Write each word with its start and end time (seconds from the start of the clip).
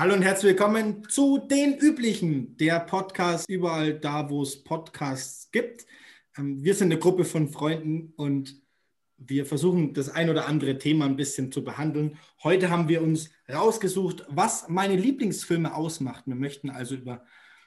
Hallo 0.00 0.14
und 0.14 0.22
herzlich 0.22 0.52
willkommen 0.52 1.06
zu 1.10 1.36
den 1.36 1.76
üblichen, 1.76 2.56
der 2.56 2.80
Podcast 2.80 3.46
überall 3.50 3.92
da, 3.92 4.30
wo 4.30 4.42
es 4.42 4.64
Podcasts 4.64 5.50
gibt. 5.50 5.84
Ähm, 6.38 6.64
wir 6.64 6.74
sind 6.74 6.90
eine 6.90 6.98
Gruppe 6.98 7.26
von 7.26 7.50
Freunden 7.50 8.14
und 8.16 8.62
wir 9.18 9.44
versuchen 9.44 9.92
das 9.92 10.08
ein 10.08 10.30
oder 10.30 10.48
andere 10.48 10.78
Thema 10.78 11.04
ein 11.04 11.16
bisschen 11.16 11.52
zu 11.52 11.62
behandeln. 11.62 12.16
Heute 12.42 12.70
haben 12.70 12.88
wir 12.88 13.02
uns 13.02 13.28
rausgesucht, 13.52 14.24
was 14.30 14.70
meine 14.70 14.96
Lieblingsfilme 14.96 15.74
ausmacht. 15.74 16.26
Wir 16.26 16.34
möchten 16.34 16.70
also 16.70 16.94
über 16.94 17.22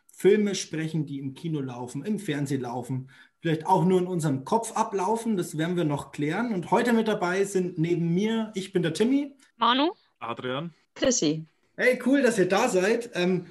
Filme 0.07 0.55
sprechen, 0.55 1.05
die 1.05 1.19
im 1.19 1.35
Kino 1.35 1.59
laufen, 1.59 2.03
im 2.03 2.17
Fernsehen 2.17 2.61
laufen, 2.61 3.11
vielleicht 3.41 3.67
auch 3.67 3.85
nur 3.85 3.99
in 3.99 4.07
unserem 4.07 4.43
Kopf 4.43 4.71
ablaufen. 4.75 5.37
Das 5.37 5.59
werden 5.59 5.75
wir 5.75 5.85
noch 5.85 6.11
klären. 6.11 6.51
Und 6.51 6.71
heute 6.71 6.93
mit 6.93 7.07
dabei 7.07 7.45
sind 7.45 7.77
neben 7.77 8.11
mir, 8.11 8.51
ich 8.55 8.73
bin 8.73 8.81
der 8.81 8.95
Timmy. 8.95 9.35
Manu. 9.57 9.91
Adrian. 10.17 10.73
Chrissy. 10.95 11.45
Hey, 11.75 11.99
cool, 12.05 12.21
dass 12.21 12.37
ihr 12.37 12.47
da 12.47 12.69
seid. 12.69 13.09
Ähm, 13.15 13.47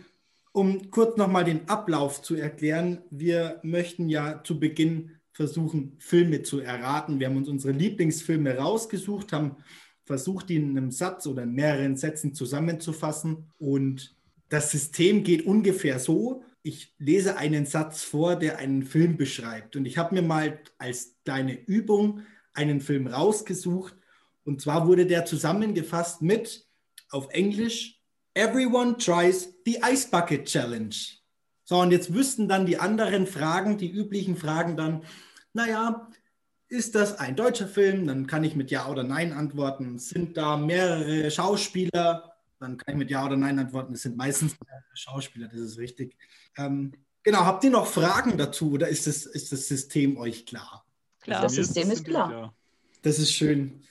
um 0.53 0.93
kurz 0.93 1.17
nochmal 1.17 1.43
den 1.43 1.69
Ablauf 1.69 2.23
zu 2.23 2.37
erklären, 2.37 3.03
wir 3.11 3.59
möchten 3.65 4.09
ja 4.09 4.45
zu 4.45 4.61
Beginn 4.61 5.17
versuchen, 5.33 5.97
Filme 5.99 6.43
zu 6.43 6.61
erraten. 6.61 7.19
Wir 7.19 7.27
haben 7.27 7.37
uns 7.37 7.49
unsere 7.49 7.73
Lieblingsfilme 7.73 8.59
rausgesucht, 8.59 9.33
haben 9.33 9.57
versucht, 10.05 10.51
die 10.51 10.55
in 10.55 10.71
einem 10.71 10.93
Satz 10.93 11.27
oder 11.27 11.43
in 11.43 11.53
mehreren 11.55 11.97
Sätzen 11.97 12.33
zusammenzufassen. 12.33 13.51
Und 13.59 14.15
das 14.49 14.71
System 14.71 15.25
geht 15.25 15.45
ungefähr 15.45 15.99
so. 15.99 16.45
Ich 16.63 16.95
lese 16.99 17.37
einen 17.39 17.67
Satz 17.67 18.05
vor, 18.05 18.37
der 18.37 18.59
einen 18.59 18.85
Film 18.85 19.17
beschreibt. 19.17 19.75
Und 19.75 19.85
ich 19.85 19.99
habe 19.99 20.15
mir 20.15 20.23
mal 20.23 20.61
als 20.79 21.17
kleine 21.25 21.59
Übung 21.67 22.21
einen 22.55 22.81
Film 22.81 23.09
rausgesucht. 23.09 23.97
Und 24.45 24.61
zwar 24.61 24.87
wurde 24.87 25.07
der 25.07 25.25
zusammengefasst 25.25 26.23
mit 26.23 26.69
auf 27.11 27.29
Englisch 27.31 28.02
Everyone 28.35 28.97
tries 28.97 29.49
the 29.65 29.79
Ice 29.83 30.09
Bucket 30.11 30.47
Challenge. 30.47 30.95
So, 31.65 31.79
und 31.79 31.91
jetzt 31.91 32.13
wüssten 32.13 32.49
dann 32.49 32.67
die 32.67 32.79
anderen 32.79 33.27
Fragen, 33.27 33.79
die 33.79 33.91
üblichen 33.91 34.37
Fragen 34.37 34.77
dann, 34.77 35.05
naja, 35.53 36.09
ist 36.69 36.95
das 36.95 37.19
ein 37.19 37.37
deutscher 37.37 37.69
Film? 37.69 38.07
Dann 38.07 38.27
kann 38.27 38.45
ich 38.45 38.57
mit 38.57 38.71
Ja 38.71 38.89
oder 38.89 39.03
Nein 39.05 39.33
antworten. 39.33 39.99
Sind 39.99 40.37
da 40.39 40.57
mehrere 40.57 41.31
Schauspieler? 41.31 42.33
Dann 42.61 42.79
kann 42.79 42.95
ich 42.95 42.99
mit 42.99 43.11
Ja 43.11 43.27
oder 43.27 43.37
Nein 43.37 43.59
antworten. 43.59 43.93
Es 43.93 44.03
sind 44.03 44.17
meistens 44.17 44.57
mehrere 44.65 44.85
Schauspieler, 44.95 45.49
das 45.49 45.61
ist 45.61 45.79
richtig. 45.79 46.17
Ähm, 46.57 46.93
genau, 47.23 47.41
habt 47.41 47.63
ihr 47.65 47.71
noch 47.71 47.87
Fragen 47.87 48.39
dazu 48.39 48.73
oder 48.73 48.89
ist 48.89 49.07
das, 49.07 49.27
ist 49.27 49.53
das 49.53 49.69
System 49.69 50.17
euch 50.17 50.47
klar? 50.47 50.87
Klar, 51.21 51.43
das 51.43 51.55
System 51.55 51.91
ist 51.91 52.05
klar. 52.05 52.55
Das 53.03 53.19
ist 53.19 53.33
schön. 53.33 53.83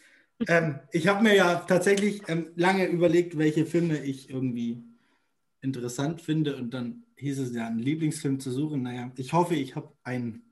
Ähm, 0.47 0.79
ich 0.91 1.07
habe 1.07 1.23
mir 1.23 1.35
ja 1.35 1.55
tatsächlich 1.55 2.21
ähm, 2.27 2.47
lange 2.55 2.85
überlegt, 2.87 3.37
welche 3.37 3.65
Filme 3.65 4.03
ich 4.03 4.29
irgendwie 4.29 4.83
interessant 5.61 6.21
finde 6.21 6.57
und 6.57 6.73
dann 6.73 7.03
hieß 7.17 7.39
es 7.39 7.53
ja, 7.53 7.67
einen 7.67 7.79
Lieblingsfilm 7.79 8.39
zu 8.39 8.51
suchen. 8.51 8.81
Naja, 8.81 9.11
ich 9.15 9.33
hoffe, 9.33 9.55
ich 9.55 9.75
habe 9.75 9.93
einen 10.03 10.51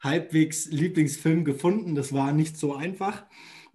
halbwegs 0.00 0.66
Lieblingsfilm 0.66 1.44
gefunden. 1.44 1.94
Das 1.94 2.12
war 2.12 2.32
nicht 2.32 2.56
so 2.56 2.74
einfach. 2.74 3.24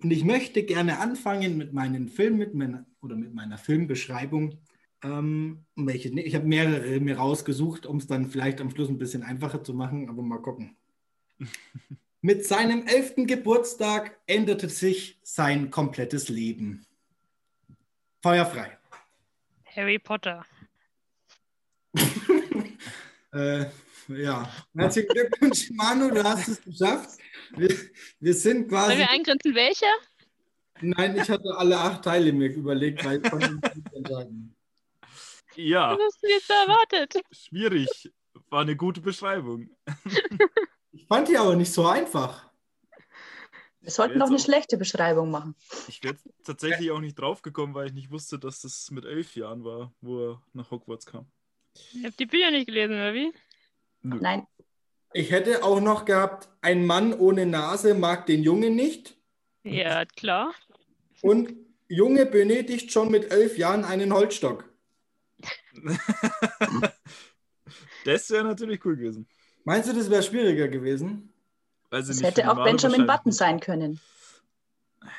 Und 0.02 0.11
ich 0.11 0.23
möchte 0.23 0.63
gerne 0.63 0.99
anfangen 0.99 1.58
mit 1.58 1.73
meinen 1.73 2.08
Film 2.08 2.38
mit 2.38 2.53
meiner, 2.53 2.86
oder 3.02 3.16
mit 3.16 3.33
meiner 3.33 3.58
Filmbeschreibung. 3.58 4.59
Ähm, 5.03 5.66
welche, 5.75 6.09
ich 6.09 6.36
habe 6.36 6.47
mehrere 6.47 6.99
mir 6.99 7.17
rausgesucht, 7.17 7.86
um 7.86 7.97
es 7.97 8.08
dann 8.08 8.27
vielleicht 8.27 8.61
am 8.61 8.69
Schluss 8.69 8.89
ein 8.89 8.97
bisschen 8.97 9.23
einfacher 9.23 9.64
zu 9.64 9.73
machen, 9.73 10.09
aber 10.09 10.21
mal 10.21 10.41
gucken. 10.41 10.77
mit 12.21 12.45
seinem 12.45 12.85
elften 12.87 13.27
Geburtstag 13.27 14.17
änderte 14.27 14.69
sich 14.69 15.17
sein 15.23 15.71
komplettes 15.71 16.29
Leben. 16.29 16.85
Feuerfrei. 18.21 18.77
Harry 19.65 19.99
Potter. 19.99 20.45
äh, 23.33 23.65
ja, 24.08 24.52
herzlichen 24.75 25.09
Glückwunsch, 25.09 25.69
Manu, 25.71 26.09
du 26.09 26.23
hast 26.23 26.47
es 26.47 26.61
geschafft. 26.61 27.19
Wir, 27.55 27.75
wir 28.19 28.33
sind 28.33 28.67
quasi. 28.67 28.89
Wollen 28.89 28.99
wir 28.99 29.09
eingrenzen, 29.09 29.55
welcher? 29.55 29.93
Nein, 30.81 31.17
ich 31.17 31.29
hatte 31.29 31.55
alle 31.58 31.77
acht 31.77 32.03
Teile 32.03 32.31
mir 32.33 32.49
überlegt, 32.49 33.03
weil 33.05 33.21
ich 33.23 33.29
konnte 33.29 33.53
nicht 33.53 33.93
entscheiden. 33.93 34.55
Ja. 35.55 35.91
Was 35.91 35.99
hast 35.99 36.23
du 36.23 36.27
jetzt 36.27 36.49
erwartet? 36.49 37.13
Schwierig. 37.31 38.11
War 38.49 38.61
eine 38.61 38.75
gute 38.75 39.02
Beschreibung. 39.02 39.69
ich 40.92 41.05
fand 41.08 41.27
die 41.27 41.38
aber 41.38 41.55
nicht 41.55 41.72
so 41.72 41.88
einfach. 41.88 42.50
Wir 43.82 43.92
sollten 43.92 44.20
noch 44.20 44.27
eine 44.27 44.39
schlechte 44.39 44.77
Beschreibung 44.77 45.32
machen. 45.32 45.55
Ich 45.88 46.04
wäre 46.04 46.17
tatsächlich 46.44 46.92
auch 46.92 47.00
nicht 47.00 47.17
draufgekommen, 47.17 47.73
weil 47.73 47.88
ich 47.88 47.94
nicht 47.94 48.11
wusste, 48.11 48.38
dass 48.38 48.61
das 48.61 48.92
mit 48.92 49.05
elf 49.05 49.36
Jahren 49.36 49.64
war, 49.64 49.94
wo 50.02 50.32
er 50.32 50.44
nach 50.54 50.70
Hogwarts 50.70 51.05
kam. 51.05 51.32
Ich 51.94 52.04
habe 52.04 52.16
die 52.20 52.26
Bücher 52.26 52.52
nicht 52.52 52.67
gelesen, 52.67 52.95
oder 52.95 53.14
wie? 53.14 53.33
Nein. 54.02 54.45
Ich 55.14 55.32
hätte 55.32 55.64
auch 55.64 55.80
noch 55.80 56.05
gehabt, 56.05 56.50
ein 56.61 56.86
Mann 56.86 57.14
ohne 57.14 57.45
Nase 57.45 57.94
mag 57.95 58.26
den 58.26 58.44
Jungen 58.44 58.76
nicht. 58.76 59.17
Ja, 59.64 60.06
klar. 60.06 60.54
Und 61.21 61.54
Junge 61.88 62.26
benötigt 62.26 62.92
schon 62.92 63.10
mit 63.10 63.32
elf 63.32 63.58
Jahren 63.58 63.86
einen 63.86 64.14
Holzstock. 64.14 64.66
das 68.06 68.30
wäre 68.30 68.44
natürlich 68.44 68.86
cool 68.86 68.98
gewesen. 68.98 69.27
Meinst 69.64 69.89
du, 69.89 69.93
das 69.93 70.09
wäre 70.09 70.23
schwieriger 70.23 70.67
gewesen? 70.67 71.33
Also 71.89 72.14
das 72.14 72.21
hätte 72.21 72.49
auch 72.49 72.64
Benjamin 72.64 73.08
Button 73.08 73.31
sein 73.31 73.59
können. 73.59 73.99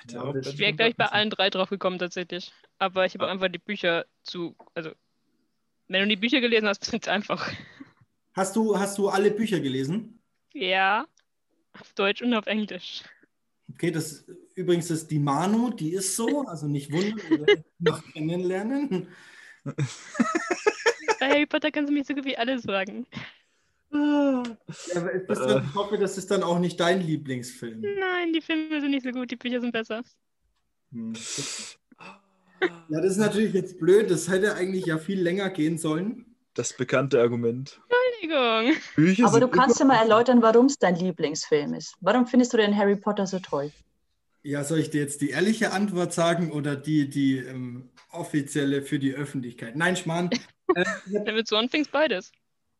Ja, 0.09 0.34
ich 0.34 0.59
wäre, 0.59 0.73
glaube 0.73 0.91
ich, 0.91 0.97
bei 0.97 1.06
allen 1.06 1.31
drei 1.31 1.51
drauf 1.51 1.71
gekommen 1.71 1.99
tatsächlich. 1.99 2.53
Aber 2.78 3.06
ich 3.06 3.15
habe 3.15 3.27
ah. 3.27 3.31
einfach 3.31 3.49
die 3.49 3.59
Bücher 3.59 4.06
zu. 4.23 4.55
Also, 4.75 4.91
wenn 5.89 6.03
du 6.03 6.09
die 6.09 6.17
Bücher 6.17 6.41
gelesen 6.41 6.69
hast, 6.69 6.83
ist 6.93 7.06
es 7.06 7.09
einfach. 7.09 7.51
Hast 8.34 8.56
du, 8.56 8.78
hast 8.78 8.99
du 8.99 9.09
alle 9.09 9.31
Bücher 9.31 9.61
gelesen? 9.61 10.21
Ja, 10.53 11.07
auf 11.78 11.93
Deutsch 11.95 12.22
und 12.22 12.34
auf 12.34 12.47
Englisch. 12.47 13.03
Okay, 13.75 13.91
das 13.91 14.25
übrigens 14.55 14.91
ist 14.91 15.11
die 15.11 15.19
Manu, 15.19 15.71
die 15.71 15.93
ist 15.93 16.17
so, 16.17 16.47
also 16.47 16.67
nicht 16.67 16.93
wundern, 16.93 17.47
wir 17.47 17.65
noch 17.78 18.05
kennenlernen. 18.12 19.09
Bei 19.65 21.28
Harry 21.28 21.47
Potter 21.47 21.71
kannst 21.71 21.91
du 21.91 21.95
mich 21.95 22.07
so 22.07 22.15
gut 22.15 22.25
wie 22.25 22.37
alles 22.37 22.62
sagen. 22.62 23.07
Ja, 23.93 24.43
dann, 24.95 25.11
ich 25.27 25.75
hoffe, 25.75 25.99
das 25.99 26.17
ist 26.17 26.31
dann 26.31 26.43
auch 26.43 26.59
nicht 26.59 26.78
dein 26.78 27.01
Lieblingsfilm. 27.01 27.81
Nein, 27.81 28.33
die 28.33 28.41
Filme 28.41 28.81
sind 28.81 28.91
nicht 28.91 29.05
so 29.05 29.11
gut, 29.11 29.31
die 29.31 29.37
Bücher 29.37 29.61
sind 29.61 29.73
besser. 29.73 30.03
Hm. 30.93 31.12
Ja, 32.89 33.01
das 33.01 33.12
ist 33.12 33.17
natürlich 33.17 33.55
jetzt 33.55 33.78
blöd. 33.78 34.11
Das 34.11 34.28
hätte 34.28 34.55
eigentlich 34.55 34.87
ja 34.87 34.99
viel 34.99 35.21
länger 35.21 35.51
gehen 35.51 35.78
sollen. 35.78 36.37
Das 36.55 36.73
bekannte 36.77 37.21
Argument. 37.21 37.81
Entschuldigung. 38.21 38.83
Bücher 38.97 39.27
Aber 39.27 39.41
du 39.41 39.49
kannst 39.49 39.81
ja 39.81 39.87
mal 39.87 39.97
erläutern, 39.97 40.43
warum 40.43 40.67
es 40.67 40.78
dein 40.78 40.97
Lieblingsfilm 40.97 41.75
ist. 41.75 41.95
Warum 42.01 42.27
findest 42.27 42.53
du 42.53 42.57
den 42.57 42.77
Harry 42.77 42.97
Potter 42.97 43.27
so 43.27 43.39
toll? 43.39 43.72
Ja, 44.43 44.65
soll 44.65 44.78
ich 44.78 44.91
dir 44.91 45.01
jetzt 45.01 45.21
die 45.21 45.31
ehrliche 45.31 45.72
Antwort 45.72 46.12
sagen 46.12 46.51
oder 46.51 46.75
die, 46.77 47.09
die 47.09 47.39
ähm, 47.39 47.91
offizielle 48.11 48.83
für 48.83 48.99
die 48.99 49.15
Öffentlichkeit? 49.15 49.77
Nein, 49.77 49.97
Schmarrn. 49.97 50.31
Äh, 50.77 50.84
Wenn 51.07 51.34
du 51.34 51.43
so 51.45 51.57
anfängst, 51.57 51.91
beides. 51.91 52.31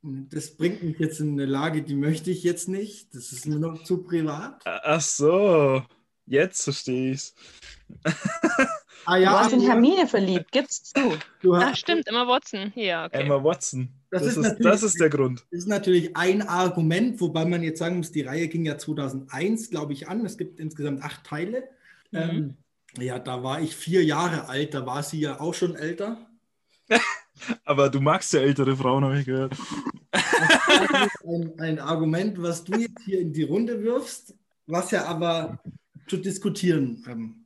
Das 0.03 0.56
bringt 0.56 0.83
mich 0.83 0.99
jetzt 0.99 1.21
in 1.21 1.33
eine 1.33 1.47
Lage, 1.47 1.83
die 1.83 1.94
möchte 1.94 2.31
ich 2.31 2.43
jetzt 2.43 2.69
nicht. 2.69 3.15
Das 3.15 3.33
ist 3.33 3.47
nur 3.47 3.59
noch 3.59 3.83
zu 3.84 4.03
privat. 4.03 4.62
Ach 4.65 5.00
so, 5.00 5.83
jetzt 6.27 6.62
verstehe 6.62 7.12
ich 7.12 7.19
es. 7.19 7.34
Ah, 9.06 9.16
ja, 9.16 9.31
du 9.31 9.39
hast 9.39 9.53
in 9.53 9.60
Hermine 9.62 10.06
verliebt, 10.06 10.53
gibt's 10.53 10.84
zu. 10.84 11.19
Du 11.41 11.55
Ach, 11.55 11.75
stimmt, 11.75 12.06
Emma 12.06 12.27
Watson. 12.27 12.72
Ja, 12.75 13.06
okay. 13.06 13.22
Emma 13.22 13.43
Watson. 13.43 13.89
Das, 14.10 14.22
das, 14.22 14.37
ist, 14.37 14.56
das 14.60 14.83
ist 14.83 15.00
der 15.00 15.09
Grund. 15.09 15.44
Das 15.50 15.60
ist 15.60 15.69
natürlich 15.69 16.16
ein 16.16 16.43
Argument, 16.43 17.21
wobei 17.21 17.44
man 17.44 17.62
jetzt 17.62 17.78
sagen 17.78 17.97
muss, 17.97 18.12
die 18.12 18.22
Reihe 18.22 18.49
ging 18.49 18.65
ja 18.65 18.77
2001, 18.77 19.71
glaube 19.71 19.95
ich, 19.95 20.09
an. 20.09 20.24
Es 20.27 20.36
gibt 20.36 20.60
insgesamt 20.60 21.03
acht 21.03 21.24
Teile. 21.24 21.65
Mhm. 22.10 22.19
Ähm, 22.19 22.57
ja, 22.98 23.19
da 23.19 23.42
war 23.42 23.60
ich 23.60 23.74
vier 23.74 24.04
Jahre 24.04 24.48
alt, 24.48 24.74
da 24.74 24.84
war 24.84 25.03
sie 25.03 25.21
ja 25.21 25.41
auch 25.41 25.54
schon 25.54 25.77
älter. 25.77 26.28
Aber 27.65 27.89
du 27.89 28.01
magst 28.01 28.33
ja 28.33 28.41
ältere 28.41 28.77
Frauen, 28.77 29.04
habe 29.04 29.19
ich 29.19 29.27
gehört. 29.27 29.54
Ein, 31.24 31.60
ein 31.60 31.78
Argument, 31.78 32.42
was 32.42 32.65
du 32.65 32.78
jetzt 32.78 33.03
hier 33.04 33.21
in 33.21 33.33
die 33.33 33.45
Runde 33.45 33.83
wirfst, 33.83 34.34
was 34.66 34.91
ja 34.91 35.04
aber 35.04 35.60
zu 36.09 36.16
diskutieren 36.16 37.04
ähm, 37.09 37.41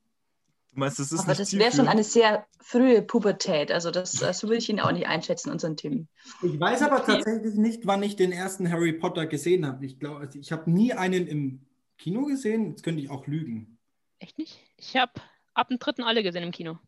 Du 0.75 0.81
meinst, 0.81 0.99
das 0.99 1.13
ist 1.13 1.21
Aber 1.21 1.35
das 1.35 1.53
wäre 1.53 1.71
schon 1.71 1.87
eine 1.87 2.03
sehr 2.03 2.47
frühe 2.61 3.01
Pubertät. 3.01 3.71
Also 3.71 3.93
das, 3.93 4.13
das 4.15 4.43
würde 4.43 4.57
ich 4.57 4.69
ihn 4.69 4.81
auch 4.81 4.91
nicht 4.91 5.07
einschätzen, 5.07 5.51
unseren 5.51 5.77
Tim. 5.77 6.09
Ich 6.43 6.59
weiß 6.59 6.83
aber 6.83 7.05
tatsächlich 7.05 7.55
nicht, 7.55 7.87
wann 7.87 8.03
ich 8.03 8.17
den 8.17 8.33
ersten 8.33 8.69
Harry 8.69 8.93
Potter 8.93 9.27
gesehen 9.27 9.67
habe. 9.67 9.87
Ich 9.87 10.01
glaube, 10.01 10.29
ich 10.35 10.51
habe 10.51 10.69
nie 10.69 10.93
einen 10.93 11.29
im 11.29 11.61
Kino 11.97 12.25
gesehen. 12.25 12.71
Jetzt 12.71 12.83
könnte 12.83 13.01
ich 13.01 13.09
auch 13.09 13.29
lügen. 13.29 13.79
Echt 14.19 14.37
nicht? 14.37 14.59
Ich 14.77 14.97
habe 14.97 15.13
ab 15.55 15.69
dem 15.69 15.79
dritten 15.79 16.03
alle 16.03 16.25
gesehen 16.25 16.43
im 16.43 16.51
Kino. 16.51 16.81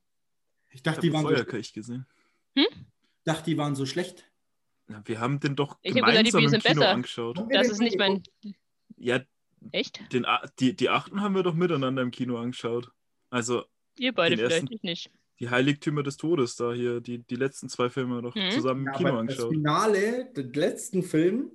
Ich 0.73 0.83
dachte, 0.83 0.99
ich 0.99 1.07
die 1.07 1.13
waren 1.13 1.23
Feuerkirch 1.23 1.69
so 1.69 1.75
gesehen. 1.75 2.07
Hm? 2.57 2.67
dachte, 3.23 3.45
die 3.45 3.57
waren 3.57 3.77
so 3.77 3.87
schlecht. 3.87 4.25
Wir 5.05 5.21
haben 5.21 5.41
den 5.41 5.57
doch 5.57 5.79
ich 5.83 5.95
gemeinsam 5.95 6.43
gesagt, 6.43 6.53
die 6.53 6.57
im 6.57 6.61
Kino 6.63 6.81
besser. 6.81 6.91
angeschaut. 6.91 7.45
Das 7.51 7.69
ist 7.69 7.81
nicht 7.81 7.99
mein... 7.99 8.23
Ja, 8.97 9.21
Echt? 9.73 10.01
Den, 10.13 10.27
die, 10.61 10.77
die 10.77 10.89
achten 10.91 11.21
haben 11.21 11.35
wir 11.35 11.43
doch 11.43 11.55
miteinander 11.55 12.03
im 12.03 12.11
Kino 12.11 12.39
angeschaut. 12.39 12.91
Also 13.31 13.65
Ihr 13.99 14.13
beide 14.13 14.37
vielleicht, 14.37 14.53
ersten... 14.57 14.73
ich 14.73 14.83
nicht. 14.83 15.11
die 15.41 15.51
Heiligtümer 15.51 16.03
des 16.03 16.17
Todes, 16.19 16.55
da 16.57 16.73
hier, 16.73 17.01
die, 17.01 17.19
die 17.19 17.35
letzten 17.37 17.69
zwei 17.69 17.91
Filme 17.91 18.23
noch 18.23 18.35
Mhm. 18.35 18.51
zusammen 18.53 18.81
im 18.83 18.87
Ja, 18.87 18.93
Kino 18.93 19.09
aber 19.11 19.25
das 19.25 19.39
angeschaut. 19.41 19.53
Finale, 19.53 20.33
den 20.37 20.53
letzten 20.53 21.03
Film, 21.03 21.51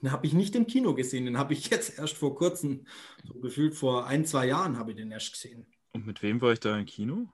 den 0.00 0.12
habe 0.12 0.26
ich 0.26 0.32
nicht 0.32 0.54
im 0.54 0.66
Kino 0.66 0.94
gesehen. 0.94 1.24
Den 1.24 1.38
habe 1.38 1.54
ich 1.54 1.68
jetzt 1.70 1.98
erst 1.98 2.16
vor 2.16 2.36
kurzem, 2.36 2.86
so 3.24 3.34
gefühlt 3.40 3.74
vor 3.74 4.06
ein, 4.06 4.24
zwei 4.24 4.46
Jahren 4.46 4.78
habe 4.78 4.92
ich 4.92 4.96
den 4.96 5.10
erst 5.10 5.32
gesehen. 5.32 5.66
Und 5.92 6.06
mit 6.06 6.22
wem 6.22 6.40
war 6.40 6.52
ich 6.52 6.60
da 6.60 6.78
im 6.78 6.86
Kino? 6.86 7.32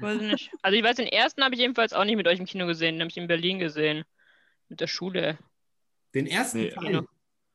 Weiß 0.00 0.20
ich 0.20 0.30
nicht. 0.32 0.50
Also 0.62 0.76
ich 0.76 0.82
weiß, 0.84 0.96
den 0.96 1.06
ersten 1.06 1.42
habe 1.44 1.54
ich 1.54 1.60
jedenfalls 1.60 1.92
auch 1.92 2.04
nicht 2.04 2.16
mit 2.16 2.26
euch 2.26 2.38
im 2.38 2.46
Kino 2.46 2.66
gesehen, 2.66 2.94
den 2.96 3.02
habe 3.02 3.10
ich 3.10 3.16
in 3.16 3.28
Berlin 3.28 3.58
gesehen. 3.58 4.04
Mit 4.68 4.80
der 4.80 4.86
Schule. 4.86 5.38
Den 6.14 6.26
ersten 6.26 6.58
Nee. 6.58 6.70
Teil. 6.70 6.86
Genau. 6.86 7.02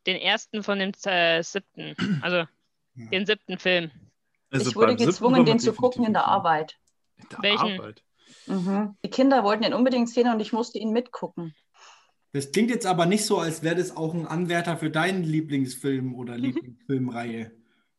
Den 0.06 0.18
ersten 0.18 0.64
von 0.64 0.80
dem 0.80 0.92
äh, 1.06 1.42
siebten. 1.44 1.96
Also 2.22 2.38
Ja. 2.38 3.10
den 3.12 3.26
siebten 3.26 3.58
Film. 3.58 3.92
Also 4.52 4.70
ich 4.70 4.76
wurde 4.76 4.96
gezwungen, 4.96 5.46
den 5.46 5.60
zu 5.60 5.74
gucken 5.74 6.06
in 6.06 6.14
der. 6.14 6.26
Arbeit. 6.28 6.78
In 7.18 7.28
der 7.30 7.40
Welchen? 7.42 7.80
Arbeit? 7.80 8.04
Mhm. 8.48 8.98
Die 9.04 9.10
Kinder 9.10 9.44
wollten 9.44 9.64
ihn 9.64 9.74
unbedingt 9.74 10.10
sehen 10.10 10.32
und 10.32 10.40
ich 10.40 10.54
musste 10.54 10.78
ihn 10.80 10.92
mitgucken. 10.92 11.56
Das 12.32 12.52
klingt 12.52 12.70
jetzt 12.70 12.86
aber 12.86 13.06
nicht 13.06 13.26
so, 13.26 13.40
als 13.40 13.64
wäre 13.64 13.76
das 13.76 13.96
auch 13.96 14.14
ein 14.14 14.28
Anwärter 14.28 14.78
für 14.78 14.90
deinen 14.90 15.24
Lieblingsfilm 15.24 16.16
oder 16.16 16.38
Lieblingsfilmreihe. 16.38 17.52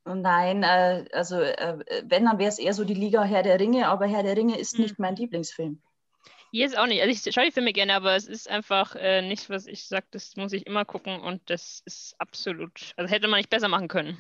Nein, 0.07 0.63
äh, 0.63 1.05
also 1.13 1.41
äh, 1.41 1.79
wenn, 2.05 2.25
dann 2.25 2.39
wäre 2.39 2.49
es 2.49 2.59
eher 2.59 2.75
so 2.75 2.85
die 2.85 2.95
Liga 2.95 3.25
Herr 3.25 3.43
der 3.43 3.59
Ringe, 3.59 3.89
aber 3.89 4.07
Herr 4.07 4.23
der 4.23 4.37
Ringe 4.37 4.59
ist 4.59 4.75
Hm. 4.75 4.83
nicht 4.83 4.99
mein 4.99 5.17
Lieblingsfilm. 5.17 5.81
Hier 6.53 6.67
ist 6.67 6.79
auch 6.79 6.87
nicht. 6.87 7.03
Also 7.03 7.11
ich 7.11 7.35
schaue 7.35 7.45
die 7.45 7.53
Filme 7.53 7.73
gerne, 7.73 7.95
aber 7.95 8.15
es 8.15 8.27
ist 8.27 8.49
einfach 8.49 8.95
äh, 8.95 9.21
nicht, 9.21 9.51
was 9.51 9.67
ich 9.67 9.85
sage, 9.85 10.07
das 10.13 10.37
muss 10.37 10.53
ich 10.53 10.67
immer 10.67 10.85
gucken 10.85 11.21
und 11.21 11.43
das 11.51 11.83
ist 11.85 12.15
absolut. 12.19 12.93
Also 12.97 13.13
hätte 13.13 13.29
man 13.29 13.39
nicht 13.39 13.51
besser 13.51 13.69
machen 13.69 13.89
können. 13.89 14.17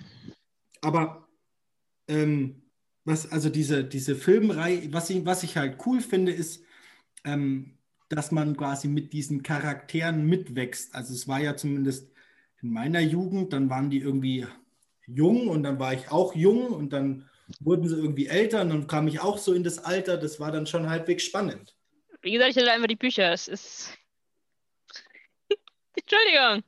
Aber 0.82 1.28
ähm, 2.08 2.62
was, 3.04 3.30
also 3.30 3.48
diese, 3.48 3.84
diese 3.84 4.16
Filmreihe, 4.16 4.92
was 4.92 5.08
ich, 5.10 5.24
was 5.24 5.44
ich 5.44 5.56
halt 5.56 5.78
cool 5.86 6.00
finde, 6.00 6.32
ist, 6.32 6.64
ähm, 7.24 7.78
dass 8.08 8.32
man 8.32 8.56
quasi 8.56 8.88
mit 8.88 9.12
diesen 9.12 9.42
Charakteren 9.42 10.26
mitwächst. 10.26 10.94
Also 10.94 11.14
es 11.14 11.28
war 11.28 11.40
ja 11.40 11.56
zumindest 11.56 12.12
in 12.60 12.70
meiner 12.70 13.00
Jugend, 13.00 13.52
dann 13.52 13.70
waren 13.70 13.90
die 13.90 13.98
irgendwie 14.00 14.46
jung 15.06 15.48
und 15.48 15.62
dann 15.62 15.78
war 15.78 15.94
ich 15.94 16.10
auch 16.10 16.34
jung 16.34 16.68
und 16.68 16.92
dann 16.92 17.28
wurden 17.60 17.88
sie 17.88 17.96
irgendwie 17.96 18.26
älter 18.26 18.62
und 18.62 18.70
dann 18.70 18.86
kam 18.86 19.08
ich 19.08 19.20
auch 19.20 19.38
so 19.38 19.52
in 19.52 19.64
das 19.64 19.78
Alter. 19.78 20.16
Das 20.16 20.40
war 20.40 20.50
dann 20.50 20.66
schon 20.66 20.88
halbwegs 20.88 21.24
spannend. 21.24 21.74
Wie 22.22 22.32
gesagt, 22.32 22.50
ich 22.50 22.56
hätte 22.56 22.72
einfach 22.72 22.88
die 22.88 22.96
Bücher. 22.96 23.32
Es 23.32 23.46
ist. 23.48 23.96
Entschuldigung. 25.96 26.62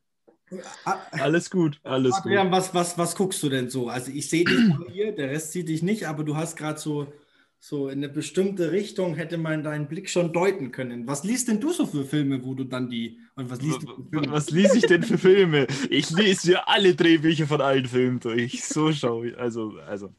Ah, 0.85 0.99
Alles 1.11 1.51
gut, 1.51 1.79
alles 1.83 2.15
gut. 2.17 2.33
Adrian, 2.33 2.51
was, 2.51 2.73
was, 2.73 2.97
was 2.97 3.15
guckst 3.15 3.43
du 3.43 3.51
denn 3.51 3.69
so? 3.69 3.89
Also 3.89 4.11
ich 4.11 4.31
sehe 4.31 4.45
dich 4.45 4.59
hier, 4.93 5.13
der 5.13 5.31
Rest 5.31 5.53
sieht 5.53 5.69
dich 5.69 5.83
nicht, 5.83 6.07
aber 6.07 6.25
du 6.25 6.37
hast 6.37 6.57
gerade 6.57 6.79
so, 6.79 7.13
so 7.61 7.89
in 7.89 7.99
eine 7.99 8.09
bestimmte 8.09 8.71
Richtung, 8.71 9.17
hätte 9.17 9.37
man 9.37 9.63
deinen 9.63 9.89
Blick 9.89 10.09
schon 10.09 10.33
deuten 10.33 10.71
können. 10.71 11.07
Was 11.07 11.25
liest 11.25 11.49
denn 11.49 11.61
du 11.61 11.73
so 11.73 11.87
für 11.87 12.05
Filme, 12.05 12.45
wo 12.45 12.55
du 12.55 12.65
dann 12.65 12.89
die, 12.89 13.19
und 13.35 13.51
was 13.51 13.61
liest 13.61 13.83
du 13.83 13.87
für 13.87 14.05
Filme? 14.11 14.33
Was 14.33 14.51
lese 14.51 14.79
ich 14.79 14.87
denn 14.87 15.03
für 15.03 15.19
Filme? 15.19 15.67
Ich 15.91 16.11
lese 16.11 16.51
mir 16.51 16.69
alle 16.69 16.95
Drehbücher 16.95 17.47
von 17.47 17.61
allen 17.61 17.87
Filmen 17.87 18.21
durch. 18.21 18.65
So 18.65 18.93
schaue 18.93 19.29
ich. 19.29 19.39
Also, 19.39 19.73
also. 19.87 20.15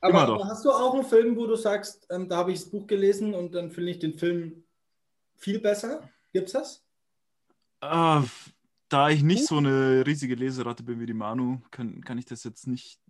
aber, 0.00 0.22
aber 0.22 0.44
hast 0.46 0.64
du 0.64 0.70
auch 0.70 0.94
einen 0.94 1.04
Film, 1.04 1.36
wo 1.36 1.46
du 1.46 1.56
sagst, 1.56 2.06
ähm, 2.10 2.28
da 2.28 2.38
habe 2.38 2.52
ich 2.52 2.60
das 2.60 2.70
Buch 2.70 2.86
gelesen 2.86 3.34
und 3.34 3.54
dann 3.54 3.70
finde 3.70 3.90
ich 3.90 3.98
den 3.98 4.14
Film 4.14 4.64
viel 5.36 5.58
besser? 5.58 6.08
Gibt's 6.32 6.52
das? 6.52 6.82
Ah, 7.80 8.24
da 8.88 9.10
ich 9.10 9.22
nicht 9.22 9.46
so 9.46 9.56
eine 9.56 10.04
riesige 10.06 10.34
Leseratte 10.34 10.82
bin 10.82 11.00
wie 11.00 11.06
die 11.06 11.14
Manu, 11.14 11.60
kann, 11.70 12.02
kann 12.02 12.18
ich 12.18 12.26
das 12.26 12.44
jetzt 12.44 12.66
nicht, 12.66 13.00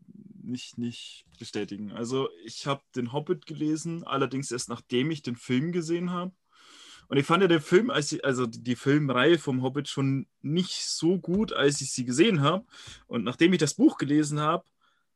nicht, 0.44 0.78
nicht 0.78 1.24
bestätigen. 1.38 1.92
Also 1.92 2.28
ich 2.44 2.66
habe 2.66 2.82
den 2.94 3.12
Hobbit 3.12 3.46
gelesen, 3.46 4.04
allerdings 4.04 4.50
erst 4.50 4.68
nachdem 4.68 5.10
ich 5.10 5.22
den 5.22 5.36
Film 5.36 5.72
gesehen 5.72 6.10
habe. 6.10 6.32
Und 7.08 7.18
ich 7.18 7.26
fand 7.26 7.42
ja 7.42 7.48
den 7.48 7.60
Film, 7.60 7.90
also 7.90 8.46
die 8.46 8.76
Filmreihe 8.76 9.38
vom 9.38 9.62
Hobbit 9.62 9.88
schon 9.88 10.26
nicht 10.40 10.86
so 10.86 11.18
gut, 11.18 11.52
als 11.52 11.80
ich 11.80 11.92
sie 11.92 12.04
gesehen 12.04 12.40
habe. 12.40 12.64
Und 13.06 13.24
nachdem 13.24 13.52
ich 13.52 13.58
das 13.58 13.74
Buch 13.74 13.98
gelesen 13.98 14.40
habe, 14.40 14.64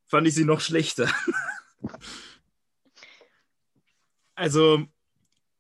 fand 0.05 0.26
ich 0.26 0.34
sie 0.34 0.44
noch 0.44 0.61
schlechter. 0.61 1.11
also 4.34 4.84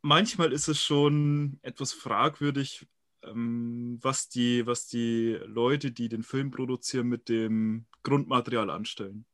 manchmal 0.02 0.52
ist 0.52 0.68
es 0.68 0.82
schon 0.82 1.58
etwas 1.62 1.92
fragwürdig, 1.92 2.86
ähm, 3.22 3.98
was, 4.02 4.28
die, 4.28 4.66
was 4.66 4.86
die 4.86 5.38
Leute, 5.46 5.92
die 5.92 6.08
den 6.08 6.22
Film 6.22 6.50
produzieren, 6.50 7.08
mit 7.08 7.28
dem 7.28 7.86
Grundmaterial 8.02 8.70
anstellen. 8.70 9.26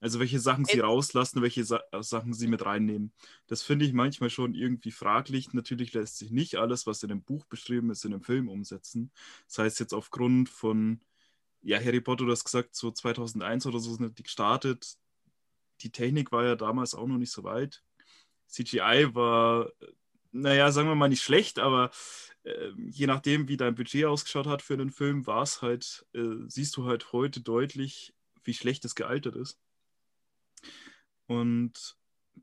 Also 0.00 0.18
welche 0.18 0.40
Sachen 0.40 0.64
sie 0.64 0.80
rauslassen, 0.80 1.42
welche 1.42 1.64
Sa 1.64 1.82
äh, 1.92 2.02
Sachen 2.02 2.32
sie 2.32 2.46
mit 2.46 2.64
reinnehmen. 2.64 3.12
Das 3.46 3.62
finde 3.62 3.84
ich 3.84 3.92
manchmal 3.92 4.30
schon 4.30 4.54
irgendwie 4.54 4.90
fraglich. 4.90 5.52
Natürlich 5.52 5.92
lässt 5.92 6.18
sich 6.18 6.30
nicht 6.30 6.56
alles, 6.56 6.86
was 6.86 7.02
in 7.02 7.10
dem 7.10 7.22
Buch 7.22 7.44
beschrieben 7.46 7.90
ist, 7.90 8.04
in 8.04 8.12
dem 8.12 8.22
Film 8.22 8.48
umsetzen. 8.48 9.12
Das 9.46 9.58
heißt 9.58 9.80
jetzt 9.80 9.92
aufgrund 9.92 10.48
von, 10.48 11.00
ja, 11.62 11.78
Harry 11.78 12.00
Potter, 12.00 12.24
du 12.24 12.32
hast 12.32 12.44
gesagt, 12.44 12.74
so 12.74 12.90
2001 12.90 13.66
oder 13.66 13.78
so 13.78 13.94
sind 13.94 14.18
die 14.18 14.22
gestartet. 14.22 14.96
Die 15.82 15.90
Technik 15.90 16.32
war 16.32 16.44
ja 16.44 16.56
damals 16.56 16.94
auch 16.94 17.06
noch 17.06 17.18
nicht 17.18 17.32
so 17.32 17.44
weit. 17.44 17.82
CGI 18.48 19.14
war, 19.14 19.70
naja, 20.32 20.72
sagen 20.72 20.88
wir 20.88 20.94
mal 20.94 21.08
nicht 21.08 21.22
schlecht, 21.22 21.58
aber 21.58 21.90
äh, 22.44 22.70
je 22.76 23.06
nachdem, 23.06 23.48
wie 23.48 23.56
dein 23.56 23.74
Budget 23.74 24.06
ausgeschaut 24.06 24.46
hat 24.46 24.62
für 24.62 24.76
den 24.76 24.90
Film, 24.90 25.26
war 25.26 25.42
es 25.42 25.62
halt, 25.62 26.06
äh, 26.14 26.46
siehst 26.46 26.76
du 26.76 26.86
halt 26.86 27.12
heute 27.12 27.40
deutlich, 27.40 28.14
wie 28.44 28.54
schlecht 28.54 28.84
es 28.84 28.94
gealtert 28.94 29.36
ist. 29.36 29.58
Und 31.30 31.96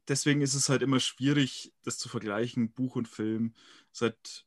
deswegen 0.07 0.39
ist 0.39 0.53
es 0.53 0.69
halt 0.69 0.81
immer 0.81 1.01
schwierig, 1.01 1.73
das 1.83 1.97
zu 1.97 2.07
vergleichen, 2.07 2.71
Buch 2.71 2.95
und 2.95 3.09
Film. 3.09 3.53
Es 3.91 3.97
ist 3.97 4.01
halt 4.01 4.45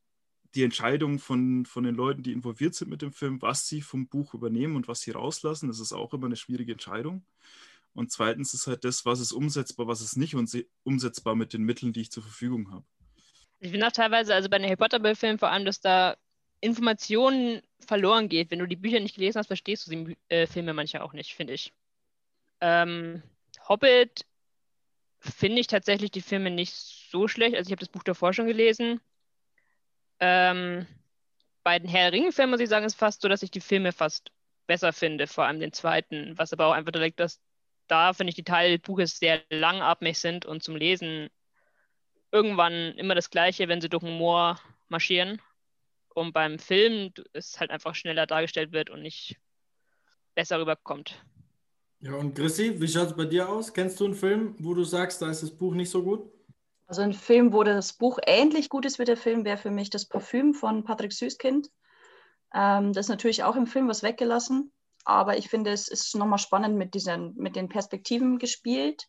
die 0.55 0.63
Entscheidung 0.63 1.19
von, 1.19 1.67
von 1.67 1.85
den 1.85 1.95
Leuten, 1.95 2.23
die 2.23 2.33
involviert 2.33 2.75
sind 2.75 2.89
mit 2.89 3.03
dem 3.03 3.13
Film, 3.13 3.43
was 3.43 3.69
sie 3.69 3.83
vom 3.83 4.09
Buch 4.09 4.33
übernehmen 4.33 4.77
und 4.77 4.89
was 4.89 5.03
sie 5.03 5.11
rauslassen, 5.11 5.69
das 5.69 5.79
ist 5.79 5.93
auch 5.93 6.15
immer 6.15 6.25
eine 6.25 6.37
schwierige 6.37 6.73
Entscheidung. 6.73 7.23
Und 7.93 8.13
zweitens 8.13 8.55
ist 8.55 8.67
halt 8.67 8.83
das, 8.85 9.05
was 9.05 9.21
ist 9.21 9.33
umsetzbar, 9.33 9.87
was 9.89 10.01
ist 10.01 10.17
nicht 10.17 10.35
umsetzbar 10.85 11.35
mit 11.37 11.53
den 11.53 11.63
Mitteln, 11.63 11.93
die 11.93 12.01
ich 12.01 12.11
zur 12.11 12.23
Verfügung 12.23 12.71
habe. 12.73 12.87
Ich 13.59 13.73
finde 13.73 13.87
auch 13.87 13.93
teilweise, 13.93 14.35
also 14.35 14.49
bei 14.49 14.57
den 14.57 14.65
Harry 14.65 14.77
Potter-Filmen 14.77 15.39
vor 15.39 15.51
allem, 15.51 15.67
dass 15.67 15.83
da 15.83 16.17
Informationen 16.61 17.61
verloren 17.79 18.31
geht. 18.31 18.51
Wenn 18.51 18.61
du 18.61 18.67
die 18.67 18.77
Bücher 18.77 19.01
nicht 19.01 19.17
gelesen 19.17 19.39
hast, 19.39 19.49
verstehst 19.49 19.87
du 19.87 19.91
die 19.91 20.17
äh, 20.31 20.47
Filme 20.47 20.73
manchmal 20.73 21.03
auch 21.03 21.13
nicht, 21.13 21.35
finde 21.35 21.53
ich. 21.53 21.75
Ähm, 22.63 23.23
Hobbit 23.69 24.25
finde 25.21 25.61
ich 25.61 25.67
tatsächlich 25.67 26.11
die 26.11 26.23
Filme 26.23 26.51
nicht 26.51 26.73
so 26.75 27.29
schlecht. 27.29 27.55
Also 27.55 27.69
ich 27.69 27.73
habe 27.73 27.81
das 27.81 27.89
Buch 27.89 28.03
davor 28.03 28.33
schon 28.33 28.47
gelesen. 28.47 29.01
Ähm, 30.19 30.87
bei 31.63 31.79
den 31.79 31.89
Herr 31.89 32.11
der 32.11 32.19
Ringe-Filmen 32.19 32.51
muss 32.51 32.61
ich 32.61 32.69
sagen, 32.69 32.87
ist 32.87 32.95
fast 32.99 33.23
so, 33.23 33.29
dass 33.29 33.43
ich 33.43 33.51
die 33.51 33.61
Filme 33.61 33.93
fast 33.93 34.33
besser 34.67 34.93
finde, 34.93 35.27
vor 35.27 35.45
allem 35.45 35.61
den 35.61 35.73
zweiten, 35.73 36.37
was 36.39 36.53
aber 36.53 36.67
auch 36.67 36.73
einfach 36.73 36.93
direkt 36.93 37.21
das, 37.21 37.41
da 37.87 38.13
finde 38.13 38.31
ich 38.31 38.37
die 38.37 38.45
Teile 38.45 38.77
des 38.77 38.87
Buches 38.87 39.19
sehr 39.19 39.43
langatmig 39.51 40.19
sind 40.19 40.47
und 40.47 40.63
zum 40.63 40.77
Lesen 40.77 41.29
irgendwann 42.31 42.93
immer 42.97 43.15
das 43.15 43.31
Gleiche, 43.31 43.69
wenn 43.69 43.81
sie 43.81 43.89
durch 43.89 44.03
Moor 44.03 44.61
marschieren. 44.89 45.43
Und 46.15 46.33
beim 46.33 46.59
Film 46.59 47.13
es 47.33 47.59
halt 47.59 47.71
einfach 47.71 47.95
schneller 47.95 48.27
dargestellt 48.27 48.73
wird 48.73 48.91
und 48.91 49.03
nicht 49.03 49.37
besser 50.35 50.61
rüberkommt. 50.61 51.21
Ja, 52.03 52.15
und 52.15 52.35
Chrissy, 52.35 52.81
wie 52.81 52.89
schaut 52.89 53.09
es 53.09 53.17
bei 53.17 53.27
dir 53.27 53.49
aus? 53.49 53.75
Kennst 53.75 54.01
du 54.01 54.07
einen 54.07 54.15
Film, 54.15 54.55
wo 54.59 54.73
du 54.73 54.85
sagst, 54.85 55.21
da 55.21 55.31
ist 55.31 55.43
das 55.43 55.51
Buch 55.51 55.75
nicht 55.75 55.91
so 55.91 56.03
gut? 56.03 56.31
Also 56.87 57.03
ein 57.03 57.13
Film, 57.13 57.53
wo 57.53 57.63
das 57.63 57.93
Buch 57.93 58.19
ähnlich 58.27 58.71
gut 58.71 58.87
ist 58.87 58.99
wie 58.99 59.05
der 59.05 59.19
Film, 59.19 59.45
wäre 59.45 59.59
für 59.59 59.71
mich 59.71 59.91
das 59.91 60.07
Parfüm 60.07 60.55
von 60.55 60.83
Patrick 60.83 61.13
Süßkind. 61.13 61.71
Ähm, 62.55 62.93
das 62.95 63.07
ist 63.07 63.11
natürlich 63.11 63.45
auch 63.45 63.55
im 63.55 63.67
Film 63.67 63.87
was 63.87 64.03
weggelassen, 64.03 64.73
aber 65.05 65.37
ich 65.37 65.49
finde, 65.49 65.71
es 65.73 65.89
ist 65.89 66.17
nochmal 66.17 66.39
spannend 66.39 66.77
mit, 66.77 66.95
diesen, 66.95 67.35
mit 67.37 67.55
den 67.55 67.69
Perspektiven 67.69 68.39
gespielt. 68.39 69.09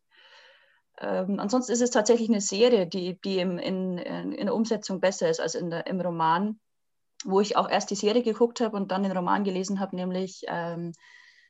Ähm, 0.99 1.39
ansonsten 1.39 1.71
ist 1.71 1.81
es 1.81 1.91
tatsächlich 1.91 2.29
eine 2.29 2.41
Serie, 2.41 2.87
die, 2.87 3.19
die 3.21 3.39
im, 3.39 3.57
in, 3.57 3.97
in, 3.97 4.45
der 4.45 4.53
Umsetzung 4.53 4.99
besser 4.99 5.29
ist 5.29 5.39
als 5.39 5.55
in 5.55 5.71
der, 5.71 5.87
im 5.87 5.99
Roman, 6.01 6.59
wo 7.23 7.39
ich 7.39 7.55
auch 7.55 7.69
erst 7.69 7.89
die 7.89 7.95
Serie 7.95 8.21
geguckt 8.21 8.59
habe 8.59 8.75
und 8.75 8.91
dann 8.91 9.03
den 9.03 9.13
Roman 9.13 9.43
gelesen 9.43 9.79
habe, 9.79 9.95
nämlich 9.95 10.43
ähm, 10.47 10.91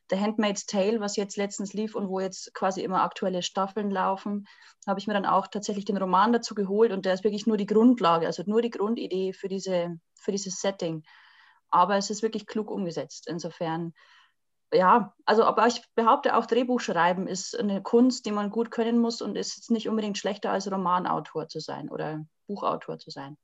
The 0.09 0.19
Handmaid's 0.19 0.65
Tale, 0.65 0.99
was 0.99 1.15
jetzt 1.15 1.37
letztens 1.37 1.73
lief 1.73 1.95
und 1.95 2.09
wo 2.09 2.19
jetzt 2.19 2.53
quasi 2.53 2.81
immer 2.83 3.03
aktuelle 3.03 3.41
Staffeln 3.43 3.89
laufen, 3.89 4.47
habe 4.87 4.99
ich 4.99 5.07
mir 5.07 5.13
dann 5.13 5.25
auch 5.25 5.47
tatsächlich 5.47 5.85
den 5.85 5.97
Roman 5.97 6.33
dazu 6.33 6.55
geholt 6.55 6.91
und 6.91 7.05
der 7.05 7.13
ist 7.13 7.23
wirklich 7.23 7.47
nur 7.47 7.57
die 7.57 7.65
Grundlage, 7.65 8.25
also 8.25 8.43
nur 8.45 8.61
die 8.61 8.71
Grundidee 8.71 9.33
für, 9.33 9.47
diese, 9.47 9.97
für 10.15 10.31
dieses 10.31 10.59
Setting. 10.59 11.03
Aber 11.69 11.95
es 11.95 12.09
ist 12.09 12.23
wirklich 12.23 12.47
klug 12.47 12.69
umgesetzt. 12.69 13.27
Insofern, 13.27 13.93
ja, 14.73 15.13
also 15.25 15.45
aber 15.45 15.67
ich 15.67 15.81
behaupte 15.95 16.35
auch, 16.35 16.45
Drehbuchschreiben 16.45 17.27
ist 17.27 17.57
eine 17.57 17.81
Kunst, 17.81 18.25
die 18.25 18.31
man 18.31 18.49
gut 18.49 18.71
können 18.71 18.99
muss 18.99 19.21
und 19.21 19.37
ist 19.37 19.55
jetzt 19.55 19.71
nicht 19.71 19.87
unbedingt 19.87 20.17
schlechter 20.17 20.51
als 20.51 20.69
Romanautor 20.69 21.47
zu 21.47 21.59
sein 21.59 21.89
oder 21.89 22.25
Buchautor 22.47 22.97
zu 22.97 23.11
sein. 23.11 23.37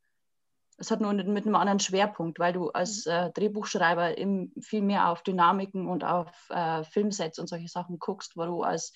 Es 0.78 0.92
hat 0.92 1.02
nur 1.02 1.12
mit 1.14 1.46
einem 1.46 1.56
anderen 1.56 1.80
Schwerpunkt, 1.80 2.40
weil 2.40 2.54
du 2.54 2.70
als 2.70 3.06
äh, 3.08 3.32
Drehbuchschreiber 3.32 4.16
viel 4.62 4.82
mehr 4.82 5.10
auf 5.10 5.24
Dynamiken 5.24 5.88
und 5.88 6.04
auf 6.04 6.50
äh, 6.50 6.84
Filmsets 6.84 7.40
und 7.40 7.48
solche 7.48 7.68
Sachen 7.68 7.98
guckst, 7.98 8.38
wo 8.38 8.46
du 8.46 8.62
als 8.62 8.94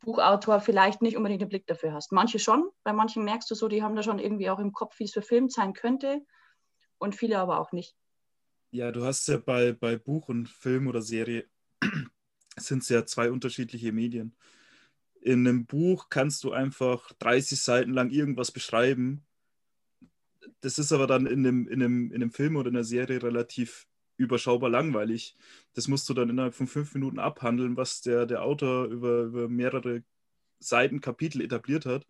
Buchautor 0.00 0.60
vielleicht 0.60 1.02
nicht 1.02 1.16
unbedingt 1.16 1.40
den 1.40 1.48
Blick 1.48 1.66
dafür 1.66 1.92
hast. 1.92 2.12
Manche 2.12 2.38
schon, 2.38 2.68
bei 2.82 2.92
manchen 2.92 3.24
merkst 3.24 3.50
du 3.50 3.54
so, 3.54 3.68
die 3.68 3.82
haben 3.82 3.96
da 3.96 4.02
schon 4.02 4.18
irgendwie 4.18 4.50
auch 4.50 4.58
im 4.58 4.72
Kopf, 4.72 4.98
wie 4.98 5.04
es 5.04 5.12
verfilmt 5.12 5.52
sein 5.52 5.72
könnte 5.72 6.20
und 6.98 7.14
viele 7.14 7.38
aber 7.38 7.60
auch 7.60 7.72
nicht. 7.72 7.96
Ja, 8.70 8.90
du 8.90 9.04
hast 9.04 9.28
ja 9.28 9.38
bei, 9.38 9.72
bei 9.72 9.96
Buch 9.96 10.28
und 10.28 10.48
Film 10.48 10.88
oder 10.88 11.00
Serie 11.00 11.46
sind 12.56 12.82
es 12.82 12.88
ja 12.88 13.06
zwei 13.06 13.30
unterschiedliche 13.30 13.92
Medien. 13.92 14.36
In 15.20 15.46
einem 15.46 15.64
Buch 15.64 16.08
kannst 16.10 16.44
du 16.44 16.52
einfach 16.52 17.12
30 17.20 17.60
Seiten 17.60 17.92
lang 17.92 18.10
irgendwas 18.10 18.50
beschreiben. 18.50 19.24
Das 20.60 20.78
ist 20.78 20.92
aber 20.92 21.06
dann 21.06 21.26
in 21.26 21.46
einem, 21.46 21.68
in 21.68 21.82
einem, 21.82 22.06
in 22.12 22.22
einem 22.22 22.30
Film 22.30 22.56
oder 22.56 22.68
in 22.68 22.76
einer 22.76 22.84
Serie 22.84 23.22
relativ 23.22 23.86
überschaubar 24.16 24.70
langweilig. 24.70 25.36
Das 25.74 25.88
musst 25.88 26.08
du 26.08 26.14
dann 26.14 26.30
innerhalb 26.30 26.54
von 26.54 26.66
fünf 26.66 26.94
Minuten 26.94 27.18
abhandeln, 27.18 27.76
was 27.76 28.00
der, 28.00 28.26
der 28.26 28.42
Autor 28.42 28.86
über, 28.86 29.22
über 29.22 29.48
mehrere 29.48 30.02
Seiten, 30.60 31.00
Kapitel 31.00 31.40
etabliert 31.42 31.84
hat, 31.86 32.06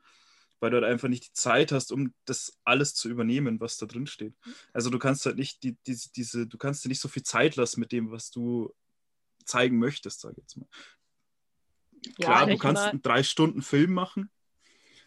weil 0.61 0.71
du 0.71 0.77
halt 0.77 0.87
einfach 0.87 1.09
nicht 1.09 1.29
die 1.29 1.33
Zeit 1.33 1.73
hast, 1.73 1.93
um 1.93 2.15
das 2.25 2.59
alles 2.65 2.95
zu 2.95 3.09
übernehmen, 3.09 3.61
was 3.61 3.79
da 3.79 3.87
drin 3.87 4.07
steht. 4.07 4.35
Also 4.73 4.91
du 4.91 4.99
kannst 4.99 5.27
halt 5.27 5.37
nicht 5.37 5.63
die, 5.63 5.77
diese, 5.87 6.13
diese, 6.13 6.47
du 6.47 6.59
kannst 6.59 6.85
dir 6.85 6.89
nicht 6.89 7.01
so 7.01 7.09
viel 7.09 7.23
Zeit 7.23 7.57
lassen 7.57 7.81
mit 7.81 7.93
dem, 7.93 8.11
was 8.11 8.31
du 8.31 8.75
zeigen 9.45 9.79
möchtest, 9.79 10.21
sag 10.21 10.33
ich 10.33 10.39
jetzt 10.39 10.57
mal. 10.57 10.69
Ja, 12.19 12.27
Klar, 12.27 12.47
du 12.47 12.59
kannst 12.59 12.83
einen 12.83 13.03
drei 13.03 13.23
Stunden 13.23 13.63
Film 13.63 13.93
machen. 13.93 14.31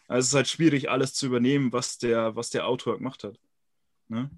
Also 0.08 0.20
es 0.20 0.28
ist 0.28 0.34
halt 0.34 0.48
schwierig, 0.48 0.90
alles 0.90 1.14
zu 1.14 1.26
übernehmen, 1.26 1.72
was 1.72 1.98
der, 1.98 2.34
was 2.34 2.50
der 2.50 2.66
Autor 2.66 2.96
gemacht 2.96 3.24
hat. 3.24 3.38
Ne? 4.08 4.30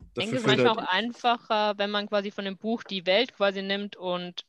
Ich 0.00 0.12
denke, 0.14 0.36
es 0.36 0.42
ist 0.42 0.46
manchmal 0.46 0.76
halt 0.76 0.78
auch 0.78 0.92
einfacher, 0.92 1.78
wenn 1.78 1.90
man 1.90 2.08
quasi 2.08 2.32
von 2.32 2.44
dem 2.44 2.58
Buch 2.58 2.82
die 2.82 3.06
Welt 3.06 3.34
quasi 3.34 3.62
nimmt 3.62 3.94
und 3.94 4.44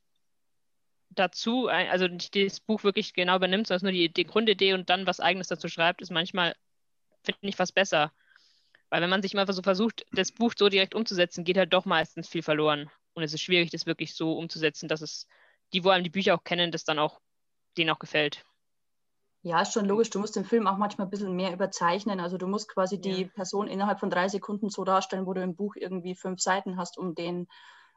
dazu, 1.10 1.68
also 1.68 2.08
nicht 2.08 2.34
das 2.34 2.60
Buch 2.60 2.82
wirklich 2.82 3.14
genau 3.14 3.36
übernimmt, 3.36 3.68
sondern 3.68 3.86
nur 3.86 3.92
die, 3.92 4.12
die 4.12 4.24
Grundidee 4.24 4.74
und 4.74 4.90
dann 4.90 5.06
was 5.06 5.20
Eigenes 5.20 5.48
dazu 5.48 5.68
schreibt, 5.68 6.02
ist 6.02 6.10
manchmal, 6.10 6.56
finde 7.22 7.38
ich, 7.42 7.56
fast 7.56 7.74
besser. 7.74 8.12
Weil 8.88 9.02
wenn 9.02 9.10
man 9.10 9.22
sich 9.22 9.34
immer 9.34 9.50
so 9.52 9.62
versucht, 9.62 10.04
das 10.10 10.32
Buch 10.32 10.52
so 10.56 10.68
direkt 10.68 10.96
umzusetzen, 10.96 11.44
geht 11.44 11.58
halt 11.58 11.72
doch 11.72 11.84
meistens 11.84 12.28
viel 12.28 12.42
verloren. 12.42 12.90
Und 13.12 13.22
es 13.22 13.32
ist 13.32 13.42
schwierig, 13.42 13.70
das 13.70 13.86
wirklich 13.86 14.14
so 14.14 14.36
umzusetzen, 14.36 14.88
dass 14.88 15.00
es 15.00 15.28
die, 15.72 15.84
wo 15.84 15.90
einem 15.90 16.04
die 16.04 16.10
Bücher 16.10 16.34
auch 16.34 16.42
kennen, 16.42 16.72
das 16.72 16.84
dann 16.84 16.98
auch 16.98 17.20
denen 17.76 17.90
auch 17.90 18.00
gefällt. 18.00 18.44
Ja, 19.42 19.62
ist 19.62 19.72
schon 19.72 19.86
logisch. 19.86 20.10
Du 20.10 20.18
musst 20.18 20.36
den 20.36 20.44
Film 20.44 20.66
auch 20.66 20.76
manchmal 20.76 21.06
ein 21.06 21.10
bisschen 21.10 21.34
mehr 21.34 21.52
überzeichnen. 21.52 22.20
Also 22.20 22.36
du 22.36 22.46
musst 22.46 22.68
quasi 22.68 23.00
die 23.00 23.24
Person 23.24 23.68
innerhalb 23.68 23.98
von 23.98 24.10
drei 24.10 24.28
Sekunden 24.28 24.68
so 24.68 24.84
darstellen, 24.84 25.26
wo 25.26 25.32
du 25.32 25.42
im 25.42 25.56
Buch 25.56 25.76
irgendwie 25.76 26.14
fünf 26.14 26.40
Seiten 26.40 26.76
hast, 26.76 26.98
um 26.98 27.14
den 27.14 27.48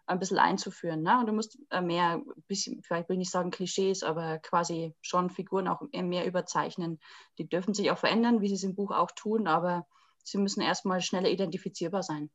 ein 0.05 0.19
bisschen 0.19 0.39
einzuführen. 0.39 1.01
Ne? 1.01 1.19
Und 1.19 1.27
du 1.27 1.33
musst 1.33 1.57
äh, 1.69 1.81
mehr, 1.81 2.21
bisschen, 2.47 2.81
vielleicht 2.81 3.09
will 3.09 3.15
ich 3.15 3.19
nicht 3.19 3.31
sagen 3.31 3.51
Klischees, 3.51 4.03
aber 4.03 4.39
quasi 4.39 4.93
schon 5.01 5.29
Figuren 5.29 5.67
auch 5.67 5.81
mehr 5.91 6.25
überzeichnen. 6.25 6.99
Die 7.37 7.47
dürfen 7.47 7.73
sich 7.73 7.91
auch 7.91 7.97
verändern, 7.97 8.41
wie 8.41 8.47
sie 8.47 8.55
es 8.55 8.63
im 8.63 8.75
Buch 8.75 8.91
auch 8.91 9.11
tun, 9.11 9.47
aber 9.47 9.85
sie 10.23 10.37
müssen 10.37 10.61
erstmal 10.61 11.01
schneller 11.01 11.29
identifizierbar 11.29 12.03
sein. 12.03 12.29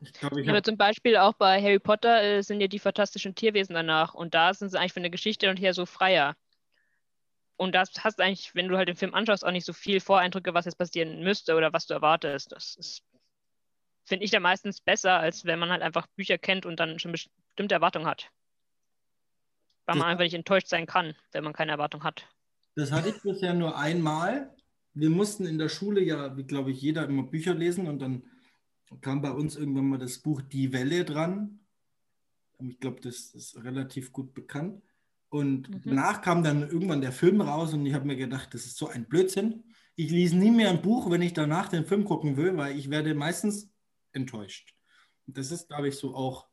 Ich 0.00 0.12
glaube, 0.12 0.40
ich 0.40 0.48
habe 0.48 0.62
zum 0.62 0.76
Beispiel 0.76 1.16
auch 1.16 1.34
bei 1.34 1.62
Harry 1.62 1.78
Potter 1.78 2.22
äh, 2.22 2.42
sind 2.42 2.60
ja 2.60 2.66
die 2.66 2.80
fantastischen 2.80 3.36
Tierwesen 3.36 3.74
danach 3.74 4.14
und 4.14 4.34
da 4.34 4.52
sind 4.52 4.70
sie 4.70 4.78
eigentlich 4.78 4.94
von 4.94 5.02
der 5.02 5.10
Geschichte 5.10 5.48
und 5.48 5.58
her 5.60 5.74
so 5.74 5.86
freier. 5.86 6.34
Und 7.62 7.76
das 7.76 7.92
hast 8.00 8.20
eigentlich, 8.20 8.56
wenn 8.56 8.66
du 8.66 8.76
halt 8.76 8.88
den 8.88 8.96
Film 8.96 9.14
anschaust, 9.14 9.46
auch 9.46 9.52
nicht 9.52 9.64
so 9.64 9.72
viel 9.72 10.00
Voreindrücke, 10.00 10.52
was 10.52 10.64
jetzt 10.64 10.78
passieren 10.78 11.22
müsste 11.22 11.54
oder 11.54 11.72
was 11.72 11.86
du 11.86 11.94
erwartest. 11.94 12.50
Das 12.50 12.74
ist, 12.74 13.04
finde 14.04 14.24
ich, 14.24 14.32
da 14.32 14.40
meistens 14.40 14.80
besser, 14.80 15.20
als 15.20 15.44
wenn 15.44 15.60
man 15.60 15.70
halt 15.70 15.80
einfach 15.80 16.08
Bücher 16.16 16.38
kennt 16.38 16.66
und 16.66 16.80
dann 16.80 16.98
schon 16.98 17.12
bestimmte 17.12 17.76
Erwartungen 17.76 18.06
hat. 18.06 18.32
Weil 19.86 19.94
man 19.94 20.00
das 20.00 20.10
einfach 20.10 20.24
nicht 20.24 20.34
enttäuscht 20.34 20.66
sein 20.66 20.86
kann, 20.86 21.14
wenn 21.30 21.44
man 21.44 21.52
keine 21.52 21.70
Erwartung 21.70 22.02
hat. 22.02 22.26
Das 22.74 22.90
hatte 22.90 23.10
ich 23.10 23.22
bisher 23.22 23.54
nur 23.54 23.78
einmal. 23.78 24.52
Wir 24.92 25.10
mussten 25.10 25.46
in 25.46 25.58
der 25.58 25.68
Schule 25.68 26.02
ja, 26.02 26.36
wie 26.36 26.44
glaube 26.44 26.72
ich, 26.72 26.82
jeder 26.82 27.04
immer 27.04 27.22
Bücher 27.22 27.54
lesen 27.54 27.86
und 27.86 28.00
dann 28.00 28.24
kam 29.02 29.22
bei 29.22 29.30
uns 29.30 29.54
irgendwann 29.54 29.86
mal 29.86 29.98
das 29.98 30.18
Buch 30.18 30.42
Die 30.42 30.72
Welle 30.72 31.04
dran. 31.04 31.60
Ich 32.58 32.80
glaube, 32.80 33.00
das 33.00 33.34
ist 33.36 33.62
relativ 33.62 34.12
gut 34.12 34.34
bekannt. 34.34 34.82
Und 35.32 35.70
mhm. 35.70 35.80
danach 35.86 36.20
kam 36.20 36.44
dann 36.44 36.60
irgendwann 36.60 37.00
der 37.00 37.10
Film 37.10 37.40
raus 37.40 37.72
und 37.72 37.86
ich 37.86 37.94
habe 37.94 38.06
mir 38.06 38.16
gedacht, 38.16 38.52
das 38.52 38.66
ist 38.66 38.76
so 38.76 38.88
ein 38.88 39.06
Blödsinn. 39.06 39.64
Ich 39.96 40.10
lese 40.10 40.36
nie 40.36 40.50
mehr 40.50 40.68
ein 40.68 40.82
Buch, 40.82 41.10
wenn 41.10 41.22
ich 41.22 41.32
danach 41.32 41.68
den 41.68 41.86
Film 41.86 42.04
gucken 42.04 42.36
will, 42.36 42.54
weil 42.58 42.78
ich 42.78 42.90
werde 42.90 43.14
meistens 43.14 43.72
enttäuscht. 44.12 44.74
Und 45.26 45.38
das 45.38 45.50
ist, 45.50 45.68
glaube 45.68 45.88
ich, 45.88 45.96
so 45.96 46.14
auch, 46.14 46.48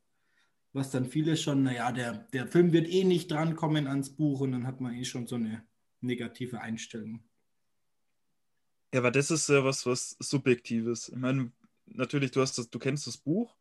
was 0.72 0.92
dann 0.92 1.04
viele 1.04 1.36
schon, 1.36 1.64
naja, 1.64 1.92
der, 1.92 2.20
der 2.32 2.48
Film 2.48 2.72
wird 2.72 2.88
eh 2.88 3.04
nicht 3.04 3.30
drankommen 3.30 3.86
ans 3.86 4.16
Buch 4.16 4.40
und 4.40 4.54
dann 4.54 4.66
hat 4.66 4.80
man 4.80 4.94
eh 4.94 5.04
schon 5.04 5.28
so 5.28 5.36
eine 5.36 5.68
negative 6.00 6.62
Einstellung. 6.62 7.22
Ja, 8.94 9.02
aber 9.02 9.12
das 9.12 9.30
ist 9.30 9.50
ja 9.50 9.62
was, 9.66 9.86
was 9.86 10.16
Subjektives. 10.20 11.10
Ich 11.10 11.18
meine, 11.18 11.52
natürlich, 11.86 12.32
du 12.32 12.40
hast 12.40 12.58
das, 12.58 12.70
du 12.70 12.80
kennst 12.80 13.08
das 13.08 13.18
Buch 13.18 13.58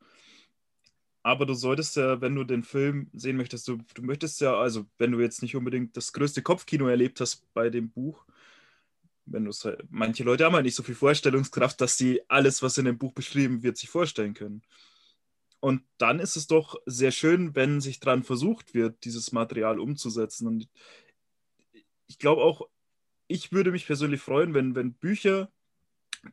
aber 1.22 1.46
du 1.46 1.54
solltest 1.54 1.96
ja, 1.96 2.20
wenn 2.20 2.34
du 2.34 2.44
den 2.44 2.62
Film 2.62 3.10
sehen 3.12 3.37
möchtest, 3.37 3.68
du, 3.68 3.78
du 3.94 4.02
möchtest 4.02 4.40
ja, 4.40 4.58
also 4.58 4.87
wenn 4.98 5.12
du 5.12 5.20
jetzt 5.20 5.42
nicht 5.42 5.56
unbedingt 5.56 5.96
das 5.96 6.12
größte 6.12 6.42
Kopfkino 6.42 6.88
erlebt 6.88 7.20
hast 7.20 7.52
bei 7.54 7.70
dem 7.70 7.90
Buch, 7.90 8.25
wenn 9.26 9.44
du 9.44 9.52
halt, 9.52 9.84
manche 9.90 10.25
Leute 10.25 10.44
haben 10.44 10.54
halt 10.54 10.64
nicht 10.64 10.75
so 10.75 10.82
viel 10.82 10.94
Vorstellungskraft, 10.94 11.80
dass 11.80 11.96
sie 11.96 12.22
alles, 12.28 12.62
was 12.62 12.78
in 12.78 12.87
dem 12.87 12.98
Buch 12.98 13.12
beschrieben 13.12 13.62
wird, 13.62 13.76
sich 13.76 13.90
vorstellen 13.90 14.34
können. 14.34 14.62
Und 15.60 15.82
dann 15.98 16.20
ist 16.20 16.37
es 16.37 16.46
doch 16.46 16.76
sehr 16.87 17.10
schön, 17.10 17.54
wenn 17.54 17.80
sich 17.80 18.00
daran 18.00 18.22
versucht 18.22 18.75
wird, 18.75 19.04
dieses 19.04 19.32
Material 19.32 19.80
umzusetzen. 19.80 20.46
Und 20.46 20.68
ich 22.06 22.18
glaube 22.18 22.42
auch, 22.42 22.68
ich 23.26 23.52
würde 23.52 23.72
mich 23.72 23.87
persönlich 23.87 24.20
freuen, 24.20 24.54
wenn, 24.54 24.75
wenn 24.75 24.94
Bücher, 24.94 25.50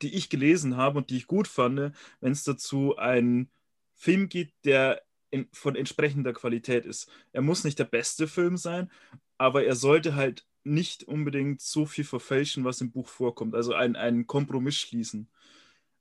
die 0.02 0.14
ich 0.16 0.30
gelesen 0.30 0.78
habe 0.78 1.00
und 1.00 1.10
die 1.10 1.18
ich 1.18 1.28
gut 1.28 1.48
fand, 1.48 1.94
wenn 2.22 2.32
es 2.32 2.44
dazu 2.44 2.96
ein 2.98 3.50
Film 3.96 4.30
gibt, 4.30 4.54
der 4.66 5.02
in, 5.32 5.48
von 5.52 5.76
entsprechender 5.76 6.34
Qualität 6.34 6.86
ist. 6.86 7.10
Er 7.32 7.42
muss 7.42 7.64
nicht 7.64 7.80
der 7.80 7.86
beste 7.86 8.28
Film 8.28 8.58
sein, 8.58 8.92
aber 9.38 9.66
er 9.66 9.76
sollte 9.76 10.16
halt 10.16 10.46
nicht 10.64 11.04
unbedingt 11.04 11.62
so 11.62 11.86
viel 11.86 12.06
verfälschen, 12.06 12.64
was 12.64 12.82
im 12.82 12.92
Buch 12.92 13.08
vorkommt. 13.08 13.56
Also 13.56 13.74
einen, 13.74 13.96
einen 13.96 14.28
Kompromiss 14.28 14.76
schließen. 14.76 15.30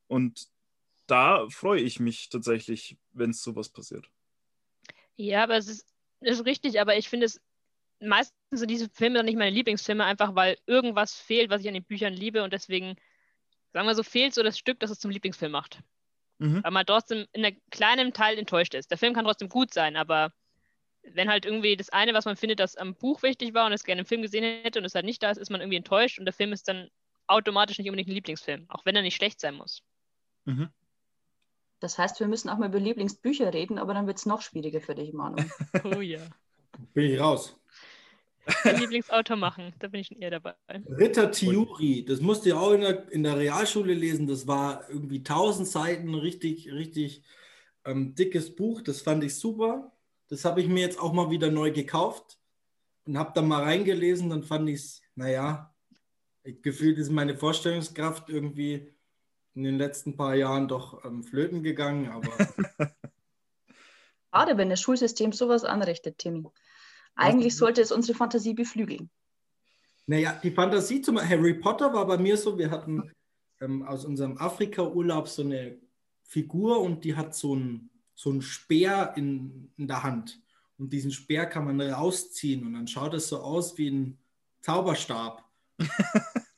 Und 0.07 0.49
da 1.07 1.47
freue 1.51 1.81
ich 1.81 2.01
mich 2.01 2.29
tatsächlich, 2.29 2.97
wenn 3.13 3.31
es 3.31 3.43
sowas 3.43 3.69
passiert. 3.69 4.09
Ja, 5.17 5.45
aber 5.45 5.57
es 5.57 5.69
ist, 5.69 5.87
ist 6.21 6.45
richtig, 6.47 6.81
aber 6.81 6.97
ich 6.97 7.09
finde 7.09 7.27
es, 7.27 7.41
meistens 8.01 8.37
sind 8.51 8.71
diese 8.71 8.89
Filme 8.89 9.17
dann 9.17 9.27
nicht 9.27 9.39
meine 9.39 9.55
Lieblingsfilme, 9.55 10.05
einfach 10.05 10.35
weil 10.35 10.57
irgendwas 10.67 11.15
fehlt, 11.15 11.51
was 11.51 11.61
ich 11.61 11.69
an 11.69 11.75
den 11.75 11.85
Büchern 11.85 12.13
liebe 12.13 12.43
und 12.43 12.53
deswegen, 12.53 12.97
sagen 13.73 13.87
wir 13.87 13.95
so, 13.95 14.03
fehlt 14.03 14.35
so 14.35 14.43
das 14.43 14.59
Stück, 14.59 14.81
das 14.81 14.91
es 14.91 14.99
zum 14.99 15.11
Lieblingsfilm 15.11 15.53
macht. 15.53 15.83
Mhm. 16.39 16.63
Weil 16.63 16.71
man 16.71 16.87
trotzdem 16.87 17.27
in 17.33 17.45
einem 17.45 17.61
kleinen 17.71 18.13
Teil 18.13 18.39
enttäuscht 18.39 18.75
ist. 18.75 18.91
Der 18.91 18.99
Film 18.99 19.15
kann 19.15 19.25
trotzdem 19.25 19.49
gut 19.49 19.73
sein, 19.73 19.97
aber 19.97 20.33
wenn 21.03 21.29
halt 21.29 21.45
irgendwie 21.45 21.77
das 21.77 21.91
eine, 21.91 22.15
was 22.15 22.25
man 22.25 22.37
findet, 22.37 22.61
das 22.61 22.77
am 22.77 22.95
Buch 22.95 23.23
wichtig 23.23 23.55
war 23.55 23.67
und 23.67 23.73
es 23.73 23.85
gerne 23.85 24.01
im 24.01 24.07
Film 24.07 24.23
gesehen 24.23 24.63
hätte 24.63 24.79
und 24.79 24.85
es 24.85 24.95
halt 24.95 25.05
nicht 25.05 25.23
da 25.23 25.31
ist, 25.31 25.39
ist 25.39 25.51
man 25.51 25.61
irgendwie 25.61 25.77
enttäuscht 25.77 26.19
und 26.19 26.25
der 26.25 26.33
Film 26.33 26.53
ist 26.53 26.67
dann 26.69 26.89
automatisch 27.27 27.79
nicht 27.79 27.89
unbedingt 27.89 28.09
ein 28.09 28.15
Lieblingsfilm, 28.15 28.67
auch 28.69 28.85
wenn 28.85 28.97
er 28.97 29.03
nicht 29.03 29.17
schlecht 29.17 29.41
sein 29.41 29.55
muss. 29.55 29.83
Mhm. 30.45 30.71
Das 31.81 31.99
heißt, 31.99 32.21
wir 32.21 32.29
müssen 32.29 32.49
auch 32.49 32.57
mal 32.57 32.69
über 32.69 32.81
Lieblingsbücher 32.81 33.53
reden, 33.53 33.79
aber 33.79 33.93
dann 33.95 34.07
wird 34.07 34.19
es 34.19 34.27
noch 34.27 34.41
schwieriger 34.41 34.81
für 34.81 34.95
dich, 34.95 35.13
Manu. 35.13 35.37
oh 35.85 36.01
ja. 36.01 36.21
Bin 36.95 37.11
ich 37.11 37.21
raus. 37.21 37.59
Lieblingsautor 38.65 39.37
machen. 39.37 39.73
Da 39.79 39.89
bin 39.89 40.01
ich 40.01 40.21
eher 40.21 40.31
dabei. 40.31 40.55
Ritter 40.89 41.31
Tiuri, 41.31 42.05
das 42.05 42.21
musste 42.21 42.51
ich 42.51 42.55
auch 42.55 42.73
in 42.73 42.83
der, 42.83 43.11
in 43.13 43.23
der 43.23 43.39
Realschule 43.39 43.95
lesen. 43.95 44.27
Das 44.27 44.47
war 44.47 44.89
irgendwie 44.89 45.19
1000 45.19 45.67
Seiten, 45.67 46.15
richtig, 46.15 46.71
richtig 46.73 47.23
ähm, 47.85 48.15
dickes 48.15 48.55
Buch. 48.55 48.83
Das 48.83 49.03
fand 49.03 49.25
ich 49.25 49.37
super. 49.37 49.93
Das 50.29 50.45
habe 50.45 50.61
ich 50.61 50.69
mir 50.69 50.81
jetzt 50.81 50.99
auch 50.99 51.13
mal 51.13 51.31
wieder 51.31 51.51
neu 51.51 51.71
gekauft 51.71 52.39
und 53.07 53.19
habe 53.19 53.33
da 53.35 53.43
mal 53.43 53.63
reingelesen. 53.63 54.31
Dann 54.31 54.43
fand 54.43 54.69
ich 54.69 54.77
es, 54.77 55.03
naja, 55.15 55.75
gefühlt 56.43 56.99
ist 56.99 57.11
meine 57.11 57.37
Vorstellungskraft 57.37 58.29
irgendwie 58.29 58.93
in 59.55 59.63
den 59.63 59.79
letzten 59.79 60.17
paar 60.17 60.35
Jahren 60.35 60.69
doch 60.69 61.05
ähm, 61.05 61.23
flöten 61.23 61.63
gegangen. 61.63 62.11
Aber 62.11 62.31
Schade, 64.35 64.57
wenn 64.59 64.69
das 64.69 64.81
Schulsystem 64.81 65.33
sowas 65.33 65.65
anrichtet, 65.65 66.19
Timmy. 66.19 66.45
Eigentlich 67.17 67.57
sollte 67.57 67.81
es 67.81 67.93
unsere 67.93 68.17
Fantasie 68.17 68.55
beflügeln. 68.55 69.11
Naja, 70.07 70.39
die 70.43 70.51
Fantasie 70.51 71.01
zum 71.01 71.19
Harry 71.19 71.55
Potter 71.55 71.93
war 71.93 72.07
bei 72.07 72.19
mir 72.19 72.37
so, 72.37 72.59
wir 72.59 72.71
hatten 72.71 73.11
ähm, 73.61 73.83
aus 73.83 74.05
unserem 74.05 74.37
Afrika-Urlaub 74.37 75.29
so 75.29 75.43
eine 75.43 75.79
Figur 76.23 76.81
und 76.81 77.05
die 77.05 77.17
hat 77.17 77.35
so 77.35 77.55
einen 77.55 77.91
so 78.15 78.41
Speer 78.41 79.15
in, 79.17 79.73
in 79.77 79.89
der 79.89 80.03
Hand. 80.03 80.41
Und 80.77 80.93
diesen 80.93 81.13
Speer 81.13 81.47
kann 81.47 81.65
man 81.65 81.81
rausziehen 81.81 82.67
und 82.67 82.75
dann 82.75 82.89
schaut 82.89 83.15
es 83.15 83.29
so 83.29 83.39
aus 83.39 83.79
wie 83.79 83.91
ein 83.91 84.19
Zauberstab. 84.61 85.45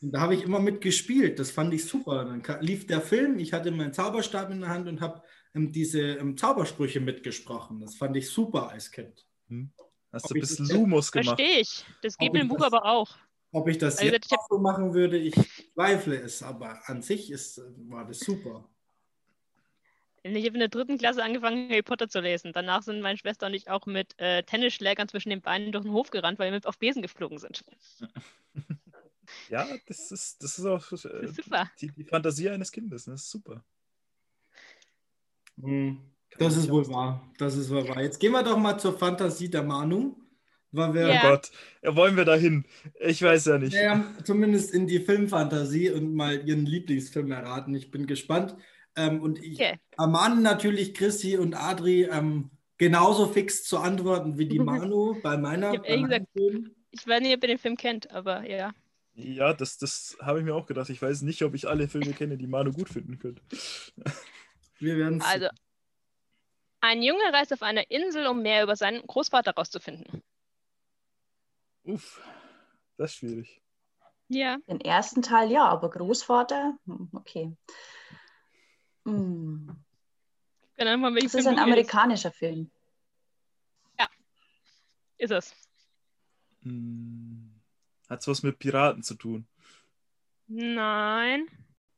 und 0.00 0.12
da 0.12 0.20
habe 0.20 0.34
ich 0.34 0.42
immer 0.42 0.60
mitgespielt. 0.60 1.38
Das 1.38 1.50
fand 1.50 1.74
ich 1.74 1.84
super. 1.84 2.24
Dann 2.24 2.42
lief 2.60 2.86
der 2.86 3.00
Film, 3.00 3.38
ich 3.38 3.52
hatte 3.52 3.70
meinen 3.70 3.92
Zauberstab 3.92 4.50
in 4.50 4.60
der 4.60 4.70
Hand 4.70 4.88
und 4.88 5.00
habe 5.00 5.22
ähm, 5.54 5.72
diese 5.72 6.00
ähm, 6.00 6.36
Zaubersprüche 6.36 7.00
mitgesprochen. 7.00 7.80
Das 7.80 7.96
fand 7.96 8.16
ich 8.16 8.28
super 8.28 8.70
als 8.70 8.90
Kind. 8.90 9.26
Hm. 9.48 9.70
Hast 10.16 10.30
du 10.30 10.34
ein 10.34 10.40
bisschen 10.40 10.66
das- 10.68 10.76
Lumos 10.76 11.12
gemacht? 11.12 11.38
Verstehe 11.38 11.60
ich. 11.60 11.84
Das 12.02 12.16
geht 12.18 12.32
mir 12.32 12.40
im 12.40 12.48
Buch 12.48 12.58
das- 12.58 12.66
aber 12.72 12.84
auch. 12.84 13.16
Ob 13.52 13.68
ich 13.68 13.78
das 13.78 13.98
Also, 13.98 14.12
jetzt 14.12 14.26
ich 14.26 14.32
hab- 14.32 14.40
auch 14.40 14.48
so 14.50 14.58
machen 14.58 14.92
würde, 14.92 15.16
ich 15.16 15.34
zweifle 15.74 16.16
es, 16.20 16.42
aber 16.42 16.80
an 16.88 17.00
sich 17.02 17.30
ist, 17.30 17.60
war 17.88 18.04
das 18.06 18.18
super. 18.20 18.68
Ich 20.22 20.34
habe 20.44 20.54
in 20.54 20.58
der 20.58 20.68
dritten 20.68 20.98
Klasse 20.98 21.22
angefangen, 21.22 21.68
Harry 21.70 21.82
Potter 21.82 22.08
zu 22.08 22.18
lesen. 22.20 22.52
Danach 22.52 22.82
sind 22.82 23.00
meine 23.00 23.16
Schwester 23.16 23.46
und 23.46 23.54
ich 23.54 23.70
auch 23.70 23.86
mit 23.86 24.18
äh, 24.18 24.42
Tennisschlägern 24.42 25.08
zwischen 25.08 25.30
den 25.30 25.40
Beinen 25.40 25.70
durch 25.70 25.84
den 25.84 25.92
Hof 25.92 26.10
gerannt, 26.10 26.40
weil 26.40 26.48
wir 26.50 26.56
mit 26.56 26.66
auf 26.66 26.78
Besen 26.78 27.00
geflogen 27.02 27.38
sind. 27.38 27.64
Ja, 29.50 29.66
das 29.88 30.12
ist, 30.12 30.40
das 30.40 30.56
ist 30.56 30.64
auch 30.64 30.88
Das 30.88 31.04
äh, 31.04 31.24
ist 31.24 31.34
super. 31.36 31.68
die, 31.80 31.90
die 31.90 32.04
Fantasie 32.04 32.48
eines 32.48 32.70
Kindes. 32.70 33.06
Das 33.06 33.22
ist 33.22 33.30
super. 33.30 33.64
Hm, 35.60 35.96
Kann 35.98 36.15
Das 36.38 36.56
ist 36.56 36.70
wohl 36.70 36.86
wahr. 36.88 37.22
Das 37.38 37.56
ist 37.56 37.70
wohl 37.70 37.88
wahr. 37.88 38.02
Jetzt 38.02 38.18
gehen 38.20 38.32
wir 38.32 38.42
doch 38.42 38.58
mal 38.58 38.78
zur 38.78 38.98
Fantasie 38.98 39.48
der 39.50 39.62
Manu. 39.62 40.16
Weil 40.72 40.94
wir 40.94 41.08
Ja. 41.08 41.20
Oh 41.22 41.28
Gott, 41.30 41.50
wollen 41.96 42.16
wir 42.16 42.24
da 42.24 42.34
hin? 42.34 42.66
Ich 43.00 43.22
weiß 43.22 43.46
ja 43.46 43.58
nicht. 43.58 43.72
Ja, 43.72 44.04
zumindest 44.24 44.74
in 44.74 44.86
die 44.86 44.98
Filmfantasie 45.00 45.90
und 45.90 46.14
mal 46.14 46.46
ihren 46.46 46.66
Lieblingsfilm 46.66 47.30
erraten. 47.32 47.74
Ich 47.74 47.90
bin 47.90 48.06
gespannt. 48.06 48.56
Ähm, 48.94 49.22
und 49.22 49.42
ich 49.42 49.54
Okay. 49.54 49.78
ermahne 49.96 50.40
natürlich 50.40 50.92
Chrissy 50.92 51.38
und 51.38 51.54
Adri 51.54 52.04
ähm, 52.04 52.50
genauso 52.78 53.26
fix 53.26 53.64
zu 53.64 53.78
antworten 53.78 54.38
wie 54.38 54.46
die 54.46 54.58
Manu 54.90 55.16
bei 55.22 55.36
meiner. 55.38 55.74
Ich 55.74 55.80
bei 55.80 56.26
Film. 56.34 56.70
Ich 56.90 57.06
weiß 57.06 57.20
nicht, 57.20 57.36
ob 57.36 57.42
ihr 57.42 57.48
den 57.48 57.58
Film 57.58 57.76
kennt, 57.76 58.10
aber 58.10 58.48
ja. 58.48 58.72
Ja, 59.14 59.54
das, 59.54 59.78
das 59.78 60.16
habe 60.20 60.40
ich 60.40 60.44
mir 60.44 60.54
auch 60.54 60.66
gedacht. 60.66 60.90
Ich 60.90 61.00
weiß 61.00 61.22
nicht, 61.22 61.42
ob 61.42 61.54
ich 61.54 61.68
alle 61.68 61.88
Filme 61.88 62.12
kenne, 62.12 62.36
die 62.36 62.46
Manu 62.46 62.72
gut 62.72 62.90
finden 62.90 63.18
könnte. 63.18 63.40
Wir 64.78 64.98
werden 64.98 65.22
Also, 65.22 65.48
ein 66.80 67.02
Junge 67.02 67.32
reist 67.32 67.52
auf 67.52 67.62
einer 67.62 67.90
Insel, 67.90 68.26
um 68.26 68.42
mehr 68.42 68.62
über 68.62 68.76
seinen 68.76 69.06
Großvater 69.06 69.52
herauszufinden. 69.52 70.22
Uff, 71.84 72.20
das 72.96 73.12
ist 73.12 73.16
schwierig. 73.18 73.62
Ja. 74.28 74.58
Den 74.68 74.80
ersten 74.80 75.22
Teil 75.22 75.50
ja, 75.50 75.66
aber 75.66 75.90
Großvater, 75.90 76.78
hm, 76.86 77.08
okay. 77.12 77.56
Hm. 79.04 79.84
Welchen 80.76 81.22
Das 81.22 81.34
ist 81.34 81.46
ein 81.46 81.58
amerikanischer 81.58 82.32
Film. 82.32 82.70
Ist 85.18 85.30
es. 85.30 85.54
Hm. 86.62 87.50
Hat's 88.08 88.28
was 88.28 88.42
mit 88.42 88.58
Piraten 88.58 89.02
zu 89.02 89.14
tun? 89.14 89.46
Nein. 90.46 91.46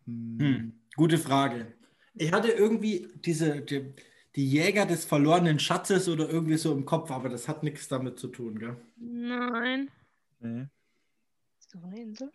Hm. 0.04 0.38
Hm, 0.40 0.80
gute 0.96 1.18
Frage. 1.18 1.74
Ich 2.14 2.32
hatte 2.32 2.48
irgendwie 2.48 3.08
diese, 3.16 3.60
die, 3.60 3.92
die 4.36 4.46
Jäger 4.48 4.86
des 4.86 5.04
verlorenen 5.04 5.58
Schatzes 5.58 6.08
oder 6.08 6.28
irgendwie 6.28 6.56
so 6.56 6.72
im 6.72 6.84
Kopf, 6.84 7.10
aber 7.10 7.28
das 7.28 7.48
hat 7.48 7.62
nichts 7.62 7.88
damit 7.88 8.18
zu 8.18 8.28
tun, 8.28 8.58
gell? 8.58 8.76
Nein. 8.96 9.90
Nee. 10.40 10.66
Ist 11.58 11.74
doch 11.74 11.82
eine 11.82 12.00
Insel? 12.00 12.30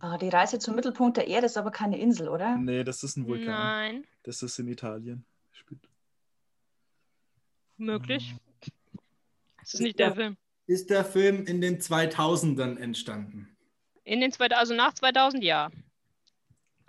Ah, 0.00 0.18
die 0.18 0.28
Reise 0.30 0.58
zum 0.58 0.74
Mittelpunkt 0.74 1.16
der 1.16 1.28
Erde 1.28 1.46
ist 1.46 1.56
aber 1.56 1.70
keine 1.70 1.98
Insel, 1.98 2.28
oder? 2.28 2.56
nee, 2.56 2.82
das 2.84 3.02
ist 3.04 3.16
ein 3.16 3.26
Vulkan. 3.26 3.46
Nein. 3.46 4.04
Das 4.24 4.42
ist 4.42 4.58
in 4.58 4.68
Italien. 4.68 5.24
Spielt. 5.52 5.88
Möglich. 7.76 8.30
Hm. 8.30 8.38
Das 9.60 9.74
ist 9.74 9.80
nicht 9.80 9.98
der 9.98 10.08
Ja. 10.08 10.14
Film. 10.14 10.36
Ist 10.66 10.90
der 10.90 11.04
Film 11.04 11.44
in 11.46 11.60
den 11.60 11.78
2000ern 11.80 12.78
entstanden? 12.78 13.56
In 14.04 14.20
den 14.20 14.32
2000, 14.32 14.58
also 14.58 14.74
nach 14.74 14.92
2000, 14.94 15.44
ja. 15.44 15.70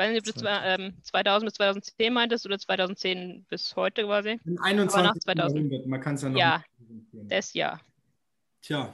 Ich 0.03 0.09
weiß 0.09 0.13
nicht, 0.15 0.27
ob 0.27 0.35
du 0.35 0.39
zwei, 0.41 0.59
ähm, 0.65 0.93
2000 1.03 1.47
bis 1.49 1.53
2010 1.55 2.13
meintest 2.13 2.45
oder 2.45 2.59
2010 2.59 3.45
bis 3.49 3.75
heute 3.75 4.03
quasi. 4.03 4.39
Im 4.43 4.55
nach 4.55 4.63
21. 4.65 5.21
2000. 5.23 5.55
Jahrhundert. 5.55 5.85
Man 5.87 6.01
kann 6.01 6.15
es 6.15 6.21
ja 6.23 6.29
noch 6.29 6.37
Ja. 6.37 6.63
Das 7.13 7.53
Jahr. 7.53 7.79
Tja, 8.61 8.93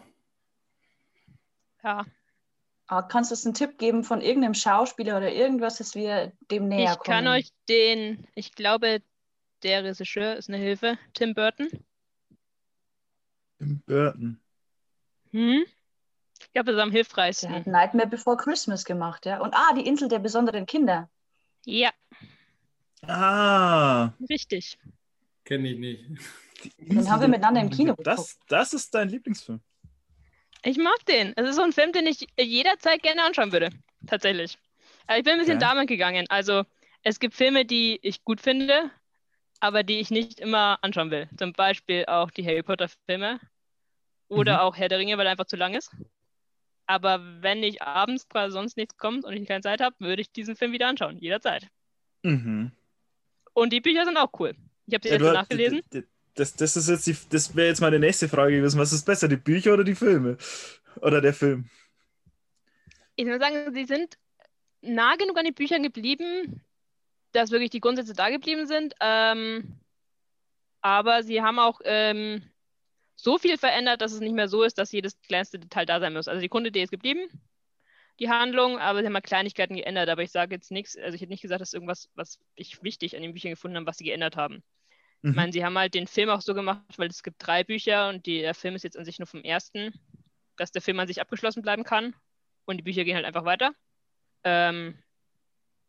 Ja. 1.83 2.05
Ah, 2.87 3.03
kannst 3.03 3.29
du 3.31 3.35
uns 3.35 3.45
einen 3.45 3.53
Tipp 3.53 3.77
geben 3.77 4.03
von 4.03 4.19
irgendeinem 4.21 4.55
Schauspieler 4.55 5.17
oder 5.17 5.31
irgendwas, 5.31 5.77
dass 5.77 5.93
wir 5.95 6.31
dem 6.51 6.67
näher 6.67 6.93
Ich 6.93 6.99
kommen? 6.99 7.03
kann 7.03 7.27
euch 7.27 7.51
den, 7.69 8.27
ich 8.35 8.53
glaube, 8.53 9.01
der 9.63 9.83
Regisseur 9.83 10.35
ist 10.37 10.49
eine 10.49 10.57
Hilfe. 10.57 10.97
Tim 11.13 11.33
Burton. 11.35 11.69
Im 13.59 13.79
Burton. 13.85 14.39
Hm? 15.31 15.65
Ich 16.49 16.53
glaube, 16.53 16.71
das 16.71 16.77
ist 16.77 16.81
am 16.83 16.91
Der 16.91 16.99
hat 17.01 17.05
hilfreichsten. 17.07 17.71
Nightmare 17.71 18.07
Before 18.07 18.35
Christmas 18.35 18.83
gemacht, 18.83 19.25
ja. 19.25 19.39
Und 19.39 19.53
ah, 19.53 19.73
die 19.75 19.85
Insel 19.85 20.07
der 20.09 20.19
besonderen 20.19 20.65
Kinder. 20.65 21.09
Ja, 21.65 21.91
Ah. 23.07 24.11
richtig. 24.29 24.77
kenne 25.45 25.69
ich 25.69 25.79
nicht. 25.79 26.05
Den 26.77 26.97
haben 27.09 27.21
wir 27.21 27.27
der- 27.27 27.27
miteinander 27.29 27.61
im 27.61 27.69
Kino 27.69 27.91
geguckt. 27.95 28.07
Das, 28.07 28.37
das 28.47 28.73
ist 28.73 28.93
dein 28.93 29.09
Lieblingsfilm. 29.09 29.61
Ich 30.63 30.77
mag 30.77 30.97
den. 31.07 31.33
Es 31.37 31.47
ist 31.49 31.55
so 31.55 31.61
ein 31.61 31.71
Film, 31.71 31.93
den 31.93 32.05
ich 32.07 32.27
jederzeit 32.37 33.01
gerne 33.01 33.23
anschauen 33.23 33.51
würde. 33.53 33.69
Tatsächlich. 34.05 34.57
Aber 35.07 35.17
ich 35.17 35.23
bin 35.23 35.33
ein 35.33 35.39
bisschen 35.39 35.57
Okay. 35.57 35.65
damit 35.67 35.87
gegangen. 35.87 36.25
Also, 36.29 36.63
es 37.03 37.19
gibt 37.19 37.33
Filme, 37.35 37.63
die 37.65 37.97
ich 38.01 38.23
gut 38.25 38.41
finde, 38.41 38.91
aber 39.61 39.83
die 39.83 39.99
ich 39.99 40.11
nicht 40.11 40.39
immer 40.39 40.77
anschauen 40.81 41.11
will. 41.11 41.29
Zum 41.37 41.53
Beispiel 41.53 42.05
auch 42.07 42.29
die 42.31 42.45
Harry 42.45 42.61
Potter-Filme 42.63 43.39
oder 44.27 44.55
Mhm. 44.55 44.59
auch 44.59 44.75
Herr 44.75 44.89
der 44.89 44.99
Ringe, 44.99 45.17
weil 45.17 45.25
er 45.27 45.31
einfach 45.31 45.45
zu 45.45 45.55
lang 45.55 45.73
ist. 45.75 45.91
Aber 46.89 47.21
wenn 47.43 47.61
ich 47.61 47.83
abends 47.83 48.27
quasi 48.27 48.53
sonst 48.53 48.75
nichts 48.75 48.97
kommt 48.97 49.23
und 49.23 49.33
ich 49.33 49.47
keine 49.47 49.61
Zeit 49.61 49.79
habe, 49.79 49.95
würde 49.99 50.23
ich 50.23 50.31
diesen 50.31 50.55
Film 50.55 50.71
wieder 50.71 50.87
anschauen. 50.87 51.19
Jederzeit. 51.19 51.67
Mhm. 52.23 52.71
Und 53.53 53.71
die 53.71 53.79
Bücher 53.79 54.05
sind 54.05 54.17
auch 54.17 54.31
cool. 54.39 54.55
Ich 54.87 54.95
habe 54.95 55.07
sie 55.07 55.13
Ja, 55.13 55.21
jetzt 55.21 55.33
nachgelesen. 55.33 55.81
Das, 56.33 56.55
das 56.55 56.75
ist 56.75 56.89
jetzt 56.89 57.05
die, 57.05 57.15
das 57.29 57.55
wäre 57.55 57.67
jetzt 57.67 57.81
meine 57.81 57.99
nächste 57.99 58.27
Frage 58.27 58.55
gewesen. 58.55 58.79
Was 58.79 58.91
ist 58.91 59.05
besser, 59.05 59.27
die 59.27 59.35
Bücher 59.35 59.73
oder 59.75 59.83
die 59.83 59.93
Filme? 59.93 60.37
Oder 61.01 61.21
der 61.21 61.35
Film? 61.35 61.69
Ich 63.15 63.27
würde 63.27 63.45
sagen, 63.45 63.71
sie 63.71 63.85
sind 63.85 64.17
nah 64.81 65.15
genug 65.15 65.37
an 65.37 65.45
den 65.45 65.53
Büchern 65.53 65.83
geblieben, 65.83 66.65
dass 67.33 67.51
wirklich 67.51 67.69
die 67.69 67.81
Grundsätze 67.81 68.13
da 68.13 68.31
geblieben 68.31 68.65
sind. 68.65 68.95
Ähm, 68.99 69.79
aber 70.81 71.21
sie 71.21 71.43
haben 71.43 71.59
auch 71.59 71.81
ähm, 71.83 72.41
so 73.21 73.37
viel 73.37 73.57
verändert, 73.57 74.01
dass 74.01 74.13
es 74.13 74.21
nicht 74.21 74.33
mehr 74.33 74.47
so 74.47 74.63
ist, 74.63 74.77
dass 74.77 74.91
jedes 74.91 75.19
kleinste 75.21 75.59
Detail 75.59 75.85
da 75.85 75.99
sein 75.99 76.13
muss. 76.13 76.27
Also 76.27 76.41
die 76.41 76.49
Grundidee 76.49 76.83
ist 76.83 76.91
geblieben, 76.91 77.29
die 78.19 78.29
Handlung, 78.29 78.79
aber 78.79 78.99
sie 78.99 79.05
haben 79.05 79.13
mal 79.13 79.21
Kleinigkeiten 79.21 79.75
geändert. 79.75 80.09
Aber 80.09 80.23
ich 80.23 80.31
sage 80.31 80.55
jetzt 80.55 80.71
nichts, 80.71 80.97
also 80.97 81.15
ich 81.15 81.21
hätte 81.21 81.31
nicht 81.31 81.41
gesagt, 81.41 81.61
dass 81.61 81.73
irgendwas, 81.73 82.09
was 82.15 82.39
ich 82.55 82.81
wichtig 82.81 83.15
an 83.15 83.21
den 83.21 83.33
Büchern 83.33 83.51
gefunden 83.51 83.77
habe, 83.77 83.85
was 83.85 83.97
sie 83.97 84.05
geändert 84.05 84.37
haben. 84.37 84.63
Mhm. 85.21 85.31
Ich 85.31 85.35
meine, 85.35 85.51
sie 85.51 85.65
haben 85.65 85.77
halt 85.77 85.93
den 85.93 86.07
Film 86.07 86.29
auch 86.29 86.41
so 86.41 86.53
gemacht, 86.53 86.97
weil 86.97 87.09
es 87.09 87.23
gibt 87.23 87.45
drei 87.45 87.63
Bücher 87.63 88.09
und 88.09 88.25
die, 88.25 88.39
der 88.39 88.53
Film 88.53 88.75
ist 88.75 88.83
jetzt 88.83 88.97
an 88.97 89.05
sich 89.05 89.19
nur 89.19 89.27
vom 89.27 89.43
ersten, 89.43 89.93
dass 90.55 90.71
der 90.71 90.81
Film 90.81 90.99
an 90.99 91.07
sich 91.07 91.21
abgeschlossen 91.21 91.61
bleiben 91.61 91.83
kann 91.83 92.15
und 92.65 92.77
die 92.77 92.83
Bücher 92.83 93.03
gehen 93.03 93.15
halt 93.15 93.25
einfach 93.25 93.45
weiter. 93.45 93.73
Ähm, 94.45 94.97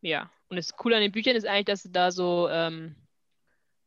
ja, 0.00 0.30
und 0.48 0.56
das 0.56 0.76
Coole 0.76 0.96
an 0.96 1.02
den 1.02 1.12
Büchern 1.12 1.36
ist 1.36 1.46
eigentlich, 1.46 1.66
dass 1.66 1.88
da 1.92 2.10
so 2.10 2.48
ähm, 2.48 2.96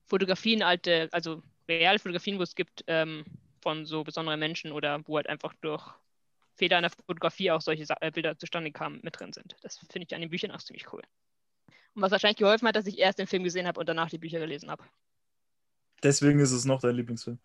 Fotografien, 0.05 0.63
alte, 0.63 1.09
also 1.11 1.41
reale 1.67 1.99
Fotografien, 1.99 2.39
wo 2.39 2.43
es 2.43 2.55
gibt 2.55 2.83
ähm, 2.87 3.25
von 3.61 3.85
so 3.85 4.03
besonderen 4.03 4.39
Menschen 4.39 4.71
oder 4.71 4.99
wo 5.07 5.17
halt 5.17 5.27
einfach 5.27 5.53
durch 5.61 5.83
Fehler 6.55 6.77
in 6.77 6.83
der 6.83 6.91
Fotografie 6.91 7.51
auch 7.51 7.61
solche 7.61 7.85
Sa 7.85 7.95
äh, 8.01 8.11
Bilder 8.11 8.37
zustande 8.37 8.71
kamen, 8.71 8.99
mit 9.03 9.19
drin 9.19 9.33
sind. 9.33 9.55
Das 9.61 9.77
finde 9.77 10.05
ich 10.07 10.13
an 10.13 10.21
den 10.21 10.29
Büchern 10.29 10.51
auch 10.51 10.61
ziemlich 10.61 10.91
cool. 10.93 11.01
Und 11.95 12.01
was 12.01 12.11
wahrscheinlich 12.11 12.37
geholfen 12.37 12.67
hat, 12.67 12.75
dass 12.75 12.87
ich 12.87 12.99
erst 12.99 13.19
den 13.19 13.27
Film 13.27 13.43
gesehen 13.43 13.67
habe 13.67 13.79
und 13.79 13.87
danach 13.87 14.09
die 14.09 14.17
Bücher 14.17 14.39
gelesen 14.39 14.69
habe. 14.69 14.83
Deswegen 16.01 16.39
ist 16.39 16.51
es 16.51 16.65
noch 16.65 16.81
dein 16.81 16.95
Lieblingsfilm. 16.95 17.39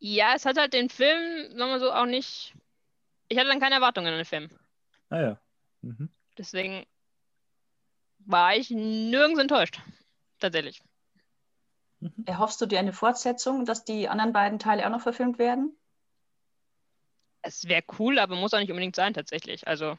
Ja, 0.00 0.34
es 0.34 0.44
hat 0.44 0.58
halt 0.58 0.72
den 0.74 0.90
Film, 0.90 1.50
sagen 1.56 1.70
wir 1.70 1.80
so, 1.80 1.92
auch 1.92 2.06
nicht. 2.06 2.54
Ich 3.28 3.38
hatte 3.38 3.48
dann 3.48 3.60
keine 3.60 3.76
Erwartungen 3.76 4.08
an 4.08 4.16
den 4.16 4.24
Film. 4.24 4.48
Ah 5.10 5.20
ja. 5.20 5.40
Mhm. 5.82 6.08
Deswegen 6.36 6.86
war 8.18 8.54
ich 8.54 8.70
nirgends 8.70 9.40
enttäuscht. 9.40 9.80
Tatsächlich. 10.38 10.80
Erhoffst 12.26 12.60
du 12.60 12.66
dir 12.66 12.78
eine 12.78 12.92
Fortsetzung, 12.92 13.64
dass 13.64 13.84
die 13.84 14.08
anderen 14.08 14.32
beiden 14.32 14.58
Teile 14.58 14.86
auch 14.86 14.90
noch 14.90 15.00
verfilmt 15.00 15.38
werden? 15.38 15.76
Es 17.42 17.66
wäre 17.66 17.82
cool, 17.98 18.18
aber 18.18 18.36
muss 18.36 18.54
auch 18.54 18.58
nicht 18.58 18.70
unbedingt 18.70 18.96
sein, 18.96 19.14
tatsächlich. 19.14 19.66
Also, 19.66 19.96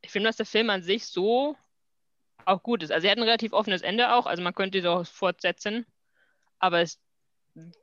ich 0.00 0.10
finde, 0.10 0.28
dass 0.28 0.36
der 0.36 0.46
Film 0.46 0.70
an 0.70 0.82
sich 0.82 1.06
so 1.06 1.56
auch 2.44 2.62
gut 2.62 2.82
ist. 2.82 2.90
Also, 2.90 3.06
er 3.06 3.12
hat 3.12 3.18
ein 3.18 3.24
relativ 3.24 3.52
offenes 3.52 3.82
Ende 3.82 4.12
auch. 4.12 4.26
Also, 4.26 4.42
man 4.42 4.54
könnte 4.54 4.78
ihn 4.78 4.86
auch 4.86 5.06
fortsetzen. 5.06 5.86
Aber 6.58 6.80
es 6.80 6.98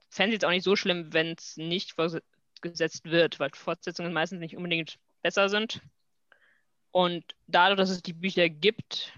fände 0.09 0.29
ich 0.29 0.33
jetzt 0.33 0.45
auch 0.45 0.49
nicht 0.49 0.63
so 0.63 0.75
schlimm, 0.75 1.13
wenn 1.13 1.35
es 1.37 1.57
nicht 1.57 1.93
fortgesetzt 1.93 3.05
wird, 3.05 3.39
weil 3.39 3.49
Fortsetzungen 3.53 4.13
meistens 4.13 4.39
nicht 4.39 4.57
unbedingt 4.57 4.99
besser 5.21 5.49
sind. 5.49 5.81
Und 6.91 7.35
dadurch, 7.47 7.77
dass 7.77 7.89
es 7.89 8.01
die 8.01 8.13
Bücher 8.13 8.49
gibt, 8.49 9.13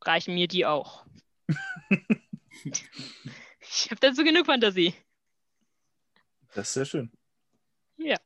reichen 0.00 0.34
mir 0.34 0.48
die 0.48 0.66
auch. 0.66 1.04
Ich 3.60 3.90
habe 3.90 4.00
dazu 4.00 4.24
genug 4.24 4.46
Fantasie. 4.46 4.94
Das 6.54 6.68
ist 6.68 6.74
sehr 6.74 6.84
schön. 6.84 7.10
Ja. 7.96 8.16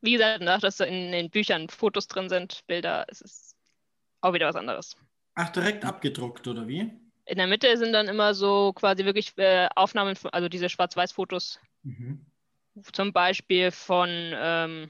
Wie 0.00 0.12
gesagt, 0.12 0.42
nach 0.42 0.60
dass 0.60 0.80
in 0.80 1.12
den 1.12 1.30
Büchern 1.30 1.68
Fotos 1.68 2.08
drin 2.08 2.28
sind, 2.28 2.66
Bilder, 2.66 3.06
es 3.08 3.20
ist 3.20 3.56
auch 4.20 4.32
wieder 4.32 4.48
was 4.48 4.56
anderes. 4.56 4.96
Ach, 5.34 5.48
direkt 5.50 5.84
abgedruckt, 5.84 6.46
oder 6.48 6.66
wie? 6.68 6.90
In 7.24 7.38
der 7.38 7.46
Mitte 7.46 7.76
sind 7.78 7.92
dann 7.92 8.08
immer 8.08 8.34
so 8.34 8.72
quasi 8.72 9.04
wirklich 9.04 9.32
äh, 9.38 9.68
Aufnahmen, 9.76 10.16
von, 10.16 10.30
also 10.32 10.48
diese 10.48 10.68
Schwarz-Weiß-Fotos, 10.68 11.60
Mhm. 11.84 12.24
zum 12.92 13.12
Beispiel 13.12 13.70
von 13.70 14.08
ähm, 14.08 14.88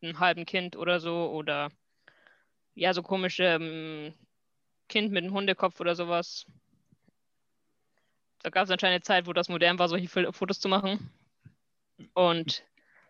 einem 0.00 0.18
halben 0.20 0.46
Kind 0.46 0.76
oder 0.76 1.00
so 1.00 1.30
oder 1.30 1.70
ja, 2.74 2.92
so 2.92 3.02
komische 3.02 3.44
ähm, 3.44 4.14
Kind 4.88 5.12
mit 5.12 5.24
einem 5.24 5.34
Hundekopf 5.34 5.80
oder 5.80 5.94
sowas. 5.94 6.46
Da 8.42 8.50
gab 8.50 8.64
es 8.64 8.70
anscheinend 8.70 8.94
eine 8.94 9.02
Zeit, 9.02 9.26
wo 9.26 9.32
das 9.32 9.48
modern 9.48 9.78
war, 9.78 9.88
solche 9.88 10.08
Fotos 10.32 10.60
zu 10.60 10.68
machen. 10.68 11.10
Und 12.14 12.64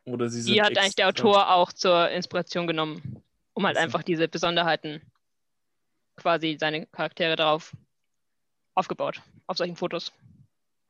Oder 0.04 0.28
sie 0.28 0.54
die 0.54 0.62
hat 0.62 0.76
eigentlich 0.78 0.94
der 0.94 1.08
Autor 1.08 1.50
auch 1.52 1.72
zur 1.72 2.10
Inspiration 2.10 2.66
genommen, 2.66 3.22
um 3.54 3.66
halt 3.66 3.76
Ach 3.76 3.80
so. 3.80 3.84
einfach 3.84 4.02
diese 4.02 4.28
Besonderheiten 4.28 5.02
quasi 6.16 6.56
seine 6.58 6.86
Charaktere 6.86 7.36
darauf 7.36 7.76
aufgebaut, 8.74 9.20
auf 9.46 9.58
solchen 9.58 9.76
Fotos. 9.76 10.12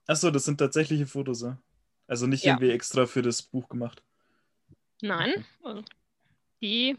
Achso, 0.07 0.31
das 0.31 0.45
sind 0.45 0.59
tatsächliche 0.59 1.07
Fotos, 1.07 1.43
ja. 1.43 1.59
Also 2.07 2.27
nicht 2.27 2.45
Ja. 2.45 2.53
irgendwie 2.53 2.71
extra 2.71 3.07
für 3.07 3.23
das 3.23 3.43
Buch 3.43 3.69
gemacht. 3.69 4.03
Nein, 5.03 5.45
also 5.63 5.83
die 6.63 6.97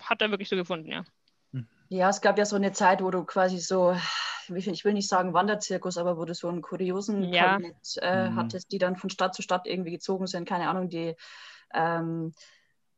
hat 0.00 0.22
er 0.22 0.30
wirklich 0.30 0.48
so 0.48 0.56
gefunden, 0.56 0.90
ja. 0.90 1.04
Ja, 1.88 2.10
es 2.10 2.20
gab 2.20 2.38
ja 2.38 2.44
so 2.44 2.56
eine 2.56 2.72
Zeit, 2.72 3.02
wo 3.02 3.10
du 3.10 3.24
quasi 3.24 3.58
so, 3.58 3.96
ich 4.54 4.84
will 4.84 4.92
nicht 4.92 5.08
sagen 5.08 5.32
Wanderzirkus, 5.32 5.96
aber 5.96 6.18
wo 6.18 6.24
du 6.24 6.34
so 6.34 6.48
einen 6.48 6.62
kuriosen 6.62 7.32
Ja. 7.32 7.56
Kabinett 7.56 7.76
äh, 8.00 8.28
Mhm. 8.30 8.36
hattest, 8.36 8.72
die 8.72 8.78
dann 8.78 8.96
von 8.96 9.10
Stadt 9.10 9.34
zu 9.34 9.42
Stadt 9.42 9.66
irgendwie 9.66 9.90
gezogen 9.92 10.26
sind. 10.26 10.46
Keine 10.48 10.68
Ahnung, 10.68 10.88
die, 10.88 11.14
ähm, 11.72 12.34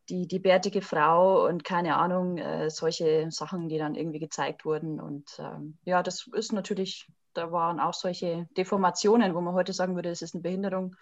die, 0.08 0.26
die 0.26 0.40
bärtige 0.40 0.82
Frau 0.82 1.46
und 1.46 1.62
keine 1.62 1.96
Ahnung, 1.96 2.38
äh, 2.38 2.68
solche 2.68 3.30
Sachen, 3.30 3.68
die 3.68 3.78
dann 3.78 3.94
irgendwie 3.94 4.18
gezeigt 4.18 4.64
wurden. 4.64 5.00
Und 5.00 5.38
ähm, 5.38 5.78
ja, 5.84 6.02
das 6.02 6.26
ist 6.32 6.52
natürlich, 6.52 7.06
da 7.32 7.52
waren 7.52 7.78
auch 7.78 7.94
solche 7.94 8.48
Deformationen, 8.56 9.34
wo 9.36 9.40
man 9.40 9.54
heute 9.54 9.72
sagen 9.72 9.94
würde, 9.94 10.10
es 10.10 10.22
ist 10.22 10.34
eine 10.34 10.42
Behinderung 10.42 10.96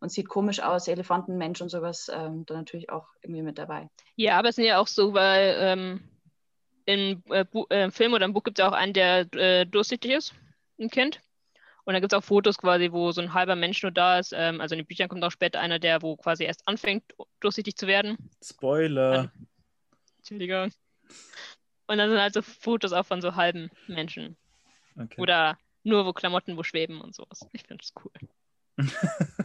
und 0.00 0.12
sieht 0.12 0.28
komisch 0.28 0.60
aus, 0.60 0.86
Elefantenmensch 0.86 1.62
und 1.62 1.70
sowas, 1.70 2.10
ähm, 2.12 2.44
da 2.44 2.54
natürlich 2.54 2.90
auch 2.90 3.06
irgendwie 3.22 3.42
mit 3.42 3.56
dabei. 3.56 3.88
Ja, 4.16 4.38
aber 4.38 4.50
es 4.50 4.56
sind 4.56 4.66
ja 4.66 4.78
auch 4.78 4.86
so, 4.86 5.14
weil 5.14 5.56
ähm, 5.60 6.00
im 6.86 7.22
äh, 7.30 7.44
Bu 7.44 7.66
äh, 7.70 7.90
Film 7.90 8.12
oder 8.12 8.24
im 8.24 8.32
Buch 8.32 8.42
gibt 8.42 8.58
es 8.58 8.62
ja 8.62 8.68
auch 8.68 8.74
einen, 8.74 8.92
der 8.92 9.32
äh, 9.34 9.66
durchsichtig 9.66 10.12
ist, 10.12 10.34
ein 10.78 10.90
Kind. 10.90 11.20
Und 11.84 11.94
da 11.94 12.00
gibt 12.00 12.12
es 12.12 12.18
auch 12.18 12.24
Fotos 12.24 12.58
quasi, 12.58 12.92
wo 12.92 13.10
so 13.10 13.20
ein 13.20 13.34
halber 13.34 13.56
Mensch 13.56 13.82
nur 13.82 13.90
da 13.90 14.18
ist. 14.18 14.32
Ähm, 14.36 14.60
also 14.60 14.74
in 14.74 14.80
den 14.80 14.86
Büchern 14.86 15.08
kommt 15.08 15.24
auch 15.24 15.32
später 15.32 15.60
einer, 15.60 15.78
der 15.78 16.02
wo 16.02 16.16
quasi 16.16 16.44
erst 16.44 16.66
anfängt, 16.66 17.02
durchsichtig 17.40 17.76
zu 17.76 17.86
werden. 17.86 18.16
Spoiler. 18.42 19.32
Entschuldigung. 20.18 20.70
Und 21.88 21.98
dann 21.98 22.08
sind 22.08 22.20
halt 22.20 22.34
so 22.34 22.42
Fotos 22.42 22.92
auch 22.92 23.04
von 23.04 23.20
so 23.20 23.34
halben 23.34 23.70
Menschen. 23.88 24.36
Okay. 24.96 25.20
Oder 25.20 25.58
nur 25.82 26.06
wo 26.06 26.12
Klamotten 26.12 26.56
wo 26.56 26.62
schweben 26.62 27.00
und 27.00 27.14
sowas. 27.14 27.46
Ich 27.52 27.62
finde 27.62 27.82
das 27.82 27.92
cool. 28.04 28.12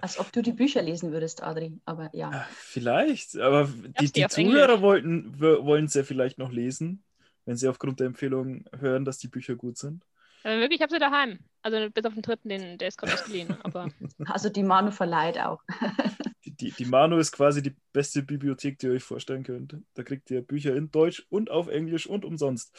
Als 0.00 0.18
ob 0.18 0.30
du 0.32 0.42
die 0.42 0.52
Bücher 0.52 0.80
lesen 0.80 1.10
würdest, 1.12 1.42
Adri, 1.42 1.80
aber 1.84 2.10
ja. 2.12 2.46
Vielleicht, 2.52 3.36
aber 3.36 3.68
die, 4.00 4.12
die 4.12 4.26
Zuhörer 4.28 4.80
wollten, 4.80 5.40
wollen 5.40 5.86
es 5.86 5.94
ja 5.94 6.04
vielleicht 6.04 6.38
noch 6.38 6.52
lesen, 6.52 7.02
wenn 7.46 7.56
sie 7.56 7.66
aufgrund 7.68 7.98
der 7.98 8.06
Empfehlung 8.06 8.64
hören, 8.78 9.04
dass 9.04 9.18
die 9.18 9.26
Bücher 9.28 9.56
gut 9.56 9.76
sind. 9.76 10.04
Aber 10.44 10.60
wirklich, 10.60 10.78
ich 10.78 10.82
habe 10.82 10.92
sie 10.92 11.00
daheim. 11.00 11.40
Also 11.62 11.90
bis 11.90 12.04
auf 12.04 12.14
den 12.14 12.22
dritten, 12.22 12.48
den, 12.48 12.78
der 12.78 12.88
ist 12.88 12.96
gerade 12.98 13.12
ausgeliehen. 13.14 13.56
Aber 13.64 13.90
Also 14.26 14.48
die 14.50 14.62
Manu 14.62 14.92
verleiht 14.92 15.38
auch. 15.38 15.62
Die, 16.44 16.54
die, 16.54 16.70
die 16.70 16.84
Manu 16.84 17.18
ist 17.18 17.32
quasi 17.32 17.60
die 17.62 17.74
beste 17.92 18.22
Bibliothek, 18.22 18.78
die 18.78 18.86
ihr 18.86 18.92
euch 18.92 19.02
vorstellen 19.02 19.42
könnt. 19.42 19.76
Da 19.94 20.04
kriegt 20.04 20.30
ihr 20.30 20.40
Bücher 20.40 20.74
in 20.76 20.90
Deutsch 20.92 21.26
und 21.28 21.50
auf 21.50 21.66
Englisch 21.66 22.06
und 22.06 22.24
umsonst. 22.24 22.72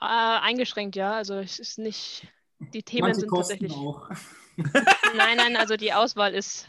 äh, 0.00 0.06
eingeschränkt, 0.06 0.94
ja. 0.96 1.14
Also 1.14 1.34
es 1.34 1.58
ist 1.58 1.78
nicht. 1.78 2.28
Die 2.72 2.84
Themen 2.84 3.08
Manche 3.08 3.20
sind 3.20 3.28
kosten 3.28 3.54
tatsächlich. 3.58 3.76
auch. 3.76 4.08
Nein, 4.56 5.36
nein, 5.36 5.56
also 5.56 5.76
die 5.76 5.92
Auswahl 5.92 6.34
ist. 6.34 6.66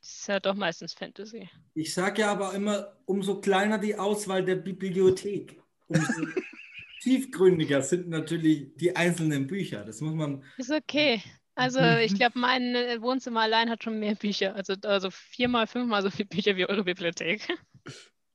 Ist 0.00 0.28
ja 0.28 0.40
doch 0.40 0.54
meistens 0.54 0.94
Fantasy. 0.94 1.48
Ich 1.74 1.92
sage 1.92 2.22
ja 2.22 2.32
aber 2.32 2.54
immer, 2.54 2.96
umso 3.04 3.40
kleiner 3.40 3.78
die 3.78 3.96
Auswahl 3.96 4.44
der 4.44 4.56
Bibliothek, 4.56 5.60
umso 5.88 6.26
tiefgründiger 7.02 7.82
sind 7.82 8.08
natürlich 8.08 8.74
die 8.76 8.96
einzelnen 8.96 9.46
Bücher. 9.46 9.84
Das 9.84 10.00
muss 10.00 10.14
man. 10.14 10.44
Ist 10.56 10.70
okay. 10.70 11.22
Also 11.54 11.80
ich 11.80 12.14
glaube, 12.14 12.38
mein 12.38 12.74
äh, 12.74 13.02
Wohnzimmer 13.02 13.42
allein 13.42 13.68
hat 13.68 13.84
schon 13.84 13.98
mehr 13.98 14.14
Bücher. 14.14 14.54
Also, 14.54 14.74
also 14.82 15.10
viermal, 15.10 15.66
fünfmal 15.66 16.02
so 16.02 16.10
viele 16.10 16.28
Bücher 16.28 16.56
wie 16.56 16.66
eure 16.66 16.84
Bibliothek. 16.84 17.46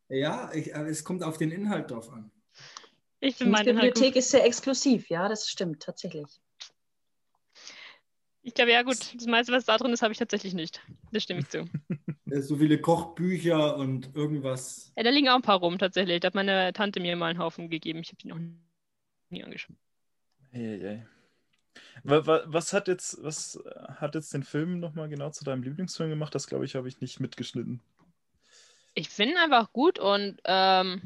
Ja, 0.10 0.52
ich, 0.54 0.76
aber 0.76 0.88
es 0.88 1.04
kommt 1.04 1.24
auf 1.24 1.38
den 1.38 1.52
Inhalt 1.52 1.90
drauf 1.90 2.12
an. 2.12 2.32
Ich 3.20 3.38
Die 3.38 3.44
finde 3.46 3.52
meine. 3.54 3.74
Bibliothek 3.74 4.16
ist 4.16 4.30
sehr 4.30 4.46
exklusiv, 4.46 5.10
ja, 5.10 5.28
das 5.28 5.50
stimmt 5.50 5.82
tatsächlich. 5.82 6.28
Ich 8.46 8.54
glaube, 8.54 8.72
ja 8.72 8.84
gut, 8.84 8.98
das 9.16 9.26
meiste, 9.26 9.52
was 9.52 9.66
da 9.66 9.76
drin 9.78 9.92
ist, 9.92 10.04
habe 10.04 10.12
ich 10.14 10.20
tatsächlich 10.20 10.54
nicht. 10.54 10.80
Das 11.12 11.24
stimme 11.24 11.40
ich 11.40 11.50
zu. 11.50 11.66
Äh, 12.30 12.42
So 12.42 12.58
viele 12.58 12.80
Kochbücher 12.80 13.78
und 13.78 14.16
irgendwas. 14.16 14.92
Ja, 14.96 15.04
da 15.04 15.10
liegen 15.10 15.30
auch 15.30 15.36
ein 15.36 15.42
paar 15.42 15.58
rum 15.60 15.78
tatsächlich. 15.78 16.20
Da 16.20 16.28
hat 16.28 16.36
meine 16.36 16.72
Tante 16.74 17.00
mir 17.00 17.16
mal 17.16 17.28
einen 17.32 17.40
Haufen 17.40 17.70
gegeben. 17.70 18.00
Ich 18.00 18.10
habe 18.10 18.18
die 18.18 18.28
noch 18.28 18.40
nie 19.30 19.44
angeschaut. 19.44 19.76
Eieiei. 20.54 21.06
Wa- 22.04 22.26
wa- 22.26 22.44
Was 22.48 22.74
hat 22.74 22.88
jetzt, 22.88 23.22
was 23.24 23.60
hat 24.00 24.16
jetzt 24.16 24.34
den 24.34 24.44
Film 24.44 24.80
nochmal 24.80 25.10
genau 25.10 25.30
zu 25.32 25.44
deinem 25.44 25.64
Lieblingsfilm 25.64 26.10
gemacht? 26.10 26.34
Das 26.36 26.48
glaube 26.48 26.66
ich, 26.66 26.76
habe 26.76 26.88
ich 26.88 27.02
nicht 27.02 27.20
mitgeschnitten. 27.20 27.82
Ich 28.94 29.10
finde 29.10 29.36
ihn 29.36 29.38
einfach 29.38 29.72
gut 29.72 30.00
und 30.00 30.42
ähm, 30.46 31.02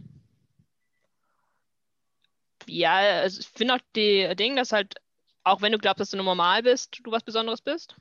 ja, 2.67 2.95
also 3.21 3.39
ich 3.39 3.47
finde 3.47 3.75
auch 3.75 3.79
die 3.95 4.33
Ding, 4.35 4.55
dass 4.55 4.71
halt, 4.71 4.95
auch 5.43 5.61
wenn 5.61 5.71
du 5.71 5.77
glaubst, 5.77 5.99
dass 5.99 6.09
du 6.11 6.17
nur 6.17 6.25
normal 6.25 6.63
bist, 6.63 6.99
du 7.03 7.11
was 7.11 7.23
Besonderes 7.23 7.61
bist. 7.61 7.95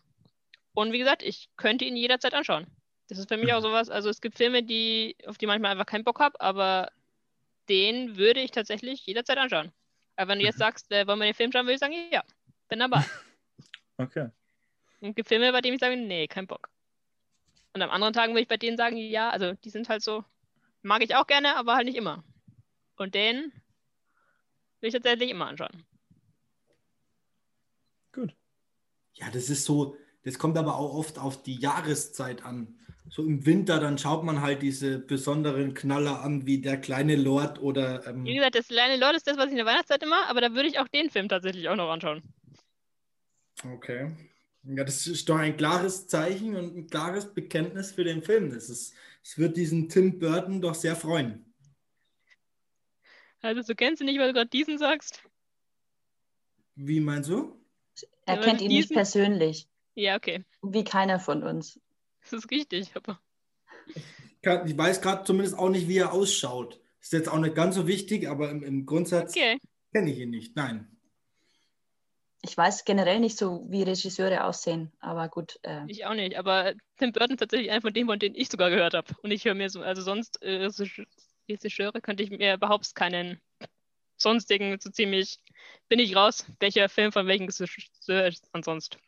Und 0.75 0.93
wie 0.93 0.99
gesagt, 0.99 1.23
ich 1.23 1.49
könnte 1.57 1.85
ihn 1.85 1.97
jederzeit 1.97 2.35
anschauen. 2.35 2.67
Das 3.09 3.19
ist 3.19 3.29
für 3.29 3.37
mich 3.37 3.53
auch 3.53 3.63
sowas, 3.63 3.89
also 3.89 4.11
es 4.11 4.21
gibt 4.21 4.37
Filme, 4.37 4.63
die, 4.63 5.17
auf 5.27 5.39
die 5.39 5.47
manchmal 5.47 5.73
einfach 5.73 5.87
keinen 5.87 6.05
Bock 6.05 6.21
habe, 6.21 6.41
aber 6.41 6.91
den 7.69 8.17
würde 8.17 8.41
ich 8.41 8.51
tatsächlich 8.51 9.07
jederzeit 9.07 9.39
anschauen. 9.39 9.73
Aber 10.17 10.31
wenn 10.31 10.41
du 10.41 10.45
jetzt 10.45 10.59
sagst, 10.59 10.91
äh, 10.93 11.07
wollen 11.07 11.19
wir 11.19 11.27
den 11.27 11.35
Film 11.35 11.53
schauen, 11.53 11.65
würde 11.65 11.75
ich 11.75 11.81
sagen, 11.81 11.95
ja, 12.11 12.23
bin 12.69 12.79
dabei. 12.81 13.05
Okay. 14.01 14.31
Und 15.01 15.09
es 15.09 15.15
gibt 15.17 15.29
Filme, 15.29 15.51
bei 15.51 15.61
denen 15.61 15.75
ich 15.75 15.81
sage, 15.81 15.97
nee, 15.97 16.29
kein 16.29 16.47
Bock. 16.47 16.71
Und 17.73 17.83
am 17.83 17.91
anderen 17.91 18.13
Tagen 18.15 18.33
würde 18.33 18.43
ich 18.43 18.49
bei 18.49 18.57
denen 18.57 18.77
sagen, 18.77 18.97
ja, 18.97 19.31
also 19.31 19.55
die 19.55 19.71
sind 19.71 19.89
halt 19.89 20.03
so, 20.03 20.25
mag 20.83 21.03
ich 21.03 21.17
auch 21.17 21.27
gerne, 21.27 21.57
aber 21.57 21.75
halt 21.75 21.87
nicht 21.87 21.97
immer. 21.97 22.23
Und 22.97 23.17
den 23.17 23.53
will 24.81 24.89
ich 24.89 24.93
tatsächlich 24.93 25.31
immer 25.31 25.49
anschauen. 25.49 25.85
Gut. 28.13 28.35
Ja, 29.21 29.31
das 29.33 29.51
ist 29.51 29.65
so, 29.65 29.97
das 30.23 30.39
kommt 30.39 30.57
aber 30.57 30.77
auch 30.77 30.95
oft 30.95 31.19
auf 31.19 31.43
die 31.43 31.57
Jahreszeit 31.57 32.45
an. 32.45 32.79
So 33.11 33.25
im 33.25 33.47
Winter, 33.47 33.81
dann 33.81 33.97
schaut 33.97 34.23
man 34.23 34.43
halt 34.43 34.63
diese 34.63 34.99
besonderen 34.99 35.75
Knaller 35.75 36.21
an, 36.23 36.47
wie 36.47 36.61
der 36.61 36.79
kleine 36.79 37.17
Lord 37.17 37.61
oder 37.61 38.07
ähm, 38.07 38.25
Wie 38.25 38.35
gesagt, 38.35 38.55
das 38.55 38.69
kleine 38.69 38.97
Lord 38.97 39.17
ist 39.17 39.27
das, 39.27 39.39
was 39.39 39.47
ich 39.47 39.53
in 39.53 39.57
der 39.57 39.67
Weihnachtszeit 39.67 40.03
immer, 40.03 40.29
aber 40.29 40.41
da 40.41 40.53
würde 40.53 40.69
ich 40.69 40.79
auch 40.79 40.89
den 40.89 41.09
Film 41.11 41.29
tatsächlich 41.29 41.69
auch 41.69 41.77
noch 41.77 41.91
anschauen. 41.91 42.23
Okay. 43.65 44.15
Ja, 44.65 44.85
das 44.85 45.07
ist 45.07 45.29
doch 45.29 45.37
ein 45.37 45.57
klares 45.57 46.07
Zeichen 46.07 46.55
und 46.55 46.77
ein 46.77 46.87
klares 46.89 47.33
Bekenntnis 47.33 47.93
für 47.93 48.05
den 48.05 48.23
Film. 48.23 48.51
Das 48.51 48.69
ist, 48.69 48.95
es 49.23 49.39
wird 49.39 49.57
diesen 49.57 49.89
Tim 49.89 50.19
Burton 50.19 50.61
doch 50.61 50.75
sehr 50.75 50.95
freuen. 50.95 51.45
Also 53.41 53.63
du 53.63 53.75
kennst 53.75 54.01
ihn 54.03 54.07
nicht, 54.07 54.19
weil 54.19 54.29
du 54.29 54.35
gerade 54.35 54.51
diesen 54.51 54.79
sagst. 54.79 55.23
Wie 56.75 57.01
meinst 57.01 57.31
du? 57.31 57.58
Er 58.29 58.37
Ja, 58.37 58.43
kennt 58.43 58.61
ihn 58.61 58.69
nicht 58.69 58.85
diesen- 58.91 58.95
persönlich, 58.95 59.69
Ja, 59.95 60.17
okay. 60.17 60.45
wie 60.63 60.85
keiner 60.85 61.19
von 61.19 61.43
uns. 61.43 61.81
Das 62.23 62.33
ist 62.35 62.51
richtig, 62.51 62.91
aber 62.95 63.19
Ich 64.67 64.77
weiß 64.77 65.01
gerade 65.01 65.25
zumindest 65.25 65.59
auch 65.59 65.71
nicht, 65.71 65.89
wie 65.89 65.99
er 65.99 66.13
ausschaut. 66.13 66.81
Ist 67.01 67.13
jetzt 67.13 67.29
auch 67.29 67.39
nicht 67.39 67.55
ganz 67.55 67.75
so 67.75 67.87
wichtig, 67.87 68.29
aber 68.29 68.51
im, 68.51 68.63
im 68.63 68.87
Grundsatz 68.87 69.31
okay. 69.35 69.59
kenne 69.93 70.11
ich 70.13 70.19
ihn 70.19 70.31
nicht. 70.31 70.55
Nein. 70.57 70.95
Ich 72.43 72.57
weiß 72.57 72.85
generell 72.85 73.19
nicht 73.19 73.37
so, 73.37 73.67
wie 73.69 73.83
Regisseure 73.83 74.45
aussehen, 74.45 74.93
aber 75.01 75.29
gut. 75.29 75.59
Äh, 75.63 75.83
Ich 75.89 76.05
auch 76.07 76.15
nicht, 76.15 76.37
aber 76.39 76.75
Tim 76.99 77.13
Burton 77.13 77.33
ist 77.35 77.41
tatsächlich 77.41 77.71
einer 77.71 77.81
von 77.81 77.93
denen, 77.93 78.09
von 78.09 78.19
denen 78.19 78.37
ich 78.37 78.49
sogar 78.49 78.71
gehört 78.71 78.95
habe. 78.95 79.13
Und 79.23 79.31
ich 79.33 79.45
höre 79.45 79.55
mir 79.55 79.71
so, 79.71 79.81
also 79.81 80.03
sonst 80.03 80.41
äh, 80.43 80.65
Regisse- 80.67 81.07
Regisseure 81.49 82.01
könnte 82.01 82.23
ich 82.23 82.31
mir 82.31 82.55
überhaupt 82.55 82.95
keinen 82.95 83.41
sonstigen, 84.19 84.79
so 84.81 84.91
ziemlich, 84.91 85.39
bin 85.89 85.99
ich 85.99 86.15
raus, 86.15 86.45
welcher 86.61 86.89
Film 86.89 87.13
von 87.13 87.27
welchem 87.27 87.47
Regisseur 87.49 88.27
ist 88.27 88.49
ansonsten. 88.53 88.99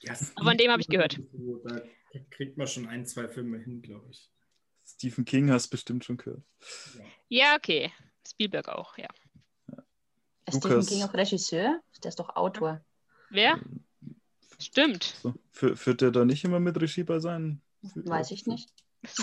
Ja, 0.00 0.14
Aber 0.36 0.50
von 0.50 0.56
dem 0.58 0.70
habe 0.70 0.80
ich 0.80 0.88
gehört. 0.88 1.18
Da 1.64 1.80
kriegt 2.30 2.56
man 2.56 2.66
schon 2.66 2.86
ein, 2.88 3.06
zwei 3.06 3.28
Filme 3.28 3.58
hin, 3.58 3.82
glaube 3.82 4.08
ich. 4.10 4.30
Stephen 4.84 5.24
King 5.24 5.50
hast 5.50 5.68
bestimmt 5.68 6.04
schon 6.04 6.16
gehört. 6.16 6.42
Ja, 7.28 7.54
okay. 7.56 7.92
Spielberg 8.26 8.68
auch, 8.68 8.96
ja. 8.98 9.08
ist 10.46 10.58
Stephen. 10.58 10.84
King 10.86 11.02
auch 11.04 11.14
Regisseur? 11.14 11.80
Der 12.02 12.08
ist 12.08 12.18
doch 12.18 12.34
Autor. 12.36 12.84
Wer? 13.30 13.60
Stimmt. 14.58 15.16
So. 15.22 15.34
Fü- 15.54 15.76
Führt 15.76 16.00
der 16.00 16.10
da 16.10 16.24
nicht 16.24 16.44
immer 16.44 16.60
mit 16.60 16.80
Regie 16.80 17.02
bei 17.04 17.18
seinen? 17.20 17.62
Weiß 17.94 18.30
ich 18.30 18.46
nicht. 18.46 18.68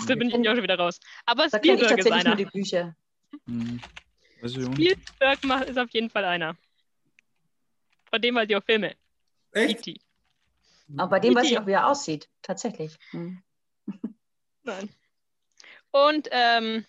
Da 0.06 0.14
bin 0.14 0.28
ich 0.28 0.34
auch 0.34 0.54
schon 0.54 0.62
wieder 0.62 0.78
raus. 0.78 1.00
Aber 1.24 1.48
Da 1.48 1.58
kenne 1.58 1.74
ich 1.74 1.88
Spielberg 1.88 1.98
ist 1.98 2.04
tatsächlich 2.04 2.24
nur 2.24 2.32
einer. 2.32 2.36
die 2.36 2.44
Bücher. 2.46 2.96
Mhm. 3.46 3.80
Auch 4.42 4.48
nicht. 4.48 4.72
Spielberg 4.72 5.44
macht, 5.44 5.68
ist 5.68 5.78
auf 5.78 5.90
jeden 5.90 6.10
Fall 6.10 6.24
einer. 6.24 6.56
Von 8.10 8.20
dem 8.20 8.34
weiß 8.34 8.48
ich 8.48 8.56
auch 8.56 8.64
Filme. 8.64 8.96
Echt? 9.52 9.86
E.T. 9.86 10.00
Aber 10.96 11.10
bei 11.10 11.20
dem 11.20 11.34
weiß 11.34 11.50
ich 11.50 11.58
auch, 11.58 11.66
wie 11.66 11.72
er 11.72 11.86
aussieht. 11.86 12.28
Tatsächlich. 12.42 12.98
Hm. 13.10 13.42
Nein. 14.62 14.88
Und 15.92 16.28
ähm, 16.30 16.84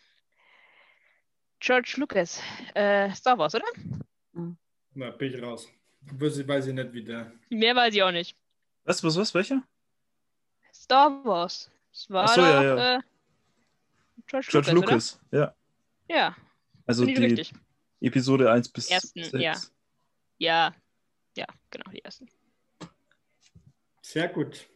George 1.60 1.96
Lucas. 1.98 2.42
Äh, 2.74 3.14
Star 3.14 3.38
Wars, 3.38 3.56
oder? 3.56 3.66
Na, 4.94 5.12
bin 5.12 5.34
ich 5.34 5.42
raus. 5.42 5.68
Weiß 6.02 6.38
ich, 6.38 6.48
weiß 6.48 6.68
ich 6.68 6.74
nicht, 6.74 6.94
wie 6.94 7.04
der. 7.04 7.32
Mehr 7.50 7.76
weiß 7.76 7.94
ich 7.94 8.02
auch 8.02 8.12
nicht. 8.12 8.36
Was, 8.84 9.04
was, 9.04 9.16
was, 9.16 9.34
welcher? 9.34 9.62
Star 10.74 11.24
Wars. 11.24 11.70
Das 11.92 12.10
war 12.10 12.24
Ach 12.24 12.30
so, 12.30 12.42
doch, 12.42 12.48
ja, 12.48 12.64
ja. 12.64 12.96
Äh, 12.96 13.02
George, 14.26 14.48
George 14.50 14.72
Lucas. 14.72 14.90
Lucas, 14.90 15.20
ja. 15.32 15.56
Ja, 16.08 16.36
Also 16.92 17.06
die 17.06 17.16
richtig. 17.16 17.54
Episode 18.02 18.52
1 18.52 18.70
bis 18.70 18.90
Ersten, 18.90 19.24
6. 19.24 19.34
ja. 19.34 19.56
Ja. 20.38 20.76
Ja, 21.38 21.46
genau, 21.70 21.90
die 21.92 22.04
ersten. 22.04 22.28
Sehr 24.02 24.28
gut. 24.28 24.68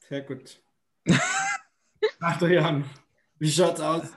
Sehr 0.00 0.22
gut. 0.22 0.60
Adrian, 2.20 2.84
wie 3.38 3.50
schaut's 3.50 3.80
aus? 3.80 4.08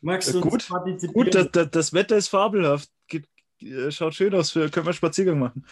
Magst 0.00 0.34
du 0.34 0.40
gut. 0.40 0.54
uns 0.54 0.66
partizipieren? 0.66 1.12
Gut, 1.12 1.34
das, 1.34 1.50
das, 1.52 1.70
das 1.70 1.92
Wetter 1.92 2.16
ist 2.16 2.28
fabelhaft. 2.28 2.90
Geht, 3.06 3.28
äh, 3.60 3.90
schaut 3.90 4.14
schön 4.14 4.34
aus. 4.34 4.50
Für, 4.50 4.68
können 4.70 4.86
wir 4.86 4.90
einen 4.90 4.94
Spaziergang 4.94 5.38
machen? 5.38 5.64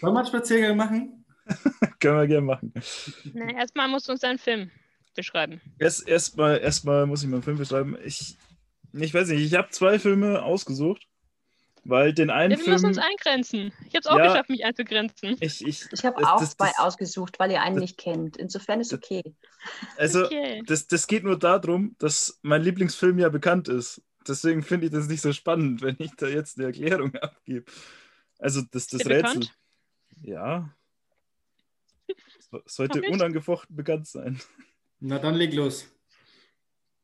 Wollen 0.00 0.14
wir 0.14 0.18
einen 0.20 0.26
Spaziergang 0.26 0.76
machen? 0.76 1.24
können 2.00 2.16
wir 2.16 2.26
gerne 2.26 2.46
machen. 2.46 2.72
Na, 3.32 3.52
erstmal 3.52 3.88
musst 3.88 4.08
du 4.08 4.12
uns 4.12 4.20
deinen 4.20 4.38
Film 4.38 4.70
beschreiben. 5.14 5.60
Erst 5.78 6.08
erstmal 6.08 6.58
erstmal 6.58 7.06
muss 7.06 7.22
ich 7.22 7.28
mal 7.28 7.36
einen 7.36 7.42
Film 7.42 7.58
beschreiben. 7.58 7.96
Ich, 8.04 8.36
ich 8.92 9.14
weiß 9.14 9.28
nicht, 9.28 9.40
ich 9.42 9.54
habe 9.54 9.70
zwei 9.70 9.98
Filme 9.98 10.42
ausgesucht, 10.42 11.06
weil 11.84 12.12
den 12.12 12.30
einen 12.30 12.52
Ja, 12.58 12.64
wir 12.64 12.72
müssen 12.72 12.86
uns 12.86 12.98
eingrenzen. 12.98 13.72
Ich 13.86 13.94
habe 13.94 14.00
es 14.00 14.06
auch 14.06 14.18
Ja. 14.18 14.28
geschafft, 14.28 14.50
mich 14.50 14.64
einzugrenzen. 14.64 15.36
Ich, 15.40 15.66
ich, 15.66 15.84
Ich 15.92 16.04
habe 16.04 16.18
auch 16.26 16.38
das- 16.40 16.56
zwei 16.56 16.68
das- 16.68 16.78
ausgesucht, 16.78 17.38
weil 17.40 17.50
ihr 17.50 17.62
einen 17.62 17.76
das- 17.76 17.82
nicht 17.82 17.98
kennt. 17.98 18.36
Insofern 18.36 18.80
ist 18.80 18.92
okay. 18.92 19.22
Also, 19.96 20.26
Okay. 20.26 20.62
das, 20.66 20.86
das 20.86 21.06
geht 21.06 21.24
nur 21.24 21.38
darum, 21.38 21.96
dass 21.98 22.38
mein 22.42 22.62
Lieblingsfilm 22.62 23.18
ja 23.18 23.28
bekannt 23.28 23.68
ist. 23.68 24.02
Deswegen 24.28 24.62
finde 24.62 24.86
ich 24.86 24.92
das 24.92 25.08
nicht 25.08 25.20
so 25.22 25.32
spannend, 25.32 25.82
wenn 25.82 25.96
ich 25.98 26.12
da 26.16 26.28
jetzt 26.28 26.56
eine 26.56 26.66
Erklärung 26.66 27.14
abgebe. 27.16 27.64
Also, 28.38 28.62
das, 28.70 28.86
das 28.86 29.00
Rätsel. 29.00 29.16
bekannt? 29.22 29.58
Ja. 30.22 30.72
So- 32.50 32.62
Sollte 32.66 33.02
unangefochten 33.02 33.74
bekannt 33.74 34.06
sein. 34.06 34.40
Na 35.00 35.18
dann 35.18 35.34
leg 35.34 35.52
los. 35.54 35.88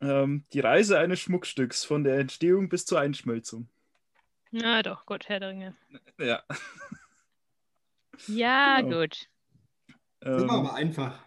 Ähm, 0.00 0.44
die 0.52 0.60
Reise 0.60 0.98
eines 0.98 1.20
Schmuckstücks 1.20 1.84
von 1.84 2.04
der 2.04 2.18
Entstehung 2.18 2.68
bis 2.68 2.86
zur 2.86 3.00
Einschmelzung. 3.00 3.68
Na 4.50 4.82
doch, 4.82 5.04
gut, 5.06 5.28
Herr 5.28 5.40
der 5.40 5.50
Ringe. 5.50 5.76
Ja. 6.18 6.42
Ja, 8.26 8.80
Genau. 8.80 9.00
gut. 9.00 9.28
Das 10.20 10.42
Ähm, 10.42 10.48
war 10.48 10.58
aber 10.58 10.74
einfach. 10.74 11.22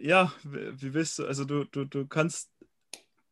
ja, 0.00 0.32
wie 0.44 0.80
wie 0.82 0.94
willst 0.94 1.18
du, 1.18 1.26
also 1.26 1.44
du, 1.44 1.64
du, 1.64 1.84
du 1.84 2.06
kannst 2.06 2.50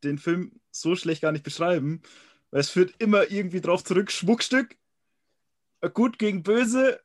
den 0.04 0.18
Film 0.18 0.60
so 0.70 0.96
schlecht 0.96 1.22
gar 1.22 1.32
nicht 1.32 1.44
beschreiben, 1.44 2.02
weil 2.50 2.60
es 2.60 2.70
führt 2.70 2.94
immer 3.00 3.30
irgendwie 3.30 3.60
drauf 3.60 3.84
zurück, 3.84 4.10
Schmuckstück, 4.10 4.76
äh, 5.80 5.90
gut 5.90 6.18
gegen 6.18 6.42
böse 6.42 7.00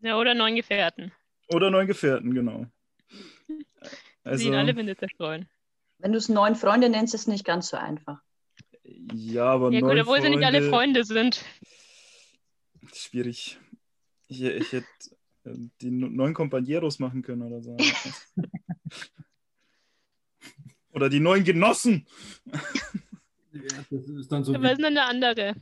Ja, 0.00 0.16
oder 0.18 0.34
neun 0.34 0.56
Gefährten. 0.56 1.12
oder 1.48 1.70
neun 1.70 1.86
Gefährten, 1.86 2.34
genau. 2.34 2.66
Die 3.48 3.64
Also, 4.24 4.48
ihn 4.48 4.54
alle 4.54 4.76
Winde 4.76 4.96
zerstreuen. 4.96 5.48
Wenn 5.98 6.12
du 6.12 6.18
es 6.18 6.28
neun 6.28 6.54
Freunde 6.54 6.88
nennst, 6.88 7.14
ist 7.14 7.22
es 7.22 7.26
nicht 7.26 7.44
ganz 7.44 7.68
so 7.68 7.76
einfach. 7.76 8.20
ja, 8.84 9.46
aber 9.52 9.70
Ja, 9.72 9.80
gut, 9.80 9.88
neun 9.90 10.00
obwohl 10.00 10.22
sie 10.22 10.30
nicht 10.30 10.44
alle 10.44 10.58
Freunde- 10.62 10.70
Freunde 10.70 11.04
sind. 11.04 11.44
Schwierig. 12.92 13.58
Ich, 14.28 14.42
ich 14.42 14.72
hätte 14.72 14.86
äh, 15.44 15.54
die 15.80 15.90
neun 15.90 16.34
Compañeros 16.34 17.00
machen 17.00 17.22
können 17.22 17.42
oder 17.42 17.62
so. 17.62 17.76
oder 20.92 21.08
die 21.08 21.20
neun 21.20 21.44
Genossen. 21.44 22.06
Ja, 23.52 23.62
das 23.90 24.08
ist 24.08 24.30
dann 24.32 24.44
so. 24.44 24.54
Aber 24.54 24.70
es 24.72 24.78
ist 24.78 24.84
eine 24.84 25.04
andere. 25.04 25.54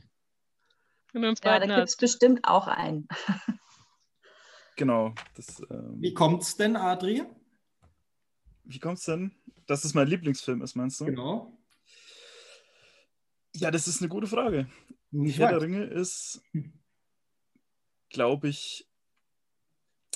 Wenn 1.13 1.21
du 1.21 1.27
einen 1.29 1.37
Ja, 1.43 1.59
da 1.59 1.65
gibt 1.65 1.87
es 1.89 1.97
bestimmt 1.97 2.41
auch 2.43 2.67
einen. 2.67 3.07
Genau. 4.75 5.13
Das, 5.35 5.59
ähm, 5.71 5.95
wie 6.01 6.13
kommt's 6.13 6.55
denn, 6.57 6.75
Adri? 6.75 7.23
Wie 8.65 8.79
kommt's 8.79 9.05
denn, 9.05 9.31
dass 9.67 9.83
es 9.83 9.93
mein 9.93 10.07
Lieblingsfilm 10.07 10.61
ist, 10.61 10.75
meinst 10.75 10.99
du? 10.99 11.05
Genau. 11.05 11.57
Ja, 13.55 13.71
das 13.71 13.87
ist 13.87 14.01
eine 14.01 14.09
gute 14.09 14.27
Frage. 14.27 14.67
Ich 15.11 15.37
Herr 15.37 15.49
der 15.49 15.57
weiß. 15.57 15.63
Ringe 15.63 15.83
ist, 15.83 16.41
glaube 18.09 18.49
ich, 18.49 18.87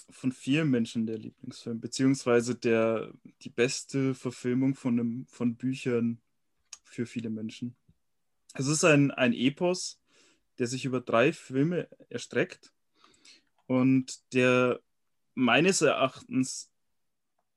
von 0.09 0.31
vielen 0.31 0.69
Menschen 0.69 1.05
der 1.05 1.17
Lieblingsfilm, 1.17 1.79
beziehungsweise 1.79 2.55
der, 2.55 3.13
die 3.41 3.49
beste 3.49 4.13
Verfilmung 4.13 4.75
von, 4.75 4.99
einem, 4.99 5.25
von 5.27 5.55
Büchern 5.55 6.21
für 6.83 7.05
viele 7.05 7.29
Menschen. 7.29 7.75
Es 8.53 8.67
ist 8.67 8.83
ein, 8.83 9.11
ein 9.11 9.33
Epos, 9.33 10.01
der 10.59 10.67
sich 10.67 10.85
über 10.85 10.99
drei 10.99 11.31
Filme 11.31 11.87
erstreckt 12.09 12.73
und 13.67 14.21
der 14.33 14.81
meines 15.33 15.81
Erachtens 15.81 16.69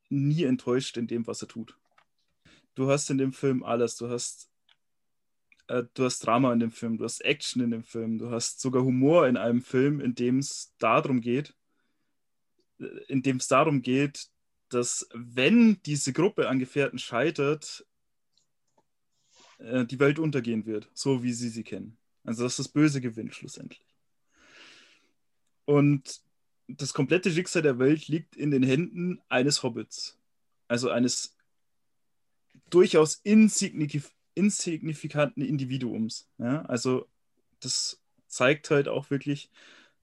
nie 0.09 0.45
enttäuscht 0.45 0.97
in 0.97 1.09
dem, 1.09 1.27
was 1.27 1.43
er 1.43 1.49
tut. 1.49 1.77
Du 2.75 2.91
hast 2.91 3.11
in 3.11 3.19
dem 3.19 3.33
Film 3.33 3.63
alles. 3.63 3.97
Du 3.97 4.09
hast 4.09 4.51
äh, 5.69 5.85
du 5.95 6.05
hast 6.05 6.21
Drama 6.21 6.53
in 6.53 6.61
dem 6.61 6.71
Film, 6.71 6.99
du 6.99 7.05
hast 7.05 7.21
Action 7.21 7.63
in 7.63 7.71
dem 7.71 7.85
Film, 7.85 8.19
du 8.19 8.31
hast 8.31 8.61
sogar 8.61 8.83
Humor 8.83 9.27
in 9.29 9.37
einem 9.37 9.63
Film, 9.63 10.01
in 10.01 10.15
dem 10.15 10.39
es 10.39 10.75
darum 10.79 11.21
geht, 11.21 11.55
in 13.09 13.23
dem 13.23 13.39
es 13.39 13.49
darum 13.49 13.83
geht, 13.83 14.29
dass 14.69 15.09
wenn 15.15 15.81
diese 15.83 16.13
Gruppe 16.13 16.49
an 16.49 16.59
Gefährten 16.59 16.99
scheitert, 16.99 17.87
äh, 19.59 19.85
die 19.85 20.01
Welt 20.01 20.19
untergehen 20.19 20.67
wird, 20.67 20.89
so 20.95 21.23
wie 21.23 21.33
sie 21.33 21.49
sie 21.49 21.65
kennen. 21.65 21.97
Also 22.25 22.45
dass 22.45 22.57
das 22.57 22.69
Böse 22.69 23.01
gewinnt 23.01 23.35
schlussendlich. 23.35 23.87
Und 25.65 26.21
das 26.67 26.95
komplette 26.95 27.31
Schicksal 27.31 27.63
der 27.63 27.79
Welt 27.79 28.09
liegt 28.09 28.37
in 28.37 28.51
den 28.51 28.63
Händen 28.63 29.21
eines 29.29 29.63
Hobbits, 29.63 30.19
also 30.67 30.91
eines 30.91 31.37
durchaus 32.71 33.17
insignif 33.23 34.13
insignifikanten 34.35 35.45
Individuums. 35.45 36.29
Ja? 36.39 36.63
Also 36.63 37.09
das 37.61 38.03
zeigt 38.27 38.71
halt 38.71 38.89
auch 38.89 39.11
wirklich, 39.11 39.49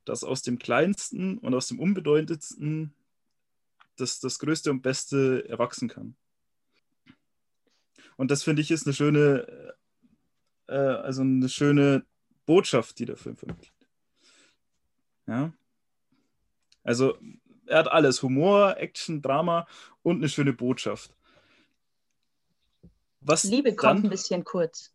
dass 0.06 0.24
aus 0.24 0.42
dem 0.42 0.58
Kleinsten 0.58 1.38
und 1.38 1.54
aus 1.54 1.68
dem 1.68 1.80
Unbedeutendsten 1.80 2.94
das, 3.98 4.20
das 4.20 4.40
Größte 4.40 4.72
und 4.72 4.82
Beste 4.82 5.48
erwachsen 5.50 5.90
kann. 5.90 6.16
Und 8.16 8.32
das 8.32 8.44
finde 8.44 8.62
ich 8.62 8.72
ist 8.72 8.86
eine 8.86 8.94
schöne, 8.94 9.76
äh, 10.68 10.76
also 10.76 11.22
eine 11.22 11.50
schöne 11.50 12.06
Botschaft, 12.46 13.00
die 13.00 13.06
der 13.06 13.18
Film 13.18 13.36
vermittelt. 13.36 13.74
Ja. 15.28 15.54
Also 16.84 17.18
er 17.66 17.80
hat 17.80 17.88
alles: 17.88 18.22
Humor, 18.24 18.78
Action, 18.78 19.22
Drama 19.22 19.68
und 20.04 20.18
eine 20.18 20.30
schöne 20.30 20.54
Botschaft. 20.54 21.16
Was 23.22 23.44
Liebe 23.44 23.76
kommt 23.76 24.00
dann, 24.00 24.04
ein 24.06 24.10
bisschen 24.10 24.44
kurz. 24.44 24.92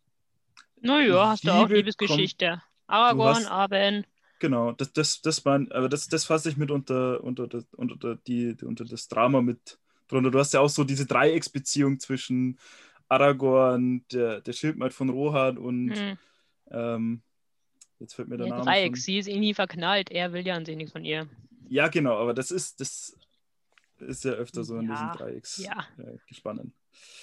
Naja, 0.80 1.28
hast 1.30 1.44
du 1.44 1.50
auch 1.52 1.62
Liebe 1.62 1.76
Liebesgeschichte. 1.76 2.62
Aragorn, 2.86 3.36
hast- 3.36 3.46
Arwen. 3.50 4.06
Genau, 4.38 4.72
das, 4.72 4.92
das, 4.92 5.22
das 5.22 5.44
mein, 5.44 5.72
aber 5.72 5.88
das, 5.88 6.08
das 6.08 6.24
fasse 6.24 6.50
ich 6.50 6.56
mit 6.58 6.70
unter, 6.70 7.24
unter, 7.24 7.46
das, 7.48 7.64
unter, 7.74 8.16
die, 8.26 8.54
unter 8.62 8.84
das 8.84 9.08
Drama 9.08 9.40
mit 9.40 9.78
drunter. 10.08 10.30
Du 10.30 10.38
hast 10.38 10.52
ja 10.52 10.60
auch 10.60 10.68
so 10.68 10.84
diese 10.84 11.06
Dreiecksbeziehung 11.06 11.98
zwischen 12.00 12.58
Aragorn, 13.08 14.04
der, 14.12 14.40
der 14.42 14.52
Schildmaid 14.52 14.92
von 14.92 15.08
Rohan 15.08 15.56
und 15.56 15.94
Hm. 15.94 16.18
ähm, 16.70 17.22
jetzt 17.98 18.14
fällt 18.14 18.28
mir 18.28 18.36
der 18.36 18.48
Ja, 18.48 18.54
Name. 18.58 18.64
Dreieck, 18.66 18.92
von- 18.96 19.00
sie 19.00 19.18
ist 19.18 19.26
ihn 19.28 19.40
nie 19.40 19.54
verknallt. 19.54 20.10
Er 20.10 20.32
will 20.32 20.46
ja 20.46 20.54
an 20.54 20.66
sich 20.66 20.76
nichts 20.76 20.92
von 20.92 21.04
ihr. 21.04 21.28
Ja, 21.68 21.88
genau, 21.88 22.18
aber 22.18 22.34
das 22.34 22.50
ist, 22.50 22.80
das 22.80 23.16
ist 24.00 24.24
ja 24.24 24.32
öfter 24.32 24.64
so 24.64 24.76
in 24.76 24.88
Ja, 24.88 24.92
diesen 24.92 25.10
Dreiecks 25.12 25.56
ja. 25.64 25.86
äh, 25.98 26.18
gespannen. 26.28 26.74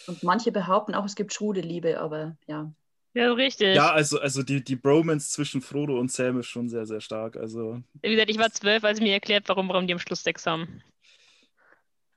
Und 0.07 0.23
manche 0.23 0.51
behaupten 0.51 0.95
auch, 0.95 1.05
es 1.05 1.15
gibt 1.15 1.33
schwule 1.33 1.61
Liebe, 1.61 1.99
aber 1.99 2.35
ja. 2.47 2.71
Ja, 3.15 3.31
richtig. 3.31 3.75
Ja, 3.75 3.91
also, 3.91 4.19
also 4.19 4.41
die, 4.41 4.63
die 4.63 4.75
Bromance 4.75 5.29
zwischen 5.31 5.61
Frodo 5.61 5.99
und 5.99 6.11
Sam 6.11 6.39
ist 6.39 6.47
schon 6.47 6.67
sehr, 6.67 6.85
sehr 6.87 6.99
stark. 6.99 7.37
Also 7.37 7.81
Wie 8.01 8.09
gesagt, 8.09 8.29
ich 8.31 8.39
war 8.39 8.51
zwölf, 8.51 8.83
als 8.83 8.97
sie 8.97 9.03
mir 9.03 9.13
erklärt, 9.13 9.47
warum, 9.49 9.69
warum 9.69 9.85
die 9.85 9.93
am 9.93 9.99
Schluss 9.99 10.23
Sex 10.23 10.47
haben. 10.47 10.81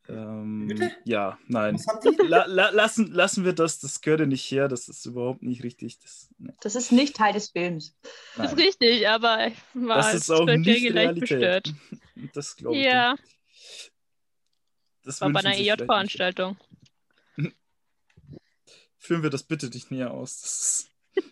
ähm, 0.08 0.68
Bitte? 0.68 0.90
ja, 1.04 1.38
nein. 1.48 1.78
La, 2.28 2.46
la, 2.46 2.70
lassen, 2.70 3.12
lassen 3.12 3.44
wir 3.44 3.52
das, 3.52 3.78
das 3.78 4.00
gehört 4.00 4.20
ja 4.20 4.26
nicht 4.26 4.50
her, 4.50 4.68
das 4.68 4.88
ist 4.88 5.04
überhaupt 5.04 5.42
nicht 5.42 5.62
richtig. 5.64 5.98
Das, 5.98 6.30
nee, 6.38 6.52
Das 6.62 6.74
ist 6.74 6.92
nicht 6.92 7.14
Teil 7.16 7.34
des 7.34 7.50
Films. 7.50 7.94
Das 8.36 8.52
ist 8.52 8.56
nein. 8.56 8.66
richtig, 8.66 9.08
aber 9.08 9.48
ich 9.48 9.54
war 9.74 9.98
das 9.98 10.06
als 10.06 10.14
ist 10.16 10.30
auch 10.30 10.46
nicht 10.46 10.94
Realität. 10.94 11.20
bestört. 11.20 11.74
Das 12.32 12.56
glaube 12.56 12.76
ich. 12.78 12.84
Ja, 12.84 13.12
nicht. 13.12 13.92
Das 15.04 15.20
war 15.20 15.28
bei 15.30 15.40
einer. 15.40 15.54
EJ-Veranstaltung. 15.58 16.56
Führen 19.06 19.22
wir 19.22 19.30
das 19.30 19.44
bitte 19.44 19.68
nicht 19.68 19.92
näher 19.92 20.10
aus. 20.10 20.40
Das 20.40 20.90
ist, 21.16 21.30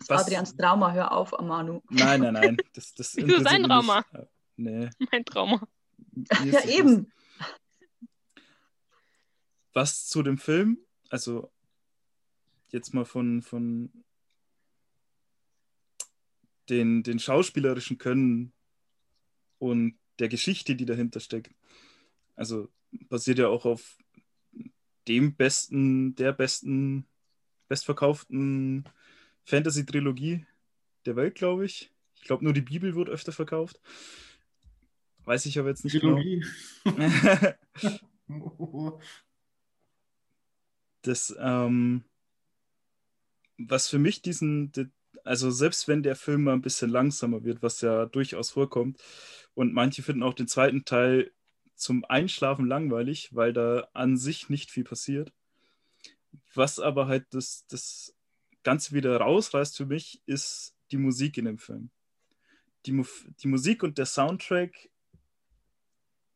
ist 0.00 0.10
Adrians 0.10 0.56
Trauma, 0.56 0.92
hör 0.92 1.12
auf, 1.12 1.38
Amanu. 1.38 1.80
Nein, 1.90 2.22
nein, 2.22 2.32
nein. 2.32 2.56
Das, 2.74 2.92
das 2.94 3.14
Wieso 3.14 3.40
sein 3.44 3.62
Trauma? 3.62 4.04
Nicht, 4.10 4.28
nee. 4.56 4.90
Mein 5.12 5.24
Trauma. 5.24 5.68
Ja, 6.44 6.64
eben. 6.64 7.12
Was 9.74 10.08
zu 10.08 10.24
dem 10.24 10.38
Film, 10.38 10.78
also 11.08 11.52
jetzt 12.72 12.92
mal 12.92 13.04
von, 13.04 13.40
von 13.40 13.92
den, 16.68 17.04
den 17.04 17.20
schauspielerischen 17.20 17.98
Können 17.98 18.52
und 19.58 20.00
der 20.18 20.28
Geschichte, 20.28 20.74
die 20.74 20.84
dahinter 20.84 21.20
steckt. 21.20 21.54
Also 22.34 22.68
basiert 22.90 23.38
ja 23.38 23.46
auch 23.46 23.66
auf 23.66 23.98
dem 25.08 25.34
besten, 25.34 26.14
der 26.14 26.32
besten, 26.32 27.06
bestverkauften 27.68 28.84
Fantasy-Trilogie 29.44 30.46
der 31.06 31.16
Welt, 31.16 31.34
glaube 31.34 31.64
ich. 31.64 31.92
Ich 32.16 32.22
glaube, 32.22 32.44
nur 32.44 32.52
die 32.52 32.60
Bibel 32.60 32.94
wird 32.94 33.08
öfter 33.08 33.32
verkauft. 33.32 33.80
Weiß 35.24 35.46
ich 35.46 35.58
aber 35.58 35.68
jetzt 35.68 35.84
nicht 35.84 36.00
genau. 36.00 36.16
Trilogie. 36.16 36.44
genau. 38.26 39.00
das, 41.02 41.34
ähm, 41.38 42.04
was 43.58 43.88
für 43.88 43.98
mich 43.98 44.22
diesen, 44.22 44.72
also 45.24 45.50
selbst 45.50 45.88
wenn 45.88 46.02
der 46.02 46.16
Film 46.16 46.44
mal 46.44 46.52
ein 46.52 46.62
bisschen 46.62 46.90
langsamer 46.90 47.44
wird, 47.44 47.62
was 47.62 47.80
ja 47.80 48.06
durchaus 48.06 48.50
vorkommt, 48.50 49.00
und 49.54 49.72
manche 49.72 50.02
finden 50.02 50.22
auch 50.22 50.34
den 50.34 50.48
zweiten 50.48 50.84
Teil 50.84 51.32
zum 51.78 52.04
Einschlafen 52.04 52.66
langweilig, 52.66 53.34
weil 53.34 53.52
da 53.52 53.88
an 53.94 54.16
sich 54.16 54.48
nicht 54.48 54.70
viel 54.70 54.84
passiert. 54.84 55.32
Was 56.54 56.80
aber 56.80 57.06
halt 57.06 57.26
das, 57.30 57.66
das 57.68 58.14
Ganze 58.64 58.92
wieder 58.92 59.16
rausreißt 59.16 59.76
für 59.76 59.86
mich, 59.86 60.20
ist 60.26 60.74
die 60.90 60.96
Musik 60.96 61.38
in 61.38 61.44
dem 61.44 61.58
Film. 61.58 61.90
Die, 62.84 62.92
Mu 62.92 63.04
die 63.42 63.48
Musik 63.48 63.82
und 63.82 63.96
der 63.96 64.06
Soundtrack, 64.06 64.90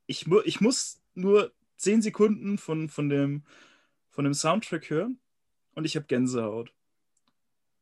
ich, 0.07 0.26
mu 0.26 0.40
ich 0.44 0.61
muss 0.61 1.00
nur 1.14 1.52
zehn 1.76 2.02
Sekunden 2.02 2.57
von, 2.57 2.88
von, 2.88 3.09
dem, 3.09 3.44
von 4.11 4.24
dem 4.24 4.35
Soundtrack 4.35 4.90
hören 4.90 5.18
und 5.74 5.85
ich 5.85 5.96
habe 5.96 6.07
Gänsehaut. 6.07 6.72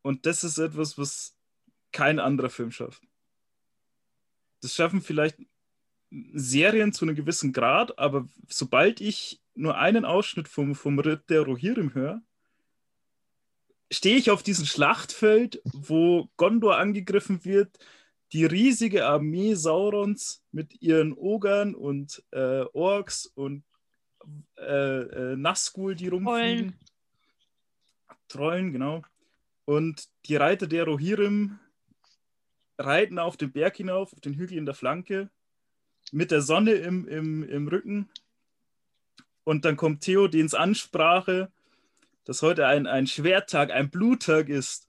Und 0.01 0.25
das 0.25 0.43
ist 0.43 0.57
etwas, 0.57 0.97
was 0.97 1.37
kein 1.91 2.19
anderer 2.19 2.49
Film 2.49 2.71
schafft. 2.71 3.03
Das 4.61 4.73
schaffen 4.73 5.01
vielleicht 5.01 5.37
Serien 6.33 6.91
zu 6.91 7.05
einem 7.05 7.15
gewissen 7.15 7.53
Grad, 7.53 7.97
aber 7.97 8.27
sobald 8.47 8.99
ich 8.99 9.41
nur 9.55 9.77
einen 9.77 10.05
Ausschnitt 10.05 10.47
vom, 10.47 10.75
vom 10.75 10.99
Ritt 10.99 11.29
der 11.29 11.41
Rohirrim 11.41 11.93
höre, 11.93 12.21
stehe 13.91 14.17
ich 14.17 14.29
auf 14.31 14.43
diesem 14.43 14.65
Schlachtfeld, 14.65 15.61
wo 15.63 16.29
Gondor 16.37 16.77
angegriffen 16.77 17.43
wird, 17.45 17.77
die 18.33 18.45
riesige 18.45 19.05
Armee 19.05 19.55
Saurons 19.55 20.43
mit 20.51 20.81
ihren 20.81 21.13
Ogern 21.13 21.75
und 21.75 22.23
äh, 22.31 22.63
Orks 22.73 23.25
und 23.25 23.63
äh, 24.57 25.01
äh, 25.01 25.35
Nazgul, 25.35 25.95
die 25.95 26.07
rumfliegen. 26.07 26.29
Trollen. 26.29 26.79
Trollen, 28.27 28.73
genau. 28.73 29.01
Und 29.65 30.07
die 30.25 30.37
Reiter 30.37 30.67
der 30.67 30.85
Rohirrim 30.85 31.59
reiten 32.77 33.19
auf 33.19 33.37
den 33.37 33.51
Berg 33.51 33.77
hinauf, 33.77 34.13
auf 34.13 34.21
den 34.21 34.33
Hügel 34.33 34.57
in 34.57 34.65
der 34.65 34.75
Flanke, 34.75 35.29
mit 36.11 36.31
der 36.31 36.41
Sonne 36.41 36.73
im, 36.73 37.07
im, 37.07 37.43
im 37.43 37.67
Rücken. 37.67 38.09
Und 39.43 39.65
dann 39.65 39.77
kommt 39.77 40.01
Theodens 40.01 40.53
Ansprache, 40.53 41.51
dass 42.25 42.41
heute 42.41 42.67
ein, 42.67 42.87
ein 42.87 43.07
Schwerttag, 43.07 43.71
ein 43.71 43.89
Bluttag 43.89 44.49
ist. 44.49 44.87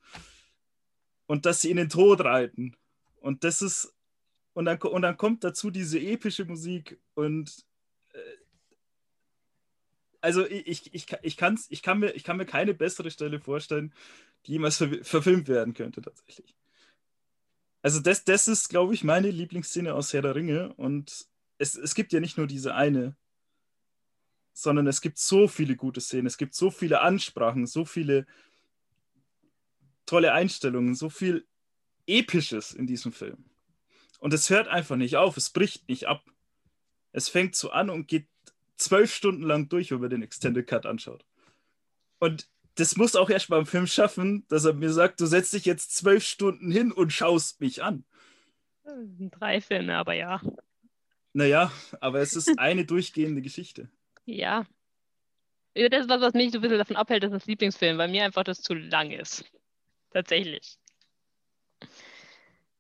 Und 1.27 1.46
dass 1.46 1.61
sie 1.61 1.70
in 1.70 1.77
den 1.77 1.88
Tod 1.88 2.20
reiten. 2.22 2.77
Und 3.20 3.44
das 3.44 3.62
ist, 3.62 3.94
und 4.55 4.66
dann, 4.66 4.79
und 4.79 5.03
dann 5.03 5.16
kommt 5.16 5.44
dazu 5.44 5.70
diese 5.70 5.98
epische 5.98 6.44
Musik 6.44 7.01
und 7.14 7.64
äh, 8.12 8.18
also 10.20 10.46
ich, 10.46 10.94
ich, 10.94 11.07
ich, 11.22 11.37
kann's, 11.37 11.66
ich, 11.70 11.83
kann 11.83 11.98
mir, 11.98 12.11
ich 12.12 12.22
kann 12.22 12.37
mir 12.37 12.46
keine 12.46 12.75
bessere 12.75 13.11
Stelle 13.11 13.40
vorstellen, 13.40 13.92
die 14.46 14.53
jemals 14.53 14.77
ver 14.77 14.88
verfilmt 15.03 15.48
werden 15.48 15.75
könnte 15.75 16.01
tatsächlich. 16.03 16.55
Also 17.83 18.01
das, 18.01 18.25
das 18.25 18.49
ist, 18.49 18.68
glaube 18.68 18.95
ich, 18.95 19.05
meine 19.05 19.31
Lieblingsszene 19.31 19.92
aus 19.92 20.12
Herr 20.12 20.23
der 20.23 20.35
Ringe. 20.35 20.73
Und 20.75 21.27
es, 21.59 21.75
es 21.75 21.95
gibt 21.95 22.12
ja 22.12 22.21
nicht 22.21 22.38
nur 22.38 22.47
diese 22.47 22.75
eine, 22.75 23.16
sondern 24.53 24.87
es 24.87 25.01
gibt 25.01 25.18
so 25.18 25.49
viele 25.49 25.77
gute 25.77 26.01
Szenen, 26.01 26.27
es 26.27 26.37
gibt 26.37 26.55
so 26.55 26.71
viele 26.71 27.01
Ansprachen, 27.01 27.66
so 27.66 27.85
viele 27.85 28.27
tolle 30.07 30.33
Einstellungen, 30.33 30.95
so 30.95 31.11
viel 31.11 31.47
Episches 32.07 32.73
in 32.73 32.87
diesem 32.87 33.12
Film. 33.12 33.45
Und 34.18 34.33
es 34.33 34.51
hört 34.51 34.68
einfach 34.68 34.97
nicht 34.97 35.16
auf, 35.16 35.37
es 35.37 35.51
bricht 35.51 35.88
nicht 35.88 36.07
ab. 36.07 36.25
Es 37.12 37.29
fängt 37.29 37.57
so 37.57 37.71
an 37.71 37.90
und 37.90 38.09
geht 38.09 38.29
zwölf 38.77 39.12
Stunden 39.12 39.42
lang 39.42 39.68
durch, 39.68 39.90
wenn 39.90 40.01
man 40.01 40.11
den 40.11 40.23
Extended 40.23 40.66
Cut 40.66 40.87
anschaut. 40.87 41.25
Und 42.18 42.49
das 42.77 42.97
muss 42.97 43.17
auch 43.17 43.31
erst 43.31 43.49
beim 43.49 43.67
Film 43.67 43.87
schaffen, 43.87 44.47
dass 44.49 44.65
er 44.65 44.73
mir 44.73 44.93
sagt, 44.93 45.21
du 45.21 45.27
setzt 45.27 45.53
dich 45.53 45.65
jetzt 45.65 45.95
zwölf 45.95 46.25
Stunden 46.25 46.71
hin 46.71 46.93
und 46.93 47.13
schaust 47.13 47.61
mich 47.61 47.83
an. 47.83 48.05
Drei 48.85 49.61
Filme, 49.61 49.97
aber 49.97 50.15
ja. 50.15 50.41
Naja, 51.33 51.73
aber 52.01 52.21
es 52.21 52.35
ist 52.35 52.51
eine 52.59 52.85
durchgehende 52.85 53.43
Geschichte. 53.43 53.89
Ja. 54.25 54.67
Das 55.75 56.03
ist 56.03 56.09
was, 56.09 56.21
was 56.21 56.35
mich 56.35 56.53
so 56.53 56.59
ein 56.59 56.63
bisschen 56.63 56.79
davon 56.79 56.97
abhält, 56.97 57.23
dass 57.23 57.31
das 57.31 57.47
Lieblingsfilm, 57.47 57.97
weil 57.97 58.09
mir 58.09 58.25
einfach 58.25 58.45
das 58.45 58.61
zu 58.61 58.75
lang 58.75 59.11
ist. 59.11 59.45
Tatsächlich. 60.11 60.79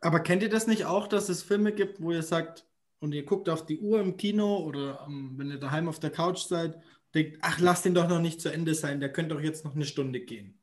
Aber 0.00 0.20
kennt 0.20 0.42
ihr 0.42 0.50
das 0.50 0.66
nicht 0.66 0.84
auch, 0.84 1.06
dass 1.06 1.28
es 1.28 1.42
Filme 1.42 1.72
gibt, 1.72 2.02
wo 2.02 2.12
ihr 2.12 2.22
sagt, 2.22 2.66
und 2.98 3.12
ihr 3.12 3.24
guckt 3.24 3.48
auf 3.48 3.64
die 3.66 3.78
Uhr 3.78 4.00
im 4.00 4.16
Kino 4.16 4.58
oder 4.58 5.06
um, 5.06 5.38
wenn 5.38 5.50
ihr 5.50 5.58
daheim 5.58 5.88
auf 5.88 5.98
der 5.98 6.10
Couch 6.10 6.38
seid 6.38 6.80
denkt, 7.14 7.38
ach, 7.42 7.58
lass 7.60 7.82
den 7.82 7.94
doch 7.94 8.08
noch 8.08 8.20
nicht 8.20 8.40
zu 8.40 8.48
Ende 8.48 8.74
sein, 8.74 9.00
der 9.00 9.12
könnte 9.12 9.34
doch 9.34 9.40
jetzt 9.40 9.64
noch 9.64 9.74
eine 9.74 9.84
Stunde 9.84 10.20
gehen. 10.20 10.58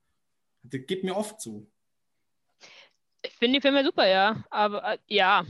Das 0.64 0.82
geht 0.86 1.04
mir 1.04 1.16
oft 1.16 1.42
so. 1.42 1.68
Ich 3.22 3.34
finde 3.34 3.60
die 3.60 3.62
Filme 3.62 3.84
super, 3.84 4.08
ja. 4.08 4.44
Aber 4.50 4.94
äh, 4.94 4.98
ja. 5.08 5.46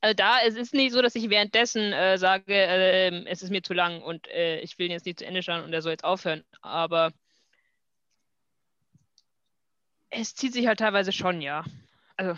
Also 0.00 0.14
da, 0.14 0.40
es 0.46 0.54
ist 0.54 0.74
nicht 0.74 0.92
so, 0.92 1.02
dass 1.02 1.14
ich 1.14 1.28
währenddessen 1.28 1.92
äh, 1.92 2.18
sage, 2.18 2.54
äh, 2.54 3.24
es 3.26 3.42
ist 3.42 3.50
mir 3.50 3.62
zu 3.62 3.74
lang 3.74 4.00
und 4.02 4.28
äh, 4.28 4.60
ich 4.60 4.78
will 4.78 4.86
ihn 4.86 4.92
jetzt 4.92 5.06
nicht 5.06 5.18
zu 5.18 5.26
Ende 5.26 5.42
schauen 5.42 5.64
und 5.64 5.72
er 5.72 5.82
soll 5.82 5.92
jetzt 5.92 6.04
aufhören. 6.04 6.44
Aber 6.60 7.12
es 10.10 10.34
zieht 10.34 10.52
sich 10.52 10.66
halt 10.66 10.78
teilweise 10.78 11.12
schon, 11.12 11.40
ja. 11.40 11.64
Also 12.16 12.36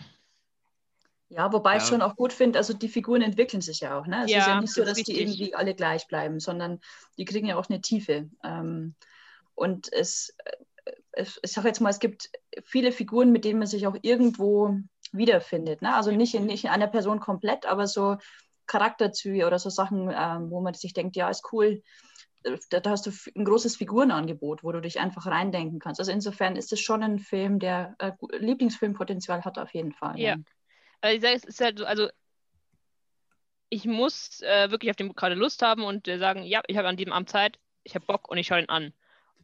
ja, 1.30 1.52
wobei 1.52 1.76
ja. 1.76 1.76
ich 1.78 1.84
schon 1.84 2.02
auch 2.02 2.16
gut 2.16 2.32
finde, 2.32 2.58
also 2.58 2.74
die 2.74 2.88
Figuren 2.88 3.22
entwickeln 3.22 3.60
sich 3.60 3.80
ja 3.80 3.98
auch. 3.98 4.06
Ne? 4.06 4.24
Es 4.24 4.32
ja, 4.32 4.38
ist 4.38 4.46
ja 4.48 4.60
nicht 4.60 4.72
so, 4.72 4.84
dass 4.84 4.96
die 4.96 5.20
irgendwie 5.20 5.54
alle 5.54 5.74
gleich 5.74 6.08
bleiben, 6.08 6.40
sondern 6.40 6.80
die 7.18 7.24
kriegen 7.24 7.46
ja 7.46 7.56
auch 7.56 7.68
eine 7.68 7.80
Tiefe. 7.80 8.28
Ähm, 8.42 8.96
und 9.54 9.92
es, 9.92 10.34
äh, 10.44 10.92
es, 11.12 11.38
ich 11.42 11.52
sage 11.52 11.68
jetzt 11.68 11.80
mal, 11.80 11.90
es 11.90 12.00
gibt 12.00 12.30
viele 12.64 12.90
Figuren, 12.90 13.30
mit 13.30 13.44
denen 13.44 13.60
man 13.60 13.68
sich 13.68 13.86
auch 13.86 13.96
irgendwo 14.02 14.76
wiederfindet. 15.12 15.82
Ne? 15.82 15.94
Also 15.94 16.10
nicht 16.10 16.34
in, 16.34 16.46
nicht 16.46 16.64
in 16.64 16.70
einer 16.70 16.88
Person 16.88 17.20
komplett, 17.20 17.64
aber 17.64 17.86
so 17.86 18.16
Charakterzüge 18.66 19.46
oder 19.46 19.60
so 19.60 19.70
Sachen, 19.70 20.10
ähm, 20.12 20.50
wo 20.50 20.60
man 20.60 20.74
sich 20.74 20.94
denkt, 20.94 21.14
ja, 21.14 21.30
ist 21.30 21.52
cool. 21.52 21.82
Da, 22.70 22.80
da, 22.80 22.90
hast 22.90 23.06
du 23.06 23.12
ein 23.36 23.44
großes 23.44 23.76
Figurenangebot, 23.76 24.64
wo 24.64 24.72
du 24.72 24.80
dich 24.80 24.98
einfach 24.98 25.26
reindenken 25.26 25.78
kannst. 25.78 26.00
Also 26.00 26.10
insofern 26.10 26.56
ist 26.56 26.72
es 26.72 26.80
schon 26.80 27.04
ein 27.04 27.20
Film, 27.20 27.60
der 27.60 27.94
äh, 27.98 28.12
Lieblingsfilmpotenzial 28.32 29.44
hat 29.44 29.58
auf 29.58 29.72
jeden 29.74 29.92
Fall. 29.92 30.18
Ja. 30.18 30.36
Ja. 31.02 31.08
Also 31.08 31.16
ich 31.16 31.22
sage, 31.22 31.36
es 31.36 31.44
ist 31.44 31.60
halt 31.60 31.78
so, 31.78 31.84
also 31.84 32.08
ich 33.70 33.84
muss 33.84 34.40
äh, 34.42 34.70
wirklich 34.70 34.90
auf 34.90 34.96
den 34.96 35.14
gerade 35.14 35.36
Lust 35.36 35.62
haben 35.62 35.84
und 35.84 36.08
äh, 36.08 36.18
sagen, 36.18 36.42
ja, 36.42 36.60
ich 36.66 36.76
habe 36.76 36.88
an 36.88 36.96
diesem 36.96 37.12
Abend 37.12 37.30
Zeit, 37.30 37.58
ich 37.84 37.94
habe 37.94 38.04
Bock 38.04 38.28
und 38.28 38.36
ich 38.36 38.48
schaue 38.48 38.60
ihn 38.60 38.68
an. 38.68 38.92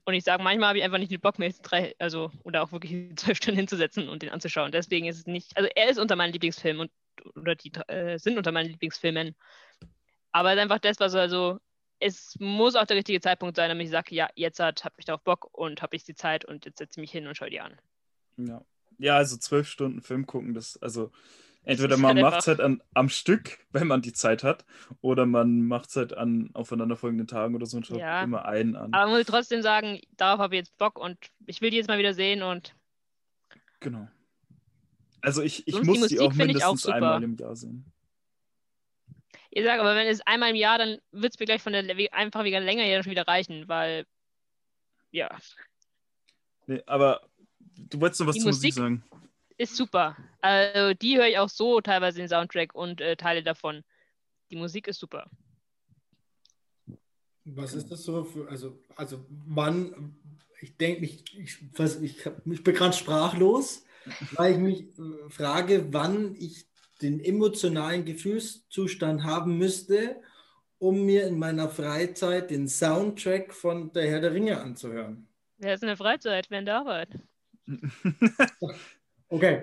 Und 0.05 0.15
ich 0.15 0.25
sage, 0.25 0.43
manchmal 0.43 0.69
habe 0.69 0.79
ich 0.79 0.85
einfach 0.85 0.99
nicht 0.99 1.11
den 1.11 1.21
Bock 1.21 1.39
mehr, 1.39 1.53
drei, 1.63 1.95
also, 1.99 2.31
oder 2.45 2.63
auch 2.63 2.73
wirklich 2.73 3.17
zwölf 3.17 3.39
Stunden 3.39 3.59
hinzusetzen 3.59 4.09
und 4.09 4.23
den 4.23 4.31
anzuschauen. 4.31 4.73
Deswegen 4.73 5.07
ist 5.07 5.19
es 5.19 5.27
nicht, 5.27 5.57
also 5.57 5.69
er 5.75 5.89
ist 5.91 5.99
unter 5.99 6.17
meinen 6.17 6.33
Lieblingsfilmen 6.33 6.83
und, 6.83 7.37
oder 7.37 7.55
die 7.55 7.73
äh, 7.89 8.19
sind 8.19 8.37
unter 8.37 8.53
meinen 8.53 8.71
Lieblingsfilmen. 8.71 9.35
Aber 10.33 10.51
es 10.51 10.57
ist 10.57 10.63
einfach 10.63 10.79
das, 10.79 11.01
was 11.01 11.15
also, 11.15 11.59
es 11.99 12.37
muss 12.39 12.77
auch 12.77 12.85
der 12.85 12.97
richtige 12.97 13.21
Zeitpunkt 13.21 13.57
sein, 13.57 13.69
damit 13.69 13.87
ich 13.87 13.91
sage, 13.91 14.15
ja, 14.15 14.29
jetzt 14.35 14.61
habe 14.61 14.75
ich 14.99 15.07
darauf 15.07 15.23
Bock 15.23 15.49
und 15.53 15.83
habe 15.83 15.97
ich 15.97 16.05
die 16.05 16.15
Zeit 16.15 16.45
und 16.45 16.67
jetzt 16.67 16.79
setze 16.79 17.01
ich 17.01 17.03
mich 17.03 17.11
hin 17.11 17.27
und 17.27 17.37
schaue 17.37 17.51
die 17.51 17.61
an. 17.61 17.77
Ja. 18.37 18.65
Ja, 18.99 19.17
also 19.17 19.37
zwölf 19.37 19.69
Stunden 19.69 20.01
Film 20.01 20.27
gucken, 20.27 20.55
das, 20.55 20.81
also 20.81 21.11
Entweder 21.67 21.97
man 21.97 22.21
macht 22.21 22.39
es 22.39 22.47
halt 22.47 22.61
an, 22.61 22.81
am 22.95 23.09
Stück, 23.09 23.59
wenn 23.73 23.89
man 23.89 24.01
die 24.01 24.13
Zeit 24.13 24.45
hat, 24.45 24.65
oder 25.01 25.27
man 25.27 25.67
macht 25.67 25.91
es 25.91 25.97
halt 25.97 26.17
an 26.17 26.51
aufeinanderfolgenden 26.55 27.27
Tagen 27.27 27.57
oder 27.57 27.67
so 27.67 27.77
und 27.77 27.87
schaut 27.87 27.99
ja. 27.99 28.23
immer 28.23 28.47
einen 28.47 28.77
an. 28.77 28.95
Aber 28.95 29.11
man 29.11 29.19
muss 29.19 29.27
trotzdem 29.27 29.63
sagen, 29.63 30.01
darauf 30.17 30.39
habe 30.39 30.55
ich 30.55 30.61
jetzt 30.61 30.79
Bock 30.79 30.97
und 30.97 31.19
ich 31.45 31.61
will 31.61 31.71
die 31.71 31.77
jetzt 31.77 31.89
mal 31.89 31.99
wieder 31.99 32.15
sehen 32.15 32.43
und. 32.43 32.75
Genau. 33.81 34.09
Also 35.21 35.43
ich, 35.43 35.67
ich 35.67 35.83
muss 35.83 36.07
die, 36.07 36.15
die 36.15 36.21
auch 36.21 36.33
mindestens 36.35 36.87
auch 36.87 36.93
einmal 36.93 37.23
im 37.25 37.37
Jahr 37.37 37.57
sehen. 37.57 37.85
Ich 39.51 39.65
sage, 39.65 39.81
aber 39.81 39.97
wenn 39.97 40.07
es 40.07 40.21
einmal 40.21 40.51
im 40.51 40.57
Jahr, 40.57 40.79
dann 40.79 40.99
wird 41.11 41.35
es 41.35 41.41
mir 41.41 41.47
gleich 41.47 41.63
von 41.63 41.73
der 41.73 41.85
einfach 42.13 42.45
wieder 42.45 42.61
länger 42.61 42.85
hier 42.85 43.03
schon 43.03 43.11
wieder 43.11 43.27
reichen, 43.27 43.67
weil 43.67 44.07
ja. 45.11 45.37
Nee, 46.67 46.83
aber 46.87 47.23
du 47.77 48.01
wolltest 48.01 48.21
noch 48.21 48.29
was 48.29 48.37
zur 48.37 48.47
Musik, 48.47 48.69
Musik 48.69 48.75
sagen. 48.75 49.03
Ist 49.59 49.77
super. 49.77 50.17
Also 50.41 50.95
die 50.95 51.17
höre 51.17 51.29
ich 51.29 51.39
auch 51.39 51.49
so 51.49 51.81
teilweise 51.81 52.19
den 52.19 52.29
Soundtrack 52.29 52.75
und 52.75 53.01
äh, 53.01 53.17
Teile 53.17 53.43
davon. 53.43 53.83
Die 54.51 54.57
Musik 54.57 54.87
ist 54.87 55.01
super. 55.01 55.31
Was 57.45 57.75
ist 57.75 57.91
das 57.91 58.03
so 58.03 58.25
für, 58.25 58.49
also, 58.49 58.83
also 58.97 59.25
wann, 59.29 60.17
ich 60.61 60.77
denke, 60.77 61.05
ich, 61.05 61.39
ich, 61.39 61.59
ich, 62.03 62.27
ich 62.27 62.65
bin 62.65 62.75
gerade 62.75 62.97
sprachlos, 62.97 63.85
weil 64.33 64.55
ich 64.55 64.59
mich 64.59 64.81
äh, 64.99 65.31
frage, 65.31 65.93
wann 65.93 66.35
ich 66.35 66.67
den 67.03 67.21
emotionalen 67.21 68.05
Gefühlszustand 68.05 69.25
haben 69.25 69.59
müsste, 69.59 70.21
um 70.79 71.05
mir 71.05 71.27
in 71.27 71.39
meiner 71.39 71.69
Freizeit 71.69 72.51
den 72.51 72.69
Soundtrack 72.69 73.55
von 73.55 73.93
Der 73.93 74.09
Herr 74.09 74.21
der 74.21 74.33
Ringe 74.33 74.61
anzuhören. 74.61 75.29
Wer 75.59 75.75
ist 75.75 75.83
in 75.83 75.89
der 75.89 75.97
Freizeit, 75.97 76.51
während 76.51 76.69
der 76.69 76.79
Arbeit? 76.79 77.09
okay. 79.29 79.63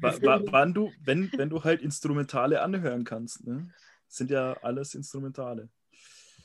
wann 0.00 0.74
du, 0.74 0.90
wenn, 1.04 1.30
wenn 1.36 1.50
du 1.50 1.62
halt 1.64 1.82
Instrumentale 1.82 2.62
anhören 2.62 3.04
kannst, 3.04 3.46
ne? 3.46 3.70
sind 4.08 4.30
ja 4.30 4.56
alles 4.62 4.94
Instrumentale. 4.94 5.68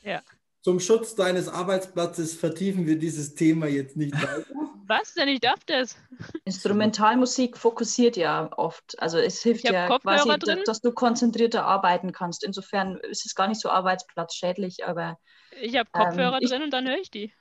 Ja. 0.02 0.22
Zum 0.62 0.80
Schutz 0.80 1.14
deines 1.14 1.48
Arbeitsplatzes 1.48 2.34
vertiefen 2.34 2.86
wir 2.86 2.98
dieses 2.98 3.34
Thema 3.34 3.66
jetzt 3.66 3.96
nicht 3.96 4.14
weiter. 4.14 4.44
Was 4.86 5.14
denn? 5.14 5.28
Ich 5.28 5.40
darf 5.40 5.64
das. 5.66 5.96
Instrumentalmusik 6.44 7.56
fokussiert 7.56 8.16
ja 8.16 8.50
oft. 8.58 9.00
Also 9.00 9.18
es 9.18 9.40
hilft 9.40 9.62
ja 9.64 9.86
Kopfhörer 9.86 10.16
quasi, 10.16 10.38
drin. 10.40 10.56
dass, 10.58 10.64
dass 10.64 10.80
du 10.80 10.90
konzentrierter 10.92 11.64
arbeiten 11.64 12.10
kannst. 12.12 12.42
Insofern 12.44 12.96
ist 13.08 13.24
es 13.24 13.36
gar 13.36 13.46
nicht 13.46 13.60
so 13.60 13.70
arbeitsplatzschädlich, 13.70 14.84
aber 14.84 15.18
Ich 15.62 15.76
habe 15.78 15.88
Kopfhörer 15.92 16.34
Ähm, 16.38 16.40
ich- 16.42 16.50
drin 16.50 16.62
und 16.64 16.70
dann 16.72 16.88
höre 16.88 16.98
ich 16.98 17.10
die. 17.10 17.32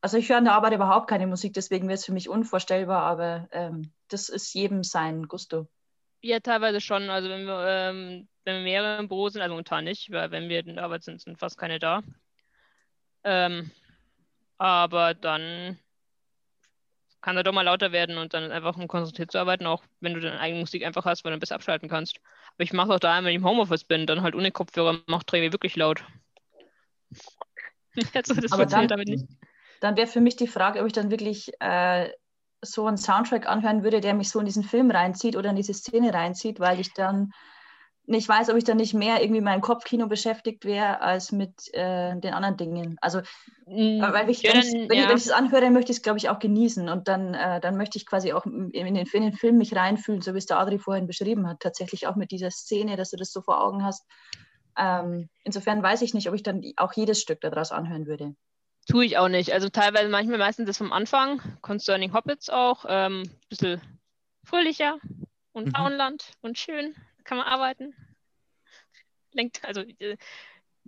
also 0.00 0.16
ich 0.18 0.28
höre 0.28 0.38
an 0.38 0.44
der 0.44 0.54
Arbeit 0.54 0.72
überhaupt 0.74 1.08
keine 1.08 1.28
Musik, 1.28 1.54
deswegen 1.54 1.86
wäre 1.86 1.94
es 1.94 2.04
für 2.04 2.12
mich 2.12 2.28
unvorstellbar, 2.28 3.02
aber 3.04 3.48
ähm, 3.52 3.92
das 4.14 4.28
ist 4.28 4.54
jedem 4.54 4.84
sein 4.84 5.24
Gusto. 5.26 5.66
Ja, 6.22 6.38
teilweise 6.40 6.80
schon. 6.80 7.10
Also 7.10 7.28
wenn 7.28 7.44
wir, 7.44 7.66
ähm, 7.68 8.28
wenn 8.44 8.56
wir 8.56 8.62
mehrere 8.62 9.00
im 9.00 9.08
Büro 9.08 9.28
sind, 9.28 9.42
also 9.42 9.52
momentan 9.52 9.84
nicht, 9.84 10.10
weil 10.12 10.30
wenn 10.30 10.48
wir 10.48 10.60
in 10.60 10.76
der 10.76 10.84
Arbeit 10.84 11.02
sind, 11.02 11.20
sind 11.20 11.38
fast 11.38 11.58
keine 11.58 11.78
da. 11.80 12.02
Ähm, 13.24 13.70
aber 14.56 15.14
dann 15.14 15.78
kann 17.20 17.36
er 17.36 17.42
doch 17.42 17.52
mal 17.52 17.62
lauter 17.62 17.90
werden 17.90 18.18
und 18.18 18.34
dann 18.34 18.52
einfach 18.52 18.76
um 18.76 18.86
konzentriert 18.86 19.32
zu 19.32 19.38
arbeiten, 19.38 19.66
auch 19.66 19.82
wenn 20.00 20.14
du 20.14 20.20
deine 20.20 20.38
eigene 20.38 20.60
Musik 20.60 20.84
einfach 20.84 21.04
hast, 21.04 21.24
weil 21.24 21.32
du 21.32 21.38
besser 21.38 21.56
abschalten 21.56 21.88
kannst. 21.88 22.20
Aber 22.54 22.62
ich 22.64 22.72
mache 22.72 22.92
auch 22.94 23.00
da, 23.00 23.16
wenn 23.18 23.26
ich 23.30 23.36
im 23.36 23.46
Homeoffice 23.46 23.84
bin, 23.84 24.06
dann 24.06 24.22
halt 24.22 24.34
ohne 24.34 24.52
Kopfhörer, 24.52 25.00
mache 25.06 25.26
Träger 25.26 25.50
wirklich 25.52 25.74
laut. 25.74 26.04
also 28.14 28.34
das 28.34 28.52
Aber 28.52 28.66
dann- 28.66 28.88
damit 28.88 29.08
nicht. 29.08 29.26
Dann 29.80 29.96
wäre 29.96 30.06
für 30.06 30.20
mich 30.20 30.36
die 30.36 30.46
Frage, 30.46 30.80
ob 30.80 30.86
ich 30.86 30.92
dann 30.94 31.10
wirklich 31.10 31.50
äh, 31.60 32.10
so 32.64 32.86
einen 32.86 32.96
Soundtrack 32.96 33.46
anhören 33.48 33.82
würde, 33.82 34.00
der 34.00 34.14
mich 34.14 34.30
so 34.30 34.40
in 34.40 34.46
diesen 34.46 34.64
Film 34.64 34.90
reinzieht 34.90 35.36
oder 35.36 35.50
in 35.50 35.56
diese 35.56 35.74
Szene 35.74 36.12
reinzieht, 36.12 36.60
weil 36.60 36.80
ich 36.80 36.92
dann 36.94 37.32
nicht 38.06 38.28
weiß, 38.28 38.50
ob 38.50 38.56
ich 38.56 38.64
dann 38.64 38.76
nicht 38.76 38.92
mehr 38.92 39.22
irgendwie 39.22 39.40
meinem 39.40 39.62
Kopfkino 39.62 40.06
beschäftigt 40.08 40.64
wäre 40.64 41.00
als 41.00 41.32
mit 41.32 41.72
äh, 41.72 42.18
den 42.18 42.34
anderen 42.34 42.56
Dingen. 42.56 42.96
Also 43.00 43.22
weil 43.66 44.28
ich, 44.28 44.42
Ja, 44.42 44.52
wenn, 44.52 44.60
ich, 44.60 44.72
wenn, 44.74 44.90
ich, 44.90 45.02
ja. 45.02 45.08
wenn 45.08 45.16
ich 45.16 45.24
es 45.24 45.30
anhöre, 45.30 45.70
möchte 45.70 45.90
ich 45.90 45.98
es, 45.98 46.02
glaube 46.02 46.18
ich, 46.18 46.28
auch 46.28 46.38
genießen. 46.38 46.88
Und 46.90 47.08
dann, 47.08 47.32
äh, 47.32 47.60
dann 47.60 47.76
möchte 47.76 47.96
ich 47.96 48.04
quasi 48.04 48.32
auch 48.32 48.44
in 48.44 48.70
den, 48.72 48.96
in 48.96 49.22
den 49.22 49.32
Film 49.32 49.56
mich 49.56 49.74
reinfühlen, 49.74 50.20
so 50.20 50.34
wie 50.34 50.38
es 50.38 50.46
der 50.46 50.58
Adri 50.58 50.78
vorhin 50.78 51.06
beschrieben 51.06 51.48
hat. 51.48 51.60
Tatsächlich 51.60 52.06
auch 52.06 52.16
mit 52.16 52.30
dieser 52.30 52.50
Szene, 52.50 52.96
dass 52.96 53.10
du 53.10 53.16
das 53.16 53.32
so 53.32 53.40
vor 53.40 53.62
Augen 53.62 53.84
hast. 53.84 54.04
Ähm, 54.76 55.30
insofern 55.44 55.82
weiß 55.82 56.02
ich 56.02 56.12
nicht, 56.12 56.28
ob 56.28 56.34
ich 56.34 56.42
dann 56.42 56.62
auch 56.76 56.92
jedes 56.92 57.20
Stück 57.22 57.40
daraus 57.40 57.72
anhören 57.72 58.06
würde. 58.06 58.34
Tue 58.86 59.06
ich 59.06 59.16
auch 59.18 59.28
nicht. 59.28 59.52
Also 59.52 59.68
teilweise, 59.68 60.08
manchmal 60.08 60.38
meistens 60.38 60.66
das 60.66 60.78
vom 60.78 60.92
Anfang, 60.92 61.40
Concerning 61.62 62.12
Hobbits 62.12 62.50
auch, 62.50 62.84
ähm, 62.88 63.22
bisschen 63.48 63.80
fröhlicher 64.44 64.98
und 65.52 65.68
Mhm. 65.68 65.74
Auenland 65.74 66.32
und 66.42 66.58
schön, 66.58 66.94
kann 67.24 67.38
man 67.38 67.46
arbeiten. 67.46 67.94
Lenkt, 69.32 69.64
also 69.64 69.80
äh, 69.80 70.16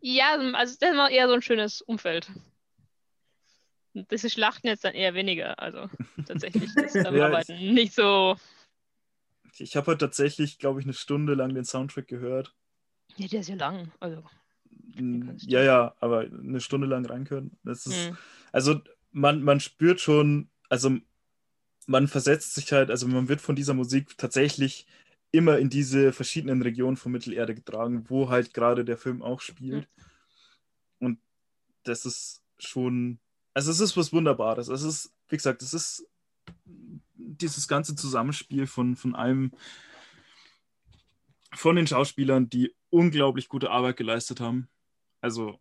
ja, 0.00 0.32
also 0.32 0.52
das 0.52 0.72
ist 0.72 0.94
mal 0.94 1.10
eher 1.10 1.26
so 1.26 1.34
ein 1.34 1.42
schönes 1.42 1.80
Umfeld. 1.80 2.30
Und 3.94 4.10
Diese 4.10 4.28
Schlachten 4.28 4.66
jetzt 4.66 4.84
dann 4.84 4.94
eher 4.94 5.14
weniger, 5.14 5.58
also 5.58 5.88
tatsächlich 6.26 6.74
das 6.74 6.94
ist 6.94 7.06
am 7.06 7.16
Ja, 7.16 7.26
Arbeiten 7.26 7.72
nicht 7.72 7.94
so. 7.94 8.36
Ich 9.58 9.74
habe 9.74 9.86
heute 9.86 10.04
tatsächlich, 10.04 10.58
glaube 10.58 10.80
ich, 10.80 10.86
eine 10.86 10.92
Stunde 10.92 11.32
lang 11.32 11.54
den 11.54 11.64
Soundtrack 11.64 12.06
gehört. 12.08 12.54
Ja, 13.16 13.26
der 13.26 13.40
ist 13.40 13.48
ja 13.48 13.54
lang. 13.54 13.90
Also, 14.00 14.22
Ja, 15.42 15.62
ja, 15.62 15.94
aber 16.00 16.20
eine 16.20 16.60
Stunde 16.60 16.86
lang 16.86 17.04
reinkönnen. 17.06 17.52
Das 17.64 17.86
ist, 17.86 18.08
hm. 18.08 18.16
also 18.52 18.80
man, 19.12 19.42
man 19.42 19.60
spürt 19.60 20.00
schon, 20.00 20.48
also 20.68 20.96
man 21.86 22.08
versetzt 22.08 22.54
sich 22.54 22.72
halt, 22.72 22.90
also 22.90 23.06
man 23.08 23.28
wird 23.28 23.40
von 23.40 23.56
dieser 23.56 23.74
Musik 23.74 24.18
tatsächlich 24.18 24.86
immer 25.30 25.58
in 25.58 25.70
diese 25.70 26.12
verschiedenen 26.12 26.62
Regionen 26.62 26.96
von 26.96 27.12
Mittelerde 27.12 27.54
getragen, 27.54 28.04
wo 28.08 28.28
halt 28.28 28.54
gerade 28.54 28.84
der 28.84 28.96
Film 28.96 29.22
auch 29.22 29.40
spielt. 29.40 29.88
Und 30.98 31.18
das 31.84 32.06
ist 32.06 32.42
schon, 32.58 33.18
also 33.54 33.70
es 33.70 33.80
ist 33.80 33.96
was 33.96 34.12
Wunderbares. 34.12 34.68
Es 34.68 34.82
ist, 34.82 35.12
wie 35.28 35.36
gesagt, 35.36 35.62
es 35.62 35.74
ist 35.74 36.06
dieses 37.16 37.68
ganze 37.68 37.94
Zusammenspiel 37.94 38.66
von, 38.66 38.96
von 38.96 39.14
allem, 39.14 39.52
von 41.52 41.76
den 41.76 41.86
Schauspielern, 41.86 42.48
die 42.48 42.74
unglaublich 42.90 43.48
gute 43.48 43.70
Arbeit 43.70 43.96
geleistet 43.96 44.40
haben. 44.40 44.68
Also, 45.26 45.58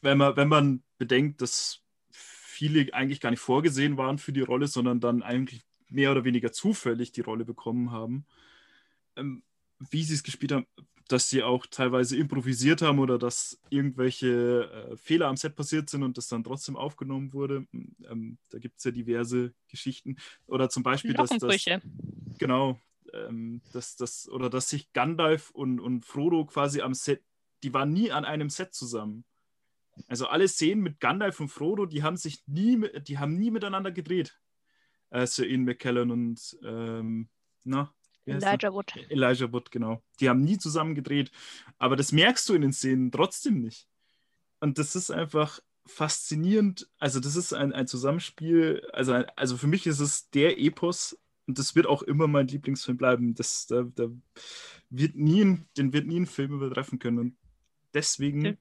wenn 0.00 0.16
man, 0.16 0.34
wenn 0.34 0.48
man 0.48 0.82
bedenkt, 0.96 1.42
dass 1.42 1.82
viele 2.10 2.94
eigentlich 2.94 3.20
gar 3.20 3.28
nicht 3.28 3.40
vorgesehen 3.40 3.98
waren 3.98 4.16
für 4.16 4.32
die 4.32 4.40
Rolle, 4.40 4.66
sondern 4.66 4.98
dann 4.98 5.22
eigentlich 5.22 5.62
mehr 5.90 6.10
oder 6.10 6.24
weniger 6.24 6.50
zufällig 6.50 7.12
die 7.12 7.20
Rolle 7.20 7.44
bekommen 7.44 7.90
haben, 7.90 8.24
ähm, 9.16 9.42
wie 9.90 10.02
sie 10.02 10.14
es 10.14 10.22
gespielt 10.22 10.52
haben, 10.52 10.66
dass 11.06 11.28
sie 11.28 11.42
auch 11.42 11.66
teilweise 11.66 12.16
improvisiert 12.16 12.80
haben 12.80 12.98
oder 12.98 13.18
dass 13.18 13.60
irgendwelche 13.68 14.88
äh, 14.90 14.96
Fehler 14.96 15.26
am 15.28 15.36
Set 15.36 15.54
passiert 15.54 15.90
sind 15.90 16.02
und 16.02 16.16
das 16.16 16.28
dann 16.28 16.42
trotzdem 16.42 16.76
aufgenommen 16.76 17.34
wurde. 17.34 17.66
Ähm, 18.10 18.38
da 18.48 18.58
gibt 18.58 18.78
es 18.78 18.84
ja 18.84 18.90
diverse 18.90 19.52
Geschichten. 19.68 20.16
Oder 20.46 20.70
zum 20.70 20.82
Beispiel, 20.82 21.12
dass 21.12 21.28
das, 21.28 21.66
genau, 22.38 22.80
ähm, 23.12 23.60
dass 23.74 23.96
das, 23.96 24.30
oder 24.30 24.48
dass 24.48 24.70
sich 24.70 24.94
Gandalf 24.94 25.50
und, 25.50 25.78
und 25.78 26.06
Frodo 26.06 26.46
quasi 26.46 26.80
am 26.80 26.94
Set, 26.94 27.22
die 27.62 27.72
waren 27.74 27.92
nie 27.92 28.10
an 28.12 28.24
einem 28.24 28.50
Set 28.50 28.74
zusammen. 28.74 29.24
Also 30.08 30.26
alle 30.28 30.48
Szenen 30.48 30.82
mit 30.82 31.00
Gandalf 31.00 31.40
und 31.40 31.48
Frodo, 31.48 31.86
die 31.86 32.02
haben 32.02 32.16
sich 32.16 32.42
nie, 32.46 32.88
die 33.02 33.18
haben 33.18 33.36
nie 33.38 33.50
miteinander 33.50 33.92
gedreht. 33.92 34.38
Äh, 35.10 35.26
Sir 35.26 35.46
Ian 35.46 35.64
McKellen 35.64 36.10
und 36.10 36.58
ähm, 36.62 37.28
na? 37.64 37.92
Elijah 38.26 38.72
Wood. 38.72 38.94
Elijah 39.08 39.52
Wood, 39.52 39.70
genau. 39.70 40.02
Die 40.20 40.28
haben 40.28 40.42
nie 40.42 40.56
zusammen 40.58 40.94
gedreht. 40.94 41.32
Aber 41.78 41.96
das 41.96 42.12
merkst 42.12 42.48
du 42.48 42.54
in 42.54 42.62
den 42.62 42.72
Szenen 42.72 43.10
trotzdem 43.10 43.60
nicht. 43.60 43.88
Und 44.60 44.78
das 44.78 44.94
ist 44.94 45.10
einfach 45.10 45.58
faszinierend. 45.86 46.88
Also, 46.98 47.18
das 47.18 47.34
ist 47.34 47.52
ein, 47.52 47.72
ein 47.72 47.86
Zusammenspiel. 47.86 48.86
Also, 48.92 49.12
ein- 49.12 49.26
also 49.36 49.56
für 49.56 49.66
mich 49.66 49.86
ist 49.86 50.00
es 50.00 50.30
der 50.30 50.58
Epos 50.60 51.18
und 51.46 51.58
das 51.58 51.74
wird 51.74 51.86
auch 51.86 52.02
immer 52.02 52.28
mein 52.28 52.46
Lieblingsfilm 52.46 52.96
bleiben. 52.96 53.34
Das, 53.34 53.66
da, 53.66 53.82
da 53.82 54.08
wird 54.90 55.16
nie, 55.16 55.58
den 55.76 55.92
wird 55.92 56.06
nie 56.06 56.20
ein 56.20 56.26
Film 56.26 56.52
übertreffen 56.52 56.98
können. 56.98 57.18
Und 57.18 57.36
deswegen 57.94 58.44
Ja. 58.44 58.52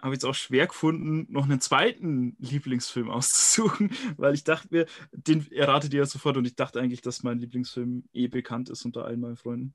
habe 0.00 0.14
ich 0.14 0.18
es 0.18 0.24
auch 0.24 0.34
schwer 0.34 0.66
gefunden, 0.66 1.26
noch 1.32 1.44
einen 1.44 1.60
zweiten 1.60 2.36
Lieblingsfilm 2.38 3.10
auszusuchen, 3.10 3.90
weil 4.18 4.34
ich 4.34 4.44
dachte 4.44 4.68
mir, 4.70 4.86
den 5.12 5.50
erratet 5.52 5.94
ihr 5.94 6.00
ja 6.00 6.06
sofort 6.06 6.36
und 6.36 6.44
ich 6.46 6.54
dachte 6.56 6.80
eigentlich, 6.80 7.00
dass 7.02 7.22
mein 7.22 7.38
Lieblingsfilm 7.38 8.04
eh 8.12 8.28
bekannt 8.28 8.68
ist 8.70 8.84
unter 8.84 9.04
allen 9.04 9.20
meinen 9.20 9.36
Freunden. 9.36 9.74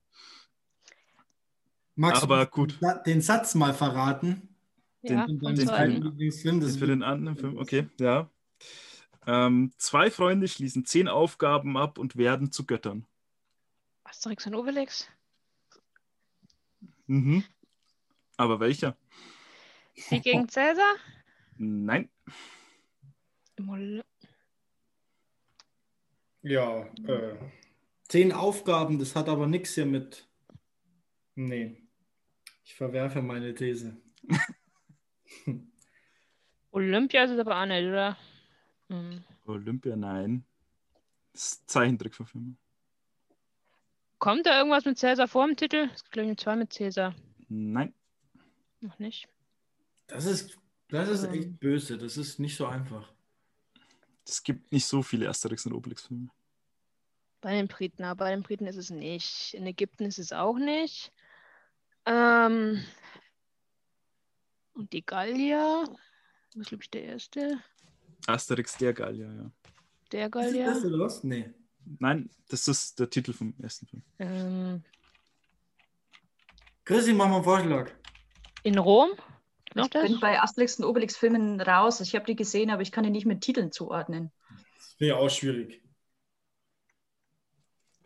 Magst 1.95 2.24
Aber 2.24 2.45
du 2.45 2.52
gut. 2.52 2.80
den 3.06 3.22
Satz 3.22 3.56
mal 3.56 3.74
verraten? 3.74 4.47
Ja, 5.02 5.26
Den- 5.26 5.39
vom 5.39 5.56
Den 5.56 5.68
den 5.68 6.02
Lieblingsfilm. 6.04 6.60
Das 6.60 6.78
für 6.78 6.88
den 6.88 7.04
anderen 7.04 7.38
Film, 7.38 7.58
okay, 7.58 7.88
ja. 8.00 8.30
Ähm, 9.28 9.72
zwei 9.78 10.10
Freunde 10.10 10.47
schließen 10.47 10.86
zehn 10.86 11.08
Aufgaben 11.08 11.78
ab 11.78 11.97
und 11.97 12.16
werden 12.16 12.52
zu 12.52 12.66
Göttern. 12.66 13.06
Asterix 14.06 14.47
und 14.47 14.56
Obelix. 14.56 15.08
Mhm. 17.08 17.43
Aber 18.40 18.62
welcher? 18.62 18.96
Sieg 19.96 20.24
gegen 20.24 20.48
Cäsar. 20.48 20.96
Nein. 21.58 22.10
Ja, 26.42 26.86
äh, 27.06 27.36
zehn 28.08 28.32
Aufgaben, 28.32 28.98
das 28.98 29.14
hat 29.18 29.28
aber 29.28 29.46
nichts 29.46 29.76
hier 29.76 29.86
mit. 29.86 30.26
Nee. 31.36 31.84
Ich 32.64 32.76
verwerfe 32.76 33.22
meine 33.22 33.54
These. 33.54 33.98
Olympia 36.72 37.26
ist 37.26 37.32
es 37.32 37.40
aber 37.40 37.62
auch 37.62 37.66
nicht, 37.66 37.86
oder? 37.86 38.18
Hm. 38.88 39.22
Olympia, 39.48 39.98
nein. 39.98 40.46
Das 41.34 41.44
ist 41.44 41.70
Zeichentrickverfilmung. 41.70 42.58
Kommt 44.18 44.46
da 44.46 44.58
irgendwas 44.58 44.86
mit 44.86 44.98
Cäsar 44.98 45.28
vor 45.28 45.44
im 45.44 45.58
Titel? 45.58 45.90
Es 45.94 46.04
gibt, 46.06 46.14
glaube 46.14 46.24
ich, 46.24 46.30
nur 46.30 46.38
zwei 46.38 46.56
mit 46.56 46.72
Cäsar. 46.72 47.14
Nein. 47.50 47.94
Noch 48.82 48.97
nicht. 48.99 49.27
Das 50.07 50.25
ist, 50.25 50.57
das 50.89 51.09
ist 51.09 51.23
Ähm. 51.25 51.34
echt 51.34 51.59
böse. 51.59 51.97
Das 51.97 52.17
ist 52.17 52.39
nicht 52.39 52.55
so 52.55 52.65
einfach. 52.65 53.11
Es 54.25 54.43
gibt 54.43 54.71
nicht 54.71 54.86
so 54.86 55.01
viele 55.01 55.27
Asterix 55.30 55.65
und 55.65 55.73
Obelix-Filme. 55.73 56.30
Bei 57.41 57.53
den 57.53 57.67
Briten, 57.67 58.03
aber 58.03 58.25
bei 58.25 58.32
den 58.32 58.43
Briten 58.43 58.67
ist 58.67 58.75
es 58.75 58.89
nicht. 58.89 59.53
In 59.53 59.65
Ägypten 59.65 60.03
ist 60.05 60.19
es 60.19 60.34
auch 60.34 60.57
nicht. 60.57 61.11
Ähm, 62.05 62.84
und 64.73 64.91
die 64.93 65.05
Gallier, 65.05 65.84
das 66.53 66.55
ist 66.61 66.67
glaube 66.69 66.84
ich 66.84 66.89
der 66.89 67.03
erste. 67.03 67.59
Asterix 68.27 68.77
der 68.77 68.93
Gallier, 68.93 69.32
ja. 69.34 69.51
Der 70.11 70.25
Ist 70.25 70.36
das 70.36 70.82
Gallier. 70.82 70.99
was? 70.99 71.23
Nee. 71.23 71.49
Nein, 71.99 72.30
das 72.49 72.67
ist 72.67 72.99
der 72.99 73.09
Titel 73.09 73.34
vom 73.34 73.53
ersten 73.61 73.88
Film. 73.88 74.03
Ähm, 74.19 74.84
Chrissy, 76.84 77.13
mach 77.13 77.27
mal 77.27 77.36
einen 77.36 77.43
Vorschlag. 77.43 77.91
In 78.70 78.78
Rom? 78.78 79.09
Ich 79.76 79.89
das? 79.89 80.03
bin 80.03 80.20
bei 80.20 80.41
Asterix 80.41 80.80
und 80.80 80.86
Obelix 80.86 81.15
Filmen 81.17 81.61
raus. 81.61 82.01
Ich 82.01 82.15
habe 82.15 82.26
die 82.26 82.36
gesehen, 82.36 82.70
aber 82.70 82.82
ich 82.82 82.91
kann 82.91 83.03
die 83.03 83.09
nicht 83.09 83.26
mit 83.26 83.41
Titeln 83.41 83.72
zuordnen. 83.72 84.32
Das 84.78 84.93
finde 84.97 85.13
ich 85.13 85.20
auch 85.20 85.30
schwierig. 85.30 85.82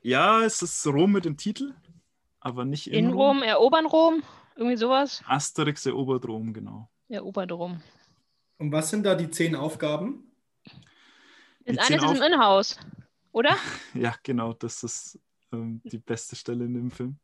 Ja, 0.02 0.44
es 0.44 0.62
ist 0.62 0.86
Rom 0.88 1.14
mit 1.14 1.26
dem 1.26 1.38
Titel, 1.38 1.74
aber 2.40 2.66
nicht 2.66 2.88
in, 2.88 3.06
In 3.06 3.14
Rom, 3.14 3.42
erobern 3.42 3.86
Rom? 3.86 4.24
Irgendwie 4.56 4.76
sowas? 4.76 5.24
Asterix 5.26 5.86
erobert 5.86 6.26
Rom, 6.28 6.54
genau. 6.54 6.90
Erobert 7.08 7.52
Rom. 7.52 7.82
Und 8.58 8.72
was 8.72 8.90
sind 8.90 9.04
da 9.06 9.16
die 9.16 9.30
zehn 9.30 9.56
Aufgaben? 9.56 10.32
Das 11.66 11.78
eine 11.78 11.96
ist 11.98 12.04
im 12.04 12.22
Innenhaus, 12.22 12.78
oder? 13.32 13.56
Ja, 13.94 14.14
genau, 14.24 14.54
das 14.54 14.84
ist 14.84 15.20
ähm, 15.54 15.82
die 15.86 16.00
beste 16.00 16.36
Stelle 16.36 16.66
in 16.66 16.74
dem 16.74 16.92
Film. 16.92 17.18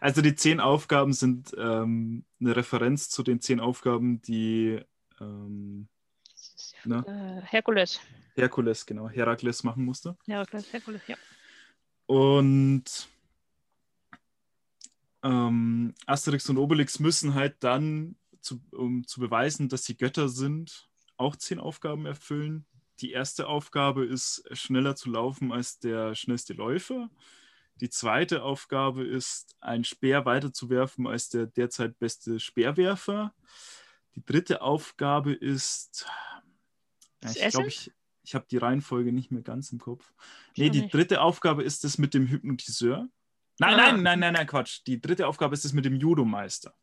Also 0.00 0.22
die 0.22 0.34
zehn 0.34 0.60
Aufgaben 0.60 1.12
sind 1.12 1.52
ähm, 1.58 2.24
eine 2.40 2.54
Referenz 2.56 3.08
zu 3.08 3.22
den 3.22 3.40
zehn 3.40 3.60
Aufgaben, 3.60 4.22
die 4.22 4.80
ähm, 5.20 5.88
na, 6.84 7.04
Äh, 7.06 7.42
Herkules. 7.42 8.00
Herkules, 8.34 8.86
genau, 8.86 9.08
Herakles 9.08 9.62
machen 9.62 9.84
musste. 9.84 10.16
Herkules, 10.26 10.72
Herkules, 10.72 11.02
ja. 11.06 11.16
Und 12.06 13.08
ähm, 15.22 15.94
Asterix 16.06 16.48
und 16.48 16.58
Obelix 16.58 16.98
müssen 16.98 17.34
halt 17.34 17.56
dann, 17.60 18.16
zu, 18.40 18.60
um 18.72 19.06
zu 19.06 19.20
beweisen, 19.20 19.68
dass 19.68 19.84
sie 19.84 19.96
Götter 19.96 20.28
sind, 20.28 20.88
auch 21.16 21.36
zehn 21.36 21.60
Aufgaben 21.60 22.06
erfüllen. 22.06 22.66
Die 23.00 23.12
erste 23.12 23.46
Aufgabe 23.46 24.04
ist, 24.04 24.44
schneller 24.52 24.96
zu 24.96 25.10
laufen 25.10 25.52
als 25.52 25.78
der 25.78 26.14
schnellste 26.14 26.54
Läufer. 26.54 27.08
Die 27.82 27.90
zweite 27.90 28.44
Aufgabe 28.44 29.02
ist, 29.04 29.56
einen 29.60 29.82
Speer 29.82 30.24
weiterzuwerfen 30.24 31.08
als 31.08 31.28
der 31.30 31.46
derzeit 31.46 31.98
beste 31.98 32.38
Speerwerfer. 32.38 33.34
Die 34.14 34.24
dritte 34.24 34.62
Aufgabe 34.62 35.32
ist, 35.32 36.06
Das 37.18 37.34
ich 37.34 37.48
glaube, 37.48 37.66
ich, 37.66 37.90
ich 38.22 38.36
habe 38.36 38.46
die 38.48 38.58
Reihenfolge 38.58 39.12
nicht 39.12 39.32
mehr 39.32 39.42
ganz 39.42 39.72
im 39.72 39.80
Kopf. 39.80 40.12
Nee, 40.56 40.70
die 40.70 40.82
nicht. 40.82 40.94
dritte 40.94 41.20
Aufgabe 41.22 41.64
ist 41.64 41.82
das 41.82 41.98
mit 41.98 42.14
dem 42.14 42.28
Hypnotiseur. 42.28 43.08
Nein, 43.58 43.74
Ah. 43.74 43.76
nein, 43.76 44.02
nein, 44.04 44.20
nein, 44.20 44.32
nein, 44.34 44.46
Quatsch. 44.46 44.82
Die 44.86 45.00
dritte 45.00 45.26
Aufgabe 45.26 45.54
ist 45.54 45.64
das 45.64 45.72
mit 45.72 45.84
dem 45.84 45.96
Judomeister. 45.96 46.74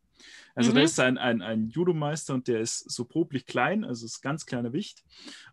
Also 0.56 0.72
Mhm. 0.72 0.76
da 0.76 0.82
ist 0.82 1.00
ein, 1.00 1.18
ein, 1.18 1.42
ein 1.42 1.70
Judomeister 1.70 2.34
und 2.34 2.48
der 2.48 2.60
ist 2.60 2.90
so 2.90 3.06
popelig 3.06 3.46
klein, 3.46 3.84
also 3.84 4.06
ist 4.06 4.22
ganz 4.22 4.46
kleiner 4.46 4.74
Wicht. 4.74 5.04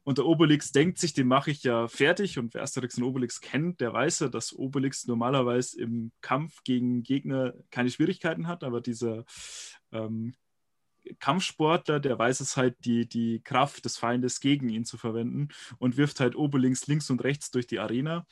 Und 0.05 0.19
der 0.19 0.27
Obelix 0.27 0.73
denkt 0.73 0.99
sich, 0.99 1.13
den 1.15 1.29
mache 1.29 1.51
ich 1.51 1.63
ja 1.63 1.89
fertig. 1.89 2.39
Und 2.39 2.55
wer 2.55 2.63
Asterix 2.63 2.97
und 2.99 3.05
Obelix 3.05 3.41
kennt, 3.41 3.81
der 3.81 3.93
weiß 3.93 4.21
ja, 4.21 4.29
dass 4.29 4.53
Obelix 4.53 5.07
normalerweise 5.07 5.81
im 5.81 6.13
Kampf 6.21 6.63
gegen 6.65 7.03
Gegner 7.03 7.55
keine 7.71 7.91
Schwierigkeiten 7.91 8.47
hat, 8.47 8.65
aber 8.65 8.81
dieser 8.81 9.25
ähm, 9.93 10.35
Kampfsportler, 11.21 12.01
der 12.01 12.19
weiß 12.19 12.41
es 12.41 12.57
halt, 12.57 12.85
die, 12.85 13.09
die 13.09 13.41
Kraft 13.43 13.85
des 13.85 13.97
Feindes 13.97 14.41
gegen 14.41 14.69
ihn 14.69 14.85
zu 14.85 14.97
verwenden 14.99 15.49
und 15.79 15.97
wirft 15.97 16.21
halt 16.21 16.35
Obelix 16.35 16.87
links 16.87 17.11
und 17.11 17.23
rechts 17.23 17.51
durch 17.51 17.67
die 17.67 17.79
Arena. 17.79 18.27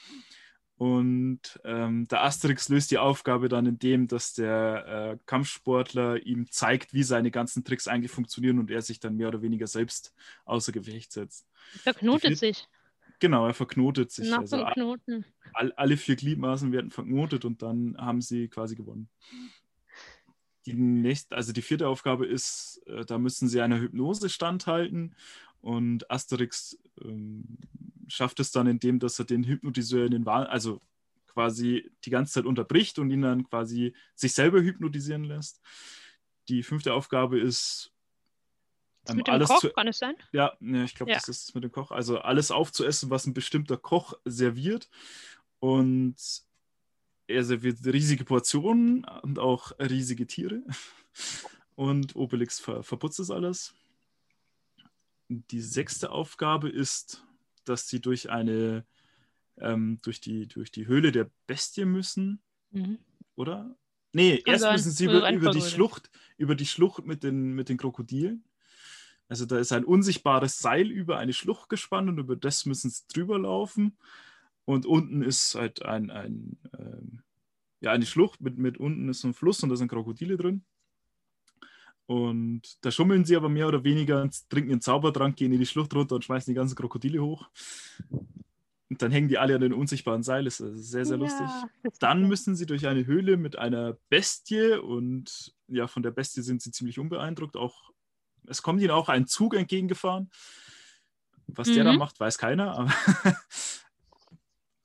Und 0.76 1.60
ähm, 1.64 2.08
der 2.08 2.24
Asterix 2.24 2.68
löst 2.68 2.90
die 2.90 2.98
Aufgabe 2.98 3.48
dann 3.48 3.66
in 3.66 3.78
dem, 3.78 4.08
dass 4.08 4.32
der 4.34 5.12
äh, 5.12 5.18
Kampfsportler 5.26 6.26
ihm 6.26 6.50
zeigt, 6.50 6.92
wie 6.92 7.04
seine 7.04 7.30
ganzen 7.30 7.62
Tricks 7.62 7.86
eigentlich 7.86 8.10
funktionieren 8.10 8.58
und 8.58 8.70
er 8.70 8.82
sich 8.82 8.98
dann 8.98 9.16
mehr 9.16 9.28
oder 9.28 9.40
weniger 9.40 9.68
selbst 9.68 10.12
außer 10.44 10.72
Gefecht 10.72 11.12
setzt. 11.12 11.46
Verknotet 11.82 12.38
sich. 12.38 12.66
Genau, 13.20 13.46
er 13.46 13.54
verknotet 13.54 14.10
sich. 14.10 14.28
Nach 14.28 14.40
Also 14.40 14.64
Knoten. 14.72 15.24
all, 15.52 15.72
alle 15.72 15.96
vier 15.96 16.16
Gliedmaßen 16.16 16.72
werden 16.72 16.90
verknotet 16.90 17.44
und 17.44 17.62
dann 17.62 17.96
haben 17.96 18.20
sie 18.20 18.48
quasi 18.48 18.74
gewonnen. 18.74 19.08
Die 20.66 20.74
nächste, 20.74 21.36
also 21.36 21.52
die 21.52 21.62
vierte 21.62 21.86
Aufgabe 21.86 22.26
ist, 22.26 22.82
äh, 22.86 23.04
da 23.04 23.18
müssen 23.18 23.48
sie 23.48 23.60
einer 23.60 23.78
Hypnose 23.78 24.28
standhalten 24.28 25.14
und 25.60 26.10
Asterix 26.10 26.78
ähm, 27.02 27.58
schafft 28.08 28.40
es 28.40 28.50
dann, 28.50 28.66
indem 28.66 28.98
dass 28.98 29.18
er 29.18 29.24
den 29.24 29.44
Hypnotiseur 29.44 30.04
in 30.06 30.12
den 30.12 30.26
Wahn, 30.26 30.46
also 30.46 30.80
quasi 31.26 31.90
die 32.04 32.10
ganze 32.10 32.34
Zeit 32.34 32.44
unterbricht 32.46 32.98
und 32.98 33.10
ihn 33.10 33.22
dann 33.22 33.44
quasi 33.48 33.94
sich 34.14 34.32
selber 34.34 34.60
hypnotisieren 34.60 35.24
lässt. 35.24 35.60
Die 36.48 36.62
fünfte 36.62 36.94
Aufgabe 36.94 37.40
ist, 37.40 37.92
ähm, 39.08 39.16
mit 39.16 39.26
dem 39.26 39.34
alles 39.34 39.48
Koch, 39.48 39.60
zu, 39.60 39.70
kann 39.70 39.88
es 39.88 39.98
sein? 39.98 40.14
ja, 40.32 40.56
ne, 40.60 40.84
ich 40.84 40.94
glaube, 40.94 41.10
Ja. 41.12 41.18
das 41.18 41.28
ist 41.28 41.48
es 41.48 41.54
mit 41.54 41.64
dem 41.64 41.72
Koch. 41.72 41.90
Also 41.90 42.18
alles 42.20 42.50
aufzuessen, 42.50 43.10
was 43.10 43.26
ein 43.26 43.34
bestimmter 43.34 43.76
Koch 43.76 44.14
serviert. 44.24 44.88
Und 45.58 46.16
er 47.26 47.44
serviert 47.44 47.84
riesige 47.84 48.24
Portionen 48.24 49.04
und 49.22 49.38
auch 49.38 49.72
riesige 49.78 50.26
Tiere. 50.26 50.62
Und 51.76 52.14
Obelix 52.14 52.60
ver 52.60 52.84
verputzt 52.84 53.18
das 53.18 53.32
alles. 53.32 53.74
Die 55.28 55.60
sechste 55.60 56.10
Aufgabe 56.10 56.68
ist, 56.68 57.23
dass 57.64 57.88
sie 57.88 58.00
durch 58.00 58.30
eine, 58.30 58.84
ähm, 59.58 59.98
durch, 60.02 60.20
die, 60.20 60.46
durch 60.48 60.70
die 60.70 60.86
Höhle 60.86 61.12
der 61.12 61.30
Bestie 61.46 61.84
müssen, 61.84 62.40
Mhm. 62.70 62.98
oder? 63.36 63.76
Nee, 64.12 64.38
Kann 64.38 64.52
erst 64.54 64.62
sein. 64.62 64.72
müssen 64.74 64.90
sie 64.92 65.04
über, 65.04 65.30
über 65.32 65.50
die. 65.50 65.60
Schlucht, 65.60 66.10
über 66.36 66.54
die 66.54 66.66
Schlucht 66.66 67.04
mit 67.06 67.22
den, 67.22 67.54
mit 67.54 67.68
den 67.68 67.76
Krokodilen. 67.78 68.44
Also 69.28 69.46
da 69.46 69.58
ist 69.58 69.72
ein 69.72 69.84
unsichtbares 69.84 70.58
Seil 70.58 70.90
über 70.90 71.18
eine 71.18 71.32
Schlucht 71.32 71.68
gespannt 71.68 72.08
und 72.08 72.18
über 72.18 72.36
das 72.36 72.66
müssen 72.66 72.90
sie 72.90 73.02
drüber 73.12 73.38
laufen. 73.38 73.96
Und 74.64 74.86
unten 74.86 75.22
ist 75.22 75.54
halt 75.54 75.82
ein, 75.82 76.10
ein 76.10 76.58
ähm, 76.78 77.22
ja, 77.80 77.92
eine 77.92 78.06
Schlucht 78.06 78.40
mit, 78.40 78.56
mit 78.58 78.78
unten 78.78 79.08
ist 79.08 79.20
so 79.20 79.28
ein 79.28 79.34
Fluss 79.34 79.62
und 79.62 79.68
da 79.70 79.76
sind 79.76 79.88
Krokodile 79.88 80.36
drin. 80.36 80.64
Und 82.06 82.62
da 82.82 82.90
schummeln 82.90 83.24
sie 83.24 83.36
aber 83.36 83.48
mehr 83.48 83.66
oder 83.66 83.82
weniger 83.84 84.20
und 84.22 84.48
trinken 84.50 84.72
einen 84.72 84.80
Zaubertrank, 84.82 85.36
gehen 85.36 85.52
in 85.52 85.60
die 85.60 85.66
Schlucht 85.66 85.94
runter 85.94 86.16
und 86.16 86.24
schmeißen 86.24 86.50
die 86.50 86.54
ganzen 86.56 86.74
Krokodile 86.76 87.22
hoch. 87.22 87.48
Und 88.90 89.00
dann 89.00 89.10
hängen 89.10 89.28
die 89.28 89.38
alle 89.38 89.54
an 89.54 89.62
den 89.62 89.72
unsichtbaren 89.72 90.22
Seil. 90.22 90.44
Das 90.44 90.60
ist 90.60 90.90
sehr, 90.90 91.06
sehr 91.06 91.16
lustig. 91.16 91.46
Ja, 91.46 91.68
das 91.82 91.98
Dann 91.98 92.28
müssen 92.28 92.54
sie 92.56 92.66
durch 92.66 92.86
eine 92.86 93.06
Höhle 93.06 93.38
mit 93.38 93.56
einer 93.56 93.96
Bestie 94.10 94.72
und 94.78 95.54
ja, 95.68 95.86
von 95.86 96.02
der 96.02 96.10
Bestie 96.10 96.42
sind 96.42 96.60
sie 96.60 96.70
ziemlich 96.70 96.98
unbeeindruckt. 96.98 97.56
Auch, 97.56 97.90
es 98.46 98.60
kommt 98.62 98.82
ihnen 98.82 98.90
auch 98.90 99.08
ein 99.08 99.26
Zug 99.26 99.54
entgegengefahren. 99.54 100.30
Was 101.46 101.72
der 101.72 101.84
da 101.84 101.92
Mhm. 101.92 101.98
macht, 101.98 102.20
weiß 102.20 102.36
keiner. 102.38 102.76
Aber 102.76 102.92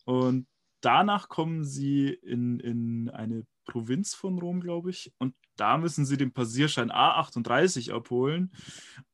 und 0.05 0.47
danach 0.81 1.27
kommen 1.29 1.63
sie 1.65 2.07
in, 2.09 2.59
in 2.59 3.09
eine 3.09 3.45
Provinz 3.65 4.13
von 4.15 4.39
Rom, 4.39 4.61
glaube 4.61 4.89
ich. 4.89 5.11
Und 5.19 5.35
da 5.55 5.77
müssen 5.77 6.05
sie 6.05 6.17
den 6.17 6.31
Passierschein 6.31 6.91
A38 6.91 7.91
abholen. 7.93 8.51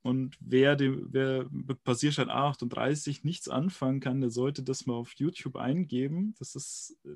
Und 0.02 0.38
wer, 0.40 0.76
dem, 0.76 1.08
wer 1.12 1.48
mit 1.50 1.84
Passierschein 1.84 2.30
A38 2.30 3.22
nichts 3.24 3.50
anfangen 3.50 4.00
kann, 4.00 4.22
der 4.22 4.30
sollte 4.30 4.64
das 4.64 4.86
mal 4.86 4.94
auf 4.94 5.14
YouTube 5.16 5.56
eingeben. 5.58 6.36
Das 6.40 6.56
ist 6.56 6.98
äh, 7.06 7.16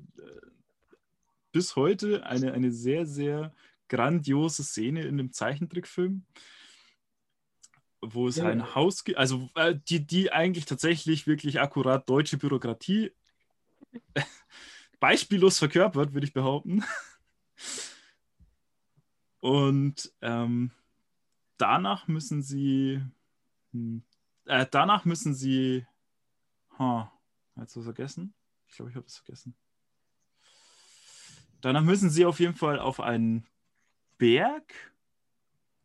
bis 1.52 1.76
heute 1.76 2.26
eine, 2.26 2.52
eine 2.52 2.72
sehr, 2.72 3.06
sehr 3.06 3.54
grandiose 3.88 4.62
Szene 4.64 5.02
in 5.02 5.16
dem 5.16 5.32
Zeichentrickfilm, 5.32 6.24
wo 8.00 8.28
es 8.28 8.36
Ja. 8.36 8.46
ein 8.48 8.74
Haus 8.74 9.04
gibt, 9.04 9.18
also 9.18 9.48
äh, 9.56 9.74
die, 9.88 10.06
die 10.06 10.32
eigentlich 10.32 10.64
tatsächlich 10.64 11.26
wirklich 11.26 11.60
akkurat 11.60 12.08
deutsche 12.08 12.38
Bürokratie 12.38 13.12
beispiellos 15.00 15.58
verkörpert, 15.58 16.14
würde 16.14 16.26
ich 16.26 16.32
behaupten. 16.32 16.84
Und 19.40 20.12
ähm, 20.20 20.70
danach 21.56 22.08
müssen 22.08 22.42
sie, 22.42 23.02
hm, 23.72 24.02
äh, 24.46 24.66
danach 24.70 25.04
müssen 25.04 25.34
sie, 25.34 25.86
hast 26.78 27.76
du 27.76 27.80
was 27.80 27.84
vergessen? 27.84 28.34
Ich 28.68 28.76
glaube, 28.76 28.90
ich 28.90 28.96
habe 28.96 29.06
es 29.06 29.16
vergessen. 29.16 29.54
Danach 31.60 31.82
müssen 31.82 32.10
sie 32.10 32.24
auf 32.24 32.40
jeden 32.40 32.54
Fall 32.54 32.78
auf 32.78 33.00
einen 33.00 33.46
Berg, 34.16 34.72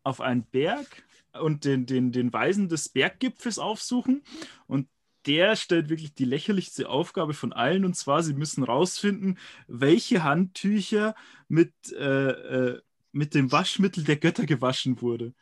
auf 0.02 0.20
einen 0.20 0.44
Berg 0.44 1.04
und 1.32 1.64
den, 1.64 1.86
den, 1.86 2.12
den 2.12 2.32
Weisen 2.32 2.68
des 2.68 2.88
Berggipfels 2.88 3.58
aufsuchen. 3.58 4.22
Und 4.66 4.88
der 5.26 5.56
stellt 5.56 5.88
wirklich 5.88 6.14
die 6.14 6.24
lächerlichste 6.24 6.88
Aufgabe 6.88 7.34
von 7.34 7.52
allen. 7.52 7.84
Und 7.84 7.94
zwar, 7.94 8.22
sie 8.22 8.34
müssen 8.34 8.64
rausfinden, 8.64 9.38
welche 9.66 10.22
Handtücher 10.24 11.14
mit, 11.48 11.72
äh, 11.92 12.30
äh, 12.30 12.82
mit 13.12 13.34
dem 13.34 13.50
Waschmittel 13.52 14.04
der 14.04 14.16
Götter 14.16 14.46
gewaschen 14.46 15.00
wurde. 15.00 15.34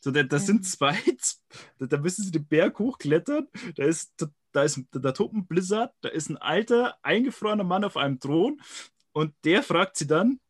So, 0.00 0.10
da, 0.10 0.22
das 0.22 0.42
Mhm. 0.42 0.46
sind 0.46 0.66
zwei, 0.66 0.96
da, 1.78 1.86
da 1.86 1.98
müssen 1.98 2.24
sie 2.24 2.30
den 2.30 2.46
Berg 2.46 2.78
hochklettern. 2.78 3.48
Da 3.76 3.84
ist 3.84 4.16
to 4.18 4.26
da 4.52 4.62
ist 4.62 4.80
da 4.92 5.12
tobt 5.12 5.34
ein 5.34 5.46
Blizzard, 5.46 5.92
da 6.00 6.08
ist 6.08 6.30
ein 6.30 6.38
alter, 6.38 6.96
eingefrorener 7.02 7.64
Mann 7.64 7.84
auf 7.84 7.98
einem 7.98 8.18
Thron 8.18 8.60
und 9.12 9.34
der 9.44 9.62
fragt 9.62 9.98
sie 9.98 10.06
dann, 10.06 10.40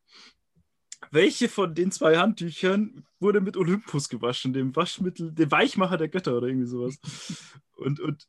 welche 1.10 1.48
von 1.48 1.74
den 1.74 1.90
zwei 1.90 2.16
Handtüchern 2.16 3.04
wurde 3.18 3.40
mit 3.40 3.56
Olympus 3.56 4.08
gewaschen, 4.08 4.52
dem 4.52 4.74
Waschmittel, 4.76 5.32
dem 5.32 5.50
Weichmacher 5.50 5.96
der 5.96 6.08
Götter 6.08 6.36
oder 6.36 6.46
irgendwie 6.46 6.68
sowas. 6.68 6.98
Und, 7.76 8.00
und, 8.00 8.26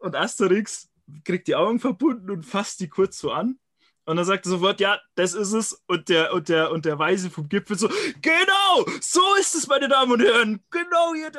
und 0.00 0.16
Asterix 0.16 0.90
kriegt 1.24 1.48
die 1.48 1.54
Augen 1.54 1.80
verbunden 1.80 2.30
und 2.30 2.44
fasst 2.44 2.80
die 2.80 2.88
kurz 2.88 3.18
so 3.18 3.32
an. 3.32 3.58
Und 4.04 4.16
dann 4.16 4.24
sagt 4.24 4.46
er 4.46 4.50
sofort, 4.50 4.80
ja, 4.80 4.98
das 5.14 5.34
ist 5.34 5.52
es. 5.52 5.84
Und 5.86 6.08
der, 6.08 6.32
und 6.32 6.48
der, 6.48 6.72
und 6.72 6.84
der 6.84 6.98
Weise 6.98 7.30
vom 7.30 7.48
Gipfel 7.48 7.78
so, 7.78 7.88
genau, 8.22 8.86
so 9.00 9.20
ist 9.38 9.54
es, 9.54 9.66
meine 9.68 9.88
Damen 9.88 10.12
und 10.12 10.20
Herren. 10.20 10.64
Genau 10.70 11.14
hier, 11.14 11.30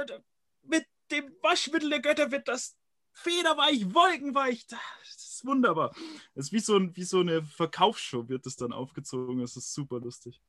mit 0.63 0.85
dem 1.11 1.35
Waschmittel 1.41 1.89
der 1.89 2.01
Götter 2.01 2.31
wird 2.31 2.47
das 2.47 2.77
federweich, 3.13 3.93
wolkenweich. 3.93 4.67
Das 4.67 4.79
ist 5.15 5.45
wunderbar. 5.45 5.93
Das 6.35 6.45
ist 6.45 6.51
wie 6.53 6.59
so, 6.59 6.77
ein, 6.77 6.95
wie 6.95 7.03
so 7.03 7.19
eine 7.19 7.43
Verkaufsshow, 7.43 8.29
wird 8.29 8.45
das 8.45 8.55
dann 8.55 8.71
aufgezogen. 8.71 9.39
Das 9.39 9.57
ist 9.57 9.73
super 9.73 9.99
lustig. 9.99 10.39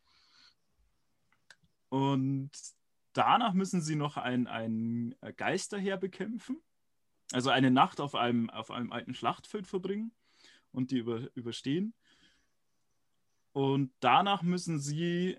Und 1.89 2.51
danach 3.15 3.53
müssen 3.53 3.83
sie 3.83 3.97
noch 3.97 4.17
einen 4.17 5.15
Geisterheer 5.37 5.97
bekämpfen. 5.97 6.63
Also 7.33 7.51
eine 7.51 7.71
Nacht 7.71 8.01
auf 8.01 8.15
einem, 8.15 8.51
auf 8.51 8.71
einem 8.71 8.93
alten 8.93 9.15
Schlachtfeld 9.15 9.67
verbringen 9.67 10.13
und 10.71 10.91
die 10.91 10.99
über, 10.99 11.29
überstehen. 11.35 11.95
Und 13.53 13.93
danach 14.01 14.43
müssen 14.43 14.79
sie 14.79 15.39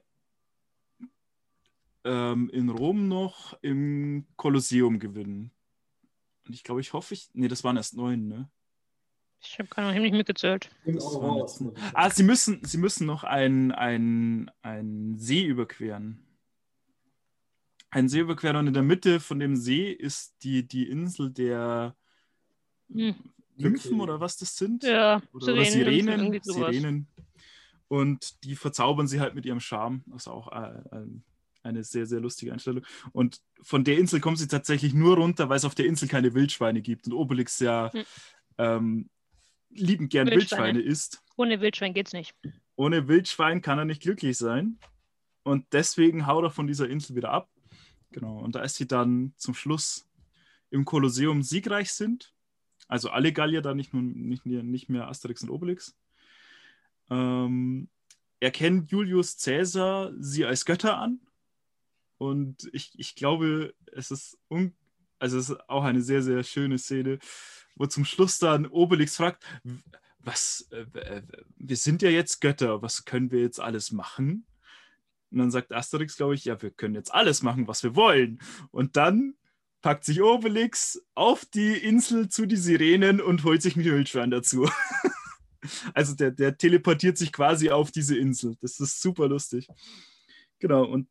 ähm, 2.03 2.49
in 2.49 2.69
Rom 2.69 3.07
noch 3.07 3.57
im 3.61 4.27
Kolosseum 4.35 4.99
gewinnen. 4.99 5.51
Und 6.45 6.53
ich 6.53 6.63
glaube, 6.63 6.81
ich 6.81 6.93
hoffe, 6.93 7.13
ich. 7.13 7.29
Nee, 7.33 7.47
das 7.47 7.63
waren 7.63 7.77
erst 7.77 7.95
neun, 7.95 8.27
ne? 8.27 8.49
Ich 9.45 9.59
habe 9.59 9.67
keine 9.67 9.89
Ahnung, 9.89 10.03
nicht 10.03 10.13
mitgezählt. 10.13 10.69
Ah, 11.93 12.09
sie 12.09 12.23
müssen, 12.23 12.63
sie 12.63 12.77
müssen 12.77 13.05
noch 13.05 13.23
einen 13.23 13.71
ein 13.73 15.17
See 15.17 15.43
überqueren. 15.43 16.22
Ein 17.93 18.09
See 18.09 18.19
überqueren 18.19 18.55
und 18.55 18.67
in 18.67 18.73
der 18.73 18.83
Mitte 18.83 19.19
von 19.19 19.39
dem 19.39 19.55
See 19.55 19.91
ist 19.91 20.35
die, 20.43 20.67
die 20.67 20.89
Insel 20.89 21.31
der 21.31 21.95
hm. 22.91 23.15
Nymphen 23.55 24.01
oder 24.01 24.19
was 24.19 24.37
das 24.37 24.57
sind. 24.57 24.83
Ja, 24.83 25.21
oder, 25.31 25.63
Sirenen. 25.63 26.27
Oder 26.27 26.39
Sirenen. 26.43 26.73
Sirenen. 26.73 27.07
Und 27.87 28.43
die 28.43 28.55
verzaubern 28.55 29.07
sie 29.07 29.19
halt 29.19 29.35
mit 29.35 29.45
ihrem 29.45 29.59
Charme. 29.59 30.03
Das 30.07 30.23
ist 30.23 30.27
auch 30.27 30.47
ein 30.47 31.23
eine 31.63 31.83
sehr, 31.83 32.05
sehr 32.05 32.19
lustige 32.19 32.51
Einstellung. 32.51 32.85
Und 33.11 33.39
von 33.61 33.83
der 33.83 33.97
Insel 33.97 34.19
kommen 34.19 34.35
sie 34.35 34.47
tatsächlich 34.47 34.93
nur 34.93 35.17
runter, 35.17 35.49
weil 35.49 35.57
es 35.57 35.65
auf 35.65 35.75
der 35.75 35.85
Insel 35.85 36.07
keine 36.07 36.33
Wildschweine 36.33 36.81
gibt 36.81 37.07
und 37.07 37.13
Obelix 37.13 37.59
ja 37.59 37.91
hm. 37.93 38.03
ähm, 38.57 39.09
liebend 39.69 40.11
gern 40.11 40.27
Wildschweine. 40.27 40.75
Wildschweine 40.75 40.81
isst. 40.81 41.23
Ohne 41.37 41.61
Wildschwein 41.61 41.93
geht's 41.93 42.13
nicht. 42.13 42.35
Ohne 42.75 43.07
Wildschwein 43.07 43.61
kann 43.61 43.79
er 43.79 43.85
nicht 43.85 44.01
glücklich 44.01 44.37
sein. 44.37 44.77
Und 45.43 45.65
deswegen 45.73 46.27
haut 46.27 46.43
er 46.43 46.51
von 46.51 46.67
dieser 46.67 46.89
Insel 46.89 47.15
wieder 47.15 47.31
ab. 47.31 47.49
Genau. 48.14 48.39
Und 48.39 48.55
als 48.55 48.76
sie 48.76 48.88
dann 48.88 49.34
zum 49.38 49.53
Schluss 49.53 50.07
im 50.70 50.86
Kolosseum 50.86 51.43
siegreich 51.43 51.91
sind, 51.91 52.34
also 52.88 53.09
alle 53.09 53.34
Gallier 53.34 53.61
da, 53.61 53.74
nicht, 53.74 53.93
nicht, 53.93 54.45
nicht 54.45 54.89
mehr 54.89 55.07
Asterix 55.07 55.43
und 55.43 55.49
Obelix, 55.49 55.97
ähm, 57.09 57.89
erkennt 58.39 58.91
Julius 58.91 59.38
Caesar 59.38 60.14
sie 60.20 60.45
als 60.45 60.66
Götter 60.66 60.97
an 60.97 61.20
und 62.18 62.70
ich, 62.72 62.91
ich 62.97 63.16
glaube, 63.16 63.74
es 63.91 64.11
ist, 64.11 64.38
un 64.49 64.74
also 65.20 65.38
es 65.38 65.49
ist 65.49 65.70
auch 65.70 65.84
eine 65.84 66.01
sehr, 66.01 66.22
sehr 66.22 66.43
schöne 66.43 66.78
Szene, 66.78 67.20
wo 67.76 67.86
zum 67.86 68.05
Schluss 68.05 68.39
dann 68.39 68.68
Obelix 68.68 69.16
fragt, 69.16 69.43
was, 70.20 70.68
äh, 70.72 71.22
wir 71.57 71.78
sind 71.78 72.01
ja 72.01 72.09
jetzt 72.09 72.41
Götter, 72.41 72.82
was 72.82 73.05
können 73.05 73.32
wir 73.32 73.39
jetzt 73.41 73.59
alles 73.59 73.91
machen? 73.91 74.45
Und 75.34 75.39
dann 75.39 75.51
sagt 75.51 75.73
Asterix, 75.73 76.15
glaube 76.15 76.36
ich, 76.36 76.45
ja, 76.45 76.61
wir 76.61 76.69
können 76.69 76.93
jetzt 76.93 77.13
alles 77.13 77.41
machen, 77.41 77.67
was 77.67 77.81
wir 77.81 77.95
wollen. 77.95 78.39
Und 78.71 78.95
dann 78.95 79.36
packt 79.81 80.05
sich 80.05 80.21
Obelix 80.21 81.03
auf 81.15 81.43
die 81.45 81.73
Insel 81.73 82.29
zu 82.29 82.45
die 82.45 82.55
Sirenen 82.55 83.19
und 83.19 83.43
holt 83.43 83.61
sich 83.61 83.75
ein 83.75 83.84
Wildschwein 83.84 84.31
dazu. 84.31 84.69
also 85.93 86.15
der, 86.15 86.31
der 86.31 86.57
teleportiert 86.57 87.17
sich 87.17 87.34
quasi 87.34 87.71
auf 87.71 87.91
diese 87.91 88.17
Insel. 88.17 88.55
Das 88.61 88.79
ist 88.79 89.01
super 89.01 89.27
lustig. 89.27 89.67
Genau, 90.59 90.86
und 90.86 91.07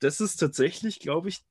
das 0.00 0.20
ist 0.20 0.36
tatsächlich, 0.36 0.98
glaube 0.98 1.28
ich, 1.28 1.44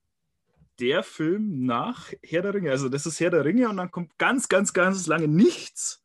der 0.79 1.03
Film 1.03 1.65
nach 1.65 2.11
Herr 2.23 2.41
der 2.41 2.55
Ringe. 2.55 2.71
Also 2.71 2.89
das 2.89 3.05
ist 3.05 3.19
Herr 3.19 3.29
der 3.29 3.45
Ringe 3.45 3.69
und 3.69 3.77
dann 3.77 3.91
kommt 3.91 4.17
ganz, 4.17 4.49
ganz, 4.49 4.73
ganz 4.73 5.05
lange 5.05 5.27
nichts 5.27 6.03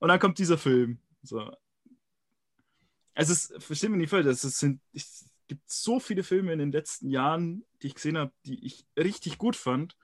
und 0.00 0.08
dann 0.08 0.18
kommt 0.18 0.38
dieser 0.38 0.58
Film. 0.58 0.98
So. 1.22 1.50
Also 3.14 3.32
es 3.32 3.52
versteht 3.58 3.90
mich 3.90 3.98
nicht 3.98 4.10
falsch, 4.10 4.26
es, 4.26 4.42
sind, 4.42 4.80
gibt 5.48 5.68
so 5.70 5.98
viele 6.00 6.22
Filme 6.22 6.52
in 6.52 6.58
den 6.58 6.72
letzten 6.72 7.10
Jahren, 7.10 7.64
die 7.82 7.88
ich 7.88 7.94
gesehen 7.94 8.18
habe, 8.18 8.32
die 8.46 8.64
ich 8.64 8.86
richtig 8.96 9.38
gut 9.38 9.56
fand, 9.56 9.96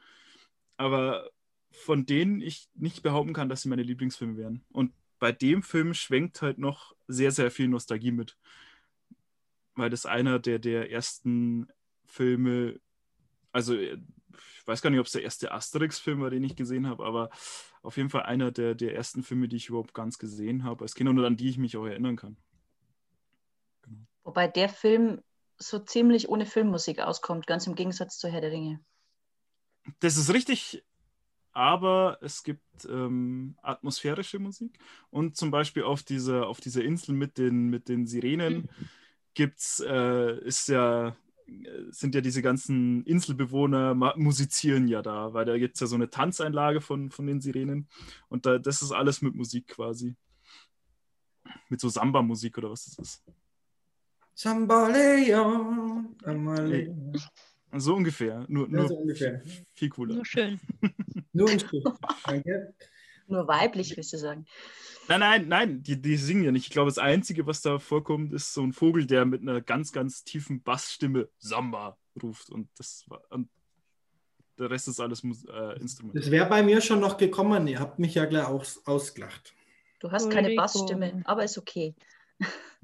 aber 0.77 1.31
von 1.71 2.07
denen 2.07 2.41
ich 2.41 2.69
nicht 2.75 3.03
behaupten 3.03 3.33
kann, 3.33 3.49
dass 3.49 3.63
sie 3.63 3.69
meine 3.69 3.83
Lieblingsfilme 3.83 4.37
wären. 4.37 4.65
Und 4.73 4.93
bei 5.19 5.33
dem 5.33 5.63
Film 5.63 5.95
schwenkt 5.95 6.43
halt 6.43 6.59
noch 6.59 6.95
sehr, 7.07 7.31
sehr 7.31 7.51
viel 7.51 7.69
Nostalgie 7.69 8.13
mit 8.13 8.37
weil 9.75 9.91
das 9.91 10.07
einer 10.07 10.39
der, 10.39 10.59
der 10.59 10.91
ersten 10.91 11.69
Filme, 12.05 12.81
also 13.53 13.75
ich 13.75 13.99
weiß 14.67 14.83
gar 14.83 14.91
nicht, 14.91 15.01
ob 15.01 15.07
es 15.07 15.13
der 15.13 15.23
erste 15.23 15.53
Asterix-Film 15.53 16.21
war, 16.21 16.31
den 16.31 16.45
ich 16.45 16.57
gesehen 16.57 16.89
habe, 16.89 17.05
aber 17.05 17.31
auf 17.83 17.97
jeden 17.97 18.11
Fall 18.11 18.23
einer 18.23 18.51
der, 18.51 18.75
der 18.75 18.95
ersten 18.95 19.23
Filme, 19.23 19.49
die 19.49 19.57
ich 19.57 19.69
überhaupt 19.69 19.95
ganz 19.95 20.19
gesehen 20.19 20.65
habe 20.65 20.83
als 20.83 20.95
Kind 20.95 21.09
und 21.11 21.25
an 21.25 21.37
die 21.37 21.49
ich 21.49 21.59
mich 21.59 21.77
auch 21.77 21.87
erinnern 21.87 22.17
kann. 22.17 22.37
Wobei 24.23 24.49
der 24.49 24.69
Film 24.69 25.21
so 25.59 25.79
ziemlich 25.79 26.29
ohne 26.29 26.47
Filmmusik 26.47 27.01
auskommt, 27.01 27.47
ganz 27.47 27.67
im 27.67 27.75
Gegensatz 27.75 28.19
zu 28.19 28.29
Herr 28.29 28.41
der 28.41 28.51
Ringe. 28.51 28.81
Das 30.01 30.17
ist 30.17 30.33
richtig, 30.33 30.85
aber 31.53 32.19
es 32.23 32.43
gibt 32.43 32.85
ähm, 32.87 33.57
atmosphärische 33.63 34.39
Musik 34.39 34.79
und 35.11 35.37
zum 35.37 35.51
Beispiel 35.51 35.85
auf 35.85 36.03
dieser, 36.03 36.47
auf 36.49 36.61
dieser 36.61 36.83
Insel 36.83 37.15
mit 37.15 37.39
den, 37.39 37.69
mit 37.69 37.89
den 37.89 38.07
Sirenen. 38.07 38.55
Mhm 38.55 38.69
gibt's, 39.35 39.81
äh, 39.81 40.49
ja, 40.69 41.17
sind 41.91 42.15
ja 42.15 42.21
diese 42.21 42.41
ganzen 42.41 43.05
Inselbewohner 43.05 43.95
musizieren 44.17 44.89
ja 44.89 45.03
da, 45.03 45.35
weil 45.35 45.45
da 45.45 45.59
gibt 45.59 45.75
es 45.75 45.81
ja 45.81 45.87
so 45.87 45.97
eine 45.97 46.09
Tanzeinlage 46.09 46.81
von, 46.81 47.11
von 47.11 47.27
den 47.27 47.41
Sirenen 47.41 47.89
und 48.29 48.47
da, 48.47 48.59
das 48.59 48.81
ist 48.81 48.93
alles 48.93 49.21
mit 49.21 49.35
Musik 49.35 49.69
quasi. 49.69 50.17
Mit 51.69 51.81
so 51.81 51.91
Samba-Musik 51.91 52.57
oder 52.57 52.71
was 52.71 52.87
das 52.87 52.99
ist. 52.99 53.25
Samba 54.35 54.89
Leon. 54.89 56.17
So 57.77 57.95
ungefähr. 57.95 58.45
Nur, 58.49 58.67
ja, 58.67 58.73
nur 58.73 58.89
so 58.89 58.97
ungefähr. 58.97 59.43
Viel, 59.75 59.89
cooler. 59.89 60.15
Nur 60.15 60.25
schön. 60.25 60.61
nur 61.33 61.49
schön. 61.49 61.83
Danke. 62.25 62.75
Nur 63.27 63.49
weiblich, 63.49 63.97
willst 63.97 64.13
du 64.13 64.19
sagen. 64.19 64.47
Nein, 65.09 65.21
nein, 65.21 65.49
nein, 65.49 65.83
die, 65.83 66.01
die 66.01 66.17
singen 66.17 66.45
ja 66.45 66.53
nicht. 66.53 66.67
Ich 66.67 66.73
glaube, 66.73 66.91
das 66.91 66.99
Einzige, 66.99 67.47
was 67.47 67.63
da 67.63 67.79
vorkommt, 67.79 68.33
ist 68.33 68.55
so 68.55 68.63
ein 68.63 68.73
Vogel, 68.73 69.07
der 69.07 69.25
mit 69.25 69.43
einer 69.43 69.61
ganz, 69.61 69.93
ganz 69.93 70.25
tiefen 70.25 70.63
Bassstimme 70.63 71.29
Samba 71.39 71.99
ruft. 72.23 72.51
Und 72.51 72.69
das 72.79 73.05
war. 73.09 73.23
Und 73.31 73.49
der 74.59 74.71
Rest 74.71 74.89
ist 74.89 75.01
alles 75.01 75.25
äh, 75.25 75.81
Instrument. 75.81 76.17
Das 76.17 76.31
wäre 76.31 76.49
bei 76.49 76.63
mir 76.63 76.81
schon 76.81 77.01
noch 77.01 77.17
gekommen. 77.17 77.67
Ihr 77.67 77.81
habt 77.81 77.99
mich 77.99 78.15
ja 78.15 78.25
gleich 78.25 78.47
aus, 78.47 78.81
ausgelacht. 78.87 79.55
Du 80.01 80.11
hast 80.11 80.31
keine 80.31 80.55
Bassstimme, 80.55 81.23
aber 81.25 81.45
ist 81.45 81.59
okay. 81.59 81.95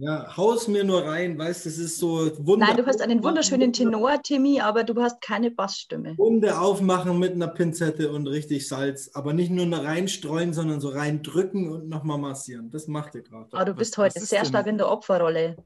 Ja, 0.03 0.35
haus 0.35 0.67
mir 0.67 0.83
nur 0.83 1.05
rein, 1.05 1.37
weißt 1.37 1.67
du, 1.67 1.69
das 1.69 1.77
ist 1.77 1.99
so 1.99 2.31
wunderbar. 2.39 2.75
Nein, 2.75 2.77
du 2.79 2.87
hast 2.87 3.03
einen 3.03 3.23
wunderschönen 3.23 3.71
Tenor, 3.75 4.23
Timmy, 4.23 4.59
aber 4.59 4.83
du 4.83 4.99
hast 5.03 5.21
keine 5.21 5.51
Bassstimme. 5.51 6.17
Wunde 6.17 6.59
aufmachen 6.59 7.19
mit 7.19 7.35
einer 7.35 7.49
Pinzette 7.49 8.11
und 8.11 8.27
richtig 8.27 8.67
Salz, 8.67 9.11
aber 9.13 9.35
nicht 9.35 9.51
nur 9.51 9.67
reinstreuen, 9.77 10.55
sondern 10.55 10.81
so 10.81 10.89
reindrücken 10.89 11.69
und 11.69 11.91
nochmal 11.91 12.17
massieren. 12.17 12.71
Das 12.71 12.89
macht 12.89 13.15
ihr 13.15 13.21
gerade. 13.21 13.53
Aber 13.53 13.67
du 13.67 13.75
bist 13.75 13.99
was, 13.99 14.15
heute 14.15 14.23
was 14.23 14.31
sehr 14.31 14.47
stark 14.47 14.69
in 14.69 14.79
der 14.79 14.89
Opferrolle. 14.89 15.57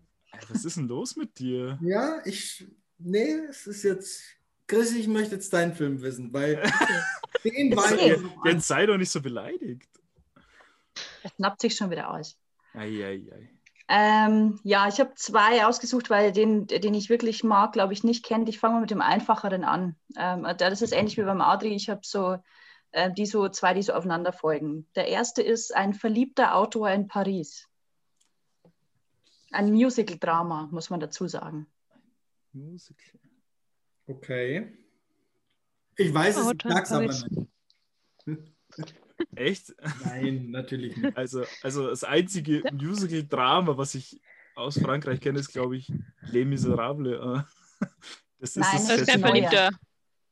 Was 0.49 0.64
ist 0.64 0.78
denn 0.78 0.88
los 0.88 1.14
mit 1.14 1.38
dir? 1.38 1.78
Ja, 1.80 2.18
ich. 2.24 2.66
Nee, 2.99 3.36
es 3.49 3.68
ist 3.68 3.84
jetzt. 3.84 4.20
Chris, 4.66 4.97
ich 4.97 5.07
möchte 5.07 5.36
jetzt 5.36 5.53
deinen 5.53 5.74
Film 5.74 6.03
wissen, 6.03 6.32
weil 6.32 6.57
den 7.45 7.76
weiß 7.76 7.92
okay. 7.92 8.16
Jetzt 8.47 8.66
sei 8.66 8.86
doch 8.86 8.97
nicht 8.97 9.11
so 9.11 9.20
beleidigt. 9.20 9.88
Er 11.22 11.30
schnappt 11.36 11.61
sich 11.61 11.76
schon 11.76 11.90
wieder 11.92 12.11
aus. 12.11 12.36
Ei, 12.72 13.05
ei, 13.05 13.22
ei. 13.32 13.53
Ähm, 13.89 14.61
ja, 14.64 14.89
ich 14.89 14.99
habe 14.99 15.14
zwei 15.14 15.66
ausgesucht, 15.66 16.09
weil 16.09 16.32
den, 16.32 16.66
den 16.66 16.95
ich 16.95 17.11
wirklich 17.11 17.45
mag, 17.45 17.72
glaube 17.72 17.93
ich, 17.93 18.03
nicht 18.03 18.24
kennt. 18.24 18.49
Ich 18.49 18.59
fange 18.59 18.74
mal 18.74 18.80
mit 18.80 18.91
dem 18.91 19.03
einfacheren 19.03 19.64
an. 19.64 19.97
Ähm, 20.16 20.47
das 20.57 20.80
ist 20.80 20.93
ähnlich 20.93 21.18
wie 21.18 21.22
beim 21.22 21.43
Adri. 21.43 21.74
Ich 21.74 21.91
habe 21.91 22.01
so 22.03 22.39
äh, 22.95 23.12
die 23.12 23.26
so 23.26 23.49
zwei, 23.49 23.74
die 23.74 23.82
so 23.82 23.93
aufeinander 23.93 24.32
folgen. 24.32 24.87
Der 24.95 25.09
erste 25.09 25.43
ist 25.43 25.74
ein 25.74 25.95
verliebter 25.95 26.55
Autor 26.55 26.91
in 26.91 27.09
Paris. 27.09 27.68
Ein 29.51 29.72
Musical-Drama, 29.72 30.68
muss 30.70 30.91
man 30.91 31.01
dazu 31.01 31.26
sagen. 31.26 31.66
Musical. 32.53 33.20
Okay. 34.07 34.78
Ich 35.97 36.14
weiß 36.14 36.37
es, 36.37 36.53
ich 36.53 36.62
sag's 36.62 36.93
aber 36.93 37.07
nicht. 37.07 37.26
Echt? 39.37 39.73
Nein, 40.05 40.51
natürlich 40.51 40.97
nicht. 40.97 41.17
Also, 41.17 41.45
also 41.62 41.89
das 41.89 42.05
einzige 42.05 42.62
Musical-Drama, 42.73 43.77
was 43.77 43.95
ich 43.95 44.21
aus 44.57 44.79
Frankreich 44.79 45.21
kenne, 45.21 45.39
ist, 45.41 45.53
glaube 45.53 45.77
ich, 45.77 45.93
Les 46.31 46.45
Miserables. 46.47 47.19
äh. 47.21 47.43
Das 48.39 48.51
ist 48.51 48.57
Nein, 48.57 48.71
das 48.75 48.87
Das 48.87 49.01
ist 49.01 49.07
Neue. 49.09 49.21
Verliebter. 49.21 49.71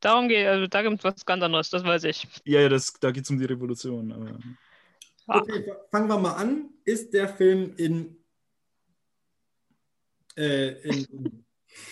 Darum 0.01 0.29
geht, 0.29 0.47
also 0.47 0.67
da 0.67 0.83
gibt 0.83 0.99
es 0.99 1.05
was 1.05 1.25
ganz 1.25 1.43
anderes, 1.43 1.71
das 1.71 1.85
weiß 1.85 2.05
ich. 2.05 2.27
Ja, 2.45 2.61
ja, 2.61 2.69
das, 2.69 2.93
da 2.95 3.11
geht 3.13 3.25
es 3.25 3.31
um 3.31 3.39
die 3.39 3.45
Revolution. 3.45 4.13
Aber 4.13 4.39
Ah. 5.29 5.39
Okay, 5.39 5.63
fa- 5.65 5.77
fangen 5.93 6.09
wir 6.09 6.19
mal 6.19 6.33
an. 6.35 6.71
Ist 6.85 7.15
der 7.15 7.29
Film 7.29 7.75
in, 7.77 8.17
äh, 10.37 10.71
in 10.83 11.45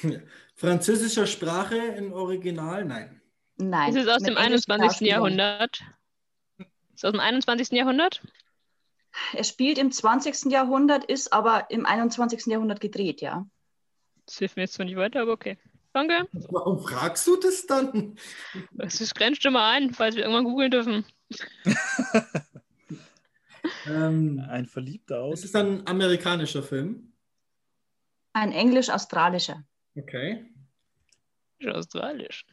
französischer 0.56 1.26
Sprache 1.28 1.76
im 1.76 2.12
Original? 2.12 2.84
Nein. 2.84 3.20
Nein. 3.56 3.94
Ist 3.94 4.02
es 4.02 4.08
aus 4.08 4.22
dem 4.22 4.36
englischen 4.36 4.72
21. 4.72 4.80
Schauspielern. 5.08 5.08
Jahrhundert? 5.38 5.80
Ist 7.00 7.06
aus 7.06 7.12
dem 7.12 7.20
21. 7.20 7.70
Jahrhundert? 7.70 8.20
Er 9.32 9.44
spielt 9.44 9.78
im 9.78 9.90
20. 9.90 10.52
Jahrhundert, 10.52 11.02
ist 11.02 11.32
aber 11.32 11.70
im 11.70 11.86
21. 11.86 12.44
Jahrhundert 12.44 12.82
gedreht, 12.82 13.22
ja. 13.22 13.46
Das 14.26 14.36
hilft 14.36 14.56
mir 14.56 14.64
jetzt 14.64 14.74
zwar 14.74 14.84
nicht 14.84 14.96
weiter, 14.96 15.22
aber 15.22 15.32
okay. 15.32 15.56
Danke. 15.94 16.28
Warum 16.50 16.78
fragst 16.78 17.26
du 17.26 17.36
das 17.36 17.64
dann? 17.64 18.18
Das 18.72 19.00
ist 19.00 19.14
grenzt 19.14 19.46
immer 19.46 19.64
ein, 19.64 19.94
falls 19.94 20.14
wir 20.14 20.24
irgendwann 20.24 20.44
googeln 20.44 20.70
dürfen. 20.70 21.06
Ähm, 23.86 24.44
ein 24.48 24.66
verliebter 24.66 25.16
es 25.28 25.40
Aus. 25.40 25.44
ist 25.44 25.56
ein 25.56 25.86
amerikanischer 25.86 26.62
Film. 26.62 27.12
Ein 28.34 28.52
englisch-australischer. 28.52 29.64
Okay. 29.96 30.46
Ist 31.58 31.68
australisch. 31.68 32.44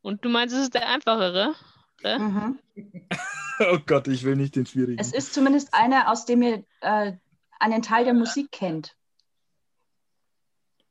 Und 0.00 0.24
du 0.24 0.28
meinst, 0.28 0.54
es 0.54 0.62
ist 0.62 0.74
der 0.74 0.88
einfachere? 0.88 1.56
Äh? 2.04 2.18
Mhm. 2.18 2.58
Oh 3.70 3.78
Gott, 3.86 4.08
ich 4.08 4.24
will 4.24 4.34
nicht 4.34 4.56
den 4.56 4.66
schwierigen. 4.66 4.98
Es 4.98 5.12
ist 5.12 5.34
zumindest 5.34 5.72
einer, 5.72 6.10
aus 6.10 6.24
dem 6.24 6.42
ihr 6.42 6.64
äh, 6.80 7.12
einen 7.60 7.82
Teil 7.82 8.04
der 8.04 8.14
Musik 8.14 8.50
kennt. 8.50 8.96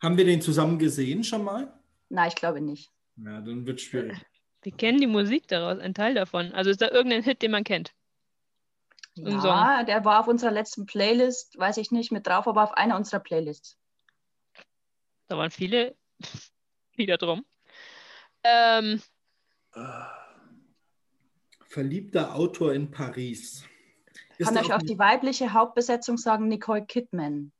Haben 0.01 0.15
wir 0.15 0.23
den 0.23 0.41
zusammen 0.41 0.79
gesehen 0.79 1.23
schon 1.23 1.43
mal? 1.43 1.73
Nein, 2.07 2.29
ich 2.29 2.35
glaube 2.35 2.61
nicht. 2.61 2.89
Ja, 3.17 3.41
dann 3.41 3.65
wird 3.65 3.81
schwierig. 3.81 4.17
Wir 4.61 4.71
kennen 4.71 4.99
die 4.99 5.07
Musik 5.07 5.47
daraus, 5.47 5.79
ein 5.79 5.93
Teil 5.93 6.13
davon. 6.13 6.53
Also 6.53 6.69
ist 6.69 6.81
da 6.81 6.89
irgendein 6.89 7.23
Hit, 7.23 7.41
den 7.41 7.51
man 7.51 7.63
kennt? 7.63 7.93
Im 9.15 9.27
Ja, 9.27 9.83
der 9.83 10.05
war 10.05 10.21
auf 10.21 10.27
unserer 10.27 10.51
letzten 10.51 10.85
Playlist, 10.85 11.57
weiß 11.57 11.77
ich 11.77 11.91
nicht, 11.91 12.11
mit 12.11 12.27
drauf, 12.27 12.47
aber 12.47 12.63
auf 12.63 12.73
einer 12.73 12.95
unserer 12.95 13.19
Playlists. 13.19 13.77
Da 15.27 15.37
waren 15.37 15.51
viele 15.51 15.95
Lieder 16.95 17.17
drum. 17.17 17.45
Ähm, 18.43 19.01
Verliebter 21.71 22.35
Autor 22.35 22.73
in 22.73 22.91
Paris. 22.91 23.63
Ich 24.37 24.45
kann 24.45 24.57
auch 24.57 24.71
auf 24.71 24.83
die 24.83 24.99
weibliche 24.99 25.53
Hauptbesetzung 25.53 26.17
sagen, 26.17 26.49
Nicole 26.49 26.85
Kidman. 26.85 27.53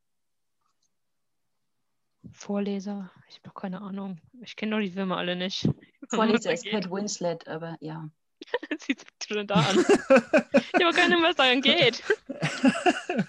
Vorleser, 2.34 3.10
ich 3.30 3.36
habe 3.36 3.44
doch 3.46 3.54
keine 3.54 3.80
Ahnung. 3.80 4.20
Ich 4.42 4.58
kenne 4.58 4.76
doch 4.76 4.82
die 4.82 4.92
Filme 4.92 5.16
alle 5.16 5.38
nicht. 5.38 5.70
Vorleser 6.10 6.52
ist. 6.54 6.66
Kate 6.66 6.92
Winslet, 6.92 7.48
aber 7.48 7.78
ja. 7.80 8.10
Sieht 8.80 9.00
sich 9.00 9.08
schon 9.30 9.48
da 9.48 9.56
an. 9.56 9.80
Ich 9.80 10.86
habe 10.86 10.94
keine 10.94 11.16
Ahnung, 11.16 11.24
was 11.24 11.36
daran 11.38 11.62
geht. 11.62 12.04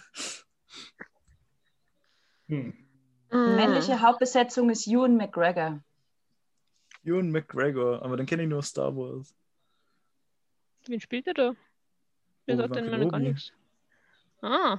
Hm. 2.49 2.75
Die 3.33 3.37
männliche 3.37 4.03
Hauptbesetzung 4.03 4.69
ist 4.69 4.87
Ewan 4.87 5.17
McGregor. 5.17 5.81
Ewan 7.03 7.31
McGregor, 7.31 8.03
aber 8.03 8.19
dann 8.19 8.27
kenne 8.27 8.43
ich 8.43 8.49
nur 8.49 8.63
Star 8.63 8.95
Wars. 8.95 9.35
Wen 10.87 11.01
spielt 11.01 11.27
er 11.27 11.35
da? 11.35 11.55
Der 12.47 12.57
sagt 12.57 12.71
Obi-Wan 12.71 12.91
dann 12.91 13.01
immer 13.01 13.11
gar 13.11 13.21
nichts. 13.21 13.53
Ah, 14.41 14.79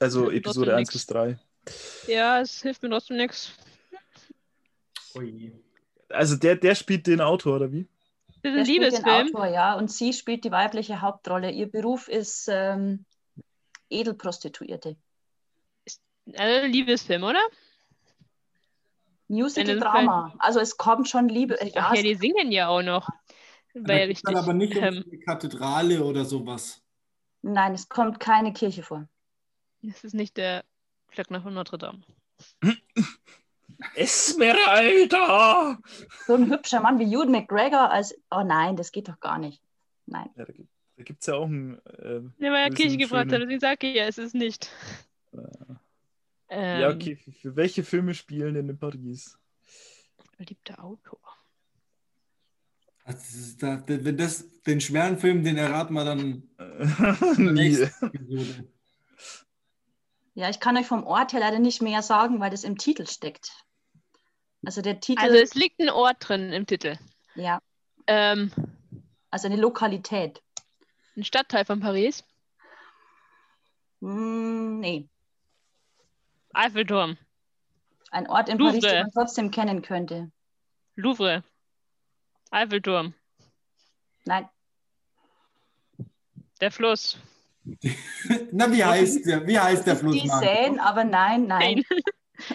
Also 0.00 0.30
Episode 0.30 0.70
trotzdem 0.70 0.76
1 0.78 0.88
nix. 0.88 0.92
bis 0.92 1.06
3. 1.06 1.38
ja, 2.06 2.40
es 2.40 2.62
hilft 2.62 2.82
mir 2.82 2.90
trotzdem 2.90 3.16
nichts. 3.18 3.52
Ui. 5.14 5.52
Also 6.08 6.36
der, 6.36 6.56
der 6.56 6.74
spielt 6.74 7.06
den 7.06 7.20
Autor, 7.20 7.56
oder 7.56 7.72
wie? 7.72 7.86
Das 8.42 8.52
ist 8.54 8.54
Der 8.54 8.60
ein 8.60 8.64
Liebesfilm. 8.66 9.34
Autor, 9.34 9.46
ja, 9.48 9.74
und 9.74 9.90
sie 9.90 10.12
spielt 10.12 10.44
die 10.44 10.50
weibliche 10.52 11.00
Hauptrolle. 11.00 11.50
Ihr 11.50 11.70
Beruf 11.70 12.08
ist 12.08 12.48
ähm, 12.50 13.04
Edelprostituierte. 13.90 14.96
Also 16.34 16.64
ein 16.64 16.72
Liebesfilm, 16.72 17.24
oder? 17.24 17.42
Musical 19.28 19.78
Drama. 19.80 20.32
Also 20.38 20.60
es 20.60 20.76
kommt 20.76 21.08
schon 21.08 21.28
Liebe. 21.28 21.60
äh, 21.60 21.72
Ach 21.74 21.94
ja, 21.94 22.02
die 22.02 22.14
singen 22.14 22.52
ja 22.52 22.68
auch 22.68 22.82
noch. 22.82 23.08
Geht's 23.84 24.08
richtig. 24.08 24.22
dann 24.24 24.36
aber 24.36 24.52
nicht 24.54 24.76
um 24.76 24.82
ähm, 24.84 25.04
eine 25.06 25.18
Kathedrale 25.20 26.02
oder 26.04 26.24
sowas. 26.24 26.82
nein, 27.42 27.74
es 27.74 27.88
kommt 27.88 28.20
keine 28.20 28.52
Kirche 28.52 28.82
vor. 28.82 29.08
es 29.82 30.04
ist 30.04 30.14
nicht 30.14 30.36
der 30.36 30.64
Glöckner 31.10 31.40
von 31.42 31.54
Notre 31.54 31.78
Dame. 31.78 32.02
Esmeralda! 33.94 35.78
So 36.26 36.34
ein 36.34 36.50
hübscher 36.50 36.80
Mann 36.80 36.98
wie 36.98 37.04
Ewan 37.12 37.30
McGregor 37.30 37.90
als. 37.90 38.14
Oh 38.30 38.42
nein, 38.44 38.76
das 38.76 38.92
geht 38.92 39.08
doch 39.08 39.20
gar 39.20 39.38
nicht. 39.38 39.62
Nein. 40.06 40.30
Ja, 40.36 40.44
da 40.44 41.02
gibt 41.02 41.20
es 41.20 41.26
ja 41.26 41.34
auch 41.34 41.46
einen. 41.46 41.74
Äh, 41.86 42.20
Der 42.40 42.52
war 42.52 42.58
ja 42.60 42.68
Das 42.68 42.78
ist 42.78 42.82
Kirche 42.82 42.96
gefragt, 42.98 43.30
schöner- 43.30 43.40
deswegen 43.40 43.60
sage 43.60 43.86
ich 43.88 43.96
ja, 43.96 44.04
es 44.06 44.18
ist 44.18 44.34
nicht. 44.34 44.70
Ähm, 46.48 46.80
ja, 46.80 46.88
okay. 46.90 47.16
Für, 47.16 47.32
für 47.32 47.56
welche 47.56 47.82
Filme 47.82 48.14
spielen 48.14 48.54
denn 48.54 48.68
in 48.68 48.78
Paris? 48.78 49.36
Verliebter 50.36 50.82
Autor. 50.82 51.18
Also 53.08 53.18
das 53.20 53.34
ist 53.34 53.62
da, 53.62 53.82
wenn 53.86 54.16
das 54.16 54.50
den 54.62 54.80
schweren 54.80 55.16
Film, 55.18 55.44
den 55.44 55.56
erraten 55.56 55.94
wir 55.94 56.04
dann 56.04 56.42
Nie. 57.38 57.52
nächste 57.52 57.84
Episode. 58.04 58.68
Ja, 60.34 60.50
ich 60.50 60.58
kann 60.60 60.76
euch 60.76 60.86
vom 60.86 61.04
Ort 61.04 61.32
her 61.32 61.40
leider 61.40 61.60
nicht 61.60 61.80
mehr 61.80 62.02
sagen, 62.02 62.40
weil 62.40 62.50
das 62.50 62.64
im 62.64 62.76
Titel 62.76 63.06
steckt. 63.06 63.52
Also 64.64 64.82
der 64.82 64.98
Titel, 65.00 65.20
Also 65.22 65.36
es 65.36 65.54
liegt 65.54 65.80
ein 65.80 65.88
Ort 65.88 66.16
drin 66.28 66.52
im 66.52 66.66
Titel. 66.66 66.98
ja, 67.36 67.60
Ähm, 68.08 68.50
also 69.30 69.46
eine 69.46 69.56
Lokalität. 69.56 70.42
ein 71.16 71.22
Stadtteil 71.24 71.64
von 71.64 71.78
Paris. 71.80 72.24
Hm, 74.00 74.80
nee, 74.80 75.08
Eiffelturm. 76.52 77.16
ein 78.10 78.28
Ort 78.28 78.48
in 78.48 78.58
Louvre. 78.58 78.72
Paris, 78.80 78.84
den 78.84 79.02
man 79.02 79.10
trotzdem 79.12 79.50
kennen 79.50 79.82
könnte. 79.82 80.30
Louvre. 80.96 81.44
Eiffelturm. 82.50 83.14
Nein, 84.24 84.48
Der 86.60 86.70
Fluss. 86.70 87.18
Na, 88.52 88.70
wie 88.72 88.84
heißt 88.84 89.26
der, 89.26 89.46
wie 89.46 89.58
heißt 89.58 89.86
der 89.86 89.96
Fluss? 89.96 90.14
die? 90.16 90.28
Seine, 90.28 90.78
aber 90.78 91.04
nein, 91.04 91.46
nein. 91.46 91.84
Nein. 91.88 92.00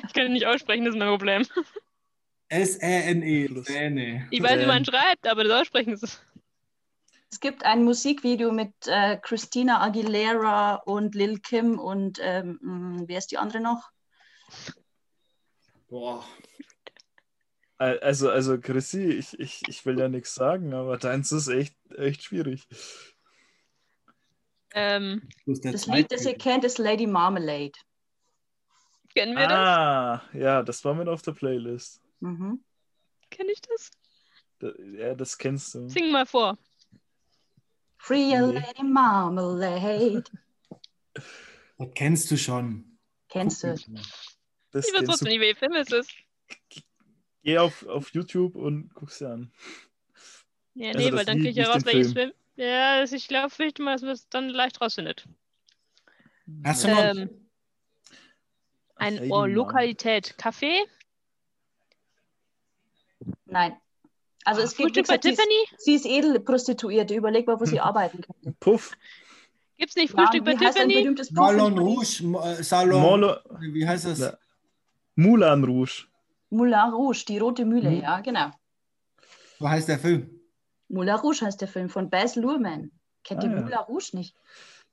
Ich 0.07 0.13
kann 0.13 0.27
ihn 0.27 0.33
nicht 0.33 0.45
aussprechen, 0.45 0.85
das 0.85 0.93
ist 0.93 0.99
mein 0.99 1.07
Problem. 1.09 1.43
Fluss. 1.43 1.65
Säne. 3.65 4.27
Ich 4.29 4.43
weiß, 4.43 4.59
wie 4.61 4.65
man 4.67 4.79
Ähm. 4.79 4.85
schreibt, 4.85 5.25
aber 5.27 5.43
das 5.43 5.61
Aussprechen 5.61 5.93
ist. 5.93 6.21
Es 7.31 7.39
gibt 7.39 7.63
ein 7.65 7.83
Musikvideo 7.83 8.51
mit 8.51 8.73
äh, 8.85 9.17
Christina 9.17 9.81
Aguilera 9.81 10.75
und 10.75 11.15
Lil 11.15 11.39
Kim 11.39 11.79
und 11.79 12.19
ähm, 12.21 12.59
mh, 12.61 13.03
wer 13.07 13.17
ist 13.17 13.31
die 13.31 13.37
andere 13.39 13.59
noch? 13.61 13.89
Boah. 15.89 16.23
Also, 17.81 18.29
also 18.29 18.59
Chrissy, 18.59 19.05
ich, 19.05 19.39
ich, 19.39 19.61
ich 19.67 19.85
will 19.87 19.97
ja 19.99 20.07
nichts 20.07 20.35
sagen, 20.35 20.73
aber 20.73 20.97
deins 20.97 21.31
ist 21.31 21.47
echt, 21.47 21.75
echt 21.97 22.21
schwierig. 22.23 22.67
Ähm, 24.73 25.27
Das, 25.47 25.87
Lied, 25.87 26.11
das 26.11 26.25
ihr 26.25 26.37
kennt, 26.37 26.63
ist 26.63 26.77
Lady 26.77 27.07
Marmalade. 27.07 27.71
kennen 29.15 29.35
wir 29.35 29.47
das? 29.47 29.57
Ah, 29.57 30.21
ja, 30.33 30.61
das 30.63 30.85
war 30.85 30.93
mit 30.93 31.07
auf 31.07 31.21
der 31.23 31.31
Playlist. 31.33 32.01
Mhm. 32.19 32.63
Kenn 33.31 33.49
ich 33.49 33.61
das? 33.61 33.89
Da, 34.59 34.71
ja, 34.93 35.15
das 35.15 35.37
kennst 35.37 35.73
du. 35.73 35.89
Sing 35.89 36.11
mal 36.11 36.25
vor. 36.27 36.57
Free 37.97 38.33
a 38.35 38.45
Nee. 38.45 38.59
Lady 38.59 38.83
Marmalade. 38.83 40.23
Das 41.77 41.89
kennst 41.95 42.29
du 42.29 42.37
schon. 42.37 42.99
Kennst 43.27 43.63
du? 43.63 43.69
Das 44.69 44.87
Ich 44.87 44.93
weiß 44.93 45.03
trotzdem 45.03 45.25
du. 45.25 45.31
nicht, 45.31 45.39
welcher 45.41 45.57
Film 45.57 45.73
es 45.73 45.91
ist. 45.91 46.11
Geh 47.43 47.57
auf, 47.57 47.85
auf 47.87 48.09
YouTube 48.13 48.55
und 48.55 48.93
guck's 48.93 49.17
dir 49.19 49.29
an. 49.29 49.51
Ja, 50.73 50.89
Also 50.89 50.99
nee, 50.99 51.11
weil 51.13 51.25
dann 51.25 51.37
kriege 51.37 51.49
ich 51.49 51.55
ja 51.55 51.63
nicht 51.63 51.75
raus, 51.75 51.85
welches 51.85 52.13
Film. 52.13 52.31
Film. 52.31 52.33
Ja, 52.55 52.99
das, 52.99 53.11
ich 53.11 53.27
glaube, 53.27 53.49
fürchte 53.49 53.81
mal, 53.81 53.93
dass 53.93 54.01
man 54.01 54.11
es 54.11 54.29
dann 54.29 54.49
leicht 54.49 54.79
rausfindet. 54.81 55.27
Hast 56.63 56.83
du 56.83 56.89
noch? 56.89 56.99
Ähm, 56.99 57.29
Ein 58.95 59.31
oh. 59.31 59.45
Lokalität. 59.45 60.35
Café? 60.37 60.81
Nein. 63.45 63.75
Also 64.43 64.61
es 64.61 64.73
Frühstück 64.73 65.07
bei 65.07 65.17
gesagt, 65.17 65.23
sie, 65.23 65.31
ist, 65.31 65.37
Tiffany? 65.37 65.77
sie 65.77 65.93
ist 65.95 66.05
Edelprostituierte. 66.05 67.13
Überleg 67.15 67.47
mal, 67.47 67.59
wo 67.59 67.65
sie 67.65 67.79
arbeiten 67.79 68.21
könnte. 68.21 68.55
Puff, 68.59 68.95
Gibt's 69.77 69.95
nicht 69.95 70.13
Ja, 70.15 70.17
Frühstück 70.17 70.45
bei 70.45 70.59
wie 70.59 70.65
heißt 70.65 70.77
ein 70.77 70.89
Tiffany? 70.89 71.31
Marlon 71.31 71.77
Rouge, 71.77 72.23
äh, 72.43 72.63
Salon. 72.63 73.01
Molo, 73.01 73.37
Wie 73.59 73.87
heißt 73.87 74.05
das? 74.05 74.19
Ja. 74.19 74.37
Moulin 75.15 75.63
Rouge. 75.63 76.07
Moulin 76.51 76.93
Rouge, 76.93 77.25
die 77.27 77.39
rote 77.39 77.65
Mühle, 77.65 77.89
Mhm. 77.89 78.01
ja, 78.01 78.19
genau. 78.21 78.51
Wie 79.59 79.67
heißt 79.67 79.87
der 79.89 79.97
Film? 79.99 80.29
Moulin 80.89 81.15
Rouge 81.15 81.41
heißt 81.45 81.59
der 81.61 81.67
Film 81.67 81.89
von 81.89 82.09
Baz 82.09 82.35
Luhrmann. 82.35 82.91
Kennt 83.23 83.43
Ah, 83.43 83.47
ihr 83.47 83.53
ja. 83.55 83.61
Moulin 83.61 83.77
Rouge 83.79 84.09
nicht? 84.13 84.35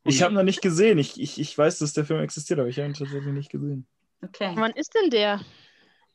Ich 0.04 0.22
habe 0.22 0.32
ihn 0.32 0.36
noch 0.36 0.42
nicht 0.44 0.62
gesehen. 0.62 0.98
Ich, 0.98 1.20
ich, 1.20 1.38
ich 1.40 1.58
weiß, 1.58 1.80
dass 1.80 1.92
der 1.92 2.04
Film 2.04 2.20
existiert, 2.22 2.58
aber 2.60 2.68
ich 2.68 2.78
habe 2.78 2.88
ihn 2.88 2.94
tatsächlich 2.94 3.32
nicht 3.34 3.50
gesehen. 3.50 3.86
Okay, 4.22 4.52
Wann 4.54 4.72
ist 4.72 4.94
denn 4.94 5.10
der? 5.10 5.40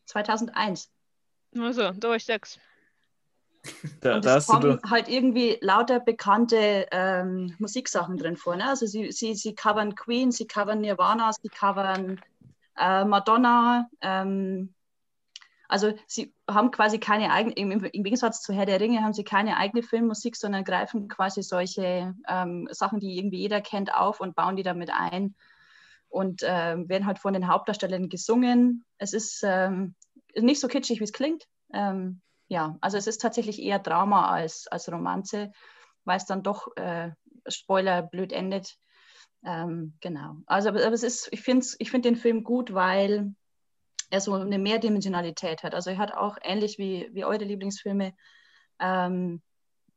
2001. 0.06 0.90
Also, 1.58 1.92
da 1.92 2.08
war 2.10 2.16
ich 2.16 2.26
sechs. 2.26 2.60
Da, 4.02 4.16
Und 4.16 4.26
da 4.26 4.38
es 4.38 4.48
kommen 4.48 4.80
halt 4.90 5.08
irgendwie 5.08 5.58
lauter 5.62 6.00
bekannte 6.02 6.86
ähm, 6.92 7.56
Musiksachen 7.60 8.18
drin 8.18 8.36
vor. 8.36 8.56
Ne? 8.58 8.68
Also 8.68 8.86
sie, 8.88 9.12
sie, 9.14 9.36
sie 9.36 9.56
covern 9.56 9.96
Queen, 9.96 10.32
sie 10.32 10.46
covern 10.48 10.82
Nirvana, 10.82 11.32
sie 11.32 11.48
covern 11.48 12.20
äh, 12.78 13.06
Madonna. 13.06 13.88
Ähm, 14.02 14.74
also 15.74 15.92
sie 16.06 16.36
haben 16.48 16.70
quasi 16.70 17.00
keine 17.00 17.32
eigene, 17.32 17.56
im, 17.56 17.72
im 17.72 18.04
Gegensatz 18.04 18.44
zu 18.44 18.54
Herr 18.54 18.68
der 18.68 18.80
Ringe 18.80 19.02
haben 19.02 19.14
sie 19.14 19.24
keine 19.24 19.58
eigene 19.58 19.82
Filmmusik, 19.82 20.36
sondern 20.36 20.64
greifen 20.64 21.08
quasi 21.08 21.42
solche 21.42 22.14
ähm, 22.28 22.68
Sachen, 22.70 23.00
die 23.00 23.18
irgendwie 23.18 23.40
jeder 23.40 23.60
kennt, 23.60 23.92
auf 23.92 24.20
und 24.20 24.36
bauen 24.36 24.56
die 24.56 24.62
damit 24.62 24.92
ein 24.92 25.34
und 26.10 26.44
ähm, 26.46 26.88
werden 26.90 27.08
halt 27.08 27.18
von 27.18 27.34
den 27.34 27.48
Hauptdarstellern 27.48 28.08
gesungen. 28.08 28.86
Es 29.00 29.14
ist 29.14 29.42
ähm, 29.44 29.96
nicht 30.36 30.60
so 30.62 30.68
kitschig, 30.68 31.00
wie 31.00 31.06
es 31.06 31.12
klingt. 31.12 31.48
Ähm, 31.74 32.22
ja, 32.50 32.78
also 32.82 32.98
es 32.98 33.08
ist 33.08 33.20
tatsächlich 33.20 33.60
eher 33.60 33.80
Drama 33.80 34.30
als, 34.30 34.68
als 34.68 34.92
Romanze, 34.92 35.54
weil 36.06 36.18
es 36.18 36.28
dann 36.28 36.44
doch, 36.44 36.68
äh, 36.76 37.10
Spoiler, 37.48 38.04
blöd 38.04 38.32
endet. 38.32 38.78
Ähm, 39.44 39.98
genau. 40.02 40.36
Also 40.46 40.70
aber 40.70 40.84
es 40.84 41.02
ist, 41.02 41.30
ich 41.32 41.42
finde 41.42 41.66
ich 41.80 41.90
find 41.90 42.06
den 42.06 42.16
Film 42.16 42.44
gut, 42.44 42.76
weil 42.76 43.34
er 44.10 44.22
so 44.22 44.34
eine 44.34 44.60
Mehrdimensionalität 44.60 45.64
hat. 45.64 45.76
Also 45.76 45.92
er 45.92 45.98
hat 45.98 46.14
auch 46.14 46.38
ähnlich 46.42 46.78
wie, 46.78 47.10
wie 47.14 47.26
eure 47.26 47.44
Lieblingsfilme, 47.44 48.14
ähm, 48.80 49.42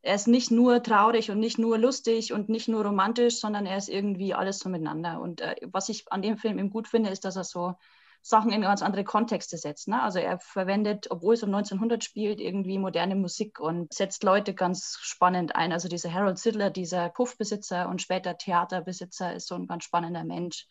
er 0.03 0.15
ist 0.15 0.29
nicht 0.29 0.53
nur 0.53 0.83
traurig 0.83 1.31
und 1.33 1.41
nicht 1.41 1.59
nur 1.59 1.79
lustig 1.79 2.33
und 2.33 2.49
nicht 2.49 2.69
nur 2.69 2.85
romantisch, 2.85 3.41
sondern 3.41 3.67
er 3.67 3.77
ist 3.77 3.89
irgendwie 3.89 4.35
alles 4.35 4.61
so 4.61 4.69
miteinander. 4.69 5.21
Und 5.21 5.41
äh, 5.41 5.57
was 5.63 5.89
ich 5.89 6.11
an 6.13 6.23
dem 6.23 6.39
Film 6.39 6.59
eben 6.59 6.71
gut 6.71 6.87
finde, 6.87 7.11
ist, 7.11 7.25
dass 7.25 7.35
er 7.35 7.43
so 7.43 7.75
Sachen 8.23 8.53
in 8.53 8.63
ganz 8.63 8.83
andere 8.83 9.05
Kontexte 9.05 9.57
setzt. 9.57 9.89
Ne? 9.89 10.01
Also 10.01 10.19
er 10.19 10.39
verwendet, 10.39 11.09
obwohl 11.11 11.35
es 11.35 11.43
um 11.43 11.53
1900 11.55 12.03
spielt, 12.05 12.41
irgendwie 12.41 12.79
moderne 12.79 13.17
Musik 13.17 13.61
und 13.61 13.93
setzt 13.93 14.23
Leute 14.23 14.55
ganz 14.55 14.99
spannend 15.01 15.57
ein. 15.57 15.73
Also 15.73 15.89
dieser 15.89 16.13
Harold 16.13 16.39
Sidler, 16.39 16.71
dieser 16.71 17.09
Puffbesitzer 17.09 17.89
und 17.89 18.03
später 18.03 18.37
Theaterbesitzer, 18.37 19.35
ist 19.35 19.49
so 19.49 19.55
ein 19.57 19.67
ganz 19.67 19.85
spannender 19.85 20.25
Mensch. 20.25 20.67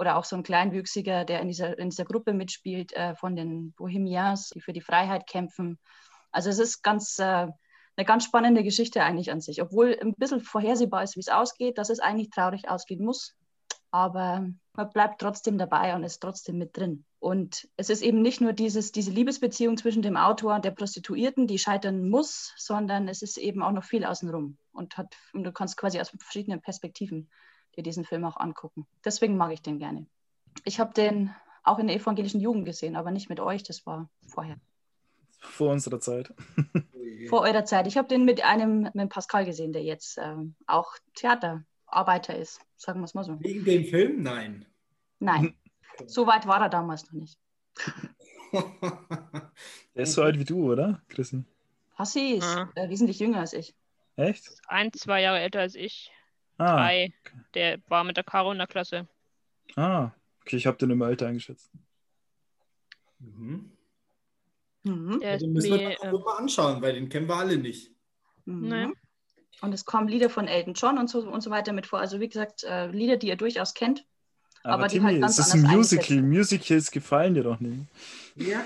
Oder 0.00 0.16
auch 0.16 0.24
so 0.24 0.34
ein 0.34 0.42
Kleinwüchsiger, 0.42 1.26
der 1.26 1.40
in 1.40 1.48
dieser, 1.48 1.78
in 1.78 1.90
dieser 1.90 2.06
Gruppe 2.06 2.32
mitspielt 2.32 2.94
äh, 2.94 3.14
von 3.14 3.36
den 3.36 3.72
Bohemians, 3.72 4.48
die 4.48 4.62
für 4.62 4.72
die 4.72 4.80
Freiheit 4.80 5.26
kämpfen. 5.26 5.78
Also 6.32 6.48
es 6.48 6.58
ist 6.58 6.82
ganz, 6.82 7.18
äh, 7.18 7.22
eine 7.96 8.06
ganz 8.06 8.24
spannende 8.24 8.64
Geschichte 8.64 9.02
eigentlich 9.02 9.30
an 9.30 9.42
sich, 9.42 9.60
obwohl 9.60 9.94
ein 10.00 10.14
bisschen 10.14 10.40
vorhersehbar 10.40 11.02
ist, 11.02 11.16
wie 11.16 11.20
es 11.20 11.28
ausgeht, 11.28 11.76
dass 11.76 11.90
es 11.90 12.00
eigentlich 12.00 12.30
traurig 12.30 12.66
ausgehen 12.66 13.04
muss. 13.04 13.36
Aber 13.90 14.48
man 14.72 14.90
bleibt 14.90 15.20
trotzdem 15.20 15.58
dabei 15.58 15.94
und 15.94 16.02
ist 16.02 16.20
trotzdem 16.20 16.56
mit 16.56 16.74
drin. 16.78 17.04
Und 17.18 17.68
es 17.76 17.90
ist 17.90 18.00
eben 18.00 18.22
nicht 18.22 18.40
nur 18.40 18.54
dieses, 18.54 18.92
diese 18.92 19.10
Liebesbeziehung 19.10 19.76
zwischen 19.76 20.00
dem 20.00 20.16
Autor 20.16 20.54
und 20.54 20.64
der 20.64 20.70
Prostituierten, 20.70 21.46
die 21.46 21.58
scheitern 21.58 22.08
muss, 22.08 22.54
sondern 22.56 23.06
es 23.06 23.20
ist 23.20 23.36
eben 23.36 23.62
auch 23.62 23.72
noch 23.72 23.84
viel 23.84 24.06
außenrum. 24.06 24.56
Und, 24.72 24.96
hat, 24.96 25.14
und 25.34 25.44
du 25.44 25.52
kannst 25.52 25.76
quasi 25.76 26.00
aus 26.00 26.08
verschiedenen 26.08 26.62
Perspektiven 26.62 27.28
dir 27.76 27.82
diesen 27.82 28.04
Film 28.04 28.24
auch 28.24 28.36
angucken. 28.36 28.86
Deswegen 29.04 29.36
mag 29.36 29.52
ich 29.52 29.62
den 29.62 29.78
gerne. 29.78 30.06
Ich 30.64 30.80
habe 30.80 30.92
den 30.94 31.34
auch 31.62 31.78
in 31.78 31.86
der 31.86 31.96
evangelischen 31.96 32.40
Jugend 32.40 32.64
gesehen, 32.64 32.96
aber 32.96 33.10
nicht 33.10 33.28
mit 33.28 33.38
euch, 33.40 33.62
das 33.62 33.84
war 33.86 34.08
vorher. 34.26 34.56
Vor 35.40 35.70
unserer 35.72 36.00
Zeit. 36.00 36.32
Vor 37.28 37.42
eurer 37.42 37.64
Zeit. 37.66 37.86
Ich 37.86 37.98
habe 37.98 38.08
den 38.08 38.24
mit 38.24 38.42
einem, 38.44 38.88
mit 38.94 39.08
Pascal 39.10 39.44
gesehen, 39.44 39.72
der 39.72 39.82
jetzt 39.82 40.18
ähm, 40.18 40.54
auch 40.66 40.94
Theaterarbeiter 41.14 42.34
ist, 42.34 42.60
sagen 42.76 43.00
wir 43.00 43.04
es 43.04 43.14
mal 43.14 43.24
so. 43.24 43.38
Wegen 43.40 43.64
dem 43.64 43.84
Film? 43.84 44.22
Nein. 44.22 44.64
Nein, 45.18 45.54
so 46.06 46.26
weit 46.26 46.46
war 46.46 46.62
er 46.62 46.70
damals 46.70 47.04
noch 47.04 47.12
nicht. 47.12 47.38
Der 49.94 50.02
ist 50.04 50.14
so 50.14 50.22
alt 50.22 50.38
wie 50.38 50.44
du, 50.44 50.72
oder, 50.72 51.02
Chrissy? 51.08 51.44
Hassi 51.96 52.32
ist 52.38 52.44
Ah. 52.44 52.70
äh, 52.74 52.88
wesentlich 52.88 53.18
jünger 53.18 53.40
als 53.40 53.52
ich. 53.52 53.74
Echt? 54.16 54.50
Ein, 54.66 54.92
zwei 54.92 55.20
Jahre 55.22 55.40
älter 55.40 55.60
als 55.60 55.74
ich. 55.74 56.10
Ah, 56.60 56.76
Drei. 56.76 57.14
Der 57.54 57.80
war 57.88 58.04
mit 58.04 58.18
der 58.18 58.24
Caro 58.24 58.52
in 58.52 58.58
der 58.58 58.66
Klasse. 58.66 59.08
ah. 59.76 60.10
okay, 60.42 60.56
ich 60.56 60.66
habe 60.66 60.76
den 60.76 60.90
im 60.90 61.00
Alter 61.00 61.26
eingeschätzt. 61.26 61.70
Mhm. 63.18 63.70
Mhm. 64.82 65.20
Den 65.20 65.52
müssen 65.52 65.78
wir 65.78 65.88
mir, 65.88 65.96
doch 66.10 66.24
mal 66.24 66.36
anschauen, 66.36 66.82
weil 66.82 66.94
den 66.94 67.08
kennen 67.08 67.28
wir 67.28 67.36
alle 67.36 67.56
nicht. 67.56 67.90
Mhm. 68.44 68.68
Nee. 68.68 68.88
Und 69.62 69.72
es 69.72 69.86
kommen 69.86 70.08
Lieder 70.08 70.28
von 70.28 70.48
Elton 70.48 70.74
John 70.74 70.98
und 70.98 71.08
so, 71.08 71.20
und 71.20 71.40
so 71.40 71.50
weiter 71.50 71.72
mit 71.72 71.86
vor. 71.86 71.98
Also 71.98 72.20
wie 72.20 72.28
gesagt, 72.28 72.64
äh, 72.64 72.88
Lieder, 72.88 73.16
die 73.16 73.28
ihr 73.28 73.36
durchaus 73.36 73.72
kennt. 73.72 74.04
Aber, 74.62 74.74
Aber 74.74 74.88
die 74.88 74.96
Timmy, 74.96 75.12
halt 75.12 75.20
ganz 75.22 75.38
es 75.38 75.46
ist 75.46 75.54
ein 75.54 75.62
Musical. 75.62 76.22
Musicals 76.22 76.90
gefallen 76.90 77.32
dir 77.32 77.42
doch 77.42 77.60
nicht. 77.60 77.86
Ja. 78.36 78.64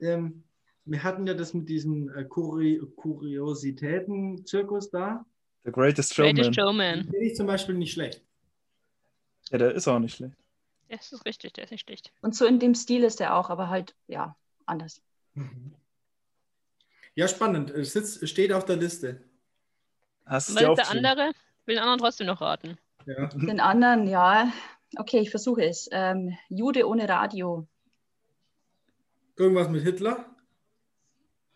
Ähm, 0.00 0.44
wir 0.86 1.02
hatten 1.02 1.26
ja 1.26 1.34
das 1.34 1.52
mit 1.52 1.68
diesem 1.68 2.08
äh, 2.14 2.24
Kuri 2.24 2.80
Kuriositäten-Zirkus 2.96 4.90
da. 4.90 5.26
The 5.64 5.72
Greatest 5.72 6.14
Showman. 6.14 6.34
Greatest 6.34 6.56
Den 6.56 6.62
Showman. 6.62 7.04
finde 7.04 7.18
ich 7.18 7.36
zum 7.36 7.46
Beispiel 7.46 7.74
nicht 7.74 7.92
schlecht. 7.92 8.22
Ja, 9.50 9.58
der 9.58 9.74
ist 9.74 9.88
auch 9.88 9.98
nicht 9.98 10.16
schlecht. 10.16 10.36
Das 10.88 11.12
ist 11.12 11.24
richtig, 11.26 11.52
der 11.54 11.64
ist 11.64 11.70
nicht 11.70 11.84
schlecht. 11.86 12.12
Und 12.22 12.34
so 12.34 12.46
in 12.46 12.58
dem 12.58 12.74
Stil 12.74 13.04
ist 13.04 13.20
er 13.20 13.36
auch, 13.36 13.50
aber 13.50 13.68
halt, 13.68 13.94
ja, 14.06 14.36
anders. 14.66 15.02
Ja, 17.14 17.28
spannend. 17.28 17.70
Es 17.70 17.92
sitzt, 17.92 18.26
steht 18.28 18.52
auf 18.52 18.64
der 18.64 18.76
Liste. 18.76 19.22
Hast 20.24 20.50
du 20.50 20.54
Was 20.54 20.62
dir 20.62 20.72
ist 20.72 20.76
der 20.78 20.90
andere? 20.90 21.32
Will 21.66 21.74
den 21.74 21.78
anderen 21.78 21.98
trotzdem 21.98 22.26
noch 22.26 22.40
raten. 22.40 22.78
Ja. 23.06 23.26
Den 23.26 23.60
anderen, 23.60 24.06
ja, 24.06 24.52
okay, 24.98 25.18
ich 25.20 25.30
versuche 25.30 25.64
es. 25.64 25.88
Ähm, 25.92 26.36
Jude 26.48 26.86
ohne 26.86 27.08
Radio. 27.08 27.66
Irgendwas 29.36 29.68
mit 29.68 29.82
Hitler? 29.82 30.24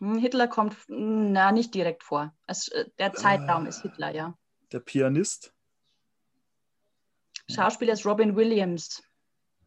Hm, 0.03 0.19
Hitler 0.19 0.49
kommt, 0.49 0.75
hm, 0.89 1.31
na, 1.33 1.53
nicht 1.53 1.73
direkt 1.75 2.03
vor. 2.03 2.35
Es, 2.49 2.67
äh, 2.69 2.87
der 2.99 3.13
Zeitraum 3.13 3.65
Ah. 3.67 3.69
ist 3.69 3.83
Hitler, 3.83 4.13
ja. 4.13 4.37
Der 4.73 4.81
Pianist. 4.81 5.55
Schauspieler 7.49 7.93
ist 7.93 8.05
Robin 8.05 8.35
Williams. 8.35 9.03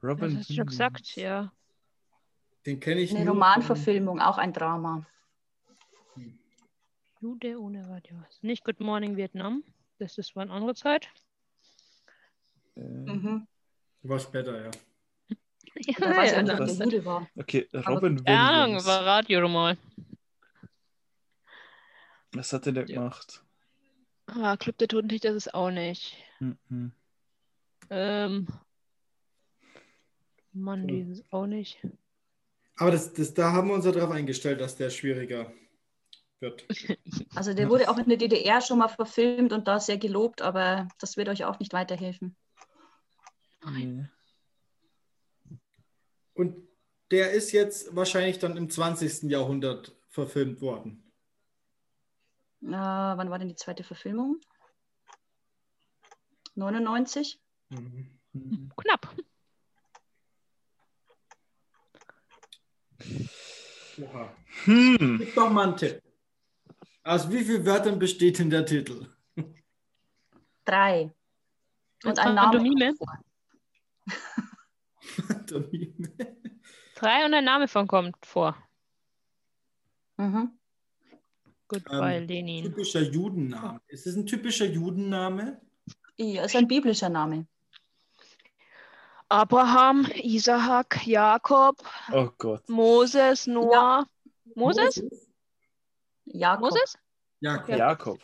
Das 0.01 0.03
Robin. 0.11 0.37
hast 0.37 0.49
du 0.49 0.53
schon 0.53 0.65
gesagt, 0.65 1.15
ja. 1.15 1.53
Den 2.65 2.79
kenne 2.81 2.99
ich 3.01 3.11
Eine 3.15 3.25
nur. 3.25 3.33
Romanverfilmung, 3.35 4.19
auch 4.19 4.37
ein 4.37 4.51
Drama. 4.51 5.05
Jude 7.21 7.57
ohne 7.59 7.87
Radio. 7.87 8.17
Nicht 8.41 8.65
Good 8.65 8.79
Morning 8.81 9.15
Vietnam. 9.17 9.63
Das 9.99 10.17
ist 10.17 10.35
war 10.35 10.43
eine 10.43 10.51
andere 10.51 10.75
Zeit. 10.75 11.07
Äh, 12.75 12.81
Mhm. 12.81 13.47
War 14.03 14.19
später, 14.19 14.65
ja. 14.65 14.71
Ja, 15.75 16.43
das- 16.43 16.77
der 16.77 16.87
Jude 16.87 17.05
war. 17.05 17.27
Okay, 17.37 17.67
Robin 17.87 18.23
Keine 18.23 18.39
Ahnung, 18.39 18.65
Williams. 18.75 18.85
war 18.85 19.05
Radio 19.05 19.47
mal. 19.47 19.77
Was 22.35 22.53
hat 22.53 22.65
denn 22.65 22.75
der 22.75 22.85
Ja. 22.87 22.95
gemacht? 22.95 23.43
Ah, 24.27 24.57
Club 24.57 24.77
der 24.77 24.87
Toten 24.87 25.07
Dichter 25.07 25.29
ist 25.29 25.47
es 25.47 25.53
auch 25.53 25.71
nicht. 25.71 26.17
Mhm. 26.39 26.91
Ähm. 27.89 28.47
Mann, 30.51 30.87
dieses 30.87 31.23
auch 31.31 31.45
nicht. 31.45 31.85
Aber 32.77 32.91
das, 32.91 33.13
das, 33.13 33.33
da 33.33 33.51
haben 33.51 33.67
wir 33.67 33.75
uns 33.75 33.85
ja 33.85 33.91
darauf 33.91 34.11
eingestellt, 34.11 34.61
dass 34.61 34.75
der 34.75 34.89
schwieriger 34.89 35.53
wird. 36.39 36.65
Also 37.35 37.53
der 37.53 37.69
wurde 37.69 37.89
auch 37.89 37.97
in 37.97 38.07
der 38.07 38.17
DDR 38.17 38.61
schon 38.61 38.79
mal 38.79 38.87
verfilmt 38.87 39.51
und 39.51 39.67
da 39.67 39.79
sehr 39.79 39.97
gelobt, 39.97 40.41
aber 40.41 40.87
das 40.99 41.17
wird 41.17 41.27
euch 41.27 41.43
auch 41.43 41.59
nicht 41.59 41.73
weiterhelfen. 41.73 42.35
Nee. 43.69 44.05
Und 46.33 46.55
der 47.11 47.31
ist 47.31 47.51
jetzt 47.51 47.95
wahrscheinlich 47.95 48.39
dann 48.39 48.57
im 48.57 48.69
20. 48.69 49.23
Jahrhundert 49.23 49.95
verfilmt 50.09 50.61
worden. 50.61 51.04
Äh, 52.65 52.69
wann 52.71 53.29
war 53.29 53.37
denn 53.39 53.47
die 53.49 53.55
zweite 53.55 53.83
Verfilmung? 53.83 54.39
99? 56.55 57.39
Mhm. 57.69 58.09
Mhm. 58.33 58.71
Knapp. 58.77 59.15
Oha. 64.01 64.35
Hm. 64.65 65.17
Gib 65.19 65.35
doch 65.35 65.49
mal 65.51 65.67
einen 65.67 65.77
Tipp. 65.77 66.01
Aus 67.03 67.29
wie 67.29 67.43
vielen 67.43 67.65
Wörtern 67.65 67.99
besteht 67.99 68.39
denn 68.39 68.49
der 68.49 68.65
Titel? 68.65 69.07
Drei. 70.65 71.13
Und 72.03 72.17
ein 72.19 72.25
Eine 72.25 72.33
Name. 72.35 72.57
Pantomime? 72.57 72.93
vor. 72.95 73.19
Drei 76.95 77.25
und 77.25 77.33
ein 77.33 77.45
Name 77.45 77.67
von 77.67 77.87
kommt 77.87 78.15
vor. 78.25 78.57
Mhm. 80.17 80.57
Goodbye, 81.67 82.17
Ähm, 82.17 82.27
Lenin. 82.27 82.65
typischer 82.65 83.01
Judenname. 83.01 83.81
Ist 83.87 84.05
es 84.07 84.15
ein 84.15 84.25
typischer 84.25 84.65
Judenname? 84.65 85.59
Ja, 86.17 86.43
ist 86.45 86.55
ein 86.55 86.67
biblischer 86.67 87.09
Name. 87.09 87.47
Abraham, 89.29 90.07
Isaak, 90.13 91.05
Jakob, 91.07 91.83
Oh 92.11 92.29
Gott. 92.37 92.67
Moses, 92.69 93.47
Noah. 93.47 94.07
Moses? 94.55 95.03
Jakob. 96.25 96.61
Moses? 96.61 96.97
Jakob. 97.39 97.75
Jakob. 97.77 98.19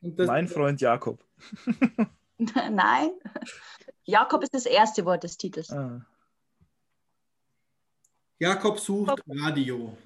Das, 0.00 0.26
Mein 0.28 0.46
Freund 0.48 0.80
Jakob. 0.80 1.24
Nein. 2.38 3.10
Jakob 4.04 4.42
ist 4.42 4.54
das 4.54 4.66
erste 4.66 5.04
Wort 5.04 5.24
des 5.24 5.36
Titels. 5.36 5.70
Ah. 5.70 6.04
Jakob 8.38 8.78
sucht 8.78 9.22
Radio. 9.28 9.96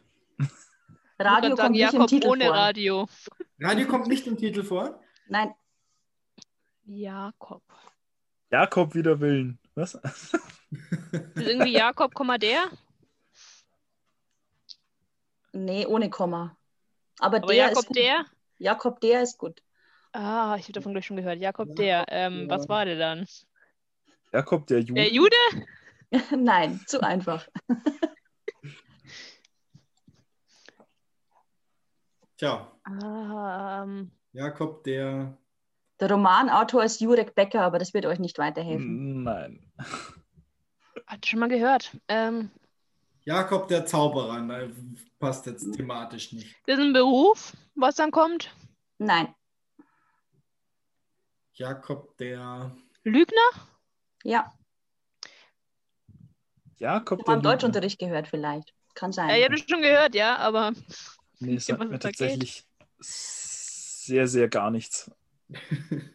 Radio 1.18 1.50
kommt 1.50 1.58
sagen, 1.58 1.72
nicht 1.72 1.82
im 1.82 1.92
Jakob 1.92 2.08
Titel 2.08 2.28
ohne 2.28 2.44
vor. 2.46 2.54
Radio. 2.54 3.08
Radio 3.60 3.86
kommt 3.86 4.06
nicht 4.06 4.26
im 4.26 4.36
Titel 4.36 4.62
vor. 4.62 5.00
Nein, 5.28 5.54
Jakob. 6.84 7.62
Jakob 8.50 8.94
wider 8.94 9.18
Willen. 9.20 9.58
Was? 9.74 9.94
Ist 9.94 10.34
irgendwie 11.36 11.72
Jakob, 11.72 12.14
Komma 12.14 12.38
der? 12.38 12.70
nee, 15.52 15.86
ohne 15.86 16.10
Komma. 16.10 16.56
Aber, 17.18 17.38
Aber 17.38 17.46
der 17.46 17.56
Jakob 17.56 17.78
ist 17.78 17.86
gut. 17.88 17.96
der? 17.96 18.26
Jakob 18.58 19.00
der 19.00 19.22
ist 19.22 19.38
gut. 19.38 19.62
Ah, 20.12 20.56
ich 20.58 20.64
habe 20.64 20.72
davon 20.72 20.92
gleich 20.92 21.06
schon 21.06 21.16
gehört. 21.16 21.40
Jakob 21.40 21.74
der. 21.76 22.04
Ähm, 22.08 22.42
ja. 22.42 22.48
Was 22.48 22.68
war 22.68 22.84
der 22.84 22.96
dann? 22.96 23.26
Jakob 24.32 24.66
der 24.66 24.80
Jude. 24.80 24.94
Der 24.94 25.12
Jude? 25.12 25.36
Nein, 26.36 26.80
zu 26.86 27.02
einfach. 27.02 27.48
Tja, 32.36 32.70
Ah, 32.84 33.82
ähm, 33.82 34.10
Jakob, 34.32 34.84
der. 34.84 35.36
Der 35.98 36.10
Romanautor 36.10 36.84
ist 36.84 37.00
Jurek 37.00 37.34
Becker, 37.34 37.62
aber 37.62 37.78
das 37.78 37.94
wird 37.94 38.04
euch 38.06 38.18
nicht 38.18 38.38
weiterhelfen. 38.38 39.22
Nein. 39.24 39.72
hat 41.06 41.24
schon 41.26 41.40
mal 41.40 41.48
gehört. 41.48 41.96
Ähm, 42.08 42.50
Jakob, 43.24 43.68
der 43.68 43.86
Zauberer. 43.86 44.38
Na, 44.40 44.68
passt 45.18 45.46
jetzt 45.46 45.72
thematisch 45.72 46.32
nicht. 46.32 46.54
ist 46.66 46.78
ein 46.78 46.92
Beruf, 46.92 47.56
was 47.74 47.94
dann 47.96 48.10
kommt? 48.10 48.54
Nein. 48.98 49.34
Jakob, 51.54 52.16
der. 52.18 52.76
Lügner? 53.04 53.50
Ja, 54.22 54.52
Jakob 56.78 57.20
ich 57.20 57.26
habe 57.26 57.32
der 57.32 57.34
Jude. 57.36 57.48
Deutschunterricht 57.48 57.98
gehört 57.98 58.28
vielleicht. 58.28 58.74
Kann 58.94 59.12
sein. 59.12 59.28
Ja, 59.30 59.36
ich 59.36 59.44
habe 59.44 59.56
das 59.56 59.64
schon 59.68 59.82
gehört, 59.82 60.14
ja, 60.14 60.36
aber 60.36 60.72
Nee, 61.38 61.58
sagt 61.58 61.80
mir 61.80 61.90
geht. 61.90 62.02
tatsächlich 62.02 62.64
sehr, 62.98 64.26
sehr 64.28 64.48
gar 64.48 64.70
nichts. 64.70 65.10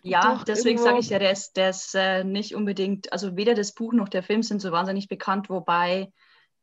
Ja, 0.04 0.36
Doch, 0.36 0.44
deswegen 0.44 0.78
sage 0.78 1.00
ich 1.00 1.10
ja, 1.10 1.20
der 1.20 1.32
ist, 1.32 1.56
der 1.56 1.70
ist 1.70 1.96
äh, 1.96 2.24
nicht 2.24 2.54
unbedingt, 2.54 3.14
also 3.14 3.38
weder 3.38 3.54
das 3.54 3.74
Buch 3.74 3.94
noch 3.94 4.10
der 4.10 4.24
Film 4.24 4.44
sind 4.44 4.62
so 4.62 4.72
wahnsinnig 4.72 5.08
bekannt, 5.08 5.50
wobei 5.50 6.12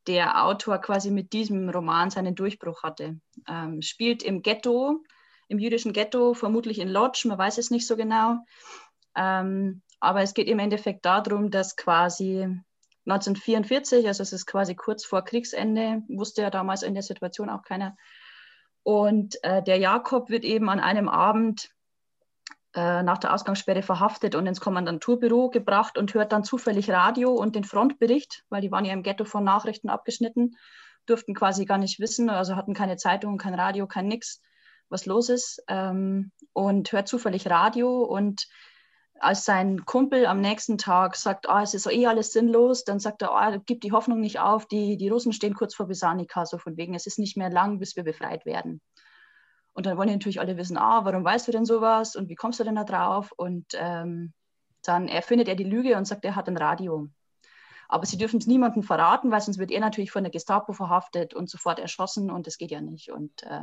der 0.06 0.44
Autor 0.44 0.78
quasi 0.78 1.10
mit 1.10 1.32
diesem 1.32 1.68
Roman 1.70 2.10
seinen 2.10 2.34
Durchbruch 2.34 2.82
hatte. 2.82 3.20
Ähm, 3.46 3.80
spielt 3.82 4.22
im 4.22 4.42
Ghetto, 4.42 5.02
im 5.48 5.58
jüdischen 5.58 5.92
Ghetto, 5.92 6.34
vermutlich 6.34 6.78
in 6.78 6.88
Lodz, 6.88 7.24
man 7.24 7.38
weiß 7.38 7.58
es 7.58 7.70
nicht 7.70 7.86
so 7.86 7.96
genau. 7.96 8.38
Ähm, 9.16 9.82
aber 10.00 10.22
es 10.22 10.34
geht 10.34 10.48
im 10.48 10.58
Endeffekt 10.58 11.04
darum, 11.04 11.50
dass 11.50 11.76
quasi 11.76 12.46
1944, 13.06 14.06
also 14.06 14.22
es 14.22 14.32
ist 14.32 14.46
quasi 14.46 14.74
kurz 14.74 15.04
vor 15.04 15.22
Kriegsende, 15.22 16.02
wusste 16.08 16.42
ja 16.42 16.50
damals 16.50 16.82
in 16.82 16.94
der 16.94 17.02
Situation 17.02 17.48
auch 17.48 17.62
keiner. 17.62 17.96
Und 18.88 19.44
äh, 19.44 19.62
der 19.62 19.76
Jakob 19.76 20.30
wird 20.30 20.44
eben 20.44 20.70
an 20.70 20.80
einem 20.80 21.10
Abend 21.10 21.68
äh, 22.74 23.02
nach 23.02 23.18
der 23.18 23.34
Ausgangssperre 23.34 23.82
verhaftet 23.82 24.34
und 24.34 24.46
ins 24.46 24.60
Kommandanturbüro 24.60 25.50
gebracht 25.50 25.98
und 25.98 26.14
hört 26.14 26.32
dann 26.32 26.42
zufällig 26.42 26.88
Radio 26.88 27.34
und 27.34 27.54
den 27.54 27.64
Frontbericht, 27.64 28.46
weil 28.48 28.62
die 28.62 28.72
waren 28.72 28.86
ja 28.86 28.94
im 28.94 29.02
Ghetto 29.02 29.26
von 29.26 29.44
Nachrichten 29.44 29.90
abgeschnitten, 29.90 30.56
durften 31.04 31.34
quasi 31.34 31.66
gar 31.66 31.76
nicht 31.76 32.00
wissen, 32.00 32.30
also 32.30 32.56
hatten 32.56 32.72
keine 32.72 32.96
Zeitung, 32.96 33.36
kein 33.36 33.54
Radio, 33.54 33.86
kein 33.86 34.08
nix, 34.08 34.40
was 34.88 35.04
los 35.04 35.28
ist. 35.28 35.62
Ähm, 35.68 36.32
und 36.54 36.90
hört 36.90 37.08
zufällig 37.08 37.50
Radio 37.50 37.90
und 38.04 38.48
als 39.20 39.44
sein 39.44 39.84
Kumpel 39.84 40.26
am 40.26 40.40
nächsten 40.40 40.78
Tag 40.78 41.16
sagt, 41.16 41.48
ah, 41.48 41.62
es 41.62 41.74
ist 41.74 41.86
eh 41.86 42.06
alles 42.06 42.32
sinnlos, 42.32 42.84
dann 42.84 43.00
sagt 43.00 43.22
er, 43.22 43.32
ah, 43.32 43.56
gib 43.64 43.80
die 43.80 43.92
Hoffnung 43.92 44.20
nicht 44.20 44.38
auf, 44.40 44.66
die, 44.66 44.96
die 44.96 45.08
Russen 45.08 45.32
stehen 45.32 45.54
kurz 45.54 45.74
vor 45.74 45.86
Besanika, 45.86 46.46
so 46.46 46.58
von 46.58 46.76
wegen, 46.76 46.94
es 46.94 47.06
ist 47.06 47.18
nicht 47.18 47.36
mehr 47.36 47.50
lang, 47.50 47.78
bis 47.78 47.96
wir 47.96 48.04
befreit 48.04 48.46
werden. 48.46 48.80
Und 49.72 49.86
dann 49.86 49.96
wollen 49.96 50.08
die 50.08 50.14
natürlich 50.14 50.40
alle 50.40 50.56
wissen, 50.56 50.76
ah, 50.76 51.04
warum 51.04 51.24
weißt 51.24 51.46
du 51.48 51.52
denn 51.52 51.64
sowas 51.64 52.16
und 52.16 52.28
wie 52.28 52.34
kommst 52.34 52.58
du 52.60 52.64
denn 52.64 52.74
da 52.74 52.84
drauf? 52.84 53.32
Und 53.36 53.66
ähm, 53.74 54.32
dann 54.82 55.08
erfindet 55.08 55.48
er 55.48 55.54
die 55.54 55.64
Lüge 55.64 55.96
und 55.96 56.04
sagt, 56.04 56.24
er 56.24 56.34
hat 56.34 56.48
ein 56.48 56.56
Radio. 56.56 57.08
Aber 57.88 58.04
sie 58.04 58.18
dürfen 58.18 58.38
es 58.38 58.46
niemandem 58.46 58.82
verraten, 58.82 59.30
weil 59.30 59.40
sonst 59.40 59.58
wird 59.58 59.70
er 59.70 59.80
natürlich 59.80 60.10
von 60.10 60.24
der 60.24 60.32
Gestapo 60.32 60.72
verhaftet 60.72 61.32
und 61.32 61.48
sofort 61.48 61.78
erschossen 61.78 62.30
und 62.30 62.46
das 62.46 62.58
geht 62.58 62.70
ja 62.70 62.80
nicht. 62.80 63.10
Und 63.10 63.42
äh, 63.44 63.62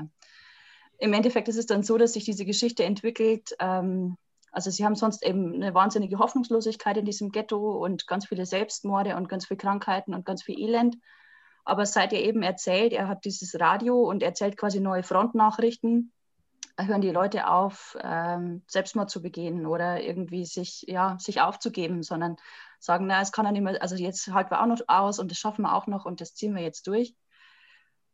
im 0.98 1.14
Endeffekt 1.14 1.48
ist 1.48 1.58
es 1.58 1.66
dann 1.66 1.84
so, 1.84 1.98
dass 1.98 2.14
sich 2.14 2.26
diese 2.26 2.46
Geschichte 2.46 2.84
entwickelt. 2.84 3.56
Ähm, 3.60 4.18
also 4.56 4.72
sie 4.72 4.86
haben 4.86 4.96
sonst 4.96 5.22
eben 5.22 5.54
eine 5.54 5.74
wahnsinnige 5.74 6.18
Hoffnungslosigkeit 6.18 6.96
in 6.96 7.04
diesem 7.04 7.34
Ghetto 7.34 7.84
und 7.84 8.08
ganz 8.08 8.28
viele 8.28 8.46
Selbstmorde 8.46 9.18
und 9.18 9.28
ganz 9.28 9.48
viele 9.48 9.58
Krankheiten 9.58 10.14
und 10.14 10.26
ganz 10.26 10.44
viel 10.44 10.58
Elend. 10.58 10.96
Aber 11.66 11.86
seit 11.86 12.14
er 12.14 12.24
eben 12.24 12.42
erzählt, 12.42 12.94
er 12.94 13.10
hat 13.10 13.26
dieses 13.26 13.60
Radio 13.60 14.00
und 14.00 14.24
erzählt 14.24 14.56
quasi 14.56 14.80
neue 14.80 15.04
Frontnachrichten, 15.04 16.14
hören 16.80 17.02
die 17.02 17.12
Leute 17.12 17.50
auf, 17.50 17.98
ähm, 18.02 18.64
Selbstmord 18.68 19.10
zu 19.10 19.22
begehen 19.22 19.66
oder 19.66 20.02
irgendwie 20.02 20.46
sich, 20.46 20.86
ja, 20.88 21.18
sich 21.20 21.42
aufzugeben, 21.42 22.02
sondern 22.02 22.38
sagen, 22.80 23.08
na, 23.08 23.20
es 23.20 23.34
kann 23.34 23.46
ja 23.46 23.52
nicht 23.52 23.62
mehr, 23.62 23.82
also 23.82 23.98
jetzt 23.98 24.26
halten 24.32 24.52
wir 24.52 24.62
auch 24.62 24.68
noch 24.68 24.80
aus 24.88 25.20
und 25.20 25.32
das 25.32 25.38
schaffen 25.38 25.64
wir 25.64 25.76
auch 25.76 25.88
noch 25.88 26.06
und 26.06 26.22
das 26.22 26.34
ziehen 26.34 26.56
wir 26.56 26.64
jetzt 26.64 26.88
durch. 26.88 27.14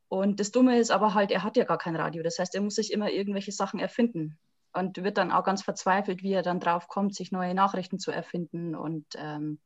Und 0.08 0.40
das 0.40 0.50
Dumme 0.52 0.80
ist 0.80 0.90
aber 0.90 1.14
halt, 1.14 1.30
er 1.30 1.44
hat 1.44 1.56
ja 1.56 1.66
gar 1.66 1.78
kein 1.78 1.96
Radio. 1.96 2.24
Das 2.24 2.40
heißt, 2.40 2.56
er 2.56 2.62
muss 2.62 2.76
sich 2.76 2.92
immer 2.92 3.12
irgendwelche 3.12 3.52
Sachen 3.52 3.80
erfinden 3.80 4.40
und 4.74 5.04
wird 5.04 5.18
dann 5.18 5.32
auch 5.32 5.44
ganz 5.44 5.64
verzweifelt, 5.64 6.24
wie 6.24 6.34
er 6.34 6.44
dann 6.44 6.60
drauf 6.60 6.88
kommt, 6.88 7.16
sich 7.16 7.32
neue 7.32 7.54
Nachrichten 7.54 8.00
zu 8.00 8.12
erfinden. 8.12 8.76
Und 8.76 9.06
ähm, 9.16 9.60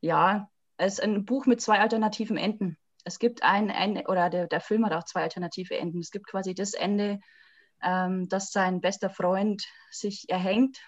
ja, 0.00 0.48
es 0.76 0.94
ist 0.94 1.02
ein 1.02 1.24
Buch 1.24 1.46
mit 1.46 1.60
zwei 1.60 1.80
alternativen 1.80 2.36
Enden. 2.36 2.76
Es 3.04 3.18
gibt 3.18 3.42
ein, 3.42 3.70
ein 3.70 4.06
oder 4.06 4.30
der, 4.30 4.46
der 4.46 4.60
Film 4.60 4.84
hat 4.84 4.92
auch 4.92 5.04
zwei 5.04 5.22
alternative 5.22 5.76
Enden. 5.76 6.00
Es 6.00 6.10
gibt 6.10 6.26
quasi 6.26 6.54
das 6.54 6.74
Ende, 6.74 7.20
ähm, 7.82 8.28
dass 8.28 8.52
sein 8.52 8.80
bester 8.80 9.10
Freund 9.10 9.64
sich 9.90 10.28
erhängt 10.28 10.78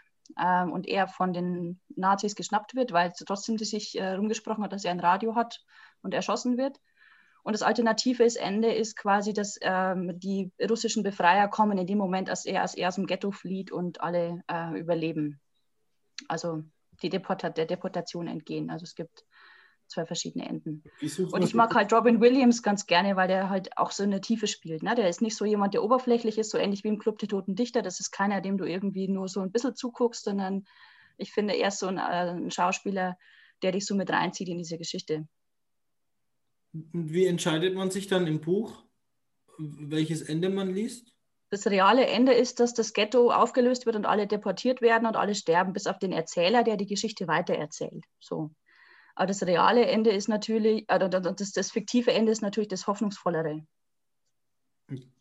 ähm, 0.41 0.73
und 0.73 0.87
er 0.87 1.09
von 1.09 1.33
den 1.33 1.81
Nazis 1.97 2.35
geschnappt 2.35 2.75
wird, 2.75 2.93
weil 2.93 3.13
trotzdem 3.27 3.57
die 3.57 3.65
sich 3.65 3.99
äh, 3.99 4.13
rumgesprochen 4.13 4.63
hat, 4.65 4.73
dass 4.73 4.85
er 4.85 4.93
ein 4.93 5.01
Radio 5.01 5.35
hat 5.35 5.61
und 6.03 6.15
erschossen 6.15 6.57
wird. 6.57 6.79
Und 7.45 7.53
das 7.53 7.63
alternative 7.63 8.27
Ende 8.41 8.73
ist 8.73 8.97
quasi, 8.97 9.35
dass 9.35 9.59
ähm, 9.61 10.19
die 10.19 10.51
russischen 10.69 11.03
Befreier 11.03 11.47
kommen 11.49 11.77
in 11.77 11.87
dem 11.87 11.99
Moment, 11.99 12.31
als 12.31 12.47
er, 12.47 12.63
als 12.63 12.75
er 12.75 12.89
aus 12.89 12.95
dem 12.95 13.07
Ghetto 13.07 13.31
flieht 13.31 13.71
und 13.71 14.01
alle 14.01 14.43
äh, 14.51 14.79
überleben. 14.81 15.41
Also 16.27 16.65
die 17.03 17.11
Deporta 17.11 17.51
der 17.51 17.67
Deportation 17.67 18.29
entgehen. 18.29 18.71
Also 18.71 18.85
es 18.85 18.95
gibt 18.95 19.27
zwei 19.89 20.07
verschiedene 20.07 20.49
Enden. 20.49 20.83
Und 21.33 21.43
ich 21.43 21.55
mag 21.55 21.75
halt 21.75 21.93
Robin 21.93 22.21
Williams 22.23 22.63
ganz 22.63 22.87
gerne, 22.87 23.17
weil 23.17 23.29
der 23.29 23.51
halt 23.51 23.77
auch 23.77 23.91
so 23.91 24.03
eine 24.03 24.23
Tiefe 24.23 24.47
spielt. 24.47 24.83
Ne? 24.83 24.95
Der 24.95 25.11
ist 25.11 25.21
nicht 25.21 25.37
so 25.37 25.45
jemand, 25.45 25.75
der 25.75 25.85
oberflächlich 25.85 26.39
ist, 26.39 26.51
so 26.51 26.57
ähnlich 26.57 26.83
wie 26.83 26.89
im 26.89 26.99
Club 26.99 27.19
der 27.19 27.29
Toten 27.29 27.55
Dichter. 27.55 27.83
Das 27.83 28.01
ist 28.01 28.11
keiner, 28.11 28.41
dem 28.41 28.57
du 28.57 28.65
irgendwie 28.65 29.07
nur 29.07 29.29
so 29.29 29.41
ein 29.41 29.53
bisschen 29.53 29.77
zuguckst, 29.77 30.25
sondern 30.25 30.65
ich 31.19 31.33
finde, 31.33 31.55
er 31.55 31.69
ist 31.69 31.79
so 31.79 31.89
ein, 31.89 31.99
äh, 31.99 32.31
ein 32.31 32.51
Schauspieler, 32.51 33.19
der 33.63 33.73
dich 33.73 33.87
so 33.87 33.95
mit 33.95 34.11
reinzieht 34.11 34.49
in 34.49 34.59
diese 34.59 34.79
Geschichte. 34.79 35.29
Wie 36.75 37.27
entscheidet 37.27 37.75
man 37.75 37.91
sich 37.91 38.09
dann 38.09 38.27
im 38.27 38.41
Buch, 38.41 38.83
welches 39.59 40.23
Ende 40.23 40.49
man 40.49 40.75
liest? 40.75 41.13
Das 41.51 41.69
reale 41.69 42.07
Ende 42.07 42.33
ist, 42.33 42.59
dass 42.59 42.75
das 42.75 42.93
Ghetto 42.93 43.31
aufgelöst 43.31 43.87
wird 43.87 43.95
und 43.95 44.07
alle 44.07 44.27
deportiert 44.27 44.81
werden 44.81 45.07
und 45.07 45.15
alle 45.15 45.37
sterben, 45.37 45.73
bis 45.73 45.87
auf 45.87 46.01
den 46.01 46.11
Erzähler, 46.11 46.65
der 46.65 46.77
die 46.77 46.87
Geschichte 46.87 47.29
weitererzählt. 47.29 48.05
So. 48.19 48.51
Aber 49.15 49.27
das 49.27 49.45
reale 49.45 49.87
Ende 49.87 50.11
ist 50.11 50.29
natürlich, 50.29 50.85
äh, 50.89 51.09
das, 51.09 51.53
das 51.53 51.71
fiktive 51.71 52.13
Ende 52.13 52.33
ist 52.33 52.43
natürlich 52.43 52.69
das 52.69 52.89
hoffnungsvollere. 52.89 53.65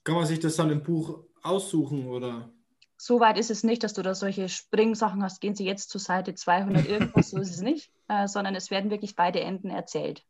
Kann 0.04 0.16
man 0.16 0.26
sich 0.26 0.40
das 0.40 0.56
dann 0.56 0.72
im 0.72 0.82
Buch 0.82 1.24
aussuchen 1.44 2.08
oder? 2.08 2.52
So 2.98 3.20
weit 3.20 3.38
ist 3.38 3.52
es 3.52 3.64
nicht, 3.64 3.84
dass 3.84 3.94
du 3.94 4.02
da 4.02 4.16
solche 4.16 4.50
Springsachen 4.50 5.22
hast, 5.22 5.40
gehen 5.40 5.56
sie 5.56 5.66
jetzt 5.66 5.92
zu 5.92 6.00
Seite 6.00 6.34
200 6.34 6.88
irgendwas, 6.88 7.30
so 7.30 7.38
ist 7.38 7.52
es 7.52 7.62
nicht, 7.62 7.92
äh, 8.08 8.28
sondern 8.28 8.56
es 8.56 8.72
werden 8.72 8.90
wirklich 8.90 9.16
beide 9.16 9.42
Enden 9.42 9.70
erzählt. 9.70 10.26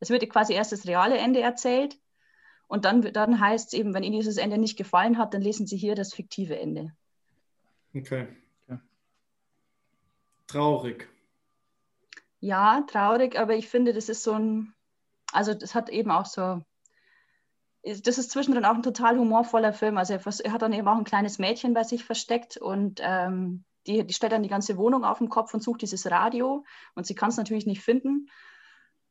Es 0.00 0.10
wird 0.10 0.28
quasi 0.30 0.52
erst 0.52 0.72
das 0.72 0.86
reale 0.86 1.18
Ende 1.18 1.40
erzählt 1.40 1.98
und 2.66 2.84
dann, 2.84 3.02
dann 3.12 3.40
heißt 3.40 3.68
es 3.68 3.78
eben, 3.78 3.94
wenn 3.94 4.02
Ihnen 4.02 4.16
dieses 4.18 4.36
Ende 4.36 4.58
nicht 4.58 4.76
gefallen 4.76 5.18
hat, 5.18 5.34
dann 5.34 5.42
lesen 5.42 5.66
Sie 5.66 5.76
hier 5.76 5.94
das 5.94 6.14
fiktive 6.14 6.58
Ende. 6.58 6.92
Okay. 7.94 8.28
Ja. 8.68 8.80
Traurig. 10.46 11.08
Ja, 12.40 12.82
traurig, 12.86 13.38
aber 13.38 13.54
ich 13.54 13.68
finde, 13.68 13.92
das 13.92 14.08
ist 14.08 14.22
so 14.22 14.32
ein, 14.32 14.74
also 15.32 15.54
das 15.54 15.74
hat 15.74 15.88
eben 15.88 16.10
auch 16.10 16.26
so, 16.26 16.62
das 17.82 18.18
ist 18.18 18.30
zwischendrin 18.30 18.64
auch 18.64 18.74
ein 18.74 18.82
total 18.82 19.18
humorvoller 19.18 19.72
Film. 19.72 19.98
Also 19.98 20.14
er, 20.14 20.20
er 20.44 20.52
hat 20.52 20.62
dann 20.62 20.72
eben 20.72 20.88
auch 20.88 20.96
ein 20.96 21.04
kleines 21.04 21.38
Mädchen 21.38 21.74
bei 21.74 21.84
sich 21.84 22.04
versteckt 22.04 22.56
und 22.56 23.00
ähm, 23.02 23.64
die, 23.86 24.06
die 24.06 24.14
stellt 24.14 24.32
dann 24.32 24.42
die 24.42 24.48
ganze 24.48 24.76
Wohnung 24.76 25.04
auf 25.04 25.18
den 25.18 25.28
Kopf 25.28 25.52
und 25.54 25.62
sucht 25.62 25.82
dieses 25.82 26.10
Radio 26.10 26.64
und 26.94 27.06
sie 27.06 27.14
kann 27.14 27.28
es 27.28 27.36
natürlich 27.36 27.66
nicht 27.66 27.82
finden. 27.82 28.28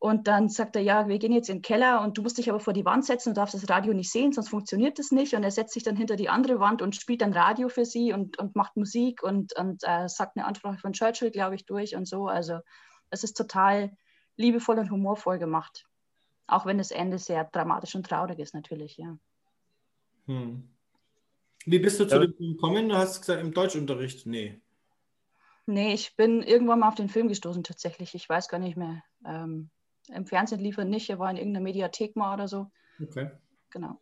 Und 0.04 0.28
dann 0.28 0.50
sagt 0.50 0.76
er, 0.76 0.82
ja, 0.82 1.08
wir 1.08 1.18
gehen 1.18 1.32
jetzt 1.32 1.48
in 1.48 1.60
den 1.60 1.62
Keller 1.62 2.02
und 2.02 2.18
du 2.18 2.24
musst 2.24 2.38
dich 2.38 2.50
aber 2.50 2.60
vor 2.60 2.74
die 2.74 2.84
Wand 2.84 3.06
setzen 3.06 3.30
und 3.30 3.38
darfst 3.38 3.56
das 3.56 3.70
Radio 3.70 3.94
nicht 3.94 4.12
sehen, 4.12 4.34
sonst 4.34 4.50
funktioniert 4.50 5.00
das 5.00 5.12
nicht. 5.12 5.34
Und 5.34 5.44
er 5.46 5.52
setzt 5.52 5.74
sich 5.74 5.84
dann 5.84 5.96
hinter 5.96 6.18
die 6.18 6.28
andere 6.28 6.60
Wand 6.60 6.82
und 6.82 6.94
spielt 6.94 7.22
dann 7.22 7.32
Radio 7.32 7.70
für 7.70 7.86
sie 7.86 8.12
und, 8.12 8.38
und 8.38 8.54
macht 8.54 8.76
Musik 8.76 9.24
und, 9.24 9.56
und 9.58 9.82
äh, 9.84 10.10
sagt 10.10 10.36
eine 10.36 10.46
Ansprache 10.46 10.78
von 10.78 10.92
Churchill, 10.92 11.32
glaube 11.32 11.56
ich, 11.56 11.66
durch 11.66 11.96
und 11.96 12.06
so. 12.06 12.28
Also 12.28 12.60
es 13.12 13.24
ist 13.24 13.38
total 13.38 13.96
liebevoll 14.36 14.78
und 14.78 14.92
humorvoll 14.92 15.40
gemacht. 15.40 15.86
Auch 16.48 16.66
wenn 16.66 16.80
das 16.80 16.92
Ende 16.92 17.18
sehr 17.18 17.46
dramatisch 17.46 17.96
und 17.96 18.06
traurig 18.06 18.40
ist, 18.40 18.54
natürlich, 18.54 18.98
ja. 18.98 19.18
Hm. 20.26 20.68
Wie 21.66 21.80
bist 21.80 22.02
du 22.02 22.06
zu 22.10 22.16
ja. 22.16 22.22
dem 22.24 22.34
Film 22.36 22.56
gekommen? 22.56 22.90
Du 22.90 22.96
hast 22.98 23.22
gesagt, 23.22 23.42
im 23.42 23.54
Deutschunterricht? 23.54 24.26
Nee. 24.26 24.60
Nee, 25.66 25.94
ich 25.94 26.18
bin 26.18 26.44
irgendwann 26.44 26.80
mal 26.80 26.90
auf 26.90 26.96
den 26.96 27.08
Film 27.08 27.30
gestoßen 27.30 27.64
tatsächlich. 27.64 28.16
Ich 28.16 28.28
weiß 28.28 28.50
gar 28.50 28.60
nicht 28.60 28.76
mehr. 28.76 29.02
Ähm, 29.26 29.70
Im 30.10 30.26
Fernsehen 30.26 30.60
lief 30.60 30.78
er 30.78 30.86
nicht, 30.86 31.10
er 31.10 31.20
war 31.20 31.32
in 31.32 31.38
irgendeiner 31.38 31.64
Mediathek 31.64 32.16
mal 32.16 32.34
oder 32.34 32.48
so. 32.48 32.72
Okay. 33.02 33.32
Genau. 33.70 34.00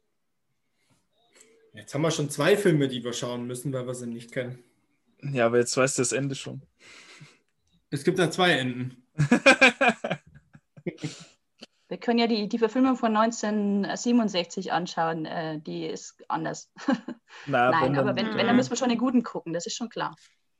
Jetzt 1.73 1.93
haben 1.93 2.01
wir 2.01 2.11
schon 2.11 2.29
zwei 2.29 2.57
Filme, 2.57 2.87
die 2.87 3.03
wir 3.03 3.13
schauen 3.13 3.47
müssen, 3.47 3.71
weil 3.71 3.87
wir 3.87 3.95
sie 3.95 4.07
nicht 4.07 4.31
kennen. 4.31 4.63
Ja, 5.21 5.45
aber 5.45 5.59
jetzt 5.59 5.77
weißt 5.77 5.97
du 5.97 6.01
das 6.01 6.11
Ende 6.11 6.35
schon. 6.35 6.61
Es 7.91 8.03
gibt 8.03 8.19
da 8.19 8.31
zwei 8.31 8.51
Enden. 8.53 9.03
Wir 11.87 11.97
können 11.97 12.19
ja 12.19 12.27
die, 12.27 12.47
die 12.47 12.57
Verfilmung 12.57 12.95
von 12.95 13.13
1967 13.17 14.71
anschauen, 14.71 15.25
äh, 15.25 15.59
die 15.59 15.85
ist 15.85 16.23
anders. 16.29 16.71
Na, 17.47 17.69
Nein, 17.69 17.91
wenn 17.91 17.99
aber 17.99 18.15
wenn, 18.15 18.27
wenn, 18.37 18.47
dann 18.47 18.55
müssen 18.55 18.69
wir 18.69 18.77
schon 18.77 18.87
den 18.87 18.97
guten 18.97 19.23
gucken, 19.23 19.51
das 19.51 19.65
ist 19.65 19.75
schon 19.75 19.89
klar. 19.89 20.15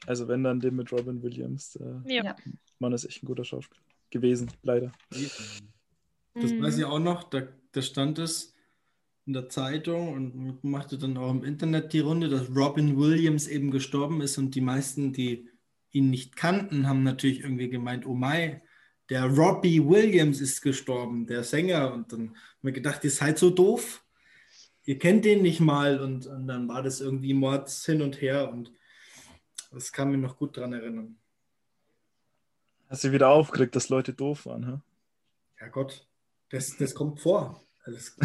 Also 0.06 0.28
wenn 0.28 0.44
dann 0.44 0.60
den 0.60 0.76
mit 0.76 0.92
Robin 0.92 1.24
Williams. 1.24 1.78
Äh, 1.78 2.14
ja. 2.14 2.36
Mann 2.80 2.92
ist 2.92 3.06
echt 3.06 3.24
ein 3.24 3.28
guter 3.28 3.46
Schauspieler 3.46 3.82
gewesen, 4.12 4.52
leider. 4.64 4.92
Das 6.34 6.52
mhm. 6.52 6.62
weiß 6.62 6.78
ich 6.78 6.86
auch 6.86 7.00
noch, 7.00 7.24
da, 7.24 7.48
da 7.72 7.82
stand 7.82 8.20
es 8.20 8.54
in 9.26 9.34
der 9.34 9.50
Zeitung 9.50 10.14
und 10.14 10.64
machte 10.64 10.98
dann 10.98 11.18
auch 11.18 11.32
im 11.32 11.44
Internet 11.44 11.94
die 11.94 12.00
Runde, 12.00 12.30
dass 12.30 12.50
Robin 12.56 12.98
Williams 12.98 13.48
eben 13.48 13.72
gestorben 13.72 14.22
ist 14.22 14.38
und 14.38 14.56
die 14.56 14.62
meisten, 14.62 15.14
die 15.14 15.50
ihn 15.92 16.10
nicht 16.10 16.36
kannten, 16.36 16.88
haben 16.88 17.04
natürlich 17.04 17.42
irgendwie 17.42 17.70
gemeint, 17.70 18.06
oh 18.06 18.14
mein, 18.14 18.62
der 19.12 19.26
Robbie 19.26 19.86
Williams 19.86 20.40
ist 20.40 20.62
gestorben, 20.62 21.28
der 21.28 21.44
Sänger. 21.44 21.94
Und 21.94 22.14
dann 22.14 22.30
haben 22.30 22.62
wir 22.62 22.72
gedacht, 22.72 23.04
ihr 23.04 23.12
seid 23.12 23.38
so 23.38 23.50
doof. 23.50 24.06
Ihr 24.86 24.98
kennt 24.98 25.26
den 25.26 25.42
nicht 25.42 25.60
mal. 25.60 26.00
Und, 26.00 26.28
und 26.28 26.48
dann 26.48 26.70
war 26.70 26.82
das 26.82 27.02
irgendwie 27.02 27.34
Mords 27.34 27.86
hin 27.86 28.02
und 28.02 28.22
her. 28.22 28.50
Und 28.50 28.72
das 29.70 29.92
kann 29.92 30.12
mich 30.12 30.20
noch 30.22 30.38
gut 30.38 30.56
daran 30.56 30.72
erinnern. 30.72 31.18
Hast 32.92 33.04
du 33.06 33.12
wieder 33.12 33.30
aufgeregt, 33.30 33.76
dass 33.76 33.90
Leute 33.90 34.14
doof 34.14 34.46
waren, 34.46 34.68
hä? 34.68 34.78
Ja 35.62 35.70
Gott, 35.70 36.06
das, 36.50 36.78
das 36.78 36.94
kommt 36.94 37.20
vor. 37.22 37.64
Also 37.84 38.12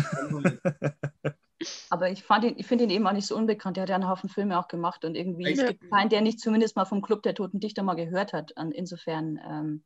Aber 1.88 2.10
ich, 2.10 2.24
ich 2.56 2.66
finde 2.66 2.84
ihn 2.84 2.90
eben 2.90 3.06
auch 3.06 3.12
nicht 3.12 3.26
so 3.26 3.36
unbekannt. 3.36 3.78
Er 3.78 3.82
hat 3.82 3.88
ja 3.88 3.94
einen 3.94 4.08
Haufen 4.08 4.28
Filme 4.28 4.58
auch 4.58 4.68
gemacht 4.68 5.04
und 5.04 5.14
irgendwie, 5.14 5.50
es 5.50 5.64
gibt 5.64 5.90
keinen, 5.90 6.10
der 6.10 6.20
nicht 6.20 6.40
zumindest 6.40 6.76
mal 6.76 6.84
vom 6.84 7.00
Club 7.00 7.22
der 7.22 7.34
Toten 7.34 7.60
Dichter 7.60 7.82
mal 7.82 7.94
gehört 7.94 8.34
hat. 8.34 8.52
insofern 8.72 9.40
ähm, 9.48 9.84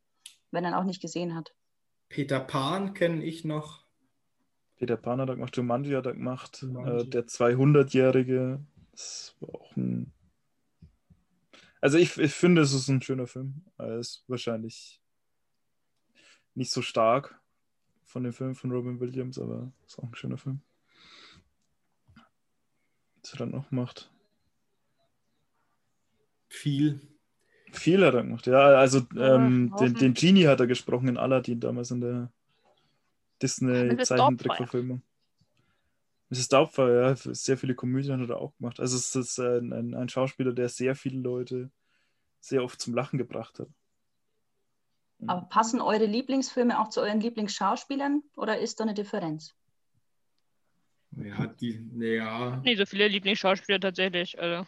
wenn 0.51 0.65
er 0.65 0.77
auch 0.77 0.83
nicht 0.83 1.01
gesehen 1.01 1.35
hat. 1.35 1.53
Peter 2.09 2.39
Pan 2.39 2.93
kenne 2.93 3.23
ich 3.23 3.45
noch. 3.45 3.85
Peter 4.77 4.97
Pan 4.97 5.21
hat 5.21 5.29
er 5.29 5.35
gemacht, 5.35 5.55
Jumanji 5.55 5.93
hat 5.93 6.07
er 6.07 6.13
gemacht. 6.13 6.63
Äh, 6.63 7.05
der 7.05 7.27
200-Jährige. 7.27 8.59
Das 8.91 9.35
war 9.39 9.55
auch 9.55 9.75
ein. 9.75 10.11
Also 11.81 11.97
ich, 11.97 12.17
ich 12.17 12.33
finde, 12.33 12.61
es 12.61 12.73
ist 12.73 12.87
ein 12.87 13.01
schöner 13.01 13.27
Film. 13.27 13.63
Er 13.77 13.97
ist 13.97 14.23
wahrscheinlich 14.27 15.01
nicht 16.53 16.71
so 16.71 16.81
stark 16.81 17.39
von 18.05 18.23
dem 18.23 18.33
Film 18.33 18.55
von 18.55 18.71
Robin 18.71 18.99
Williams, 18.99 19.39
aber 19.39 19.71
es 19.85 19.93
ist 19.93 19.99
auch 19.99 20.03
ein 20.03 20.15
schöner 20.15 20.37
Film. 20.37 20.61
Was 23.21 23.33
er 23.33 23.39
dann 23.39 23.51
noch 23.51 23.71
macht. 23.71 24.11
Viel. 26.49 27.01
Viel 27.71 28.05
hat 28.05 28.13
er 28.13 28.23
gemacht, 28.23 28.45
ja. 28.47 28.59
Also 28.59 29.07
ähm, 29.17 29.73
den, 29.79 29.93
den 29.95 30.13
Genie 30.13 30.47
hat 30.47 30.59
er 30.59 30.67
gesprochen 30.67 31.07
in 31.07 31.17
Aladdin 31.17 31.59
damals 31.59 31.89
in 31.91 32.01
der 32.01 32.31
Disney-Zeichentrickverfilmung. 33.41 35.01
Mrs. 36.31 36.47
Doubtfire, 36.47 37.09
ja, 37.09 37.15
sehr 37.15 37.57
viele 37.57 37.75
Komödien 37.75 38.21
hat 38.21 38.29
er 38.29 38.39
auch 38.39 38.55
gemacht. 38.55 38.79
Also 38.79 38.95
es 38.95 39.13
ist 39.15 39.37
ein, 39.37 39.73
ein, 39.73 39.93
ein, 39.93 40.07
Schauspieler, 40.07 40.53
der 40.53 40.69
sehr 40.69 40.95
viele 40.95 41.19
Leute 41.19 41.71
sehr 42.39 42.63
oft 42.63 42.79
zum 42.79 42.95
Lachen 42.95 43.17
gebracht 43.17 43.59
hat. 43.59 43.67
Aber 45.27 45.41
passen 45.41 45.81
eure 45.81 46.05
Lieblingsfilme 46.05 46.79
auch 46.79 46.89
zu 46.89 47.01
euren 47.01 47.19
Lieblingsschauspielern 47.19 48.23
oder 48.37 48.59
ist 48.59 48.79
da 48.79 48.85
eine 48.85 48.93
Differenz? 48.93 49.53
Ja, 51.17 51.47
die, 51.47 51.85
ja. 51.99 52.61
Nicht 52.63 52.77
so 52.77 52.85
viele 52.85 53.09
Lieblingsschauspieler 53.09 53.81
tatsächlich. 53.81 54.39
Also 54.39 54.65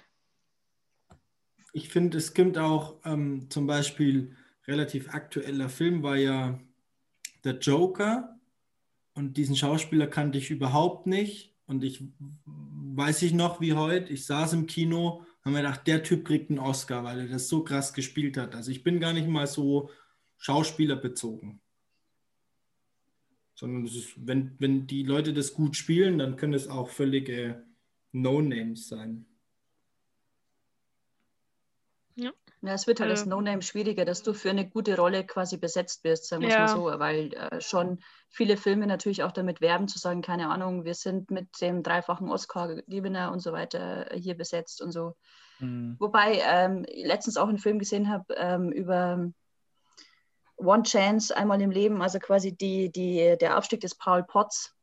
ich 1.72 1.88
finde, 1.90 2.18
es 2.18 2.34
gibt 2.34 2.58
auch 2.58 2.98
ähm, 3.06 3.50
zum 3.50 3.68
Beispiel 3.68 4.36
relativ 4.68 5.14
aktueller 5.14 5.70
Film, 5.70 6.04
war 6.04 6.18
ja 6.18 6.60
der 7.46 7.58
Joker. 7.58 8.38
Und 9.16 9.38
diesen 9.38 9.56
Schauspieler 9.56 10.08
kannte 10.08 10.38
ich 10.38 10.52
überhaupt 10.52 11.08
nicht. 11.08 11.53
Und 11.74 11.84
ich 11.84 12.04
weiß 12.46 13.24
ich 13.24 13.34
noch 13.34 13.60
wie 13.60 13.74
heute, 13.74 14.14
ich 14.14 14.26
saß 14.26 14.54
im 14.54 14.68
Kino, 14.68 15.26
haben 15.44 15.54
mir 15.54 15.62
gedacht, 15.62 15.88
der 15.88 16.04
Typ 16.04 16.26
kriegt 16.26 16.50
einen 16.50 16.60
Oscar, 16.60 17.04
weil 17.04 17.22
er 17.22 17.28
das 17.28 17.50
so 17.50 17.64
krass 17.64 17.94
gespielt 17.94 18.38
hat. 18.38 18.56
Also 18.56 18.70
ich 18.70 18.84
bin 18.84 19.00
gar 19.00 19.12
nicht 19.14 19.28
mal 19.28 19.48
so 19.48 19.90
schauspielerbezogen. 20.38 21.60
Sondern 23.56 23.86
ist, 23.86 24.14
wenn, 24.18 24.56
wenn 24.60 24.88
die 24.88 25.04
Leute 25.04 25.34
das 25.34 25.54
gut 25.54 25.76
spielen, 25.76 26.18
dann 26.18 26.36
können 26.36 26.54
es 26.54 26.68
auch 26.68 26.90
völlige 26.90 27.64
No-Names 28.12 28.88
sein. 28.88 29.26
Ja. 32.16 32.32
ja, 32.62 32.74
es 32.74 32.88
wird 32.88 33.00
halt 33.00 33.10
als 33.10 33.26
No-Name 33.26 33.62
schwieriger, 33.62 34.06
dass 34.06 34.24
du 34.24 34.34
für 34.34 34.50
eine 34.50 34.70
gute 34.70 34.96
Rolle 34.96 35.26
quasi 35.26 35.58
besetzt 35.58 36.04
wirst, 36.04 36.28
sagen 36.28 36.44
wir 36.44 36.50
ja. 36.50 36.60
mal 36.60 36.68
so, 36.68 36.86
weil 37.00 37.34
äh, 37.34 37.62
schon 37.62 38.00
viele 38.30 38.58
Filme 38.58 38.88
natürlich 38.88 39.24
auch 39.24 39.32
damit 39.32 39.62
werben, 39.62 39.88
zu 39.88 40.00
sagen, 40.00 40.22
keine 40.22 40.50
Ahnung, 40.50 40.86
wir 40.86 40.94
sind 40.94 41.32
mit 41.32 41.62
dem 41.62 41.84
dreifachen 41.84 42.30
Oscar-Gewinner 42.30 43.32
und 43.32 43.40
so 43.40 43.52
weiter 43.52 44.08
hier 44.14 44.36
besetzt 44.36 44.82
und 44.82 44.92
so. 44.92 45.16
Mhm. 45.60 45.96
Wobei 46.00 46.42
ähm, 46.44 46.86
letztens 46.94 47.38
auch 47.38 47.48
einen 47.48 47.58
Film 47.58 47.80
gesehen 47.80 48.10
habe 48.10 48.34
ähm, 48.36 48.72
über 48.72 49.32
One 50.58 50.84
Chance 50.84 51.36
einmal 51.36 51.62
im 51.62 51.72
Leben, 51.72 52.02
also 52.02 52.20
quasi 52.20 52.56
die, 52.56 52.92
die, 52.92 53.36
der 53.40 53.58
Aufstieg 53.58 53.82
des 53.82 53.96
Paul 53.96 54.24
Potts 54.24 54.76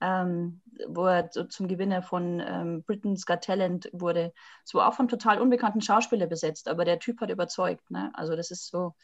ähm, 0.00 0.60
wo 0.88 1.06
er 1.06 1.28
so 1.32 1.44
zum 1.44 1.68
Gewinner 1.68 2.02
von 2.02 2.40
ähm, 2.40 2.82
Britain's 2.82 3.26
Got 3.26 3.42
Talent 3.42 3.88
wurde. 3.92 4.32
Es 4.64 4.74
war 4.74 4.88
auch 4.88 4.94
von 4.94 5.08
total 5.08 5.40
unbekannten 5.40 5.80
Schauspieler 5.80 6.26
besetzt, 6.26 6.68
aber 6.68 6.84
der 6.84 6.98
Typ 6.98 7.20
hat 7.20 7.30
überzeugt. 7.30 7.90
Ne? 7.90 8.10
Also 8.14 8.36
das 8.36 8.50
ist 8.50 8.66
so. 8.66 8.94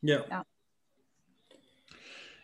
Ja. 0.00 0.24
ja. 0.28 0.44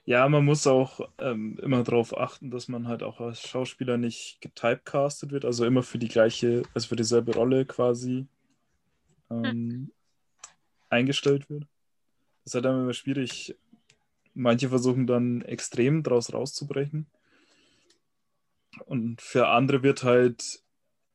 Ja, 0.09 0.27
man 0.27 0.43
muss 0.43 0.67
auch 0.67 1.01
ähm, 1.19 1.59
immer 1.63 1.83
darauf 1.83 2.17
achten, 2.17 2.51
dass 2.51 2.67
man 2.67 2.89
halt 2.89 3.03
auch 3.03 3.21
als 3.21 3.47
Schauspieler 3.47 3.99
nicht 3.99 4.41
getypecastet 4.41 5.33
wird, 5.33 5.45
also 5.45 5.67
immer 5.67 5.83
für 5.83 5.99
die 5.99 6.09
gleiche, 6.09 6.63
also 6.73 6.89
für 6.89 6.97
dieselbe 6.97 7.35
Rolle 7.35 7.67
quasi 7.67 8.27
ähm, 9.31 9.45
hm. 9.45 9.93
eingestellt 10.89 11.51
wird. 11.51 11.65
Das 11.65 12.53
ist 12.53 12.55
halt 12.55 12.65
dann 12.65 12.85
immer 12.85 12.95
schwierig. 12.95 13.55
Manche 14.33 14.71
versuchen 14.71 15.07
dann 15.07 15.43
extrem 15.43 16.03
daraus 16.03 16.33
rauszubrechen. 16.33 17.07
Und 18.81 19.21
für 19.21 19.49
andere 19.49 19.83
wird 19.83 20.03
halt 20.03 20.63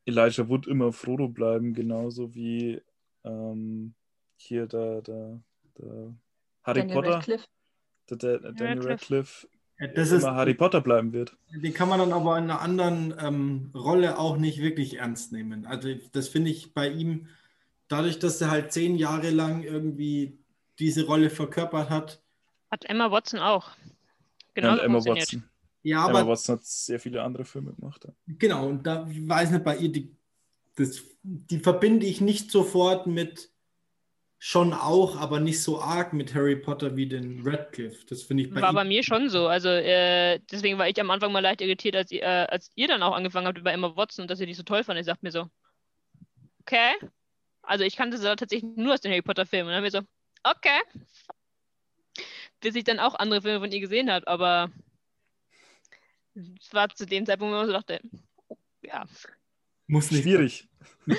Elijah 0.06 0.48
Wood 0.48 0.66
immer 0.66 0.92
Frodo 0.92 1.28
bleiben, 1.28 1.74
genauso 1.74 2.34
wie 2.34 2.80
ähm, 3.24 3.94
hier 4.36 4.66
der, 4.66 5.02
der, 5.02 5.40
der 5.78 6.14
Harry 6.62 6.80
Daniel 6.80 6.96
Potter. 6.96 7.14
Radcliffe. 7.16 7.46
Der, 8.10 8.16
der, 8.16 8.38
der 8.38 8.52
Daniel 8.52 8.86
Radcliffe 8.86 9.48
ja, 9.78 9.88
das 9.88 10.10
immer 10.10 10.18
ist, 10.18 10.26
Harry 10.26 10.54
Potter 10.54 10.80
bleiben 10.80 11.12
wird. 11.12 11.36
Den 11.50 11.74
kann 11.74 11.88
man 11.88 11.98
dann 11.98 12.12
aber 12.12 12.38
in 12.38 12.44
einer 12.44 12.60
anderen 12.60 13.14
ähm, 13.18 13.70
Rolle 13.74 14.18
auch 14.18 14.36
nicht 14.36 14.60
wirklich 14.60 14.98
ernst 14.98 15.32
nehmen. 15.32 15.66
Also 15.66 15.88
das 16.12 16.28
finde 16.28 16.50
ich 16.50 16.74
bei 16.74 16.88
ihm, 16.88 17.28
dadurch, 17.88 18.18
dass 18.18 18.40
er 18.40 18.50
halt 18.50 18.72
zehn 18.72 18.96
Jahre 18.96 19.30
lang 19.30 19.62
irgendwie 19.62 20.38
diese 20.78 21.06
Rolle 21.06 21.30
verkörpert 21.30 21.90
hat. 21.90 22.22
Hat 22.70 22.84
Emma 22.84 23.10
Watson 23.10 23.40
auch. 23.40 23.72
Genau 24.54 24.76
ja, 24.76 24.82
Emma 24.84 24.98
Watson. 25.04 25.44
Ja, 25.84 26.00
aber, 26.00 26.20
aber 26.20 26.30
was 26.30 26.48
hat 26.48 26.64
sehr 26.64 26.98
viele 26.98 27.22
andere 27.22 27.44
Filme 27.44 27.74
gemacht. 27.74 28.04
Ja. 28.04 28.12
Genau, 28.26 28.68
und 28.68 28.86
da 28.86 29.06
weiß 29.06 29.50
nicht 29.50 29.64
bei 29.64 29.76
ihr, 29.76 29.92
die, 29.92 30.16
das, 30.76 31.02
die 31.22 31.58
verbinde 31.58 32.06
ich 32.06 32.20
nicht 32.22 32.50
sofort 32.50 33.06
mit 33.06 33.50
schon 34.38 34.72
auch, 34.72 35.16
aber 35.16 35.40
nicht 35.40 35.62
so 35.62 35.80
arg 35.80 36.12
mit 36.12 36.34
Harry 36.34 36.56
Potter 36.56 36.96
wie 36.96 37.06
den 37.06 37.46
Radcliffe. 37.46 38.04
Das 38.06 38.22
finde 38.22 38.42
ich 38.42 38.50
bei 38.50 38.60
War 38.62 38.72
bei 38.72 38.84
mir 38.84 39.02
schon 39.02 39.28
so. 39.28 39.46
Also 39.46 39.68
äh, 39.68 40.40
deswegen 40.50 40.78
war 40.78 40.88
ich 40.88 40.98
am 41.00 41.10
Anfang 41.10 41.32
mal 41.32 41.40
leicht 41.40 41.60
irritiert, 41.60 41.96
als 41.96 42.10
ihr, 42.10 42.22
äh, 42.22 42.46
als 42.48 42.70
ihr 42.74 42.88
dann 42.88 43.02
auch 43.02 43.14
angefangen 43.14 43.46
habt 43.46 43.58
über 43.58 43.72
Emma 43.72 43.94
Watson 43.94 44.24
und 44.24 44.30
dass 44.30 44.40
ihr 44.40 44.46
die 44.46 44.54
so 44.54 44.62
toll 44.62 44.84
fand. 44.84 44.98
Ich 44.98 45.06
sagt 45.06 45.22
mir 45.22 45.30
so, 45.30 45.46
okay. 46.60 46.92
Also 47.62 47.84
ich 47.84 47.96
kannte 47.96 48.18
sie 48.18 48.24
tatsächlich 48.24 48.64
nur 48.76 48.94
aus 48.94 49.00
den 49.00 49.12
Harry 49.12 49.22
Potter 49.22 49.46
Filmen. 49.46 49.68
Und 49.68 49.72
dann 49.72 49.76
haben 49.76 49.84
wir 49.84 49.90
so, 49.90 50.06
okay 50.42 50.80
bis 52.64 52.74
ich 52.74 52.84
dann 52.84 52.98
auch 52.98 53.14
andere 53.14 53.42
Filme 53.42 53.60
von 53.60 53.70
ihr 53.70 53.80
gesehen 53.80 54.10
habe, 54.10 54.26
aber 54.26 54.70
es 56.34 56.72
war 56.72 56.88
zu 56.88 57.06
dem 57.06 57.24
Zeitpunkt, 57.26 57.52
wo 57.52 57.56
man 57.58 57.66
so 57.66 57.72
dachte, 57.72 58.00
oh, 58.48 58.56
ja, 58.82 59.04
Muss 59.86 60.10
nicht. 60.10 60.22
Schwierig. 60.22 60.68
das 61.06 61.16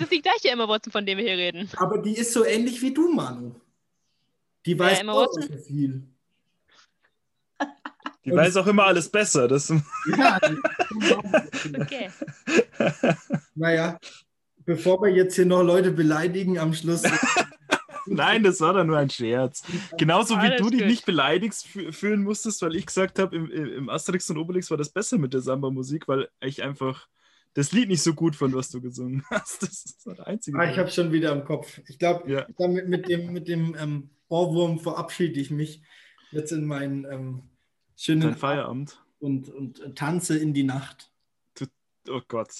ist 0.00 0.12
die 0.12 0.20
gleiche 0.22 0.48
Emma 0.50 0.68
Watson, 0.68 0.92
von 0.92 1.06
der 1.06 1.16
wir 1.16 1.24
hier 1.24 1.36
reden. 1.38 1.70
Aber 1.76 1.98
die 1.98 2.14
ist 2.16 2.32
so 2.32 2.44
ähnlich 2.44 2.80
wie 2.82 2.92
du, 2.92 3.12
Manu. 3.12 3.54
Die 4.66 4.78
weiß 4.78 5.00
Emma 5.00 5.12
auch 5.12 5.26
Watson? 5.26 5.42
so 5.42 5.58
viel. 5.64 6.02
Die 8.24 8.32
Und- 8.32 8.36
weiß 8.38 8.56
auch 8.58 8.66
immer 8.66 8.84
alles 8.84 9.08
besser. 9.08 9.48
Das, 9.48 9.68
Ja, 10.16 10.38
Okay. 11.80 12.10
naja, 13.54 13.98
bevor 14.64 15.00
wir 15.02 15.10
jetzt 15.14 15.36
hier 15.36 15.46
noch 15.46 15.62
Leute 15.62 15.92
beleidigen 15.92 16.58
am 16.58 16.74
Schluss. 16.74 17.02
nein, 18.10 18.42
das 18.42 18.60
war 18.60 18.72
dann 18.72 18.86
nur 18.86 18.96
ein 18.98 19.10
Scherz. 19.10 19.62
Genauso 19.96 20.34
wie 20.36 20.40
Alles 20.40 20.60
du 20.60 20.70
dich 20.70 20.80
gut. 20.80 20.88
nicht 20.88 21.06
beleidigt 21.06 21.54
fü- 21.54 21.92
fühlen 21.92 22.22
musstest, 22.22 22.62
weil 22.62 22.74
ich 22.76 22.86
gesagt 22.86 23.18
habe, 23.18 23.36
im, 23.36 23.50
im 23.50 23.88
Asterix 23.88 24.28
und 24.30 24.38
Obelix 24.38 24.70
war 24.70 24.76
das 24.76 24.90
besser 24.90 25.18
mit 25.18 25.32
der 25.34 25.40
Samba-Musik, 25.40 26.08
weil 26.08 26.28
ich 26.40 26.62
einfach 26.62 27.08
das 27.54 27.72
Lied 27.72 27.88
nicht 27.88 28.02
so 28.02 28.14
gut 28.14 28.36
fand, 28.36 28.54
was 28.54 28.70
du 28.70 28.80
gesungen 28.80 29.24
hast. 29.30 29.62
Das 29.62 29.84
ist 29.84 30.06
der 30.06 30.26
einzige. 30.26 30.58
Ah, 30.58 30.70
ich 30.70 30.78
habe 30.78 30.90
schon 30.90 31.12
wieder 31.12 31.32
im 31.32 31.44
Kopf. 31.44 31.80
Ich 31.88 31.98
glaube, 31.98 32.30
Ja. 32.30 32.46
damit 32.58 32.88
mit 32.88 33.08
dem, 33.08 33.32
mit 33.32 33.48
dem 33.48 33.74
ähm, 33.78 34.10
Ohrwurm 34.28 34.78
verabschiede 34.78 35.40
ich 35.40 35.50
mich 35.50 35.82
jetzt 36.30 36.52
in 36.52 36.66
meinen 36.66 37.04
ähm, 37.10 37.42
schönen 37.96 38.20
Dein 38.20 38.36
Feierabend. 38.36 39.02
und, 39.18 39.48
und 39.48 39.80
äh, 39.80 39.94
tanze 39.94 40.38
in 40.38 40.52
die 40.54 40.64
Nacht. 40.64 41.10
Oh 42.10 42.20
Gott. 42.28 42.50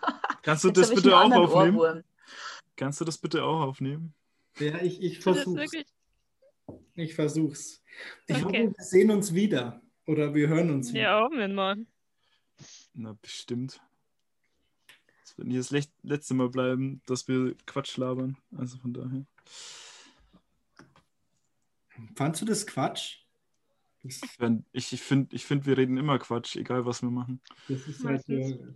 Kannst 0.42 0.64
du 0.64 0.70
das 0.70 0.92
bitte 0.94 1.16
auch 1.16 1.30
aufnehmen? 1.30 1.76
Ohrwurm. 1.78 2.02
Kannst 2.76 3.00
du 3.00 3.04
das 3.04 3.18
bitte 3.18 3.44
auch 3.44 3.60
aufnehmen? 3.60 4.14
Ja, 4.58 4.80
ich, 4.82 5.00
ich 5.02 5.20
versuch's. 5.20 5.56
wirklich, 5.72 5.86
Ich 6.94 7.14
versuch's. 7.14 7.82
Ich 8.26 8.36
Okay. 8.44 8.66
hoffe, 8.66 8.74
wir 8.76 8.84
sehen 8.84 9.10
uns 9.10 9.34
wieder. 9.34 9.80
Oder 10.06 10.34
wir 10.34 10.48
hören 10.48 10.70
uns 10.70 10.92
wieder. 10.92 11.02
ja, 11.02 11.20
hoffen 11.20 11.38
wir 11.38 11.48
mal. 11.48 11.76
Na, 12.94 13.16
bestimmt. 13.22 13.80
Das 15.22 15.38
wird 15.38 15.48
nicht 15.48 15.60
das 15.60 15.70
lech- 15.70 15.88
letzte 16.02 16.34
Mal 16.34 16.48
bleiben, 16.48 17.00
dass 17.06 17.28
wir 17.28 17.54
Quatsch 17.66 17.96
labern. 17.96 18.36
Also 18.56 18.76
von 18.78 18.92
daher. 18.92 19.24
Fandst 22.16 22.42
du 22.42 22.46
das 22.46 22.66
Quatsch? 22.66 23.18
Das, 24.02 24.20
Wenn- 24.38 24.64
Ich, 24.72 24.92
ich 24.92 25.02
finde, 25.02 25.34
ich 25.36 25.44
find, 25.44 25.66
wir 25.66 25.76
reden 25.76 25.96
immer 25.98 26.18
Quatsch, 26.18 26.56
egal 26.56 26.86
was 26.86 27.02
wir 27.02 27.10
machen. 27.10 27.40
das 27.68 27.86
ist 27.86 28.02
halt 28.04 28.24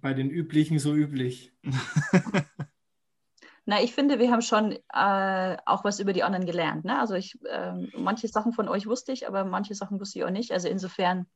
bei 0.01 0.13
den 0.15 0.31
Üblichen 0.31 0.79
so 0.79 0.95
üblich. 0.95 1.53
Na, 3.67 3.83
ich 3.83 3.95
finde, 3.95 4.19
wir 4.19 4.31
haben 4.31 4.43
schon 4.43 4.73
äh, 4.93 5.57
auch 5.65 5.85
was 5.85 5.99
über 5.99 6.13
die 6.13 6.23
anderen 6.23 6.45
gelernt. 6.45 6.85
Ne? 6.85 6.99
Also 6.99 7.15
ich, 7.15 7.39
ähm, 7.49 7.91
manche 7.97 8.29
Sachen 8.29 8.53
von 8.53 8.69
euch 8.69 8.87
wusste 8.87 9.13
ich, 9.13 9.27
aber 9.27 9.45
manche 9.45 9.75
Sachen 9.75 9.99
wusste 10.01 10.19
ich 10.19 10.25
auch 10.25 10.31
nicht. 10.31 10.53
Also 10.53 10.69
insofern, 10.69 11.27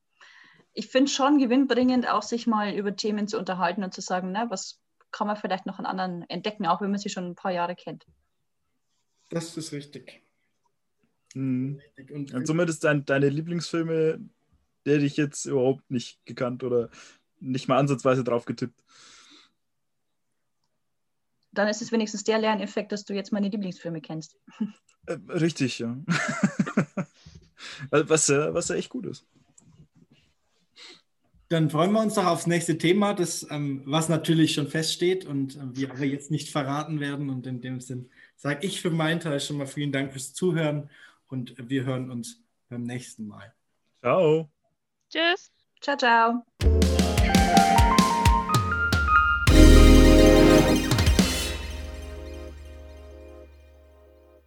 ich 0.75 0.89
finde 0.89 1.11
schon 1.11 1.39
gewinnbringend, 1.39 2.09
auch 2.09 2.23
sich 2.23 2.47
mal 2.47 2.75
über 2.75 2.95
Themen 2.95 3.29
zu 3.29 3.39
unterhalten 3.39 3.83
und 3.83 3.95
zu 3.95 4.03
sagen, 4.03 4.31
ne, 4.33 4.47
was 4.51 4.79
kann 5.11 5.27
man 5.27 5.37
vielleicht 5.37 5.65
noch 5.65 5.79
an 5.79 5.87
anderen 5.87 6.29
entdecken, 6.29 6.67
auch 6.67 6.83
wenn 6.83 6.91
man 6.91 6.99
sie 6.99 7.09
schon 7.09 7.29
ein 7.29 7.35
paar 7.35 7.53
Jahre 7.53 7.75
kennt. 7.75 8.05
Das 9.31 9.57
ist 9.57 9.73
richtig. 9.73 10.23
Mhm. 11.35 11.81
richtig. 11.83 12.11
Und 12.11 12.35
Und 12.35 12.47
somit 12.47 12.69
ist 12.69 12.85
dein, 12.85 13.07
deine 13.07 13.31
Lieblingsfilme, 13.31 14.21
der 14.85 14.95
hätte 14.97 15.07
ich 15.07 15.17
jetzt 15.17 15.47
überhaupt 15.47 15.91
nicht 15.91 16.25
gekannt 16.27 16.63
oder 16.63 16.91
nicht 17.41 17.69
mal 17.69 17.79
ansatzweise 17.79 18.25
drauf 18.25 18.45
getippt. 18.45 18.83
Dann 21.59 21.67
ist 21.67 21.83
es 21.83 21.91
wenigstens 21.91 22.23
der 22.23 22.39
Lerneffekt, 22.39 22.93
dass 22.93 23.05
du 23.05 23.15
jetzt 23.15 23.33
meine 23.33 23.49
Lieblingsfilme 23.49 24.01
kennst. 24.01 24.37
Äh, 25.07 25.19
richtig, 25.29 25.81
ja. 25.81 25.97
was, 27.91 28.29
ja. 28.29 28.55
Was 28.55 28.69
ja 28.69 28.77
echt 28.77 28.91
gut 28.91 29.07
ist. 29.07 29.27
Dann 31.49 31.69
freuen 31.69 31.91
wir 31.91 32.01
uns 32.01 32.15
doch 32.15 32.27
aufs 32.27 32.47
nächste 32.47 32.79
Thema, 32.79 33.13
das, 33.13 33.45
ähm, 33.51 33.83
was 33.87 34.09
natürlich 34.09 34.55
schon 34.55 34.69
feststeht 34.69 35.25
und 35.25 35.57
äh, 35.57 35.77
wir 35.77 35.91
aber 35.91 36.05
jetzt 36.05 36.31
nicht 36.31 36.51
verraten 36.51 37.01
werden. 37.01 37.29
Und 37.29 37.45
in 37.49 37.61
dem 37.61 37.81
Sinn 37.81 38.09
sage 38.37 38.65
ich 38.65 38.81
für 38.81 38.91
meinen 38.91 39.19
Teil 39.19 39.41
schon 39.41 39.57
mal 39.57 39.67
vielen 39.67 39.91
Dank 39.91 40.13
fürs 40.13 40.35
Zuhören 40.35 40.89
und 41.27 41.57
wir 41.59 41.85
hören 41.85 42.09
uns 42.13 42.41
beim 42.69 42.85
nächsten 42.85 43.27
Mal. 43.27 43.53
Ciao. 44.01 44.49
Tschüss. 45.11 45.51
Ciao, 45.81 45.97
ciao. 45.97 46.45